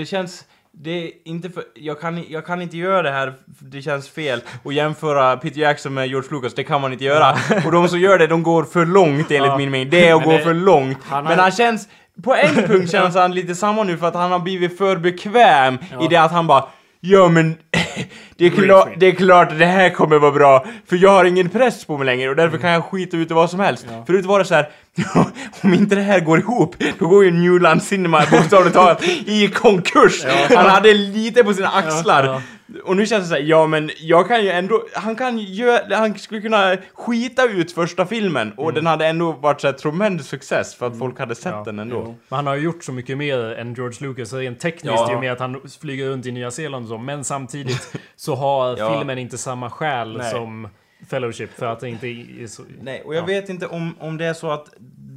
Det 0.00 0.06
känns... 0.06 0.44
det 0.72 0.90
är 0.90 1.10
inte 1.24 1.50
för, 1.50 1.62
jag, 1.74 2.00
kan, 2.00 2.24
jag 2.28 2.46
kan 2.46 2.62
inte 2.62 2.76
göra 2.76 3.02
det 3.02 3.10
här, 3.10 3.34
det 3.46 3.82
känns 3.82 4.08
fel. 4.08 4.40
Och 4.62 4.72
jämföra 4.72 5.36
Peter 5.36 5.60
Jackson 5.60 5.94
med 5.94 6.08
George 6.08 6.28
Lucas, 6.30 6.54
det 6.54 6.64
kan 6.64 6.80
man 6.80 6.92
inte 6.92 7.04
göra. 7.04 7.36
Och 7.66 7.72
de 7.72 7.88
som 7.88 8.00
gör 8.00 8.18
det, 8.18 8.26
de 8.26 8.42
går 8.42 8.64
för 8.64 8.86
långt 8.86 9.30
enligt 9.30 9.50
Ja. 9.50 9.58
min 9.58 9.70
mening. 9.70 9.90
Det 9.90 10.08
är 10.08 10.14
att 10.14 10.24
gå 10.24 10.38
för 10.38 10.54
långt. 10.54 10.98
han 11.04 11.24
har- 11.26 11.30
Men 11.30 11.38
han 11.38 11.50
känns, 11.52 11.88
på 12.22 12.34
en 12.34 12.54
punkt 12.66 12.90
känns 12.90 13.14
han 13.14 13.34
lite 13.34 13.54
samma 13.54 13.84
nu 13.84 13.98
för 13.98 14.06
att 14.06 14.14
han 14.14 14.32
har 14.32 14.38
blivit 14.38 14.78
för 14.78 14.96
bekväm 14.96 15.78
i 16.00 16.06
det 16.10 16.16
att 16.16 16.32
han 16.32 16.46
bara 16.46 16.64
Ja 17.00 17.28
men, 17.28 17.56
det 18.36 18.46
är, 18.46 18.50
klart, 18.50 18.88
det 18.96 19.06
är 19.06 19.12
klart 19.12 19.52
att 19.52 19.58
det 19.58 19.66
här 19.66 19.90
kommer 19.90 20.18
vara 20.18 20.32
bra, 20.32 20.64
för 20.86 20.96
jag 20.96 21.10
har 21.10 21.24
ingen 21.24 21.48
press 21.48 21.84
på 21.84 21.96
mig 21.98 22.06
längre 22.06 22.30
och 22.30 22.36
därför 22.36 22.58
kan 22.58 22.70
jag 22.70 22.84
skita 22.84 23.16
ut 23.16 23.30
i 23.30 23.34
vad 23.34 23.50
som 23.50 23.60
helst. 23.60 23.86
Förut 24.06 24.24
var 24.24 24.38
det 24.38 24.44
så 24.44 24.54
här, 24.54 24.68
om 25.62 25.74
inte 25.74 25.94
det 25.94 26.00
här 26.02 26.20
går 26.20 26.38
ihop, 26.38 26.76
då 26.98 27.08
går 27.08 27.24
ju 27.24 27.30
Newland 27.30 27.82
Cinema 27.82 28.22
bokstavligt 28.30 28.74
talat 28.76 29.02
i 29.26 29.48
konkurs. 29.48 30.24
Han 30.56 30.66
hade 30.66 30.94
lite 30.94 31.44
på 31.44 31.54
sina 31.54 31.68
axlar. 31.68 32.24
Ja, 32.24 32.42
Och 32.84 32.96
nu 32.96 33.06
känns 33.06 33.22
det 33.24 33.28
så 33.28 33.34
här, 33.34 33.42
ja 33.42 33.66
men 33.66 33.90
jag 34.00 34.28
kan 34.28 34.42
ju 34.44 34.50
ändå, 34.50 34.82
han 34.94 35.16
kan 35.16 35.38
ju 35.38 35.78
han 35.90 36.18
skulle 36.18 36.40
kunna 36.40 36.76
skita 36.94 37.44
ut 37.44 37.72
första 37.72 38.06
filmen 38.06 38.52
och 38.56 38.72
den 38.72 38.86
hade 38.86 39.06
ändå 39.06 39.32
varit 39.32 39.60
så 39.60 39.66
här 39.66 39.74
tremendous 39.74 40.28
success 40.28 40.74
för 40.74 40.86
att 40.86 40.98
folk 40.98 41.18
hade 41.18 41.34
sett 41.34 41.52
Ja. 41.52 41.62
den 41.66 41.78
ändå. 41.78 42.02
Men 42.28 42.36
han 42.36 42.46
har 42.46 42.54
ju 42.56 42.62
gjort 42.62 42.84
så 42.84 42.92
mycket 42.92 43.18
mer 43.18 43.38
än 43.54 43.74
George 43.74 44.08
Lucas 44.08 44.32
rent 44.32 44.60
tekniskt 44.60 44.94
Ja. 44.96 45.12
i 45.12 45.16
och 45.16 45.20
med 45.20 45.32
att 45.32 45.40
han 45.40 45.60
flyger 45.80 46.08
runt 46.08 46.26
i 46.26 46.32
Nya 46.32 46.50
Zeeland 46.50 46.84
och 46.84 46.88
så. 46.88 46.98
Men 46.98 47.24
samtidigt 47.24 47.96
så 48.16 48.34
har 48.34 48.76
Ja. 48.78 48.98
filmen 48.98 49.18
inte 49.18 49.38
samma 49.38 49.70
själ 49.70 50.22
som 50.32 50.68
Fellowship 51.10 51.58
för 51.58 51.66
att 51.66 51.80
det 51.80 51.88
inte 51.88 52.06
är 52.06 52.46
så... 52.46 52.62
Nej, 52.82 53.02
och 53.04 53.14
jag 53.14 53.22
Ja. 53.22 53.26
vet 53.26 53.48
inte 53.48 53.66
om, 53.66 53.94
om 54.00 54.16
det 54.16 54.24
är 54.24 54.34
så 54.34 54.50
att 54.50 54.66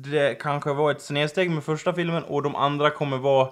det 0.04 0.40
kanske 0.42 0.74
var 0.74 0.92
ett 0.92 1.02
snedsteg 1.02 1.50
med 1.52 1.64
första 1.64 1.94
filmen 1.94 2.24
och 2.24 2.44
de 2.44 2.56
andra 2.56 2.90
kommer 2.90 3.18
vara 3.18 3.48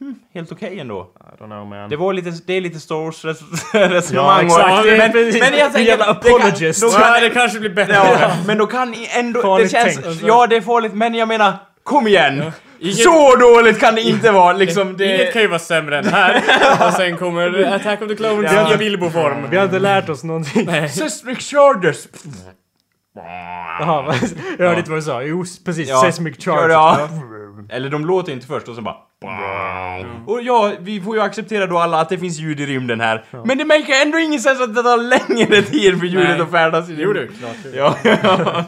hmm, 0.00 0.14
helt 0.34 0.52
okej 0.52 0.80
ändå. 0.80 1.10
I 1.20 1.42
don't 1.42 1.46
know 1.46 1.66
man. 1.66 1.90
Det 1.90 1.96
var 1.96 2.12
lite, 2.12 2.32
det 2.46 2.52
är 2.54 2.60
lite 2.60 2.80
Star 2.80 2.94
Wars 3.04 3.24
res- 3.24 3.40
det 3.72 3.78
är 3.78 4.98
men, 4.98 5.12
precis- 5.12 5.40
men 5.50 5.58
jag 5.58 5.72
tänker... 5.72 5.90
jävla 5.90 6.12
det 6.12 6.28
kan- 6.28 6.36
apologist. 6.36 6.82
då 6.82 6.88
Så 6.88 6.98
kan- 6.98 7.06
här, 7.08 7.20
det 7.20 7.30
kanske 7.30 7.60
blir 7.60 7.70
bättre. 7.70 7.94
Ja, 7.94 8.36
men 8.46 8.58
då 8.58 8.66
kan 8.66 8.90
ni 8.90 9.08
ändå... 9.18 9.42
Farligt 9.42 9.72
det 9.72 9.78
känns... 9.78 10.02
tänkt. 10.02 10.22
Ja, 10.22 10.46
det 10.46 10.56
är 10.56 10.60
farligt, 10.60 10.94
men 10.94 11.14
jag 11.14 11.28
menar, 11.28 11.54
kom 11.82 12.06
igen! 12.06 12.52
Inget- 12.80 12.96
Så 12.98 13.36
dåligt 13.36 13.80
kan 13.80 13.94
det 13.94 14.00
inte 14.02 14.30
vara, 14.30 14.52
liksom. 14.52 14.96
Det, 14.96 15.04
Inget 15.14 15.32
kan 15.32 15.42
ju 15.42 15.48
vara 15.48 15.58
sämre 15.58 15.98
än 15.98 16.04
här. 16.06 16.42
Och 16.86 16.92
sen 16.92 17.16
kommer 17.16 17.72
Attack 17.74 18.02
of 18.02 18.08
the 18.08 18.14
Clones 18.16 18.52
Ja. 18.52 18.74
i 18.74 18.76
Bilbo-form. 18.76 19.46
Vi 19.50 19.56
har 19.56 19.64
inte 19.64 19.78
lärt 19.78 20.08
oss 20.08 20.24
någonting. 20.24 20.66
Seismic 20.88 21.38
Chargers! 21.50 22.06
Jaha, 23.80 24.14
jag 24.58 24.66
hörde 24.66 24.78
inte 24.78 24.90
vad 24.90 24.98
du 24.98 25.02
sa. 25.02 25.22
Jo, 25.22 25.44
precis. 25.64 25.88
Ja. 25.88 26.00
Seismic 26.02 26.44
charge. 26.44 26.72
Ja. 26.72 27.08
Eller 27.68 27.90
de 27.90 28.06
låter 28.06 28.32
inte 28.32 28.46
först 28.46 28.68
och 28.68 28.74
så 28.74 28.82
bara... 28.82 28.96
Och 30.26 30.42
ja, 30.42 30.72
vi 30.80 31.00
får 31.00 31.16
ju 31.16 31.22
acceptera 31.22 31.66
då 31.66 31.78
alla 31.78 32.00
att 32.00 32.08
det 32.08 32.18
finns 32.18 32.38
ljud 32.38 32.60
i 32.60 32.66
rymden 32.66 33.00
här. 33.00 33.24
Men 33.44 33.58
det 33.58 33.64
märker 33.64 34.02
ändå 34.06 34.18
ingen 34.18 34.40
sens 34.40 34.60
att 34.60 34.74
det 34.74 34.82
tar 34.82 34.96
längre 34.96 35.62
tid 35.62 35.98
för 35.98 36.06
ljudet 36.06 36.28
Nej. 36.28 36.40
att 36.40 36.50
färdas 36.50 36.90
i 36.90 36.94
Jo 36.98 37.12
rymden. 37.12 37.34
du, 37.34 37.38
klart. 37.38 37.56
Ja, 37.74 38.64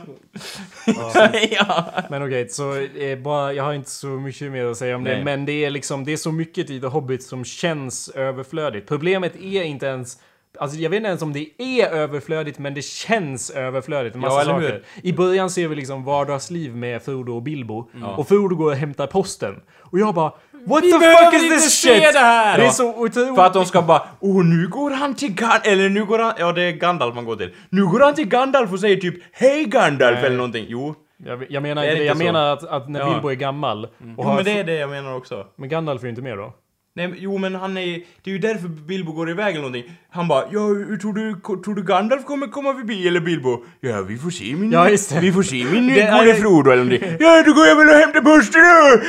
ja. 1.51 1.85
Men 2.11 2.23
okej, 2.27 2.49
så 2.49 2.77
eh, 2.77 3.19
bara, 3.19 3.53
jag 3.53 3.65
har 3.65 3.73
inte 3.73 3.91
så 3.91 4.07
mycket 4.07 4.53
mer 4.53 4.65
att 4.67 4.77
säga 4.77 4.97
om 4.97 5.05
det. 5.05 5.15
Nej. 5.15 5.25
Men 5.25 5.45
det 5.45 5.65
är 5.65 5.71
liksom, 5.71 6.05
det 6.05 6.13
är 6.13 6.17
så 6.17 6.33
mycket 6.33 6.71
i 6.71 6.81
The 6.81 6.87
Hobbit 6.87 7.23
som 7.23 7.45
känns 7.45 8.09
överflödigt. 8.09 8.89
Problemet 8.89 9.37
är 9.37 9.63
inte 9.63 9.87
ens 9.87 10.19
Alltså 10.59 10.79
jag 10.79 10.91
vet 10.91 10.97
inte 10.97 11.09
ens 11.09 11.23
om 11.23 11.33
det 11.33 11.47
är 11.59 11.87
överflödigt 11.89 12.59
men 12.59 12.75
det 12.75 12.83
känns 12.85 13.51
överflödigt. 13.51 14.15
En 14.15 14.21
massa 14.21 14.39
Ja, 14.39 14.45
saker. 14.45 14.61
hur? 14.61 14.85
I 15.03 15.13
början 15.13 15.51
ser 15.51 15.69
vi 15.69 15.75
liksom 15.77 16.05
vardagsliv 16.05 16.77
med 16.77 17.03
Frodo 17.03 17.33
och 17.35 17.43
Bilbo. 17.43 17.89
Och 18.17 18.29
Frodo 18.29 18.57
går 18.57 18.67
och 18.71 18.77
hämtar 18.77 19.07
posten. 19.07 19.55
Och 19.81 19.99
jag 19.99 20.15
bara 20.15 20.33
What 20.67 20.83
the 20.83 20.91
behöver 20.99 21.31
fuck 21.31 21.43
is 21.43 21.49
this 21.65 21.81
shit? 21.83 22.03
det 22.13 22.19
här! 22.19 22.59
Det 22.59 22.65
är 22.67 22.71
så 22.71 22.89
otroligt. 22.95 23.35
För 23.37 23.47
att 23.47 23.53
de 23.55 23.65
ska 23.67 23.83
bara 23.83 24.03
Åh, 24.21 24.45
nu 24.45 24.69
går 24.69 24.91
han 24.91 25.15
till 25.15 25.35
Gandalf, 25.35 25.67
eller 25.67 25.89
nu 25.89 26.05
går 26.05 26.19
han, 26.19 26.33
ja 26.39 26.53
det 26.53 26.63
är 26.63 26.73
Gandalf 26.73 27.15
man 27.15 27.25
går 27.25 27.37
till. 27.37 27.55
Nu 27.71 27.87
går 27.87 28.01
han 28.01 28.15
till 28.15 28.29
Gandalf 28.29 28.73
och 28.73 28.81
säger 28.81 28.97
typ 28.97 29.15
Hej 29.33 29.65
Gandalf 29.65 30.17
Nej. 30.17 30.27
eller 30.27 30.37
någonting. 30.37 30.65
Jo. 30.69 30.95
Jag, 31.27 31.45
jag 31.49 31.63
menar. 31.63 31.85
Jag 31.85 32.17
menar 32.17 32.53
att, 32.53 32.65
att 32.65 32.89
när 32.91 33.01
Ja. 33.01 33.11
Bilbo 33.13 33.29
är 33.31 33.35
gammal. 33.35 33.85
Och 33.85 33.91
Jo 34.19 34.35
men 34.35 34.45
det 34.45 34.51
är 34.59 34.65
det 34.65 34.75
jag 34.75 34.91
menar 34.91 35.15
också. 35.17 35.47
men 35.57 35.69
Gandalf 35.69 36.01
är 36.03 36.07
ju 36.07 36.11
inte 36.11 36.23
med 36.23 36.39
då. 36.39 36.53
Nej, 36.95 37.09
men- 37.09 37.19
jo 37.21 37.39
men 37.39 37.55
han 37.55 37.77
är 37.77 38.01
det 38.23 38.31
är 38.31 38.35
ju 38.35 38.39
därför 38.39 38.69
Bilbo 38.69 39.13
går 39.13 39.31
iväg 39.31 39.49
eller 39.51 39.63
någonting. 39.63 39.93
Han 40.11 40.29
bara, 40.29 40.43
ja 40.45 40.61
tror 41.03 41.13
du, 41.15 41.41
tror 41.65 41.75
du 41.75 41.83
Gandalf 41.83 42.25
kommer 42.25 42.47
komma 42.47 42.75
förbi 42.75 43.09
eller 43.09 43.21
Bilbo? 43.21 43.65
Ja 43.81 44.03
vi 44.03 44.19
får 44.19 44.31
se 44.31 44.55
min, 44.57 44.73
Ja, 44.73 44.89
just 44.89 45.11
det. 45.15 45.21
vi 45.21 45.33
får 45.33 45.43
se 45.43 45.65
min 45.65 45.87
Det 45.95 46.11
gode 46.19 46.35
Frodo 46.35 46.71
eller 46.71 46.85
någonting. 46.85 47.17
Ja 47.21 47.43
då 47.47 47.53
går 47.53 47.67
jag 47.67 47.77
väl 47.77 47.89
och 47.89 47.95
hämtar 47.95 48.21
posten 48.21 48.63
då! 48.63 49.03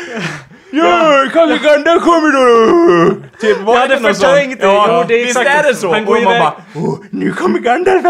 Ja, 0.77 1.25
kanske 1.33 1.67
Gandalf 1.67 2.03
kommer 2.03 2.31
då! 2.31 3.15
Typ, 3.39 3.61
var 3.61 3.73
Jag 3.73 3.81
hade 3.81 3.97
förträngt 3.97 4.59
det. 4.59 4.65
Ja, 4.65 4.99
Jo, 5.01 5.05
det 5.07 5.21
är 5.21 5.25
visst 5.25 5.37
är 5.39 5.63
det 5.63 5.75
så? 5.75 5.93
Han 5.93 6.05
går 6.05 6.15
och 6.17 6.23
man 6.23 6.39
bara, 6.39 6.53
oh, 6.75 6.99
nu 7.09 7.31
kommer 7.31 7.59
Gandalf. 7.59 8.05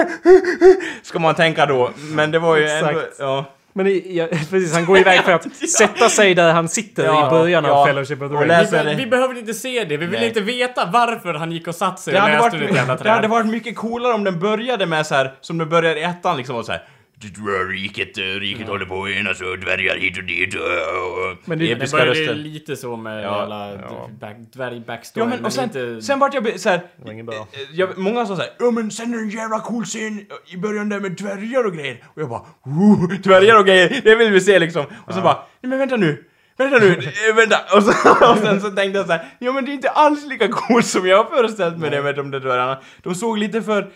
Ska 1.03 1.19
man 1.19 1.35
tänka 1.35 1.65
då. 1.65 1.91
Men 2.11 2.31
det 2.31 2.39
var 2.39 2.57
ju 2.57 2.67
ändå, 2.67 2.89
Exakt. 2.89 3.15
ja. 3.19 3.45
Men 3.73 3.87
i, 3.87 4.03
ja, 4.17 4.27
precis, 4.49 4.73
han 4.73 4.85
går 4.85 4.97
iväg 4.97 5.19
för 5.23 5.31
att 5.31 5.55
sätta 5.69 6.09
sig 6.09 6.35
där 6.35 6.53
han 6.53 6.69
sitter 6.69 7.05
Ja, 7.05 7.27
i 7.27 7.29
början 7.29 7.63
ja. 7.63 7.71
av 7.71 7.85
Fellowship 7.85 8.21
of 8.21 8.29
the 8.31 8.35
Och 8.35 8.41
Ring. 8.41 8.49
Vi, 8.65 8.71
be- 8.71 8.83
det. 8.83 8.95
vi 8.95 9.05
behöver 9.05 9.37
inte 9.37 9.53
se 9.53 9.83
det, 9.83 9.97
vi 9.97 10.05
vill 10.05 10.19
Nej. 10.19 10.27
inte 10.27 10.41
veta 10.41 10.85
varför 10.93 11.33
han 11.33 11.51
gick 11.51 11.67
och 11.67 11.75
satt 11.75 11.99
sig 11.99 12.13
Det 12.13 12.21
och 12.21 12.27
läste 12.29 12.41
varit, 12.57 12.69
ett 12.69 12.75
jävla 12.75 12.95
det 13.03 13.09
hade 13.09 13.21
träd. 13.21 13.29
varit 13.29 13.47
mycket 13.47 13.75
coolare 13.75 14.13
om 14.13 14.23
den 14.23 14.39
började 14.39 14.85
med 14.85 15.07
så 15.07 15.15
här 15.15 15.33
som 15.41 15.57
den 15.57 15.69
börjar 15.69 15.95
i 15.95 16.03
ettan 16.03 16.37
liksom 16.37 16.55
och 16.55 16.65
så 16.65 16.71
här. 16.71 16.83
"Det 17.23 17.29
tror 17.35 17.67
Riket, 17.71 18.17
eh, 18.17 18.21
riket 18.23 18.67
håller 18.67 18.85
på 18.85 19.03
att 19.03 19.09
enas 19.09 19.41
och 19.41 19.59
dvärgar 19.59 19.95
hit 19.97 20.17
och 20.17 20.23
dit 20.23 20.55
och... 20.55 21.37
Men 21.45 21.59
det- 21.59 21.65
Det 21.65 21.71
episka 21.71 21.97
började 21.97 22.19
röster. 22.19 22.35
lite 22.35 22.75
så 22.75 22.95
med 22.97 23.23
Ja, 23.23 23.39
jävla 23.39 23.71
ja. 23.73 24.09
back, 24.19 24.35
dvärg-backstory. 24.53 25.19
Ja 25.23 25.25
men 25.25 25.45
och 25.45 25.53
sen, 25.53 25.63
inte... 25.63 26.01
sen 26.01 26.19
vart 26.19 26.33
jag 26.33 26.43
be- 26.43 26.57
så 26.59 26.69
här, 26.69 26.81
var 27.05 27.11
ingen 27.11 27.25
bra. 27.25 27.35
eh, 27.35 27.45
jag, 27.73 27.97
Många 27.97 28.25
sa 28.25 28.35
såhär, 28.35 28.51
ja 28.59 28.71
men 28.71 28.91
sen 28.91 29.13
är 29.13 29.17
det 29.17 29.23
en 29.23 29.29
jävla 29.29 29.59
cool 29.59 29.83
scen 29.85 30.25
i 30.53 30.57
början 30.57 30.89
där 30.89 30.99
med 30.99 31.11
dvärgar 31.11 31.65
och 31.65 31.73
grejer. 31.73 32.03
Och 32.05 32.21
jag 32.21 32.29
bara, 32.29 32.41
oh, 32.63 33.09
dvärgar 33.23 33.59
och 33.59 33.65
grejer, 33.65 34.01
det 34.03 34.15
vill 34.15 34.31
vi 34.31 34.41
se 34.41 34.59
liksom. 34.59 34.85
Och 35.05 35.13
så 35.13 35.21
bara, 35.21 35.35
nej 35.61 35.69
men 35.69 35.79
vänta 35.79 35.95
nu. 35.97 36.23
Vänta 36.57 36.77
nu, 36.77 36.87
eh, 37.29 37.35
vänta! 37.35 37.57
Och, 37.77 37.83
så, 37.83 37.89
och 38.31 38.37
sen 38.37 38.61
så 38.61 38.69
tänkte 38.71 38.97
jag 38.99 39.05
så 39.05 39.11
här, 39.11 39.25
ja 39.39 39.51
men 39.51 39.65
det 39.65 39.71
är 39.71 39.73
inte 39.73 39.89
alls 39.89 40.25
lika 40.25 40.47
coolt 40.47 40.85
som 40.85 41.07
jag 41.07 41.23
har 41.23 41.35
föreställt 41.37 41.77
mig 41.77 41.89
det 41.89 42.01
med 42.01 42.15
de 42.15 42.31
där 42.31 42.39
dvärgarna. 42.39 42.77
De 43.03 43.15
såg 43.15 43.37
lite 43.37 43.61
för... 43.61 43.89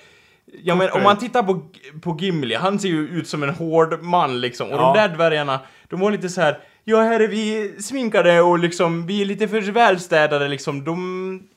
Ja 0.63 0.75
men 0.75 0.91
om 0.91 1.03
man 1.03 1.17
tittar 1.17 1.43
på, 1.43 1.61
på 2.01 2.17
Gimli, 2.19 2.55
han 2.55 2.79
ser 2.79 2.89
ju 2.89 3.07
ut 3.07 3.27
som 3.27 3.43
en 3.43 3.49
hård 3.49 4.01
man 4.03 4.41
liksom. 4.41 4.67
Och 4.71 4.73
Ja. 4.79 4.93
de 4.93 4.99
där 5.01 5.15
dvärgarna, 5.15 5.59
de 5.89 5.99
var 5.99 6.11
lite 6.11 6.29
så 6.29 6.41
här. 6.41 6.59
Ja, 6.83 7.01
här 7.01 7.19
är 7.19 7.27
vi 7.27 7.75
sminkade 7.81 8.41
och 8.41 8.59
liksom, 8.59 9.07
vi 9.07 9.21
är 9.21 9.25
lite 9.25 9.47
för 9.47 9.61
välstädade 9.61 10.47
liksom. 10.47 10.83
De... 10.83 11.47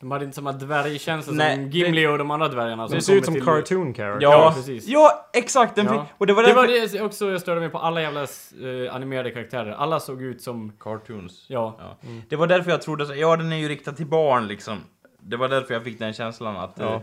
De 0.00 0.10
hade 0.10 0.24
inte 0.24 0.34
samma 0.34 0.52
dvärgkänsla 0.52 1.32
Nej, 1.32 1.54
som 1.56 1.70
Gimli 1.70 2.06
och 2.06 2.18
de 2.18 2.30
andra 2.30 2.48
dvärgarna 2.48 2.88
som 2.88 2.96
Det 2.96 3.02
ser 3.02 3.14
ut 3.14 3.24
som 3.24 3.34
cartoon 3.40 3.94
character. 3.94 4.22
Ja, 4.22 4.32
Ja, 4.32 4.52
precis. 4.56 4.86
Ja, 4.86 5.30
exakt! 5.32 5.76
Den 5.76 5.86
Ja. 5.86 6.06
och 6.18 6.26
det 6.26 6.32
var 6.32 6.42
Det 6.42 6.52
var 6.54 6.66
det 6.66 7.00
också 7.02 7.30
jag 7.30 7.40
störde 7.40 7.60
mig 7.60 7.68
på, 7.68 7.78
alla 7.78 8.02
jävla 8.02 8.20
eh, 8.22 8.94
animerade 8.94 9.30
karaktärer. 9.30 9.72
Alla 9.72 10.00
såg 10.00 10.22
ut 10.22 10.42
som... 10.42 10.72
Cartoons. 10.80 11.46
Ja. 11.48 11.76
Ja. 11.78 12.08
Det 12.28 12.36
var 12.36 12.46
därför 12.46 12.70
jag 12.70 12.82
trodde 12.82 13.06
så, 13.06 13.14
ja 13.14 13.36
den 13.36 13.52
är 13.52 13.56
ju 13.56 13.68
riktad 13.68 13.92
till 13.92 14.06
barn 14.06 14.46
liksom. 14.48 14.78
Det 15.20 15.36
var 15.36 15.48
därför 15.48 15.74
jag 15.74 15.84
fick 15.84 15.98
den 15.98 16.12
känslan 16.12 16.56
att... 16.56 16.76
Ja. 16.78 16.94
eh, 16.94 17.00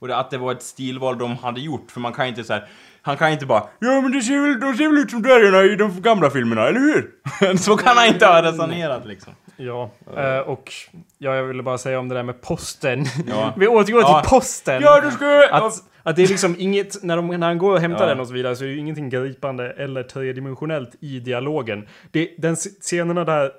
Och 0.00 0.10
att 0.20 0.30
det 0.30 0.38
var 0.38 0.52
ett 0.52 0.62
stilval 0.62 1.18
de 1.18 1.36
hade 1.36 1.60
gjort, 1.60 1.90
för 1.90 2.00
man 2.00 2.12
kan 2.12 2.26
inte 2.26 2.44
så 2.44 2.52
här. 2.52 2.68
Han 3.02 3.16
kan 3.16 3.32
inte 3.32 3.46
bara 3.46 3.62
Ja 3.78 4.00
men 4.00 4.12
det 4.12 4.20
ser 4.22 4.40
väl, 4.40 4.60
de 4.60 4.76
ser 4.76 4.88
väl 4.88 4.98
ut 4.98 5.10
som 5.10 5.22
dvärgarna 5.22 5.62
i 5.62 5.76
de 5.76 6.02
gamla 6.02 6.30
filmerna, 6.30 6.68
eller 6.68 6.80
hur? 6.80 7.56
så 7.56 7.76
kan 7.76 7.96
han 7.96 8.06
inte 8.06 8.26
ha 8.26 8.42
resonerat 8.42 9.06
liksom. 9.06 9.32
Ja, 9.56 9.90
eh, 10.16 10.38
och 10.38 10.72
ja, 11.18 11.34
jag 11.34 11.44
ville 11.44 11.62
bara 11.62 11.78
säga 11.78 11.98
om 11.98 12.08
det 12.08 12.14
där 12.14 12.22
med 12.22 12.40
posten. 12.42 13.04
Ja. 13.28 13.52
Vi 13.56 13.66
återgår 13.68 14.00
Ja. 14.02 14.20
till 14.20 14.30
posten. 14.30 14.82
Ja 14.82 15.00
du 15.00 15.10
ska... 15.10 15.48
Att, 15.50 15.72
att 16.02 16.16
det 16.16 16.22
är 16.22 16.26
liksom 16.28 16.56
inget, 16.58 17.02
när, 17.02 17.16
de, 17.16 17.26
när 17.28 17.46
han 17.46 17.58
går 17.58 17.72
och 17.72 17.80
hämtar 17.80 18.02
Ja. 18.04 18.08
den 18.08 18.20
och 18.20 18.26
så 18.26 18.32
vidare 18.34 18.56
så 18.56 18.64
är 18.64 18.68
det 18.68 18.74
ju 18.74 18.80
ingenting 18.80 19.08
gripande 19.10 19.70
eller 19.70 20.02
tredimensionellt 20.02 20.90
i 21.00 21.20
dialogen. 21.20 21.88
Det, 22.10 22.34
den 22.38 22.56
scenerna 22.56 23.24
där 23.24 23.50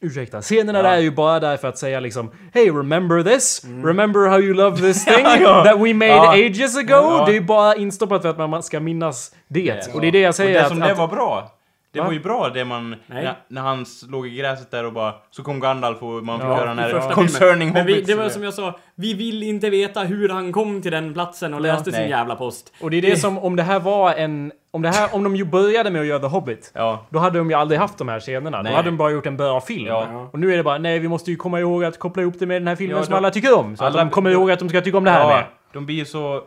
Ursäkta, 0.00 0.42
scenerna 0.42 0.82
där 0.82 0.92
är 0.92 0.98
ju 1.00 1.10
bara 1.10 1.40
där 1.40 1.56
för 1.56 1.68
att 1.68 1.78
säga 1.78 2.00
liksom 2.00 2.30
Hey, 2.54 2.70
remember 2.70 3.22
this? 3.22 3.64
Remember 3.84 4.28
how 4.28 4.40
you 4.40 4.54
love 4.54 4.76
this 4.80 5.04
thing 5.14 5.24
Ja, 5.24 5.36
ja. 5.40 5.64
that 5.64 5.74
we 5.80 5.94
made 5.94 6.10
Ja. 6.10 6.32
ages 6.32 6.76
ago? 6.76 6.88
Ja. 6.90 7.22
Det 7.26 7.32
är 7.32 7.34
ju 7.34 7.40
bara 7.40 7.74
instoppat 7.76 8.22
för 8.22 8.28
att 8.28 8.50
man 8.50 8.62
ska 8.62 8.80
minnas 8.80 9.34
det. 9.48 9.94
Och 9.94 10.00
det 10.00 10.06
är 10.08 10.12
det 10.12 10.20
jag 10.20 10.34
säger 10.34 10.56
Och 10.56 10.62
det 10.62 10.68
som 10.68 10.82
att 10.82 10.88
det 10.88 10.94
var 10.94 11.08
bra. 11.08 11.52
Det 11.96 12.00
Va? 12.02 12.06
var 12.06 12.12
ju 12.12 12.20
bra 12.20 12.48
det 12.54 12.64
man... 12.64 12.96
När, 13.06 13.34
när 13.48 13.62
han 13.62 13.84
låg 14.08 14.26
i 14.26 14.36
gräset 14.36 14.70
där 14.70 14.84
och 14.84 14.92
bara... 14.92 15.14
Så 15.30 15.42
kom 15.42 15.60
Gandalf 15.60 16.02
och 16.02 16.24
man 16.24 16.38
fick 16.40 16.48
Ja, 16.48 16.54
höra 16.54 16.66
den 16.68 16.78
här 16.78 16.90
första 16.90 17.12
concerning. 17.14 17.72
Men 17.72 17.86
vi, 17.86 18.00
det 18.02 18.14
var 18.14 18.28
som 18.28 18.42
jag 18.42 18.54
sa, 18.54 18.78
vi 18.94 19.14
vill 19.14 19.42
inte 19.42 19.70
veta 19.70 20.00
hur 20.00 20.28
han 20.28 20.52
kom 20.52 20.82
till 20.82 20.92
den 20.92 21.14
platsen 21.14 21.54
och 21.54 21.60
läste 21.60 21.92
sin 21.92 22.00
nej. 22.00 22.10
jävla 22.10 22.36
post. 22.36 22.72
Och 22.80 22.90
det 22.90 22.96
är 22.96 23.02
det 23.02 23.16
som, 23.16 23.38
om 23.38 23.56
det 23.56 23.62
här 23.62 23.80
var 23.80 24.14
en... 24.14 24.52
Om, 24.70 24.82
det 24.82 24.88
här, 24.88 25.14
om 25.14 25.24
de 25.24 25.36
ju 25.36 25.44
började 25.44 25.90
med 25.90 26.00
att 26.00 26.06
göra 26.06 26.18
The 26.18 26.26
Hobbit, 26.26 26.70
Ja. 26.74 27.06
då 27.10 27.18
hade 27.18 27.38
de 27.38 27.50
ju 27.50 27.56
aldrig 27.56 27.80
haft 27.80 27.98
de 27.98 28.08
här 28.08 28.20
scenerna. 28.20 28.62
Nej. 28.62 28.72
Då 28.72 28.76
hade 28.76 28.88
de 28.88 28.96
bara 28.96 29.10
gjort 29.10 29.26
en 29.26 29.36
bra 29.36 29.60
film. 29.60 29.86
Ja. 29.86 30.28
Och 30.32 30.38
nu 30.38 30.52
är 30.52 30.56
det 30.56 30.62
bara, 30.62 30.78
nej 30.78 30.98
vi 30.98 31.08
måste 31.08 31.30
ju 31.30 31.36
komma 31.36 31.60
ihåg 31.60 31.84
att 31.84 31.98
koppla 31.98 32.22
ihop 32.22 32.34
det 32.38 32.46
med 32.46 32.62
den 32.62 32.68
här 32.68 32.76
filmen 32.76 32.96
Ja, 32.96 33.02
som 33.04 33.10
de- 33.12 33.16
alla 33.18 33.30
tycker 33.30 33.58
om. 33.58 33.76
Så 33.76 33.84
alla- 33.84 34.00
att 34.02 34.06
de 34.08 34.14
kommer 34.14 34.30
ihåg 34.30 34.50
att 34.50 34.58
de 34.58 34.68
ska 34.68 34.80
tycka 34.80 34.98
om 34.98 35.04
det 35.04 35.10
här 35.10 35.20
ja, 35.20 35.28
med. 35.36 35.44
de 35.72 35.86
blir 35.86 35.96
ju 35.96 36.04
så... 36.04 36.42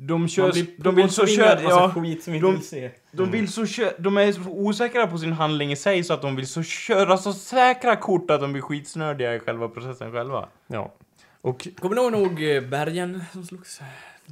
de 0.00 0.28
kör, 0.28 0.52
blir 0.52 0.66
de 0.76 0.94
vill 0.94 1.10
så 1.10 1.26
köra, 1.26 1.62
ja, 1.62 1.92
skit 1.94 2.22
som 2.22 2.32
vi 2.32 2.38
de- 2.38 2.54
vill 2.54 2.64
se. 2.64 2.90
de 3.10 3.30
vill 3.30 3.52
så 3.52 3.66
kö- 3.66 3.92
de 3.98 4.16
är 4.18 4.32
så 4.32 4.40
osäkra 4.40 5.06
på 5.06 5.18
sin 5.18 5.32
handling 5.32 5.72
i 5.72 5.76
sig 5.76 6.04
så 6.04 6.14
att 6.14 6.22
de 6.22 6.36
vill 6.36 6.46
så 6.46 6.62
köra 6.62 7.16
så 7.16 7.32
säkra 7.32 7.96
kort 7.96 8.30
att 8.30 8.40
de 8.40 8.52
blir 8.52 8.62
skitsnördiga 8.62 9.34
i 9.34 9.38
själva 9.40 9.68
processen 9.68 10.12
själva. 10.12 10.48
Ja. 10.66 10.94
Och... 11.40 11.68
Kommer 11.80 11.96
du 11.96 12.02
ihåg 12.02 12.12
nog 12.12 12.56
eh, 12.56 12.62
bergen 12.62 13.24
som 13.32 13.44
slogs? 13.44 13.80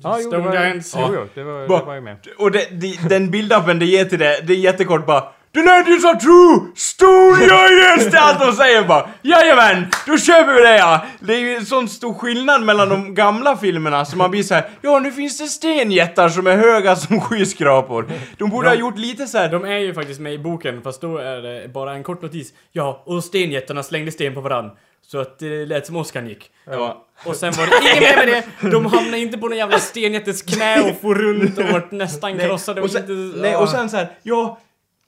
Ja, 0.02 0.18
jo, 0.22 0.30
det 0.30 0.38
var. 0.38 0.74
Jo, 0.74 0.82
jo, 1.14 1.28
det 1.34 1.42
var, 1.44 1.60
det 1.62 1.84
var 1.84 1.94
ju 1.94 2.00
med. 2.00 2.16
Och 2.38 2.50
det, 2.50 2.68
det, 2.80 3.08
den 3.08 3.30
bildappen 3.30 3.78
det 3.78 3.86
ger 3.86 4.04
till 4.04 4.18
det, 4.18 4.40
det 4.46 4.52
är 4.52 4.56
jättekort 4.58 5.06
bara 5.06 5.32
The 5.56 5.62
legends 5.62 6.04
are 6.04 6.20
true! 6.20 6.72
Stone 6.74 7.40
Giants! 7.40 8.04
Det 8.10 8.16
är 8.16 8.20
allt 8.20 8.40
de 8.40 8.52
säger 8.52 8.84
bara 8.84 9.08
Jajamän! 9.22 9.86
Då 10.06 10.18
köper 10.18 10.54
vi 10.54 10.60
det 10.60 10.76
ja! 10.76 11.06
Det 11.20 11.34
är 11.34 11.38
ju 11.38 11.56
en 11.56 11.66
sån 11.66 11.88
stor 11.88 12.14
skillnad 12.14 12.62
mellan 12.62 12.88
de 12.88 13.14
gamla 13.14 13.56
filmerna 13.56 14.04
så 14.04 14.16
man 14.16 14.30
blir 14.30 14.42
så 14.42 14.54
här: 14.54 14.68
Ja 14.82 14.98
nu 14.98 15.12
finns 15.12 15.38
det 15.38 15.46
stenjättar 15.46 16.28
som 16.28 16.46
är 16.46 16.56
höga 16.56 16.96
som 16.96 17.20
skyskrapor. 17.20 18.10
De 18.38 18.50
borde 18.50 18.68
ha 18.68 18.74
gjort 18.74 18.98
lite 18.98 19.26
så 19.26 19.38
här. 19.38 19.48
De 19.48 19.64
är 19.64 19.78
ju 19.78 19.94
faktiskt 19.94 20.20
med 20.20 20.34
i 20.34 20.38
boken, 20.38 20.82
fast 20.82 21.00
då 21.00 21.18
är 21.18 21.36
det 21.42 21.68
bara 21.68 21.92
en 21.94 22.02
kort 22.02 22.22
notis. 22.22 22.52
Ja, 22.72 23.02
och 23.06 23.24
stenjättarna 23.24 23.82
slängde 23.82 24.12
sten 24.12 24.34
på 24.34 24.40
varann. 24.40 24.70
Så 25.06 25.18
att 25.18 25.38
det 25.38 25.66
lät 25.66 25.86
som 25.86 25.96
åskan 25.96 26.28
gick. 26.28 26.50
Ja. 26.64 27.04
Och 27.24 27.36
sen 27.36 27.52
var 27.52 27.66
det 27.66 27.72
inget 27.82 28.00
mer 28.00 28.26
med 28.26 28.44
det. 28.60 28.70
De 28.70 28.86
hamnade 28.86 29.18
inte 29.18 29.38
på 29.38 29.48
någon 29.48 29.58
jävla 29.58 29.78
stenjättes 29.78 30.42
knä 30.42 30.80
och 30.80 31.00
for 31.00 31.14
runt 31.14 31.58
och 31.58 31.64
vart 31.64 31.90
nästan 31.90 32.38
krossade. 32.38 32.80
och 32.80 32.90
sen, 32.90 33.02
inte, 33.02 33.38
nej, 33.40 33.56
och 33.56 33.68
sen 33.68 33.90
så 33.90 33.96
här, 33.96 34.08
ja, 34.22 34.58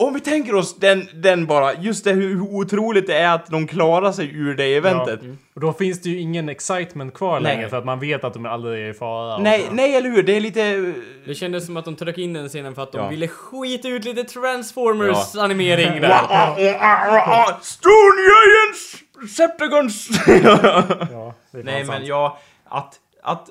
om 0.00 0.14
vi 0.14 0.20
tänker 0.20 0.54
oss 0.54 0.76
den, 0.78 1.08
den 1.14 1.46
bara, 1.46 1.74
just 1.74 2.04
det 2.04 2.12
hur, 2.12 2.28
hur 2.28 2.40
otroligt 2.42 3.06
det 3.06 3.14
är 3.18 3.34
att 3.34 3.46
de 3.46 3.66
klarar 3.66 4.12
sig 4.12 4.30
ur 4.36 4.54
det 4.54 4.64
eventet. 4.76 5.20
Ja. 5.22 5.28
Och 5.54 5.60
då 5.60 5.72
finns 5.72 6.02
det 6.02 6.08
ju 6.08 6.18
ingen 6.18 6.48
excitement 6.48 7.14
kvar 7.14 7.40
Nej. 7.40 7.54
längre 7.54 7.68
för 7.68 7.76
att 7.76 7.84
man 7.84 8.00
vet 8.00 8.24
att 8.24 8.34
de 8.34 8.46
aldrig 8.46 8.84
är 8.86 8.90
i 8.90 8.94
fara. 8.94 9.38
Nej, 9.38 9.66
nej 9.72 9.96
eller 9.96 10.10
hur? 10.10 10.22
Det 10.22 10.36
är 10.36 10.40
lite... 10.40 10.92
Det 11.26 11.34
kändes 11.34 11.66
som 11.66 11.76
att 11.76 11.84
de 11.84 11.96
tryckte 11.96 12.22
in 12.22 12.32
den 12.32 12.48
scenen 12.48 12.74
för 12.74 12.82
att 12.82 12.92
de 12.92 12.98
Ja. 12.98 13.08
ville 13.08 13.28
skita 13.28 13.88
ut 13.88 14.04
lite 14.04 14.24
Transformers 14.24 15.16
Ja. 15.34 15.42
animering 15.42 16.00
där. 16.00 16.18
Stone 17.62 18.20
Giants! 18.28 18.96
Septicons! 19.36 20.08
Ja, 21.12 21.34
Nej 21.50 21.84
men 21.84 22.06
ja, 22.06 22.38
att, 22.68 22.94
att 23.22 23.48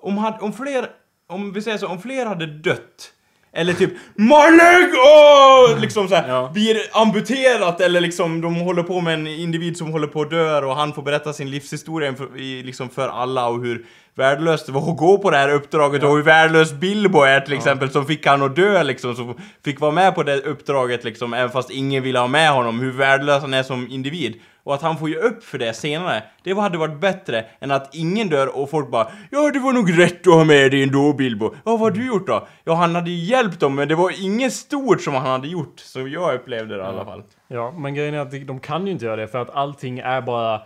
om, 0.00 0.18
had, 0.18 0.34
om 0.40 0.52
fler, 0.52 0.90
om 1.28 1.52
vi 1.52 1.62
säger 1.62 1.78
så, 1.78 1.86
om 1.86 2.02
fler 2.02 2.26
hade 2.26 2.46
dött 2.46 3.12
eller 3.52 3.72
typ 3.72 3.90
My 4.14 4.50
leg! 4.56 4.90
Oh! 4.94 5.80
Liksom 5.80 6.08
såhär, 6.08 6.28
Ja. 6.28 6.50
blir 6.54 6.76
amputerat 6.92 7.80
eller 7.80 8.00
liksom 8.00 8.40
de 8.40 8.54
håller 8.54 8.82
på 8.82 9.00
med 9.00 9.14
en 9.14 9.26
individ 9.26 9.76
som 9.76 9.92
håller 9.92 10.06
på 10.06 10.22
att 10.22 10.30
dö 10.30 10.60
och 10.64 10.76
han 10.76 10.92
får 10.92 11.02
berätta 11.02 11.32
sin 11.32 11.50
livshistoria 11.50 12.08
inför, 12.08 12.36
i, 12.40 12.62
liksom 12.62 12.88
för 12.88 13.08
alla 13.08 13.46
och 13.48 13.62
hur 13.62 13.86
värdelöst 14.18 14.66
det 14.66 14.72
var 14.72 14.90
att 14.90 14.96
gå 14.96 15.18
på 15.18 15.30
det 15.30 15.36
här 15.36 15.52
uppdraget 15.52 16.02
och 16.02 16.16
hur 16.16 16.22
värdelös 16.22 16.72
Bilbo 16.72 17.22
är 17.22 17.40
till 17.40 17.54
exempel 17.54 17.90
som 17.90 18.06
fick 18.06 18.26
han 18.26 18.42
att 18.42 18.56
dö 18.56 18.82
liksom, 18.82 19.14
som 19.14 19.34
fick 19.64 19.80
vara 19.80 19.92
med 19.92 20.14
på 20.14 20.22
det 20.22 20.40
uppdraget 20.40 21.04
liksom 21.04 21.34
även 21.34 21.50
fast 21.50 21.70
ingen 21.70 22.02
ville 22.02 22.18
ha 22.18 22.26
med 22.26 22.50
honom, 22.50 22.80
hur 22.80 22.92
värdelös 22.92 23.42
han 23.42 23.54
är 23.54 23.62
som 23.62 23.88
individ. 23.90 24.40
Och 24.64 24.74
att 24.74 24.82
han 24.82 24.98
får 24.98 25.08
ge 25.08 25.16
upp 25.16 25.44
för 25.44 25.58
det 25.58 25.74
senare, 25.74 26.22
det 26.44 26.52
hade 26.52 26.78
varit 26.78 27.00
bättre 27.00 27.44
än 27.60 27.70
att 27.70 27.94
ingen 27.94 28.28
dör 28.28 28.58
och 28.58 28.70
folk 28.70 28.90
bara 28.90 29.08
Ja, 29.30 29.50
det 29.50 29.58
var 29.58 29.72
nog 29.72 29.98
rätt 29.98 30.26
att 30.26 30.34
ha 30.34 30.44
med 30.44 30.70
dig 30.70 30.82
ändå 30.82 31.12
Bilbo. 31.12 31.54
Ja, 31.54 31.70
vad 31.70 31.80
har 31.80 31.90
du 31.90 32.06
gjort 32.06 32.26
då? 32.26 32.46
Ja, 32.64 32.74
han 32.74 32.94
hade 32.94 33.10
ju 33.10 33.24
hjälpt 33.24 33.60
dem, 33.60 33.74
men 33.74 33.88
det 33.88 33.94
var 33.94 34.24
inget 34.24 34.52
stort 34.52 35.02
som 35.02 35.14
han 35.14 35.26
hade 35.26 35.48
gjort. 35.48 35.80
Så 35.80 36.08
jag 36.08 36.34
upplevde 36.34 36.76
det 36.76 36.82
i 36.82 36.86
alla 36.86 37.04
fall. 37.04 37.22
Ja, 37.48 37.72
men 37.72 37.94
grejen 37.94 38.14
är 38.14 38.18
att 38.18 38.46
de 38.46 38.60
kan 38.60 38.86
ju 38.86 38.92
inte 38.92 39.04
göra 39.04 39.16
det 39.16 39.28
för 39.28 39.38
att 39.38 39.50
allting 39.50 39.98
är 39.98 40.20
bara 40.20 40.60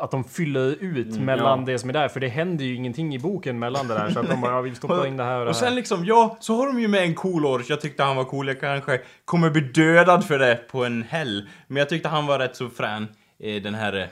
att 0.00 0.10
de 0.10 0.24
fyller 0.24 0.76
ut 0.80 1.06
Mm, 1.12 1.24
mellan 1.24 1.58
ja. 1.60 1.66
det 1.66 1.78
som 1.78 1.88
är 1.88 1.92
där. 1.94 2.08
För 2.08 2.20
det 2.20 2.28
händer 2.28 2.64
ju 2.64 2.74
ingenting 2.74 3.14
i 3.14 3.18
boken 3.18 3.58
mellan 3.58 3.88
det 3.88 3.94
där. 3.94 4.10
Så 4.10 4.20
att 4.20 4.28
de 4.28 4.40
bara, 4.40 4.52
ja, 4.52 4.60
vi 4.60 4.74
stoppar 4.74 5.06
in 5.06 5.16
det 5.16 5.24
här 5.24 5.38
och 5.38 5.44
det 5.44 5.50
Och 5.50 5.56
sen 5.56 5.68
här. 5.68 5.74
liksom, 5.74 6.04
ja, 6.04 6.36
så 6.40 6.56
har 6.56 6.66
de 6.66 6.80
ju 6.80 6.88
med 6.88 7.02
en 7.02 7.14
cool 7.14 7.46
orch. 7.46 7.66
Jag 7.70 7.80
tyckte 7.80 8.02
han 8.02 8.16
var 8.16 8.24
cool. 8.24 8.48
Jag 8.48 8.60
kanske 8.60 9.00
kommer 9.24 9.50
bli 9.50 9.60
dödad 9.60 10.24
för 10.26 10.38
det 10.38 10.60
på 10.70 10.84
en 10.84 11.02
häll. 11.02 11.48
Men 11.66 11.76
jag 11.76 11.88
tyckte 11.88 12.08
han 12.08 12.26
var 12.26 12.38
rätt 12.38 12.56
så 12.56 12.68
frän. 12.68 13.08
eh, 13.42 13.62
Den 13.62 13.74
här... 13.74 14.08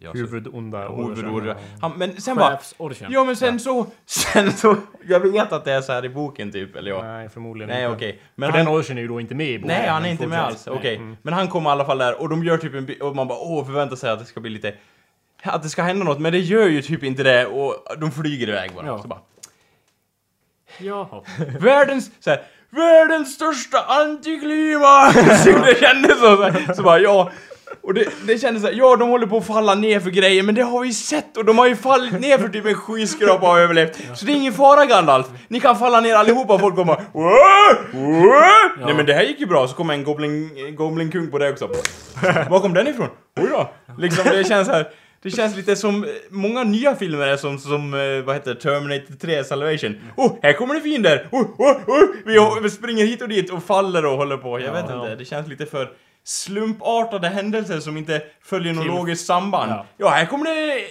Ja, 0.00 0.12
så- 0.12 0.18
Huvudonda 0.18 0.88
huvudorder. 0.88 1.56
Han, 1.80 1.92
men 1.96 2.20
sen 2.20 2.36
bara... 2.36 2.50
Chefsorchen. 2.56 3.12
Ja 3.12 3.24
men 3.24 3.36
sen 3.36 3.60
så, 3.60 3.86
sen 4.06 4.52
så, 4.52 4.76
jag 5.08 5.20
vet 5.20 5.52
att 5.52 5.64
det 5.64 5.72
är 5.72 5.80
så 5.80 5.92
här 5.92 6.04
i 6.04 6.08
boken 6.08 6.52
typ, 6.52 6.76
eller 6.76 6.90
ja. 6.90 7.02
Nej, 7.02 7.28
förmodligen 7.28 7.68
Nej 7.70 7.84
inte. 7.84 7.96
okej. 7.96 8.20
Men 8.34 8.48
Men 8.50 8.58
den 8.58 8.66
han, 8.66 8.76
orchen 8.76 8.98
är 8.98 9.02
ju 9.02 9.08
då 9.08 9.20
inte 9.20 9.34
med 9.34 9.46
i 9.48 9.58
boken. 9.58 9.76
nej 9.76 9.88
han 9.88 10.04
är 10.04 10.08
inte 10.10 10.26
med 10.26 10.40
alls, 10.40 10.66
okej. 10.66 10.96
Mm. 10.96 11.16
Men 11.22 11.34
han 11.34 11.48
kommer 11.48 11.70
i 11.70 11.72
alla 11.72 11.84
fall 11.84 11.98
där 11.98 12.20
och 12.20 12.28
de 12.28 12.44
gör 12.44 12.58
typ 12.58 12.74
en 12.74 12.88
och 13.00 13.16
man 13.16 13.28
bara 13.28 13.38
åh 13.38 13.64
förväntar 13.66 13.96
sig 13.96 14.10
att 14.10 14.18
det 14.18 14.24
ska 14.24 14.40
bli 14.40 14.50
lite, 14.50 14.74
att 15.42 15.62
det 15.62 15.68
ska 15.68 15.82
hända 15.82 16.04
något, 16.04 16.20
men 16.20 16.32
det 16.32 16.38
gör 16.38 16.66
ju 16.68 16.82
typ 16.82 17.02
inte 17.02 17.22
det 17.22 17.46
och 17.46 17.74
de 17.98 18.10
flyger 18.12 18.48
iväg 18.48 18.70
bara. 18.74 18.86
Ja. 18.86 19.02
Så 19.02 19.08
bara 19.08 19.20
Jaha. 20.78 21.22
världens, 21.60 22.10
så 22.20 22.30
här, 22.30 22.42
världens 22.70 23.34
största 23.34 23.78
antiklimax! 23.88 25.44
det 25.44 25.80
kändes 25.80 26.20
så, 26.20 26.52
så, 26.66 26.74
så 26.74 26.82
bara 26.82 26.98
ja. 26.98 27.30
Och 27.82 27.94
det, 27.94 28.08
det 28.26 28.38
kändes 28.38 28.62
såhär, 28.62 28.74
ja 28.74 28.96
de 28.96 29.08
håller 29.08 29.26
på 29.26 29.36
att 29.36 29.46
falla 29.46 29.74
ner 29.74 30.00
för 30.00 30.10
grejer, 30.10 30.42
men 30.42 30.54
det 30.54 30.62
har 30.62 30.82
vi 30.82 30.92
sett 30.92 31.36
och 31.36 31.44
de 31.44 31.58
har 31.58 31.66
ju 31.66 31.76
fallit 31.76 32.20
ner 32.20 32.38
för 32.38 32.48
typ 32.48 32.66
en 32.66 32.74
skyskrapa 32.74 33.50
och 33.50 33.58
överlevt. 33.58 33.98
Så 34.14 34.26
det 34.26 34.32
är 34.32 34.36
ingen 34.36 34.52
fara 34.52 34.84
Gandalf. 34.86 35.26
Ni 35.48 35.60
kan 35.60 35.78
falla 35.78 36.00
ner 36.00 36.14
allihopa 36.14 36.54
och 36.54 36.60
folk 36.60 36.74
kommer 36.76 36.86
bara! 36.86 37.04
Nej 38.86 38.94
men 38.94 39.06
det 39.06 39.12
här 39.14 39.22
gick 39.22 39.40
ju 39.40 39.46
bra, 39.46 39.68
så 39.68 39.74
kom 39.74 39.90
en 39.90 40.04
goblin, 40.04 40.50
goblin 40.76 41.10
kung 41.10 41.30
på 41.30 41.38
det 41.38 41.50
också. 41.50 41.66
Var 42.50 42.60
kom 42.60 42.74
den 42.74 42.86
ifrån? 42.88 43.08
Oj 43.40 43.46
då. 43.50 43.70
Liksom 43.98 44.24
det 44.30 44.44
känns 44.48 44.68
här. 44.68 44.88
Det 45.22 45.30
känns 45.30 45.56
lite 45.56 45.76
som, 45.76 46.04
eh, 46.04 46.10
många 46.30 46.64
nya 46.64 46.94
filmer 46.94 47.26
är 47.26 47.36
som, 47.36 47.58
som 47.58 47.94
eh, 47.94 48.24
vad 48.26 48.34
heter 48.34 48.54
Terminator 48.54 49.14
3 49.20 49.44
Salvation. 49.44 49.96
Oh, 50.16 50.32
här 50.42 50.52
kommer 50.52 50.74
det 50.74 50.80
fiender! 50.80 51.28
Oh, 51.32 51.40
oh, 51.40 51.70
oh. 51.86 52.06
Vi, 52.24 52.38
vi 52.62 52.70
springer 52.70 53.04
hit 53.06 53.22
och 53.22 53.28
dit 53.28 53.50
och 53.52 53.62
faller 53.64 54.06
och 54.06 54.16
håller 54.16 54.36
på. 54.36 54.60
Jag 54.60 54.72
vet 54.72 54.84
Ja. 54.88 55.02
inte, 55.02 55.14
det 55.16 55.24
känns 55.24 55.48
lite 55.48 55.66
för 55.66 55.88
slumpartade 56.26 57.28
händelser 57.28 57.80
som 57.80 57.96
inte 57.96 58.22
följer 58.42 58.72
något 58.72 58.86
logiskt 58.86 59.26
samband. 59.26 59.70
Ja. 59.70 59.86
Ja. 59.96 60.08
här 60.08 60.26
kommer 60.26 60.44
det... 60.44 60.84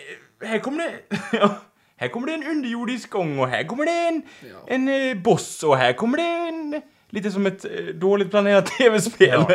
Här 0.48 0.60
kommer 0.60 0.78
det... 0.84 1.18
ja, 1.38 1.58
här 1.98 2.08
kommer 2.08 2.28
det 2.28 2.34
en 2.34 2.48
underjordisk 2.48 3.10
gång 3.10 3.40
och 3.40 3.48
här 3.48 3.64
kommer 3.64 3.86
det 3.86 4.08
en, 4.08 4.22
en 4.68 4.88
eh, 4.88 5.18
boss 5.18 5.64
och 5.64 5.78
här 5.78 5.94
kommer 5.94 6.18
det 6.18 6.24
en... 6.24 6.82
Lite 7.10 7.32
som 7.32 7.46
ett 7.46 7.66
eh, 7.66 7.72
dåligt 7.96 8.30
planerat 8.30 8.66
tv-spel. 8.78 9.46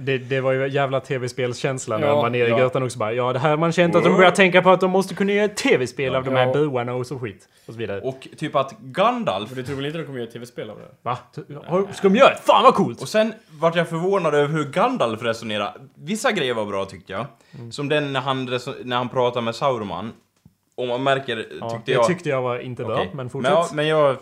Det, 0.00 0.18
det 0.18 0.40
var 0.40 0.52
ju 0.52 0.68
jävla 0.68 1.00
tv-spelskänsla 1.00 1.98
när 1.98 2.06
Ja, 2.06 2.22
man 2.22 2.32
nere 2.32 2.46
i 2.46 2.50
ja. 2.50 2.56
grötan 2.58 2.82
också 2.82 2.98
bara 2.98 3.12
Ja, 3.12 3.32
det 3.32 3.38
här 3.38 3.56
man 3.56 3.72
känt 3.72 3.94
att 3.96 4.04
de 4.04 4.16
börjar 4.16 4.30
tänka 4.30 4.62
på 4.62 4.70
att 4.70 4.80
de 4.80 4.90
måste 4.90 5.14
kunna 5.14 5.32
göra 5.32 5.44
ett 5.44 5.56
tv-spel 5.56 6.14
av 6.14 6.24
de 6.24 6.30
här 6.34 6.46
Ja. 6.46 6.52
buarna 6.52 6.94
och 6.94 7.06
så 7.06 7.18
skit. 7.18 7.48
Och 7.66 7.72
så 7.74 7.78
vidare. 7.78 8.00
och 8.00 8.28
typ 8.36 8.56
att 8.56 8.78
Gandalf 8.80 9.50
Du 9.50 9.62
tror 9.62 9.76
väl 9.76 9.86
inte 9.86 9.98
de 9.98 10.04
kommer 10.04 10.18
göra 10.18 10.28
ett 10.28 10.32
tv-spel 10.32 10.70
av 10.70 10.78
det? 10.78 10.84
Va? 11.02 11.18
Har- 11.66 11.92
Ska 11.92 12.08
de 12.08 12.16
göra 12.18 12.30
det? 12.30 12.40
Fan 12.44 12.62
vad 12.64 12.74
coolt! 12.74 13.02
Och 13.02 13.08
sen 13.08 13.32
vart 13.60 13.76
jag 13.76 13.88
förvånad 13.88 14.34
över 14.34 14.54
hur 14.54 14.64
Gandalf 14.64 15.22
resonerar. 15.22 15.74
Vissa 15.94 16.32
grejer 16.32 16.54
var 16.54 16.64
bra 16.66 16.84
tyckte 16.84 17.12
jag. 17.12 17.26
Som 17.72 17.88
den 17.88 18.12
när 18.12 18.20
han, 18.20 18.44
när 18.84 18.96
han 18.96 19.08
pratar 19.08 19.40
med 19.40 19.54
Sauroman. 19.54 20.12
Och 20.74 20.88
man 20.88 21.02
märker, 21.02 21.46
Ja, 21.60 21.70
tyckte 21.70 21.82
det 21.84 21.92
jag... 21.92 22.06
tyckte 22.06 22.28
jag 22.28 22.42
var 22.42 22.58
inte 22.58 22.84
bra, 22.84 22.94
Okej. 22.94 23.10
men 23.14 23.30
fortsätt. 23.30 23.52
ja, 23.52 23.68
men 23.72 23.86
jag, 23.86 24.16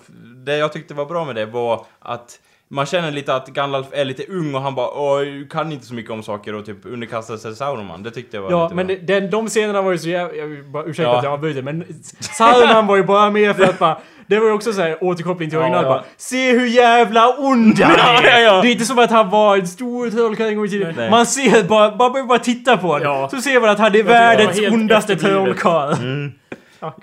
det 0.47 0.57
jag 0.57 0.73
tyckte 0.73 0.95
var 0.95 1.05
bra 1.07 1.25
med 1.25 1.35
det 1.35 1.47
var 1.47 1.87
att 1.99 2.41
man 2.69 2.87
känner 2.87 3.11
lite 3.11 3.35
att 3.35 3.49
Gandalf 3.49 3.87
är 3.93 4.05
lite 4.05 4.23
ung 4.29 4.55
och 4.55 4.61
han 4.61 4.75
bara 4.75 4.89
Åh, 4.91 5.21
kan 5.51 5.73
inte 5.73 5.87
så 5.87 5.95
mycket 5.95 6.11
om 6.13 6.23
saker 6.23 6.55
och 6.55 6.67
typ 6.67 6.77
underkastar 6.87 7.37
sig 7.37 7.55
Sauroman. 7.57 8.03
Det 8.03 8.11
tyckte 8.11 8.37
jag 8.37 8.43
var 8.43 8.51
Ja, 8.51 8.65
lite 8.65 8.75
men 8.75 8.87
bra. 8.87 8.97
det- 8.97 9.21
den, 9.21 9.31
de 9.31 9.49
scenerna 9.49 9.83
var 9.83 9.93
ju 9.93 9.99
så 9.99 10.09
jävla... 10.09 10.35
Jag 10.37 10.65
bara, 10.73 10.85
ursäkta 10.85 11.03
Ja. 11.11 11.19
att 11.19 11.25
jag 11.25 11.33
avbryter, 11.33 11.63
men 11.63 11.85
Sauron 12.21 12.87
var 12.87 12.97
ju 12.97 13.03
bara 13.03 13.31
med 13.31 13.57
för 13.57 13.65
att 13.65 13.79
bara... 13.79 13.99
Det 14.29 14.39
var 14.39 14.47
ju 14.47 14.53
också 14.53 14.73
så 14.73 14.81
här 14.83 15.05
återkoppling 15.05 15.51
till 15.51 15.57
Ja, 15.59 15.63
originalet 15.65 15.87
ja. 15.89 15.95
bara 15.95 16.05
Se 16.17 16.53
hur 16.53 16.67
jävla 16.67 17.29
ond 17.39 17.79
han 17.81 17.95
Ja, 17.99 18.21
är! 18.31 18.41
ja, 18.41 18.41
ja. 18.41 18.63
Det 18.63 18.69
är 18.69 18.73
inte 18.73 18.85
som 18.85 18.99
att 18.99 19.11
han 19.11 19.31
var 19.31 19.57
en 19.57 19.67
stor 19.67 20.11
trollkarl 20.11 20.47
en 20.49 20.57
gång 20.57 20.65
i 20.67 20.69
tiden. 20.69 20.95
Nej. 20.97 21.11
Man 21.11 21.27
ser 21.27 21.63
bara, 21.65 21.89
man 21.97 22.13
behöver 22.13 22.29
bara 22.29 22.39
titta 22.39 22.77
på 22.77 22.87
honom. 22.87 23.03
Ja. 23.03 23.29
Så 23.29 23.41
ser 23.41 23.61
man 23.61 23.71
att 23.71 23.79
han 23.79 23.95
är 23.95 24.03
världens 24.03 24.61
ondaste 24.73 25.17
trollkarl. 25.17 25.95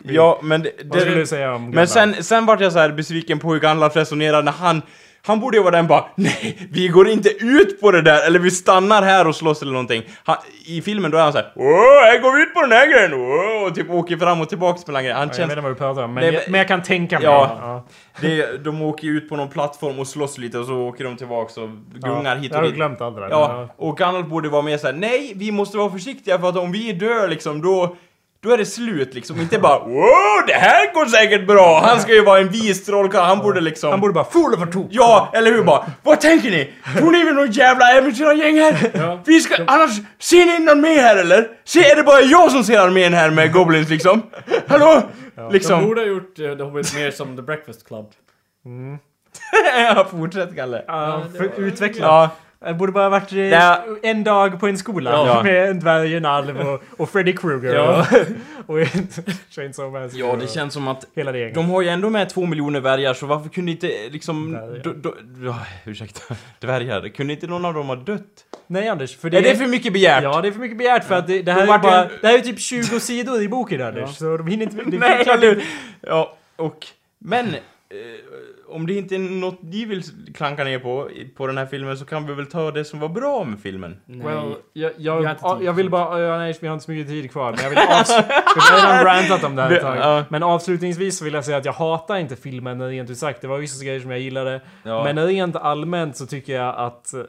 Ja, 0.03 0.40
men 0.44 0.61
det... 0.64 0.72
Vad 0.85 0.99
skulle 1.02 1.15
det 1.15 1.22
du 1.22 1.26
säga 1.27 1.53
om 1.53 1.61
men 1.61 1.72
Gandalf? 1.72 1.90
sen, 1.90 2.15
sen 2.23 2.45
vart 2.45 2.60
jag 2.61 2.72
så 2.73 2.80
här 2.80 2.90
besviken 2.90 3.40
på 3.40 3.53
hur 3.53 3.60
Gandalf 3.60 3.95
resonerar 3.95 4.44
när 4.44 4.52
han 4.52 4.81
han 5.26 5.40
borde 5.40 5.58
ju 5.58 5.64
vara 5.64 5.76
den 5.76 5.88
bara 5.88 6.06
Nej, 6.16 6.68
vi 6.72 6.88
går 6.88 7.10
inte 7.10 7.30
ut 7.30 7.82
på 7.82 7.91
det 7.91 8.02
där, 8.02 8.28
eller 8.28 8.40
vi 8.40 8.52
stannar 8.52 9.02
här 9.02 9.28
och 9.28 9.36
slåss 9.36 9.62
eller 9.62 9.72
någonting. 9.72 10.04
Han, 10.24 10.38
I 10.66 10.82
filmen 10.82 11.12
då 11.12 11.18
är 11.18 11.22
han 11.22 11.32
såhär 11.32 11.52
Åh, 11.56 11.66
här 12.04 12.20
går 12.22 12.36
vi 12.36 12.41
ut 12.44 12.54
på 12.54 12.62
den 12.62 12.72
här 12.72 12.88
grejen! 12.94 13.14
Åh, 13.14 13.68
och 13.68 13.76
typ 13.76 13.90
åker 13.90 14.18
fram 14.18 14.41
och 14.41 14.50
tillbaks 14.50 14.88
mellan 14.88 15.04
grejer. 15.04 15.16
Han 15.16 15.28
Ja, 15.28 15.28
jag 15.30 15.36
känns 15.38 15.50
vet 15.50 15.58
inte 15.58 15.62
vad 15.62 15.72
du 15.72 15.76
pratar 15.76 16.04
om, 16.04 16.14
men, 16.14 16.24
Nej, 16.24 16.34
jag, 16.34 16.44
men- 16.52 16.58
jag 16.58 16.68
kan 16.68 16.82
tänka 16.84 17.16
mig. 17.16 17.26
Ja. 17.26 17.58
ja. 17.62 17.88
Det, 18.22 18.64
de 18.64 18.82
åker 18.82 19.08
ut 19.08 19.30
på 19.30 19.36
någon 19.36 19.50
plattform 19.50 20.00
och 20.00 20.08
slåss 20.08 20.38
lite 20.38 20.60
och 20.60 20.66
så 20.66 20.76
åker 20.76 21.04
de 21.04 21.16
tillbaks 21.18 21.58
och 21.58 21.70
gungar 21.94 22.36
hit 22.36 22.52
Jag 22.52 22.58
och 22.58 22.58
har 22.58 22.64
dit. 22.68 22.76
glömt 22.76 23.02
allt 23.02 23.16
det 23.16 23.22
där. 23.22 23.30
Ja, 23.30 23.68
och 23.78 23.98
Gandalf 23.98 24.28
borde 24.28 24.50
vara 24.50 24.62
mer 24.62 24.78
såhär, 24.78 24.94
nej, 24.94 25.34
vi 25.36 25.52
måste 25.52 25.78
vara 25.78 25.90
försiktiga 25.91 26.40
för 26.40 26.50
att 26.50 26.58
om 26.58 26.72
vi 26.72 26.94
dör 26.94 27.28
liksom, 27.28 27.62
då... 27.62 27.95
då 28.44 28.52
är 28.52 28.57
det 28.57 28.65
slut 28.65 29.14
liksom. 29.14 29.41
Inte 29.41 29.60
bara 29.60 29.80
wow, 29.80 30.44
det 30.48 30.53
här 30.53 30.94
går 30.94 31.06
säkert 31.06 31.48
bra! 31.48 31.82
Han 31.86 32.02
ska 32.02 32.14
ju 32.14 32.24
vara 32.24 32.40
en 32.40 32.49
vis 32.49 32.86
trollkarl, 32.86 33.26
han 33.26 33.40
borde 33.40 33.61
liksom... 33.61 33.91
Han 33.91 33.99
borde 33.99 34.14
bara 34.14 34.26
full 34.26 34.57
för 34.60 34.65
tok. 34.65 34.88
Ja, 34.91 35.32
eller 35.34 35.52
hur 35.52 35.64
bara? 35.64 35.86
Vad 36.03 36.22
tänker 36.22 36.52
ni? 36.52 36.74
Tror 36.98 37.11
ni 37.11 37.24
vi 37.24 37.30
är 37.30 37.34
något 37.34 37.56
jävla 37.56 37.91
äventyrargäng 37.98 38.56
här? 38.60 39.20
Vi 39.26 39.40
ska, 39.40 39.56
annars, 39.68 39.91
ser 40.20 40.45
ni 40.45 40.60
någon 40.65 40.82
med 40.82 40.98
här 40.98 41.15
eller? 41.18 41.48
Se, 41.64 41.80
är 41.91 41.95
det 41.95 42.03
bara 42.03 42.22
jag 42.22 42.52
som 42.52 42.64
ser 42.64 42.80
armén 42.80 43.14
här 43.14 43.30
med 43.30 43.53
goblins 43.53 43.90
liksom? 43.90 44.22
Hallå? 44.68 45.02
De 45.36 45.53
Liksom. 45.53 45.86
borde 45.86 46.02
ha 46.02 46.07
gjort 46.07 46.40
uh, 46.40 46.57
The 46.57 46.64
Hobbit 46.64 46.95
mer 46.95 47.11
som 47.11 47.36
The 47.36 47.41
Breakfast 47.41 47.88
Club. 47.88 48.06
ja, 49.95 50.07
fortsätt 50.11 50.56
Kalle. 50.56 50.84
Ja, 50.88 51.24
för 51.38 51.60
utveckla. 51.60 52.06
Ja, 52.06 52.30
Det 52.65 52.73
borde 52.73 52.91
bara 52.91 53.10
varit 53.10 53.31
eh, 53.31 53.40
Ja. 53.40 53.85
en 54.03 54.23
dag 54.23 54.60
på 54.60 54.68
en 54.68 54.77
skola 54.77 55.11
Ja. 55.11 55.44
med 55.44 55.69
en 55.69 55.80
dvärg, 55.80 56.15
en 56.15 56.26
alv 56.26 56.60
och, 56.60 56.84
och 56.98 57.10
Freddy 57.10 57.34
Krueger 57.35 57.76
Ja. 57.76 58.06
och, 58.65 58.76
och 58.80 58.88
Chainsaw 59.49 59.99
Massacre. 59.99 60.19
ja, 60.19 60.35
det 60.35 60.48
känns 60.48 60.73
som 60.73 60.88
att 60.88 61.06
Hela 61.15 61.31
det 61.31 61.49
de 61.52 61.69
har 61.69 61.81
ju 61.81 61.90
ändå 61.90 62.10
med 62.10 62.30
två 62.30 62.45
miljoner 62.45 62.81
dvärgar 62.81 63.14
så 63.14 63.26
varför 63.26 63.49
kunde 63.49 63.72
inte 63.72 63.91
liksom... 64.11 64.52
Dvärgar. 64.52 64.84
Do, 64.84 64.94
do, 64.94 65.14
ja, 65.45 65.60
ursäkta. 65.85 66.35
Dvärgar. 66.60 67.07
Kunde 67.10 67.34
inte 67.34 67.48
någon 67.48 67.65
av 67.65 67.73
dem 67.73 67.88
ha 67.88 67.95
dött? 67.95 68.22
Nej 68.68 68.88
Anders, 68.88 69.18
för 69.18 69.30
det 69.30 69.38
Är 69.38 69.41
det 69.41 69.56
för 69.56 69.68
mycket 69.68 69.94
begärt? 69.94 70.23
Ja, 70.23 70.41
det 70.41 70.48
är 70.48 70.52
för 70.52 70.60
mycket 70.60 70.77
begärt 70.77 71.03
för 71.03 71.15
att 71.15 71.27
det, 71.27 71.41
det 71.41 71.52
här 71.52 71.68
Då 71.68 71.73
är 71.73 71.77
bara... 71.80 72.03
en- 72.03 72.10
Det 72.22 72.27
här 72.27 72.38
är 72.38 72.41
typ 72.41 72.60
20 72.60 72.99
sidor 72.99 73.41
i 73.41 73.48
boken 73.49 73.81
Anders, 73.81 74.18
så 74.18 74.38
de 74.38 74.48
hinner 74.48 74.64
inte... 74.64 74.98
Nej, 74.98 75.23
eller 75.30 75.64
Ja, 76.02 76.38
och... 76.56 76.88
Men... 77.19 77.45
Eh, 77.48 77.56
om 78.74 78.88
det 78.88 78.94
inte 78.94 79.16
är 79.16 79.20
något 79.20 79.62
ni 79.62 79.86
vill 79.86 80.04
klanka 80.34 80.64
ner 80.64 80.80
på, 80.80 81.10
på 81.36 81.48
den 81.48 81.58
här 81.58 81.66
filmen, 81.66 81.98
så 81.98 82.06
kan 82.06 82.28
vi 82.28 82.34
väl 82.34 82.45
ta 82.45 82.72
det 82.72 82.86
som 82.86 83.00
var 83.00 83.10
bra 83.10 83.44
med 83.44 83.60
filmen? 83.60 83.98
Nej. 84.06 84.28
Well, 84.28 84.56
jag, 84.74 84.91
jag, 84.98 85.22
har 85.22 85.32
inte 85.32 85.44
tid 85.58 85.68
jag 85.68 85.74
vill 85.74 85.90
bara... 85.90 86.22
Ja, 86.22 86.38
nej, 86.38 86.58
vi 86.62 86.68
har 86.68 86.74
inte 86.74 86.86
så 86.86 86.91
mycket 86.91 87.08
tid 87.08 87.32
kvar. 87.32 87.52
Men 87.52 87.64
jag 87.64 87.70
vill 87.70 87.80
avs- 87.80 88.24
Vi 88.56 88.62
har 88.62 88.78
redan 88.78 89.06
rantat 89.06 89.44
om 89.44 89.56
det 89.56 89.62
här 89.62 89.72
ett 89.72 89.82
tag. 89.82 90.24
Men 90.30 90.44
avslutningsvis 90.44 91.18
så 91.18 91.26
vill 91.26 91.34
jag 91.34 91.45
säga 91.45 91.58
att 91.58 91.66
jag 91.66 91.74
hatar 91.74 92.18
inte 92.18 92.36
filmen 92.36 92.90
rent 92.90 93.10
ut 93.10 93.18
sagt. 93.18 93.41
Det 93.41 93.48
var 93.48 93.58
vissa 93.58 93.86
grejer 93.86 94.00
som 94.00 94.12
jag 94.12 94.20
gillade. 94.20 94.62
Ja. 94.84 95.04
Men 95.04 95.28
rent 95.28 95.56
allmänt 95.56 96.18
så 96.18 96.26
tycker 96.26 96.54
jag 96.56 96.76
att... 96.78 97.14
eh, 97.14 97.22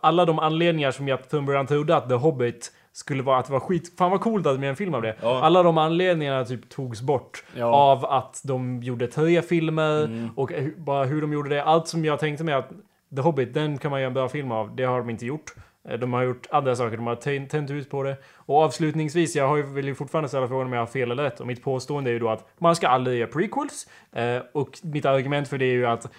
alla 0.00 0.24
de 0.24 0.38
anledningar 0.38 0.90
som 0.90 1.08
jag 1.08 1.18
från 1.30 1.46
början 1.46 1.66
trodde 1.66 1.96
att 1.96 2.08
The 2.08 2.14
Hobbit 2.14 2.72
skulle 2.98 3.22
vara 3.22 3.38
att 3.38 3.46
det 3.46 3.52
var 3.52 3.60
skit... 3.60 3.92
Fan 3.98 4.10
vad 4.10 4.20
coolt 4.20 4.46
att 4.46 4.58
blev 4.58 4.70
en 4.70 4.76
film 4.76 4.94
av 4.94 5.02
det. 5.02 5.16
Ja. 5.22 5.40
Alla 5.42 5.62
de 5.62 5.78
anledningarna 5.78 6.44
typ 6.44 6.68
togs 6.68 7.02
bort. 7.02 7.44
Ja. 7.54 7.64
Av 7.66 8.04
att 8.04 8.40
de 8.44 8.82
gjorde 8.82 9.06
tre 9.06 9.42
filmer 9.42 10.04
Mm. 10.04 10.28
och 10.36 10.50
hu- 10.50 10.74
bara 10.80 11.04
hur 11.04 11.20
de 11.20 11.32
gjorde 11.32 11.50
det. 11.50 11.62
Allt 11.64 11.88
som 11.88 12.04
jag 12.04 12.18
tänkte 12.18 12.44
mig 12.44 12.54
att 12.54 12.68
The 13.16 13.20
Hobbit, 13.22 13.54
den 13.54 13.78
kan 13.78 13.90
man 13.90 14.00
göra 14.00 14.06
en 14.08 14.14
bra 14.14 14.28
film 14.28 14.52
av. 14.52 14.76
Det 14.76 14.84
har 14.84 14.98
de 14.98 15.10
inte 15.10 15.26
gjort. 15.26 15.54
Eh, 15.88 15.98
De 15.98 16.12
har 16.12 16.22
gjort 16.22 16.46
andra 16.50 16.76
saker, 16.76 16.96
de 16.96 17.06
har 17.06 17.46
tänt 17.46 17.70
ut 17.70 17.90
på 17.90 18.02
det. 18.02 18.16
Och 18.36 18.56
avslutningsvis, 18.62 19.36
jag 19.36 19.48
har 19.48 19.56
ju, 19.56 19.62
vill 19.62 19.86
ju 19.86 19.94
fortfarande 19.94 20.28
ställa 20.28 20.48
frågan 20.48 20.66
om 20.66 20.72
jag 20.72 20.80
har 20.80 20.86
fel 20.86 21.10
eller 21.10 21.22
rätt. 21.22 21.40
Och 21.40 21.46
mitt 21.46 21.62
påstående 21.64 22.10
är 22.10 22.12
ju 22.12 22.18
då 22.18 22.28
att 22.28 22.48
man 22.58 22.76
ska 22.76 22.88
aldrig 22.88 23.18
göra 23.18 23.30
prequels. 23.30 23.86
Eh, 24.12 24.38
och 24.54 24.68
mitt 24.82 25.04
argument 25.06 25.48
för 25.48 25.58
det 25.58 25.64
är 25.66 25.72
ju 25.74 25.86
att 25.86 26.04
eh, 26.04 26.10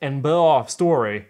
en 0.00 0.22
bra 0.22 0.64
story 0.68 1.22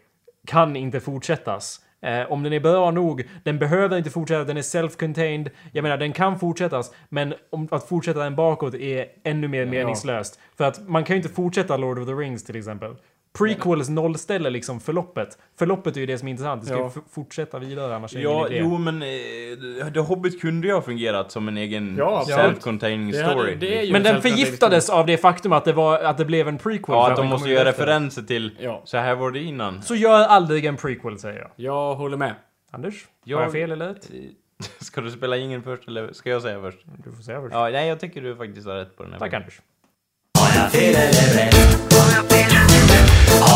kan 0.47 0.77
inte 0.77 1.01
fortsättas. 1.01 1.81
Eh, 2.07 2.33
om 2.33 2.43
den 2.43 2.53
är 2.53 2.61
bra 2.61 2.91
nog, 2.91 3.29
den 3.43 3.59
behöver 3.59 3.99
inte 3.99 4.11
fortsätta, 4.11 4.45
den 4.45 4.57
är 4.57 4.63
self-contained. 4.63 5.51
Jag 5.73 5.83
menar, 5.83 5.97
den 5.97 6.13
kan 6.13 6.39
fortsättas, 6.39 6.93
men 7.09 7.35
om, 7.51 7.69
att 7.71 7.89
fortsätta 7.89 8.21
den 8.21 8.37
bakåt 8.37 8.75
är 8.75 9.07
ännu 9.25 9.49
mer 9.49 9.67
meningslöst. 9.67 10.41
För 10.57 10.65
att 10.65 10.89
man 10.89 11.05
kan 11.05 11.17
ju 11.17 11.23
inte 11.23 11.35
fortsätta 11.35 11.77
Lord 11.77 11.99
of 11.99 12.07
the 12.07 12.13
Rings 12.13 12.45
till 12.45 12.57
exempel. 12.57 12.97
Prequels 13.39 13.89
nollställer 13.89 14.51
liksom 14.51 14.81
förloppet. 14.81 15.39
Förloppet 15.59 15.97
är 15.97 16.01
ju 16.01 16.07
det 16.07 16.19
som 16.19 16.29
är 16.29 16.33
intressant. 16.33 16.61
Det 16.63 16.67
ska 16.67 16.77
Ja. 16.77 16.93
ju 16.97 17.01
fortsätta 17.15 17.59
vidare, 17.59 17.97
annars 17.97 18.13
är 18.15 18.17
det 18.19 18.23
Ja, 18.25 18.39
ingen 18.39 18.53
idé. 18.53 18.59
jo 18.61 18.79
men 18.79 19.03
eh, 19.03 19.93
The 19.93 20.01
Hobbit 20.01 20.41
kunde 20.41 20.67
ju 20.67 20.73
ha 20.75 20.83
fungerat 20.83 21.31
som 21.33 21.49
en 21.49 21.57
egen 21.57 21.97
Ja, 21.99 22.25
self-containing 22.29 23.13
Det 23.13 23.23
hade- 23.23 23.35
story. 23.41 23.55
det 23.55 23.79
är 23.79 23.83
ju 23.83 23.93
Men 23.93 24.07
en 24.07 24.13
den 24.13 24.23
förgiftades 24.23 24.91
av 24.91 25.07
det 25.07 25.17
faktum 25.19 25.53
att 25.53 25.65
det, 25.65 25.73
var, 25.73 25.99
att 25.99 26.19
det 26.19 26.25
blev 26.25 26.49
en 26.49 26.59
prequel. 26.59 26.95
Ja, 26.97 27.11
att 27.11 27.17
de 27.17 27.27
måste 27.27 27.49
göra 27.51 27.69
referenser 27.69 28.23
till 28.23 28.51
Ja. 28.61 28.83
så 28.85 28.97
här 28.99 29.15
var 29.15 29.31
det 29.31 29.43
innan. 29.43 29.83
Så 29.83 29.95
gör 29.95 30.21
aldrig 30.25 30.65
en 30.65 30.77
prequel, 30.77 31.19
säger 31.19 31.39
jag. 31.41 31.51
Jag 31.57 31.95
håller 31.95 32.17
med. 32.17 32.35
Anders? 32.71 33.07
Jag- 33.25 33.37
Har 33.37 33.45
jag 33.45 33.53
fel 33.53 33.73
eller 33.73 33.89
rätt? 33.89 34.11
Ska 34.81 35.01
du 35.01 35.11
spela 35.11 35.37
ingen 35.37 35.63
först 35.63 35.89
eller 35.89 36.13
ska 36.13 36.31
jag 36.31 36.43
säga 36.43 36.61
först? 36.61 36.79
Du 37.05 37.13
får 37.13 37.23
säga 37.23 37.41
först. 37.41 37.55
Ja, 37.55 37.69
nej 37.69 37.89
jag 37.89 38.01
tycker 38.01 38.21
du 38.23 38.37
faktiskt 38.37 38.67
har 38.67 38.75
rätt 38.75 38.97
på 38.97 39.03
den 39.03 39.13
här. 39.13 39.19
Tack 39.19 39.31
punkten. 39.33 39.43
Anders. 39.43 39.61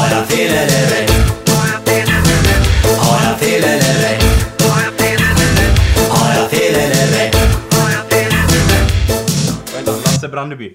Har 0.00 0.08
jag 0.10 0.26
fel 0.26 0.50
Brandeby. 10.40 10.72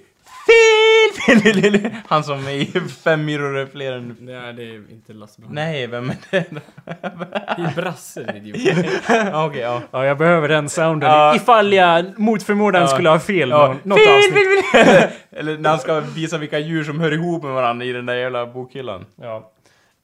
Fel! 1.26 1.40
fel, 1.40 1.53
fel, 1.61 1.80
fel. 1.82 1.91
Han 2.07 2.23
som 2.23 2.48
är 2.48 2.52
i 2.52 2.65
fem 3.03 3.26
myror 3.26 3.57
är 3.57 3.65
fler 3.65 3.91
än... 3.94 4.18
Nej, 4.19 4.53
det 4.53 4.64
är 4.64 4.91
inte 4.91 5.14
Lasse 5.14 5.41
Brandeby. 5.41 5.61
Nej, 5.61 5.88
vem 5.88 6.10
är 6.10 6.15
det? 6.32 6.45
Det 6.86 7.61
är 7.61 7.76
Brasse, 7.76 8.23
din 8.34 8.45
idiot. 8.45 8.86
Okej, 9.34 9.61
ja. 9.61 9.82
Ja, 9.91 10.06
jag 10.06 10.18
behöver 10.18 10.48
den 10.48 10.69
sounden 10.69 11.10
Ja. 11.10 11.36
ifall 11.36 11.73
jag 11.73 12.19
mot 12.19 12.44
förmodan 12.44 12.82
Ja. 12.82 12.88
skulle 12.88 13.10
ha 13.10 13.19
fel 13.19 13.49
ja. 13.49 13.76
något 13.84 13.99
fel, 13.99 14.18
avsnitt. 14.18 14.72
fel, 14.72 14.86
fel. 14.86 15.10
Eller 15.32 15.57
när 15.57 15.69
han 15.69 15.80
ska 15.80 15.99
visa 15.99 16.38
vilka 16.38 16.60
djur 16.60 16.84
som 16.84 16.99
hör 16.99 17.11
ihop 17.14 17.44
med 17.44 17.53
varandra 17.53 17.86
i 17.86 17.91
den 17.91 18.06
där 18.06 18.15
jävla 18.15 18.45
bokhyllan. 18.45 19.06
Ja. 19.22 19.52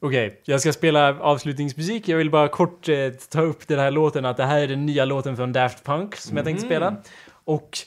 Okej, 0.03 0.41
jag 0.45 0.61
ska 0.61 0.73
spela 0.73 1.19
avslutningsmusik. 1.19 2.07
Jag 2.07 2.17
vill 2.17 2.29
bara 2.29 2.47
kort 2.47 2.89
eh, 2.89 2.95
ta 3.31 3.41
upp 3.41 3.67
den 3.67 3.79
här 3.79 3.91
låten, 3.91 4.25
att 4.25 4.37
det 4.37 4.45
här 4.45 4.59
är 4.59 4.67
den 4.67 4.85
nya 4.85 5.05
låten 5.05 5.35
från 5.35 5.53
Daft 5.53 5.85
Punk 5.85 6.15
som 6.15 6.37
jag 6.37 6.45
tänkte 6.45 6.65
spela. 6.65 6.95
Och 7.45 7.77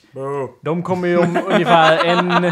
de 0.61 0.83
kommer 0.83 1.07
ju 1.07 1.17
om 1.17 1.39
ungefär 1.47 2.05
en... 2.05 2.51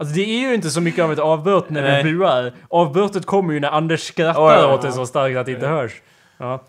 Alltså 0.00 0.14
det 0.14 0.22
är 0.22 0.48
ju 0.48 0.54
inte 0.54 0.70
så 0.70 0.80
mycket 0.80 1.04
av 1.04 1.12
ett 1.12 1.18
avbrott 1.18 1.70
när 1.70 1.82
Nej. 1.82 2.04
vi 2.04 2.12
buar. 2.12 2.52
Avbrottet 2.68 3.26
kommer 3.26 3.54
ju 3.54 3.60
när 3.60 3.68
Anders 3.68 4.00
skrattar 4.00 4.62
oj, 4.62 4.66
oj. 4.68 4.74
åt 4.74 4.82
det 4.82 4.92
så 4.92 5.06
starkt 5.06 5.36
att 5.36 5.46
det 5.46 5.52
inte 5.52 5.66
hörs. 5.66 6.02
Ja. 6.38 6.64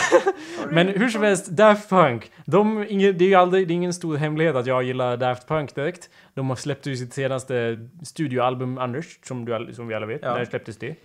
Men 0.70 0.88
hur 0.88 1.08
som 1.08 1.22
helst, 1.22 1.46
Daft 1.46 1.88
Punk. 1.88 2.32
De, 2.44 2.86
det 2.88 3.24
är 3.24 3.28
ju 3.28 3.34
aldrig, 3.34 3.68
det 3.68 3.72
är 3.72 3.76
ingen 3.76 3.94
stor 3.94 4.16
hemlighet 4.16 4.56
att 4.56 4.66
jag 4.66 4.82
gillar 4.82 5.16
Daft 5.16 5.48
Punk 5.48 5.74
direkt. 5.74 6.10
De 6.34 6.48
har 6.48 6.56
släppt 6.56 6.86
ju 6.86 6.96
sitt 6.96 7.14
senaste 7.14 7.78
studioalbum, 8.04 8.78
Anders, 8.78 9.18
som, 9.22 9.44
du, 9.44 9.72
som 9.72 9.88
vi 9.88 9.94
alla 9.94 10.06
vet. 10.06 10.20
Ja. 10.22 10.34
När 10.34 10.44
släpptes 10.44 10.78
det? 10.78 10.96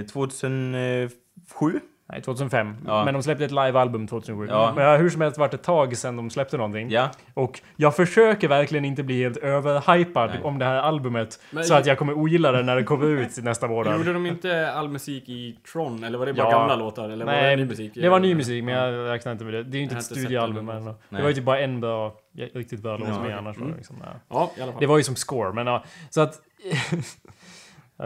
Eh, 0.00 0.06
2007? 0.06 1.80
Nej, 2.08 2.22
2005. 2.22 2.76
Ja. 2.86 3.04
Men 3.04 3.14
de 3.14 3.22
släppte 3.22 3.44
ett 3.44 3.50
livealbum 3.50 4.06
2007. 4.06 4.46
Ja. 4.50 4.66
Men 4.76 4.84
det 4.84 4.90
har 4.90 4.98
hur 4.98 5.10
som 5.10 5.20
helst 5.20 5.38
varit 5.38 5.54
ett 5.54 5.62
tag 5.62 5.96
sedan 5.96 6.16
de 6.16 6.30
släppte 6.30 6.56
någonting. 6.56 6.90
Ja. 6.90 7.10
Och 7.34 7.60
jag 7.76 7.96
försöker 7.96 8.48
verkligen 8.48 8.84
inte 8.84 9.02
bli 9.02 9.22
helt 9.22 9.36
överhypad 9.36 10.30
Nej. 10.30 10.40
om 10.42 10.58
det 10.58 10.64
här 10.64 10.74
albumet. 10.76 11.40
Men- 11.50 11.64
så 11.64 11.74
att 11.74 11.86
jag 11.86 11.98
kommer 11.98 12.18
ogilla 12.18 12.52
det 12.52 12.62
när 12.62 12.76
det 12.76 12.82
kommer 12.84 13.06
ut 13.06 13.42
nästa 13.42 13.68
månad. 13.68 13.96
Gjorde 13.98 14.12
de 14.12 14.26
inte 14.26 14.72
all 14.72 14.88
musik 14.88 15.28
i 15.28 15.58
Tron? 15.72 16.04
Eller 16.04 16.18
var 16.18 16.26
det 16.26 16.32
bara 16.34 16.50
Ja. 16.50 16.58
gamla 16.58 16.76
låtar? 16.76 17.08
Eller 17.08 17.24
var 17.24 17.32
det 17.32 17.40
Nej, 17.42 17.56
ny 17.56 17.64
musik? 17.64 17.92
det 17.94 18.08
var 18.08 18.20
ny 18.20 18.34
musik, 18.34 18.64
men 18.64 18.74
jag 18.74 19.08
räknar 19.14 19.32
inte 19.32 19.44
med 19.44 19.54
det. 19.54 19.62
Det 19.62 19.76
är 19.76 19.78
ju 19.78 19.82
inte 19.82 19.96
ett 19.96 20.04
studioalbum. 20.04 20.66
Det 20.66 20.94
Nej. 21.08 21.22
var 21.22 21.28
ju 21.28 21.34
typ 21.34 21.44
bara 21.44 21.58
en 21.58 21.80
bra, 21.80 22.14
riktigt 22.54 22.80
bra 22.82 22.96
låt 22.96 23.08
Ja, 23.08 23.14
med 23.14 23.20
okej. 23.22 23.32
annars 23.32 23.58
var 23.58 23.66
det 23.66 23.74
liksom, 23.76 23.96
ja. 24.04 24.08
Ja, 24.28 24.50
i 24.58 24.62
alla 24.62 24.72
fall. 24.72 24.80
Det 24.80 24.86
var 24.86 24.98
ju 24.98 25.04
som 25.04 25.16
score, 25.16 25.52
men 25.52 25.66
ja. 25.66 25.84
Så 26.10 26.20
att... 26.20 26.34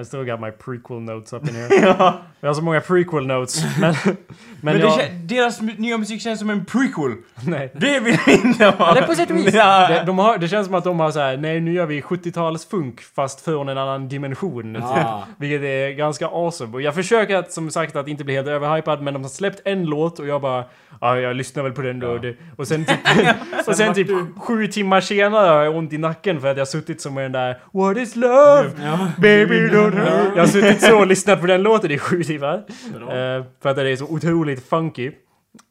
I 0.01 0.05
still 0.05 0.25
got 0.25 0.41
my 0.41 0.51
prequel 0.51 1.01
notes 1.01 1.33
up 1.33 1.49
in 1.49 1.55
here. 1.55 1.69
Jag 2.41 2.49
har 2.49 2.55
så 2.55 2.63
många 2.63 2.81
prequel 2.81 3.27
notes, 3.27 3.65
men... 3.81 3.95
Men, 4.05 4.17
Men, 4.61 4.81
jag, 4.81 4.91
kä- 4.91 5.27
deras 5.27 5.61
nya 5.61 5.99
musik 5.99 6.23
känns 6.23 6.39
som 6.39 6.51
en 6.51 6.65
prequel. 6.65 7.13
nej. 7.47 7.71
Det 7.75 8.01
vill 8.01 8.19
vi 8.27 8.33
inte 8.33 8.65
ha! 8.65 8.95
Det 8.95 9.01
är 9.01 9.07
på 9.07 9.15
sätt 9.15 9.31
och 9.31 9.37
vis. 9.37 9.55
Ja. 9.55 9.89
Det, 9.89 10.03
de 10.07 10.19
har, 10.19 10.39
det 10.39 10.49
känns 10.49 10.67
som 10.67 10.75
att 10.75 10.85
de 10.85 11.01
har 11.01 11.11
så 11.11 11.21
här, 11.21 11.37
nej 11.37 11.61
nu 11.61 11.73
gör 11.73 11.87
vi 11.87 12.01
70-tals 12.01 12.67
funk 12.69 13.01
fast 13.01 13.41
från 13.41 13.69
en 13.69 13.79
annan 13.79 14.09
dimension. 14.09 14.77
Ah. 14.83 14.95
Typ. 14.95 15.35
Vilket 15.39 15.63
är 15.63 15.91
ganska 15.91 16.27
awesome. 16.27 16.73
Och 16.75 16.83
jag 16.83 16.95
försöker 16.95 17.37
att, 17.37 17.53
som 17.53 17.71
sagt 17.71 17.97
att 17.97 18.09
inte 18.09 18.25
bli 18.25 18.35
helt 18.35 18.49
överhypad 18.49 19.03
men 19.03 19.15
de 19.15 19.23
har 19.23 19.31
släppt 19.31 19.61
en 19.65 19.85
låt 19.85 20.19
och 20.19 20.27
jag 20.27 20.41
bara 20.41 20.65
ja 21.01 21.19
jag 21.21 21.37
lyssnar 21.37 21.63
väl 21.63 21.73
på 21.73 21.83
den 21.83 22.01
då. 22.01 22.19
Det, 22.19 22.35
och 22.57 22.69
sen 22.69 22.85
typ, 22.85 22.99
och 23.67 23.77
sen 23.77 23.95
typ 23.95 24.09
sju 24.41 24.67
timmar 24.67 25.01
senare 25.01 25.49
har 25.49 25.63
jag 25.63 25.77
ont 25.77 25.93
i 25.93 25.99
nacken 25.99 26.41
för 26.41 26.49
att 26.49 26.57
jag 26.57 26.61
har 26.61 26.67
suttit 26.67 27.01
som 27.01 27.15
med 27.15 27.25
den 27.25 27.33
där 27.33 27.59
What 27.73 27.97
is 27.97 28.17
love? 28.17 28.71
Baby 29.19 29.55
don't. 29.69 29.86
Jag 29.95 30.43
har 30.43 30.47
suttit 30.47 30.83
så 30.83 30.99
och 30.99 31.07
lyssnat 31.07 31.41
på 31.41 31.47
den 31.47 31.63
låten 31.63 31.91
i 31.91 31.99
sju 31.99 32.23
timmar. 32.23 32.65
Eh, 32.95 33.45
för 33.63 33.69
att 33.69 33.77
den 33.77 33.87
är 33.87 33.97
så 33.97 34.05
otroligt 34.05 34.69
funky. 34.69 35.13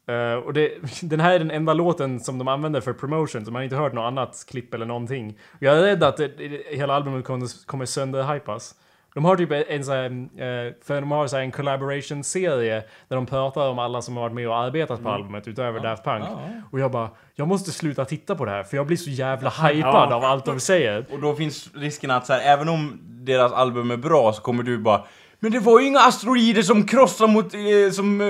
Eh, 0.08 0.34
och 0.34 0.52
det, 0.52 0.70
den 1.02 1.20
här 1.20 1.32
är 1.34 1.38
den 1.38 1.50
enda 1.50 1.74
låten 1.74 2.20
som 2.20 2.38
de 2.38 2.48
använder 2.48 2.80
för 2.80 2.92
promotion, 2.92 3.44
så 3.44 3.50
man 3.50 3.54
har 3.54 3.64
inte 3.64 3.76
hört 3.76 3.92
något 3.92 4.06
annat 4.06 4.44
klipp 4.48 4.74
eller 4.74 4.86
någonting. 4.86 5.38
Jag 5.58 5.78
är 5.78 5.82
rädd 5.82 6.02
att 6.02 6.16
det, 6.16 6.30
hela 6.70 6.94
albumet 6.94 7.24
kommer, 7.24 7.66
kommer 7.66 7.86
sönderhypas. 7.86 8.74
De 9.14 9.24
har 9.24 9.36
typ 9.36 9.52
en 9.68 9.84
sån 9.84 9.94
här, 9.94 10.04
eh, 10.06 10.72
för 10.84 11.00
de 11.00 11.10
har 11.10 11.26
så 11.26 11.36
en 11.36 11.50
collaboration-serie 11.50 12.82
där 13.08 13.16
de 13.16 13.26
pratar 13.26 13.68
om 13.68 13.78
alla 13.78 14.02
som 14.02 14.16
har 14.16 14.22
varit 14.22 14.34
med 14.34 14.48
och 14.48 14.56
arbetat 14.56 15.02
på 15.02 15.08
albumet 15.08 15.48
utöver 15.48 15.80
Daft 15.80 16.04
Punk. 16.04 16.24
Och 16.70 16.80
jag 16.80 16.90
bara, 16.90 17.10
jag 17.34 17.48
måste 17.48 17.70
sluta 17.70 18.04
titta 18.04 18.34
på 18.34 18.44
det 18.44 18.50
här 18.50 18.62
för 18.62 18.76
jag 18.76 18.86
blir 18.86 18.96
så 18.96 19.10
jävla 19.10 19.50
hypad 19.50 20.12
av 20.12 20.24
allt 20.24 20.44
de 20.44 20.60
säger. 20.60 21.04
Och 21.12 21.20
då 21.20 21.34
finns 21.34 21.70
risken 21.74 22.10
att 22.10 22.26
så 22.26 22.32
här, 22.32 22.40
även 22.52 22.68
om 22.68 22.98
deras 23.26 23.52
album 23.52 23.90
är 23.90 23.96
bra 23.96 24.32
så 24.32 24.42
kommer 24.42 24.62
du 24.62 24.78
bara 24.78 25.00
Men 25.40 25.52
det 25.52 25.58
var 25.58 25.80
ju 25.80 25.86
inga 25.86 26.00
asteroider 26.00 26.62
som 26.62 26.86
krossade 26.86 27.32
mot, 27.32 27.54
eh, 27.54 27.92
som 27.92 28.20
eh, 28.20 28.26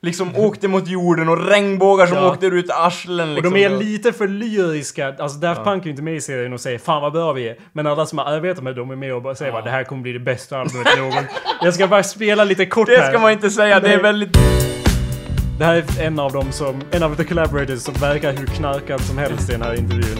liksom 0.00 0.36
åkte 0.36 0.68
mot 0.68 0.88
jorden 0.88 1.28
och 1.28 1.46
regnbågar 1.46 2.06
som 2.06 2.16
Ja. 2.16 2.30
åkte 2.30 2.46
ut 2.46 2.70
arslen 2.70 3.28
Och 3.28 3.34
liksom. 3.34 3.54
de 3.54 3.64
är 3.64 3.68
lite 3.70 4.12
för 4.12 4.28
lyriska, 4.28 5.14
alltså 5.18 5.38
Daft 5.38 5.64
Punk 5.64 5.82
är 5.82 5.84
ju 5.84 5.90
inte 5.90 6.02
med 6.02 6.14
i 6.14 6.20
serien 6.20 6.52
och 6.52 6.60
säger 6.60 6.78
'Fan 6.78 7.02
vad 7.02 7.12
bra 7.12 7.32
vi 7.32 7.48
är' 7.48 7.56
Men 7.72 7.86
alla 7.86 8.06
som 8.06 8.18
arbetar 8.18 8.62
med 8.62 8.76
dem 8.76 8.90
är 8.90 8.96
med 8.96 9.14
och 9.14 9.22
bara 9.22 9.34
säger 9.34 9.52
bara 9.52 9.62
'Det 9.62 9.70
här 9.70 9.84
kommer 9.84 10.02
bli 10.02 10.12
det 10.12 10.18
bästa 10.20 10.58
albumet 10.58 10.86
någon' 10.98 11.24
Jag 11.62 11.74
ska 11.74 11.86
bara 11.88 12.02
spela 12.02 12.44
lite 12.44 12.66
kort 12.66 12.88
Det 12.88 12.96
här. 12.96 13.08
ska 13.10 13.18
man 13.18 13.32
inte 13.32 13.50
säga, 13.50 13.80
det 13.80 13.88
är 13.88 13.92
Nej. 13.94 14.02
väldigt... 14.02 14.38
Det 15.58 15.64
här 15.64 15.74
är 15.76 16.06
en 16.06 16.18
av 16.18 16.32
dem 16.32 16.52
som, 16.52 16.80
en 16.90 17.02
av 17.02 17.14
the 17.16 17.24
collaborators 17.24 17.80
som 17.80 17.94
verkar 17.94 18.32
hur 18.32 18.46
knarkad 18.46 19.00
som 19.00 19.18
helst 19.18 19.48
i 19.50 19.52
den 19.52 19.62
här 19.62 19.74
intervjun. 19.78 20.18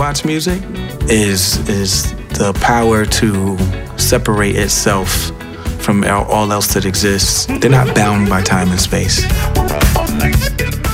Robots 0.00 0.24
music 0.24 0.62
is 1.10 1.58
is 1.68 2.14
the 2.38 2.54
power 2.62 3.04
to 3.04 3.58
separate 3.98 4.56
itself 4.56 5.30
from 5.82 6.04
all 6.04 6.50
else 6.50 6.72
that 6.72 6.86
exists. 6.86 7.44
They're 7.44 7.68
not 7.68 7.94
bound 7.94 8.30
by 8.30 8.40
time 8.40 8.70
and 8.70 8.80
space. 8.80 9.20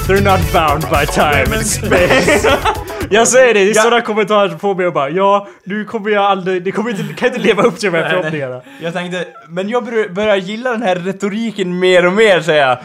They're 0.08 0.20
not 0.20 0.40
bound 0.52 0.82
by 0.90 1.04
time 1.04 1.52
and 1.52 1.64
space. 1.64 2.44
Jag 3.10 3.28
säger 3.28 3.54
det, 3.54 3.64
det 3.64 3.70
är 3.70 3.74
sådana 3.74 4.00
kommentarer 4.02 4.48
som 4.48 4.58
får 4.58 4.74
mig 4.74 4.86
att 4.86 4.94
bara 4.94 5.10
ja, 5.10 5.48
nu 5.64 5.84
kommer 5.84 6.10
jag 6.10 6.24
aldrig, 6.24 6.62
det 6.62 6.72
kommer 6.72 6.90
inte, 6.90 7.14
kan 7.14 7.28
inte 7.28 7.40
leva 7.40 7.62
upp 7.62 7.78
till 7.78 7.92
de 7.92 7.98
här 7.98 8.10
förhoppningarna. 8.10 8.60
Jag 8.82 8.92
tänkte, 8.92 9.24
men 9.48 9.68
jag 9.68 9.84
bör- 9.84 10.08
börjar 10.08 10.36
gilla 10.36 10.70
den 10.70 10.82
här 10.82 10.96
retoriken 10.96 11.78
mer 11.78 12.06
och 12.06 12.12
mer 12.12 12.40
säger 12.40 12.68
jag. 12.68 12.78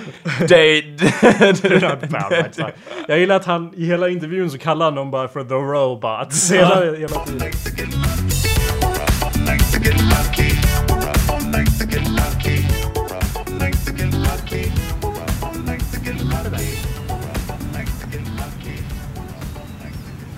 Time. 0.47 0.97
Jag 3.07 3.19
gillar 3.19 3.35
att 3.35 3.45
han 3.45 3.73
i 3.77 3.85
hela 3.85 4.09
intervjun 4.09 4.49
så 4.49 4.57
kallar 4.57 4.85
han 4.85 4.95
dem 4.95 5.11
bara 5.11 5.27
för 5.27 5.43
the 5.43 5.53
robots 5.53 6.51
hela, 6.51 6.75
hela 6.95 7.07
tiden. 7.25 7.51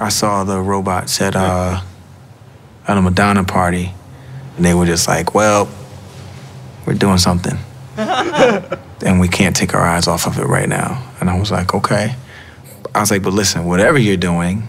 I 0.04 0.10
saw 0.10 0.44
the 0.44 0.60
robots 0.60 1.22
at 1.22 1.34
uh, 1.34 1.82
at 2.86 2.98
a 2.98 3.02
Madonna 3.02 3.46
party, 3.46 3.94
and 4.58 4.66
they 4.66 4.74
were 4.74 4.86
just 4.86 5.08
like, 5.08 5.34
"Well, 5.34 5.70
we're 6.86 6.96
doing 6.96 7.20
something, 7.20 7.58
and 7.98 9.22
we 9.22 9.30
can't 9.30 9.56
take 9.56 9.74
our 9.74 9.82
eyes 9.82 10.08
off 10.08 10.28
of 10.28 10.38
it 10.40 10.46
right 10.46 10.68
now." 10.68 11.02
And 11.22 11.30
I 11.30 11.40
was 11.40 11.52
like, 11.52 11.74
"Okay." 11.74 12.16
I 12.94 13.00
was 13.00 13.12
like, 13.12 13.24
"But 13.24 13.32
listen, 13.32 13.64
whatever 13.64 13.98
you're 13.98 14.18
doing, 14.18 14.68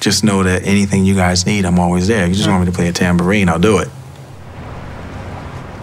just 0.00 0.24
know 0.24 0.42
that 0.42 0.66
anything 0.66 1.04
you 1.04 1.14
guys 1.14 1.46
need, 1.46 1.64
I'm 1.64 1.78
always 1.78 2.08
there. 2.08 2.24
If 2.24 2.30
You 2.30 2.34
just 2.34 2.48
want 2.48 2.64
me 2.64 2.66
to 2.66 2.76
play 2.76 2.88
a 2.88 2.92
tambourine, 2.92 3.48
I'll 3.48 3.60
do 3.60 3.78
it." 3.78 3.88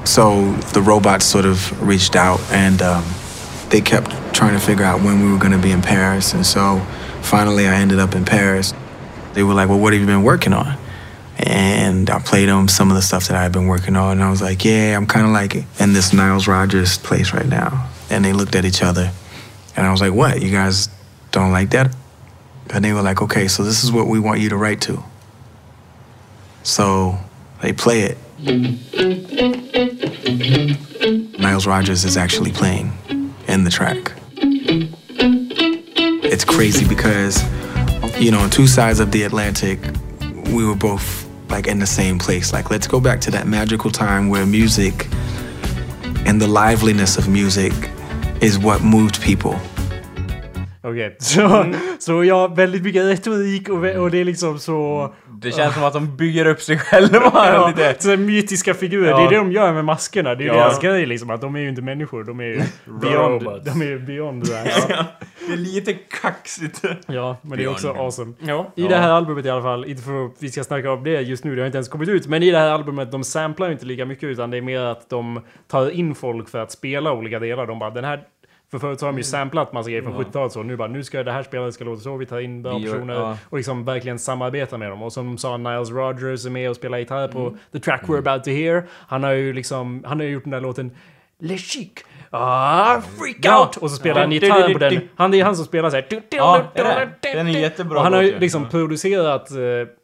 So 0.04 0.52
the 0.74 0.82
robots 0.82 1.24
sort 1.26 1.46
of 1.46 1.82
reached 1.82 2.18
out 2.18 2.42
and 2.52 2.82
um, 2.82 3.06
they 3.70 3.80
kept 3.80 4.12
trying 4.34 4.54
to 4.54 4.60
figure 4.60 4.84
out 4.84 5.02
when 5.02 5.24
we 5.24 5.32
were 5.32 5.38
going 5.38 5.54
to 5.54 5.58
be 5.58 5.72
in 5.72 5.82
Paris. 5.82 6.34
And 6.34 6.46
so 6.46 6.86
finally 7.22 7.68
I 7.68 7.76
ended 7.76 8.00
up 8.00 8.16
in 8.16 8.26
Paris. 8.26 8.74
They 9.34 9.44
were 9.44 9.54
like, 9.54 9.70
Well, 9.70 9.80
what 9.80 9.94
have 9.94 10.00
you 10.02 10.08
been 10.08 10.24
working 10.24 10.54
on? 10.54 10.78
And 11.38 12.10
I 12.10 12.20
played 12.20 12.50
them 12.50 12.68
some 12.68 12.90
of 12.90 12.96
the 12.96 13.02
stuff 13.02 13.28
that 13.28 13.38
I 13.38 13.44
had 13.44 13.54
been 13.54 13.68
working 13.68 13.96
on. 13.96 14.14
And 14.14 14.24
I 14.24 14.30
was 14.30 14.42
like, 14.42 14.66
Yeah, 14.66 14.96
I'm 14.98 15.08
kind 15.08 15.26
of 15.26 15.32
like 15.32 15.56
it." 15.56 15.66
in 15.80 15.94
this 15.94 16.14
Niles 16.14 16.48
Rogers 16.48 16.98
place 16.98 17.34
right 17.34 17.48
now. 17.48 17.90
And 18.10 18.26
they 18.26 18.34
looked 18.34 18.56
at 18.56 18.66
each 18.66 18.82
other. 18.84 19.12
And 19.76 19.86
I 19.86 19.92
was 19.92 20.02
like, 20.02 20.14
What? 20.14 20.42
You 20.42 20.52
guys 20.52 20.90
don't 21.32 21.52
like 21.52 21.70
that? 21.72 21.96
And 22.72 22.84
they 22.84 22.94
were 22.94 23.02
like, 23.02 23.22
Okay, 23.22 23.48
so 23.48 23.64
this 23.64 23.84
is 23.84 23.92
what 23.92 24.08
we 24.08 24.20
want 24.20 24.40
you 24.42 24.50
to 24.50 24.58
write 24.58 24.82
to. 24.82 25.04
So 26.64 27.18
they 27.62 27.74
play 27.74 28.02
it. 28.02 28.18
Niles 31.40 31.66
Rogers 31.66 32.04
is 32.06 32.18
actually 32.18 32.52
playing 32.52 32.92
in 33.48 33.64
the 33.64 33.70
track. 33.72 34.14
It's 36.40 36.46
crazy 36.46 36.88
because, 36.88 37.44
you 38.18 38.32
know, 38.32 38.40
on 38.40 38.50
two 38.50 38.66
sides 38.66 39.02
of 39.02 39.12
the 39.12 39.24
Atlantic, 39.24 39.78
we 40.56 40.66
were 40.66 40.74
both 40.74 41.28
like 41.50 41.68
in 41.68 41.80
the 41.80 41.86
same 41.86 42.18
place. 42.18 42.54
Like, 42.54 42.72
let's 42.72 42.88
go 42.88 43.02
back 43.02 43.20
to 43.22 43.32
that 43.32 43.46
magical 43.46 43.92
time 43.92 44.30
where 44.30 44.46
music 44.46 45.08
and 46.26 46.40
the 46.40 46.48
liveliness 46.48 47.18
of 47.18 47.28
music 47.28 47.74
is 48.40 48.58
what 48.58 48.82
moved 48.82 49.20
people. 49.22 49.60
Okej, 50.82 51.16
så, 51.20 51.74
så 52.00 52.24
ja, 52.24 52.48
väldigt 52.48 52.84
mycket 52.84 53.04
retorik 53.04 53.70
och, 53.70 53.86
och 53.86 54.12
det 54.12 54.18
är 54.18 54.26
liksom 54.26 54.60
så... 54.60 55.14
Det 55.42 55.52
känns 55.52 55.74
som 55.74 55.84
att 55.84 55.94
de 55.94 56.16
bygger 56.18 56.46
upp 56.46 56.62
sig 56.62 56.78
själva 56.78 57.32
Ja, 57.34 57.68
lite. 57.78 57.96
så 58.04 58.18
mytiska 58.18 58.74
figurer, 58.74 59.10
Ja. 59.10 59.18
det 59.18 59.24
är 59.26 59.30
det 59.30 59.36
de 59.36 59.52
gör 59.52 59.74
med 59.74 59.86
maskerna. 59.86 60.36
Det 60.36 60.44
är 60.44 60.46
ju 60.46 60.52
Ja. 60.52 60.64
deras 60.64 60.80
grej 60.80 61.06
liksom, 61.06 61.30
att 61.30 61.42
de 61.42 61.56
är 61.56 61.60
ju 61.60 61.70
inte 61.70 61.82
människor, 61.82 62.24
de 62.24 62.40
är 62.40 62.44
ju 62.44 62.62
beyond, 63.02 63.44
Robots. 63.44 63.66
de 63.66 63.82
är 63.82 63.98
beyond 63.98 64.44
det 64.48 64.54
där. 64.88 65.06
Det 65.48 65.54
är 65.54 65.58
lite 65.58 65.94
kaxigt. 65.94 66.82
Ja, 67.08 67.38
men 67.42 67.58
det 67.58 67.64
är 67.64 67.68
också 67.68 67.90
awesome. 67.90 68.34
Ja. 68.40 68.72
I 68.76 68.82
det 68.88 68.96
här 68.96 69.10
albumet 69.12 69.46
i 69.46 69.50
alla 69.50 69.62
fall, 69.62 69.86
inte 69.86 70.02
för 70.04 70.26
att 70.26 70.32
vi 70.40 70.50
ska 70.52 70.64
snacka 70.64 70.92
om 70.92 71.04
det 71.04 71.22
just 71.22 71.44
nu, 71.44 71.56
det 71.56 71.62
har 71.62 71.66
inte 71.66 71.78
ens 71.78 71.90
kommit 71.90 72.10
ut, 72.10 72.28
men 72.28 72.44
i 72.44 72.52
det 72.52 72.58
här 72.58 72.70
albumet, 72.70 73.12
de 73.12 73.24
samplar 73.24 73.68
ju 73.68 73.74
inte 73.74 73.86
lika 73.86 74.06
mycket 74.06 74.24
utan 74.24 74.52
det 74.52 74.58
är 74.58 74.62
mer 74.62 74.80
att 74.82 75.10
de 75.10 75.42
tar 75.68 75.90
in 75.90 76.16
folk 76.16 76.50
för 76.50 76.60
att 76.60 76.72
spela 76.72 77.14
olika 77.14 77.40
delar. 77.40 77.66
De 77.68 77.80
bara, 77.80 77.90
den 77.90 78.04
här... 78.04 78.22
För 78.72 78.80
förut 78.80 79.00
så 79.00 79.06
har 79.06 79.12
de 79.12 79.18
ju 79.18 79.24
samplat 79.24 79.74
massa 79.74 79.90
grejer 79.90 80.04
från 80.04 80.14
70-talet 80.18 80.52
så, 80.52 80.64
nu 80.64 80.76
bara, 80.78 80.88
nu 80.88 81.04
ska 81.04 81.24
det 81.24 81.32
här 81.32 81.44
spelet 81.44 81.74
ska 81.74 81.84
låta 81.84 82.02
så, 82.02 82.18
vi 82.18 82.26
tar 82.26 82.40
in 82.40 82.64
bra 82.64 82.80
personer 82.80 83.14
ja. 83.14 83.38
och 83.50 83.58
liksom 83.58 83.86
verkligen 83.86 84.20
samarbeta 84.20 84.78
med 84.78 84.90
dem. 84.90 85.02
Och 85.04 85.14
som 85.14 85.38
sa, 85.38 85.58
Niles 85.58 85.90
Rogers 85.92 86.46
är 86.46 86.50
med 86.50 86.70
och 86.70 86.76
spelar 86.76 86.98
gitarr 86.98 87.28
på 87.28 87.58
The 87.72 87.80
Track 87.80 88.02
We're 88.04 88.18
About 88.18 88.44
To 88.44 88.50
Hear. 88.50 88.84
Han 89.08 89.24
har 89.24 89.32
ju 89.32 89.54
liksom, 89.54 90.04
han 90.08 90.20
har 90.20 90.26
ju 90.26 90.32
gjort 90.32 90.44
den 90.44 90.52
där 90.52 90.62
låten 90.62 90.92
Le 91.40 91.58
Chic. 91.58 91.90
Ah, 92.30 93.02
freak 93.02 93.38
Ja. 93.42 93.62
out! 93.66 93.78
Och 93.78 93.92
så 93.92 93.98
spelar 93.98 94.22
han 94.22 94.32
Ja. 94.32 94.42
gitarr 94.42 94.74
på 94.74 94.80
den. 94.80 95.02
Han, 95.16 95.32
det 95.32 95.40
är 95.40 95.44
han 95.44 95.56
som 95.56 95.66
spelar 95.66 95.90
såhär. 95.90 96.06
Ja. 96.30 96.66
Den 97.22 97.48
är 97.48 97.60
jättebra 97.60 97.98
Och 97.98 98.04
han 98.04 98.14
har 98.14 98.22
ju 98.22 98.40
liksom 98.40 98.64
Ja. 98.64 98.70
producerat 98.70 99.52
eh, 99.52 99.58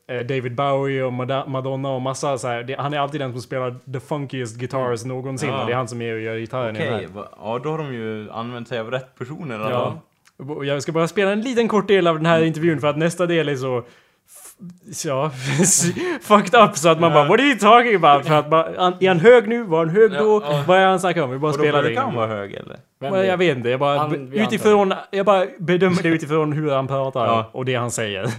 David 0.08 0.56
Bowie 0.56 1.04
och 1.04 1.14
Madonna 1.48 1.90
och 1.90 2.02
massa 2.02 2.38
så 2.38 2.48
här. 2.48 2.64
Det, 2.64 2.76
han 2.80 2.94
är 2.94 3.00
alltid 3.00 3.22
den 3.22 3.32
som 3.32 3.42
spelar 3.42 3.76
the 3.94 4.00
funkiest 4.00 4.58
guitars 4.58 5.06
någonsin. 5.06 5.50
Ja. 5.50 5.60
och 5.62 5.68
Det 5.68 5.72
är 5.74 5.78
han 5.78 5.88
som 5.88 6.02
är 6.02 6.14
och 6.14 6.20
gör 6.22 6.38
gitarren 6.38 6.76
Okej, 6.76 7.08
va- 7.14 7.30
ja 7.38 7.60
då 7.64 7.70
har 7.72 7.78
de 7.78 7.94
ju 7.94 8.32
använt 8.32 8.68
sig 8.68 8.80
av 8.80 8.92
rätt 8.92 9.18
personer. 9.18 9.60
då. 9.60 9.70
Ja. 9.70 10.02
Och 10.56 10.66
Jag 10.66 10.84
ska 10.84 10.92
bara 10.92 11.08
spela 11.08 11.32
en 11.32 11.42
liten 11.42 11.68
kort 11.68 11.88
del 11.88 12.08
av 12.08 12.16
den 12.16 12.26
här 12.26 12.42
intervjun 12.42 12.80
för 12.80 12.88
att 12.88 12.98
nästa 12.98 13.26
del 13.26 13.50
är 13.50 13.56
så... 13.56 13.84
Ja, 15.06 15.30
fucked 16.22 16.64
up 16.64 16.78
så 16.78 16.90
att 16.90 17.00
man 17.00 17.14
bara 17.14 17.24
What 17.28 17.40
are 17.40 17.48
you 17.48 17.60
talking 17.60 17.96
about? 17.96 18.26
För 18.28 18.34
att 18.36 18.50
man, 18.50 18.66
an- 18.78 18.94
är 19.00 19.08
han 19.08 19.20
hög 19.20 19.48
nu? 19.48 19.64
Var 19.64 19.78
han 19.86 19.90
hög 19.90 20.12
då? 20.12 20.18
Ja, 20.18 20.42
ja. 20.52 20.64
Vad 20.68 20.78
är 20.78 20.86
han 20.86 21.00
snackar 21.00 21.22
om? 21.22 21.30
Vi 21.32 21.38
bara 21.38 21.52
då 21.52 21.58
spelar 21.58 21.84
det. 21.84 21.96
han 21.96 22.16
vara 22.16 22.28
hög 22.28 22.54
eller? 22.54 22.78
Vem 23.00 23.14
jag 23.26 23.38
vet 23.38 23.58
inte, 23.58 23.70
jag 23.70 23.80
bara, 23.80 23.98
Han- 24.00 24.34
utifrån, 24.34 24.94
jag 25.12 25.26
bara 25.26 25.46
bedömer 25.60 26.04
det 26.04 26.10
utifrån 26.16 26.52
hur 26.54 26.72
han 26.72 26.88
pratar 26.88 27.26
Ja. 27.26 27.50
och 27.52 27.66
det 27.66 27.76
han 27.76 27.92
säger. 27.92 28.30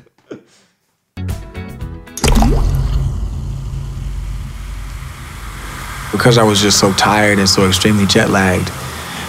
Because 6.12 6.38
I 6.38 6.42
was 6.44 6.60
just 6.60 6.78
so 6.78 6.92
tired 6.92 7.38
and 7.38 7.48
so 7.48 7.66
extremely 7.66 8.06
jet 8.06 8.30
lagged, 8.30 8.70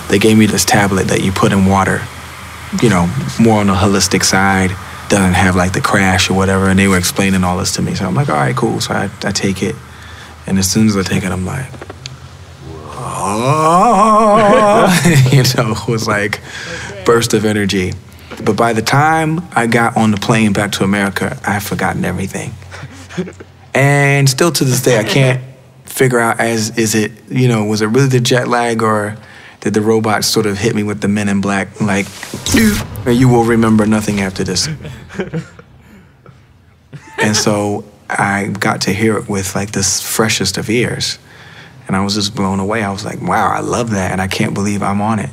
they 0.10 0.20
gave 0.20 0.38
me 0.38 0.46
this 0.46 0.64
tablet 0.64 1.08
that 1.10 1.22
you 1.22 1.32
put 1.32 1.52
in 1.52 1.66
water, 1.66 2.02
you 2.82 2.90
know, 2.90 3.12
more 3.40 3.60
on 3.60 3.68
the 3.68 3.74
holistic 3.74 4.24
side, 4.24 4.72
doesn't 5.10 5.34
have 5.34 5.56
like 5.56 5.74
the 5.74 5.82
crash 5.82 6.30
or 6.30 6.34
whatever. 6.34 6.70
And 6.70 6.80
they 6.80 6.88
were 6.88 6.98
explaining 6.98 7.44
all 7.44 7.58
this 7.58 7.74
to 7.74 7.82
me. 7.82 7.96
So 7.96 8.06
I'm 8.06 8.16
like, 8.16 8.30
all 8.30 8.36
right, 8.36 8.56
cool. 8.56 8.80
So 8.80 8.94
I, 8.94 9.10
I 9.24 9.32
take 9.32 9.62
it. 9.64 9.76
And 10.46 10.58
as 10.58 10.70
soon 10.72 10.88
as 10.88 10.96
I 10.96 11.04
take 11.04 11.24
it, 11.24 11.32
I'm 11.32 11.46
like, 11.46 11.70
oh, 12.90 14.88
you 15.32 15.44
know, 15.56 15.72
it 15.72 15.88
was 15.88 16.08
like 16.08 16.42
burst 17.06 17.34
of 17.34 17.44
energy. 17.46 17.94
But 18.44 18.56
by 18.56 18.74
the 18.74 18.82
time 18.82 19.42
I 19.52 19.68
got 19.68 19.98
on 19.98 20.12
the 20.12 20.18
plane 20.18 20.54
back 20.54 20.72
to 20.74 20.84
America, 20.84 21.40
I 21.46 21.54
had 21.54 21.64
forgotten 21.64 22.06
everything. 22.06 22.54
And 23.74 24.30
still 24.30 24.52
to 24.52 24.64
this 24.64 24.82
day, 24.82 25.00
I 25.00 25.04
can't 25.04 25.42
figure 25.98 26.20
out 26.20 26.40
as 26.40 26.78
is 26.78 26.94
it 26.94 27.12
you 27.30 27.48
know 27.48 27.66
was 27.66 27.82
it 27.82 27.88
really 27.88 28.08
the 28.08 28.20
jet 28.20 28.48
lag 28.48 28.84
or 28.84 29.18
did 29.62 29.74
the 29.74 29.82
robots 29.82 30.28
sort 30.28 30.46
of 30.46 30.58
hit 30.58 30.76
me 30.76 30.84
with 30.84 31.02
the 31.02 31.08
Men 31.08 31.28
in 31.28 31.42
Black 31.42 31.82
like 31.82 32.06
you 33.16 33.28
will 33.28 33.44
remember 33.44 33.86
nothing 33.86 34.20
after 34.20 34.44
this. 34.44 34.68
and 37.18 37.36
so 37.36 37.86
I 38.10 38.48
got 38.48 38.82
to 38.82 38.94
hear 38.94 39.18
it 39.18 39.30
with 39.30 39.56
like 39.56 39.72
this 39.72 40.02
freshest 40.02 40.58
of 40.58 40.70
ears, 40.70 41.20
and 41.88 41.96
I 41.96 42.04
was 42.04 42.16
just 42.16 42.36
blown 42.36 42.60
away. 42.60 42.84
I 42.84 42.92
was 42.92 43.06
like, 43.06 43.22
wow, 43.22 43.50
I 43.50 43.62
love 43.62 43.92
that, 43.92 44.12
and 44.12 44.22
I 44.22 44.28
can't 44.28 44.54
believe 44.54 44.84
I'm 44.84 45.02
on 45.02 45.20
it. 45.20 45.30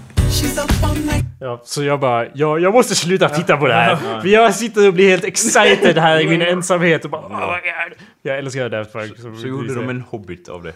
Ja, 1.41 1.61
så 1.65 1.83
jag 1.85 2.01
bara, 2.01 2.27
ja, 2.35 2.59
jag 2.59 2.73
måste 2.75 2.95
sluta 2.95 3.29
titta 3.29 3.57
på 3.57 3.67
det 3.67 3.75
här. 3.75 3.97
För 3.97 4.29
jag 4.29 4.55
sitter 4.55 4.89
och 4.89 4.95
blir 4.95 5.09
helt 5.11 5.25
excited 5.25 5.99
här 5.99 6.21
i 6.21 6.29
min 6.29 6.43
ensamhet 6.43 7.05
och 7.05 7.11
bara, 7.11 7.23
oh 7.23 7.29
my 7.31 7.37
god. 7.47 7.99
Jag 8.23 8.39
älskar 8.39 8.69
Daft 8.69 8.93
Punk. 8.93 9.19
som 9.19 9.37
Så 9.37 9.47
gjorde 9.47 9.75
de 9.75 9.89
en 9.89 10.01
Hobbit 10.01 10.49
av 10.49 10.63
det. 10.63 10.73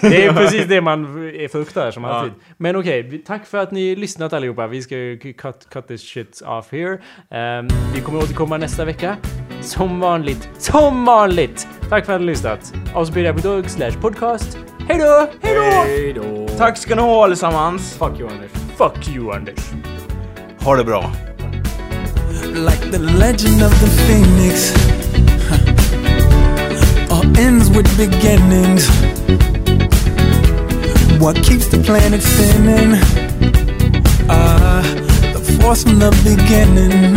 Det 0.00 0.24
är 0.26 0.32
precis 0.36 0.66
det 0.66 0.80
man 0.80 1.04
är 1.28 1.48
fruktar 1.48 1.90
som 1.90 2.04
Ja. 2.04 2.10
alltid. 2.10 2.32
Men 2.56 2.76
okej, 2.76 3.02
vi- 3.02 3.18
tack 3.18 3.46
för 3.46 3.58
att 3.58 3.70
ni 3.70 3.96
lyssnat 3.96 4.32
allihopa. 4.32 4.66
Vi 4.66 4.82
ska 4.82 4.94
cut, 5.42 5.68
cut 5.72 5.88
this 5.88 6.02
shit 6.02 6.42
off 6.46 6.72
here. 6.72 6.98
Ehm, 7.30 7.68
vi 7.94 8.00
kommer 8.00 8.18
återkomma 8.18 8.56
nästa 8.56 8.84
vecka. 8.84 9.16
Som 9.60 10.00
vanligt. 10.00 10.48
Som 10.58 11.04
vanligt! 11.04 11.68
Tack 11.88 12.06
för 12.06 12.12
att 12.12 12.20
ni 12.20 12.26
har 12.26 12.30
lyssnat. 12.32 12.72
Avspelar.org 12.94 13.68
slash 13.68 13.92
podcast. 14.00 14.58
Hej 14.88 14.98
då! 14.98 15.28
Hej 15.42 15.54
då! 15.54 15.62
Hej 15.62 16.12
då! 16.12 16.48
Tack 16.58 16.76
ska 16.78 16.94
ni 16.94 17.02
ha 17.02 17.24
allesammans! 17.24 17.96
Fuck 17.98 18.20
you 18.20 18.30
Anders. 18.30 18.67
Fuck 18.78 19.08
you 19.08 19.32
Anders. 19.32 19.72
Ha 20.60 20.76
det 20.76 20.84
bra! 20.84 21.10
like 22.54 22.90
the 22.92 22.98
legend 22.98 23.60
of 23.60 23.72
the 23.80 23.88
phoenix. 24.06 24.72
All 27.10 27.26
ends 27.36 27.68
with 27.70 27.88
beginnings. 27.96 28.88
What 31.20 31.36
keeps 31.42 31.66
the 31.66 31.82
planet 31.84 32.22
spinning? 32.22 32.94
Ah, 34.30 34.82
the 35.32 35.40
force 35.60 35.82
from 35.82 35.98
the 35.98 36.12
beginning. 36.22 37.16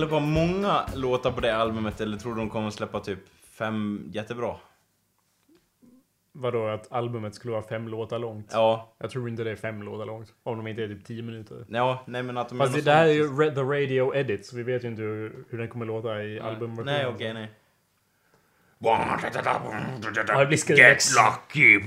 Släppa 0.00 0.18
många 0.20 0.86
låtar 0.94 1.32
på 1.32 1.40
det 1.40 1.56
albumet 1.56 2.00
eller 2.00 2.16
tror 2.16 2.34
du 2.34 2.40
de 2.40 2.50
kommer 2.50 2.70
släppa 2.70 3.00
typ 3.00 3.18
fem 3.58 4.10
jättebra? 4.12 4.56
Vadå, 6.32 6.66
att 6.66 6.92
albumet 6.92 7.34
skulle 7.34 7.52
vara 7.52 7.62
fem 7.62 7.88
låtar 7.88 8.18
långt? 8.18 8.50
Ja. 8.52 8.92
Jag 8.98 9.10
tror 9.10 9.28
inte 9.28 9.44
det 9.44 9.50
är 9.50 9.56
fem 9.56 9.82
låtar 9.82 10.06
långt. 10.06 10.28
Om 10.42 10.56
de 10.56 10.66
inte 10.66 10.82
är 10.82 10.88
typ 10.88 11.04
tio 11.04 11.22
minuter. 11.22 11.64
Ja, 11.68 12.04
nej 12.06 12.22
men 12.22 12.36
att 12.38 12.48
de 12.48 12.58
Fast 12.58 12.74
det, 12.74 12.80
det 12.80 12.92
här 12.92 13.06
är 13.06 13.12
ju 13.12 13.28
Re- 13.28 13.54
the 13.54 13.60
radio 13.60 14.14
edit, 14.14 14.46
så 14.46 14.56
vi 14.56 14.62
vet 14.62 14.84
ju 14.84 14.88
inte 14.88 15.02
hur, 15.02 15.44
hur 15.50 15.58
den 15.58 15.68
kommer 15.68 15.86
låta 15.86 16.22
i 16.22 16.40
albumversionen. 16.40 16.94
Nej 16.94 17.06
okej, 17.06 17.34
nej. 17.34 17.50
Ja, 18.78 20.38
det 20.38 20.46
blir 20.46 20.56
Skrillex. 20.56 21.10
lucky. 21.16 21.80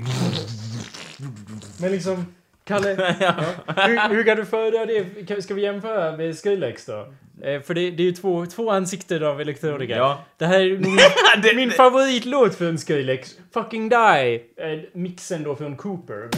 Men 1.82 1.92
liksom, 1.92 2.26
Kalle, 2.64 2.90
ja. 3.20 3.34
hur, 3.88 4.10
hur 4.16 4.24
kan 4.24 4.38
du 4.38 4.46
föredra 4.46 4.86
det? 4.86 5.42
Ska 5.42 5.54
vi 5.54 5.62
jämföra 5.62 6.18
med 6.18 6.38
Skrillex 6.38 6.86
då? 6.86 7.14
Eh, 7.42 7.62
för 7.62 7.74
det, 7.74 7.92
det 7.92 8.04
är 8.04 8.08
ju 8.08 8.12
två, 8.12 8.46
två 8.46 8.72
ansikten 8.72 9.24
av 9.24 9.42
Electronica. 9.42 9.96
Ja. 9.96 10.24
Det 10.38 10.46
här 10.46 10.60
är 10.60 10.78
min, 10.78 11.00
det, 11.42 11.56
min 11.56 11.72
favoritlåt 11.72 12.56
från 12.56 12.78
Skrillex. 12.78 13.36
Fucking 13.54 13.90
Die. 13.90 14.42
Eh, 14.58 14.80
mixen 14.94 15.44
då 15.44 15.56
från 15.56 15.76
Cooper. 15.76 16.14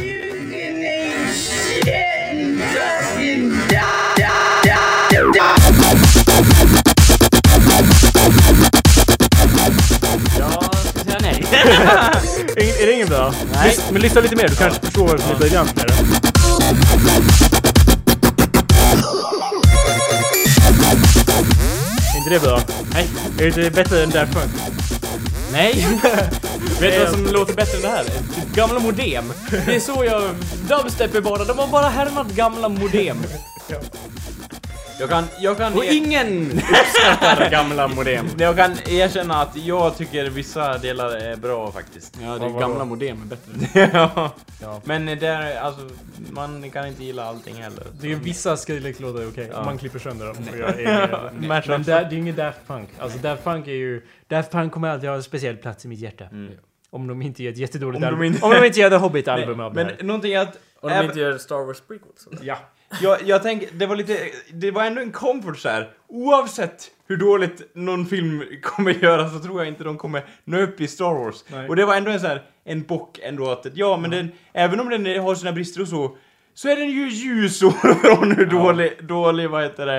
är 12.85 12.85
det 12.85 12.93
inget 12.93 13.09
bra? 13.09 13.34
Nej. 13.53 13.67
Lys 13.67 13.91
men 13.91 14.01
lyssna 14.01 14.22
lite 14.22 14.35
mer, 14.35 14.47
du 14.47 14.55
kanske 14.55 14.80
ja. 14.81 14.85
förstår 14.85 15.07
varför 15.07 15.30
ja. 15.30 15.34
ni 15.34 15.39
började 15.39 15.69
med 15.76 15.88
det. 15.88 15.93
Inte 22.26 22.35
det 22.35 22.47
bra? 22.47 22.61
Nej. 22.93 23.07
Är 23.39 23.52
det 23.52 23.65
inte 23.65 23.69
bättre 23.69 24.03
än 24.03 24.10
Daft 24.10 24.34
Punk? 24.34 24.52
Nej! 25.52 25.88
Vet 26.80 26.93
du 26.93 26.99
vad 26.99 27.10
som 27.10 27.26
låter 27.26 27.53
bättre 27.53 27.77
än 27.77 27.81
det 27.81 27.88
här? 27.88 28.06
Gamla 28.53 28.80
modem. 28.80 29.34
Det 29.65 29.76
är 29.76 29.80
så 29.80 30.06
jag... 30.06 30.23
Dubstep 30.68 31.15
är 31.15 31.22
bara, 31.22 31.43
de 31.43 31.60
har 31.60 31.68
bara 31.68 31.89
härmat 31.89 32.27
gamla 32.27 32.69
modem. 32.69 33.18
Jag 34.99 35.09
kan, 35.09 35.23
jag 35.39 35.57
kan, 35.57 35.73
Och 35.73 35.84
ingen 35.85 36.51
uppskattar 36.51 37.49
gamla 37.51 37.88
modem. 37.88 38.26
jag 38.38 38.55
kan 38.57 38.72
erkänna 38.72 39.35
att 39.41 39.57
jag 39.57 39.97
tycker 39.97 40.30
vissa 40.30 40.77
delar 40.77 41.09
är 41.17 41.35
bra 41.35 41.72
faktiskt. 41.72 42.17
Ja, 42.22 42.38
det 42.38 42.45
är 42.45 42.59
gamla 42.59 42.85
modem 42.85 43.22
är 43.22 43.26
bättre. 43.26 43.89
ja. 44.61 44.81
Men 44.84 45.05
där, 45.05 45.55
alltså, 45.59 45.81
man 46.31 46.72
kan 46.72 46.88
inte 46.88 47.03
gilla 47.03 47.23
allting 47.26 47.55
heller. 47.55 47.84
Det 48.01 48.11
är 48.11 48.15
vissa 48.15 48.57
Skrillex-låtar 48.57 49.22
är 49.22 49.27
okej, 49.30 49.49
Ja. 49.51 49.59
om 49.59 49.65
man 49.65 49.77
klipper 49.77 49.99
sönder 49.99 50.26
dem 50.26 50.35
och 50.51 50.57
gör 50.57 50.80
egna. 50.80 51.30
Men 51.34 51.84
det, 51.84 51.91
det 51.91 51.93
är 51.93 52.11
ju 52.11 52.17
ingen 52.17 52.35
Daft 52.35 52.59
Punk. 52.67 52.89
Alltså 52.99 53.17
Daft 53.19 53.43
Punk 53.43 53.67
är 53.67 53.72
ju... 53.72 54.01
Daft 54.27 54.51
Punk 54.51 54.73
kommer 54.73 54.89
alltid 54.89 55.09
ha 55.09 55.15
en 55.15 55.23
speciell 55.23 55.57
plats 55.57 55.85
i 55.85 55.88
mitt 55.88 55.99
hjärta. 55.99 56.26
Om 56.89 57.07
de 57.07 57.22
inte 57.22 57.43
gör 57.43 57.51
ett 57.51 57.57
jättedåligt 57.57 57.95
Om 57.95 58.01
de 58.01 58.07
album. 58.07 58.23
inte- 58.23 58.45
Om 58.45 58.51
de 58.51 58.65
inte 58.65 58.80
gör 58.80 58.89
The 58.89 58.95
Hobbit-album 58.95 59.59
av 59.59 59.73
det 59.73 59.84
Men 59.84 59.95
här. 59.95 60.03
någonting 60.03 60.35
att... 60.35 60.57
Och 60.80 60.89
de 60.89 61.05
inte 61.05 61.19
gör 61.19 61.38
Star 61.38 61.65
Wars 61.65 61.81
prequels. 61.88 62.27
Ja. 62.41 62.57
Jag, 63.01 63.22
jag 63.22 63.43
tänker, 63.43 63.69
det 63.73 63.85
var 63.85 63.95
lite, 63.95 64.17
det 64.53 64.72
var 64.72 64.84
ändå 64.84 65.01
en 65.01 65.11
comfort 65.11 65.57
så 65.57 65.69
här. 65.69 65.91
Oavsett 66.07 66.91
hur 67.07 67.17
dåligt 67.17 67.76
någon 67.76 68.05
film 68.05 68.43
kommer 68.63 68.91
göra 68.91 69.30
så 69.30 69.39
tror 69.39 69.59
jag 69.59 69.67
inte 69.67 69.84
de 69.84 69.97
kommer 69.97 70.26
nå 70.43 70.59
upp 70.59 70.81
i 70.81 70.88
Star 70.88 71.13
Wars. 71.13 71.43
Nej. 71.47 71.69
Och 71.69 71.76
det 71.76 71.85
var 71.85 71.95
ändå 71.95 72.11
en 72.11 72.19
så 72.19 72.27
här, 72.27 72.43
en 72.63 72.84
bock 72.84 73.19
ändå 73.23 73.51
att, 73.51 73.65
ja 73.73 73.97
men 73.97 74.11
den, 74.11 74.31
även 74.53 74.80
om 74.80 74.89
den 74.89 75.23
har 75.23 75.35
sina 75.35 75.51
brister 75.51 75.81
och 75.81 75.88
så, 75.88 76.17
så 76.53 76.69
är 76.69 76.76
den 76.76 76.89
ju 76.89 77.09
ljusår 77.09 77.72
från 77.72 78.31
hur 78.38 78.45
dålig, 78.45 78.93
dålig, 79.07 79.49
vad 79.49 79.63
heter 79.63 79.85
det, 79.85 79.97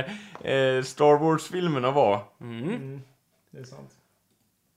eh, 0.52 0.82
Star 0.82 1.18
Wars-filmerna 1.18 1.90
var. 1.90 2.20
Det 3.52 3.58
är 3.58 3.64
sant. 3.64 3.90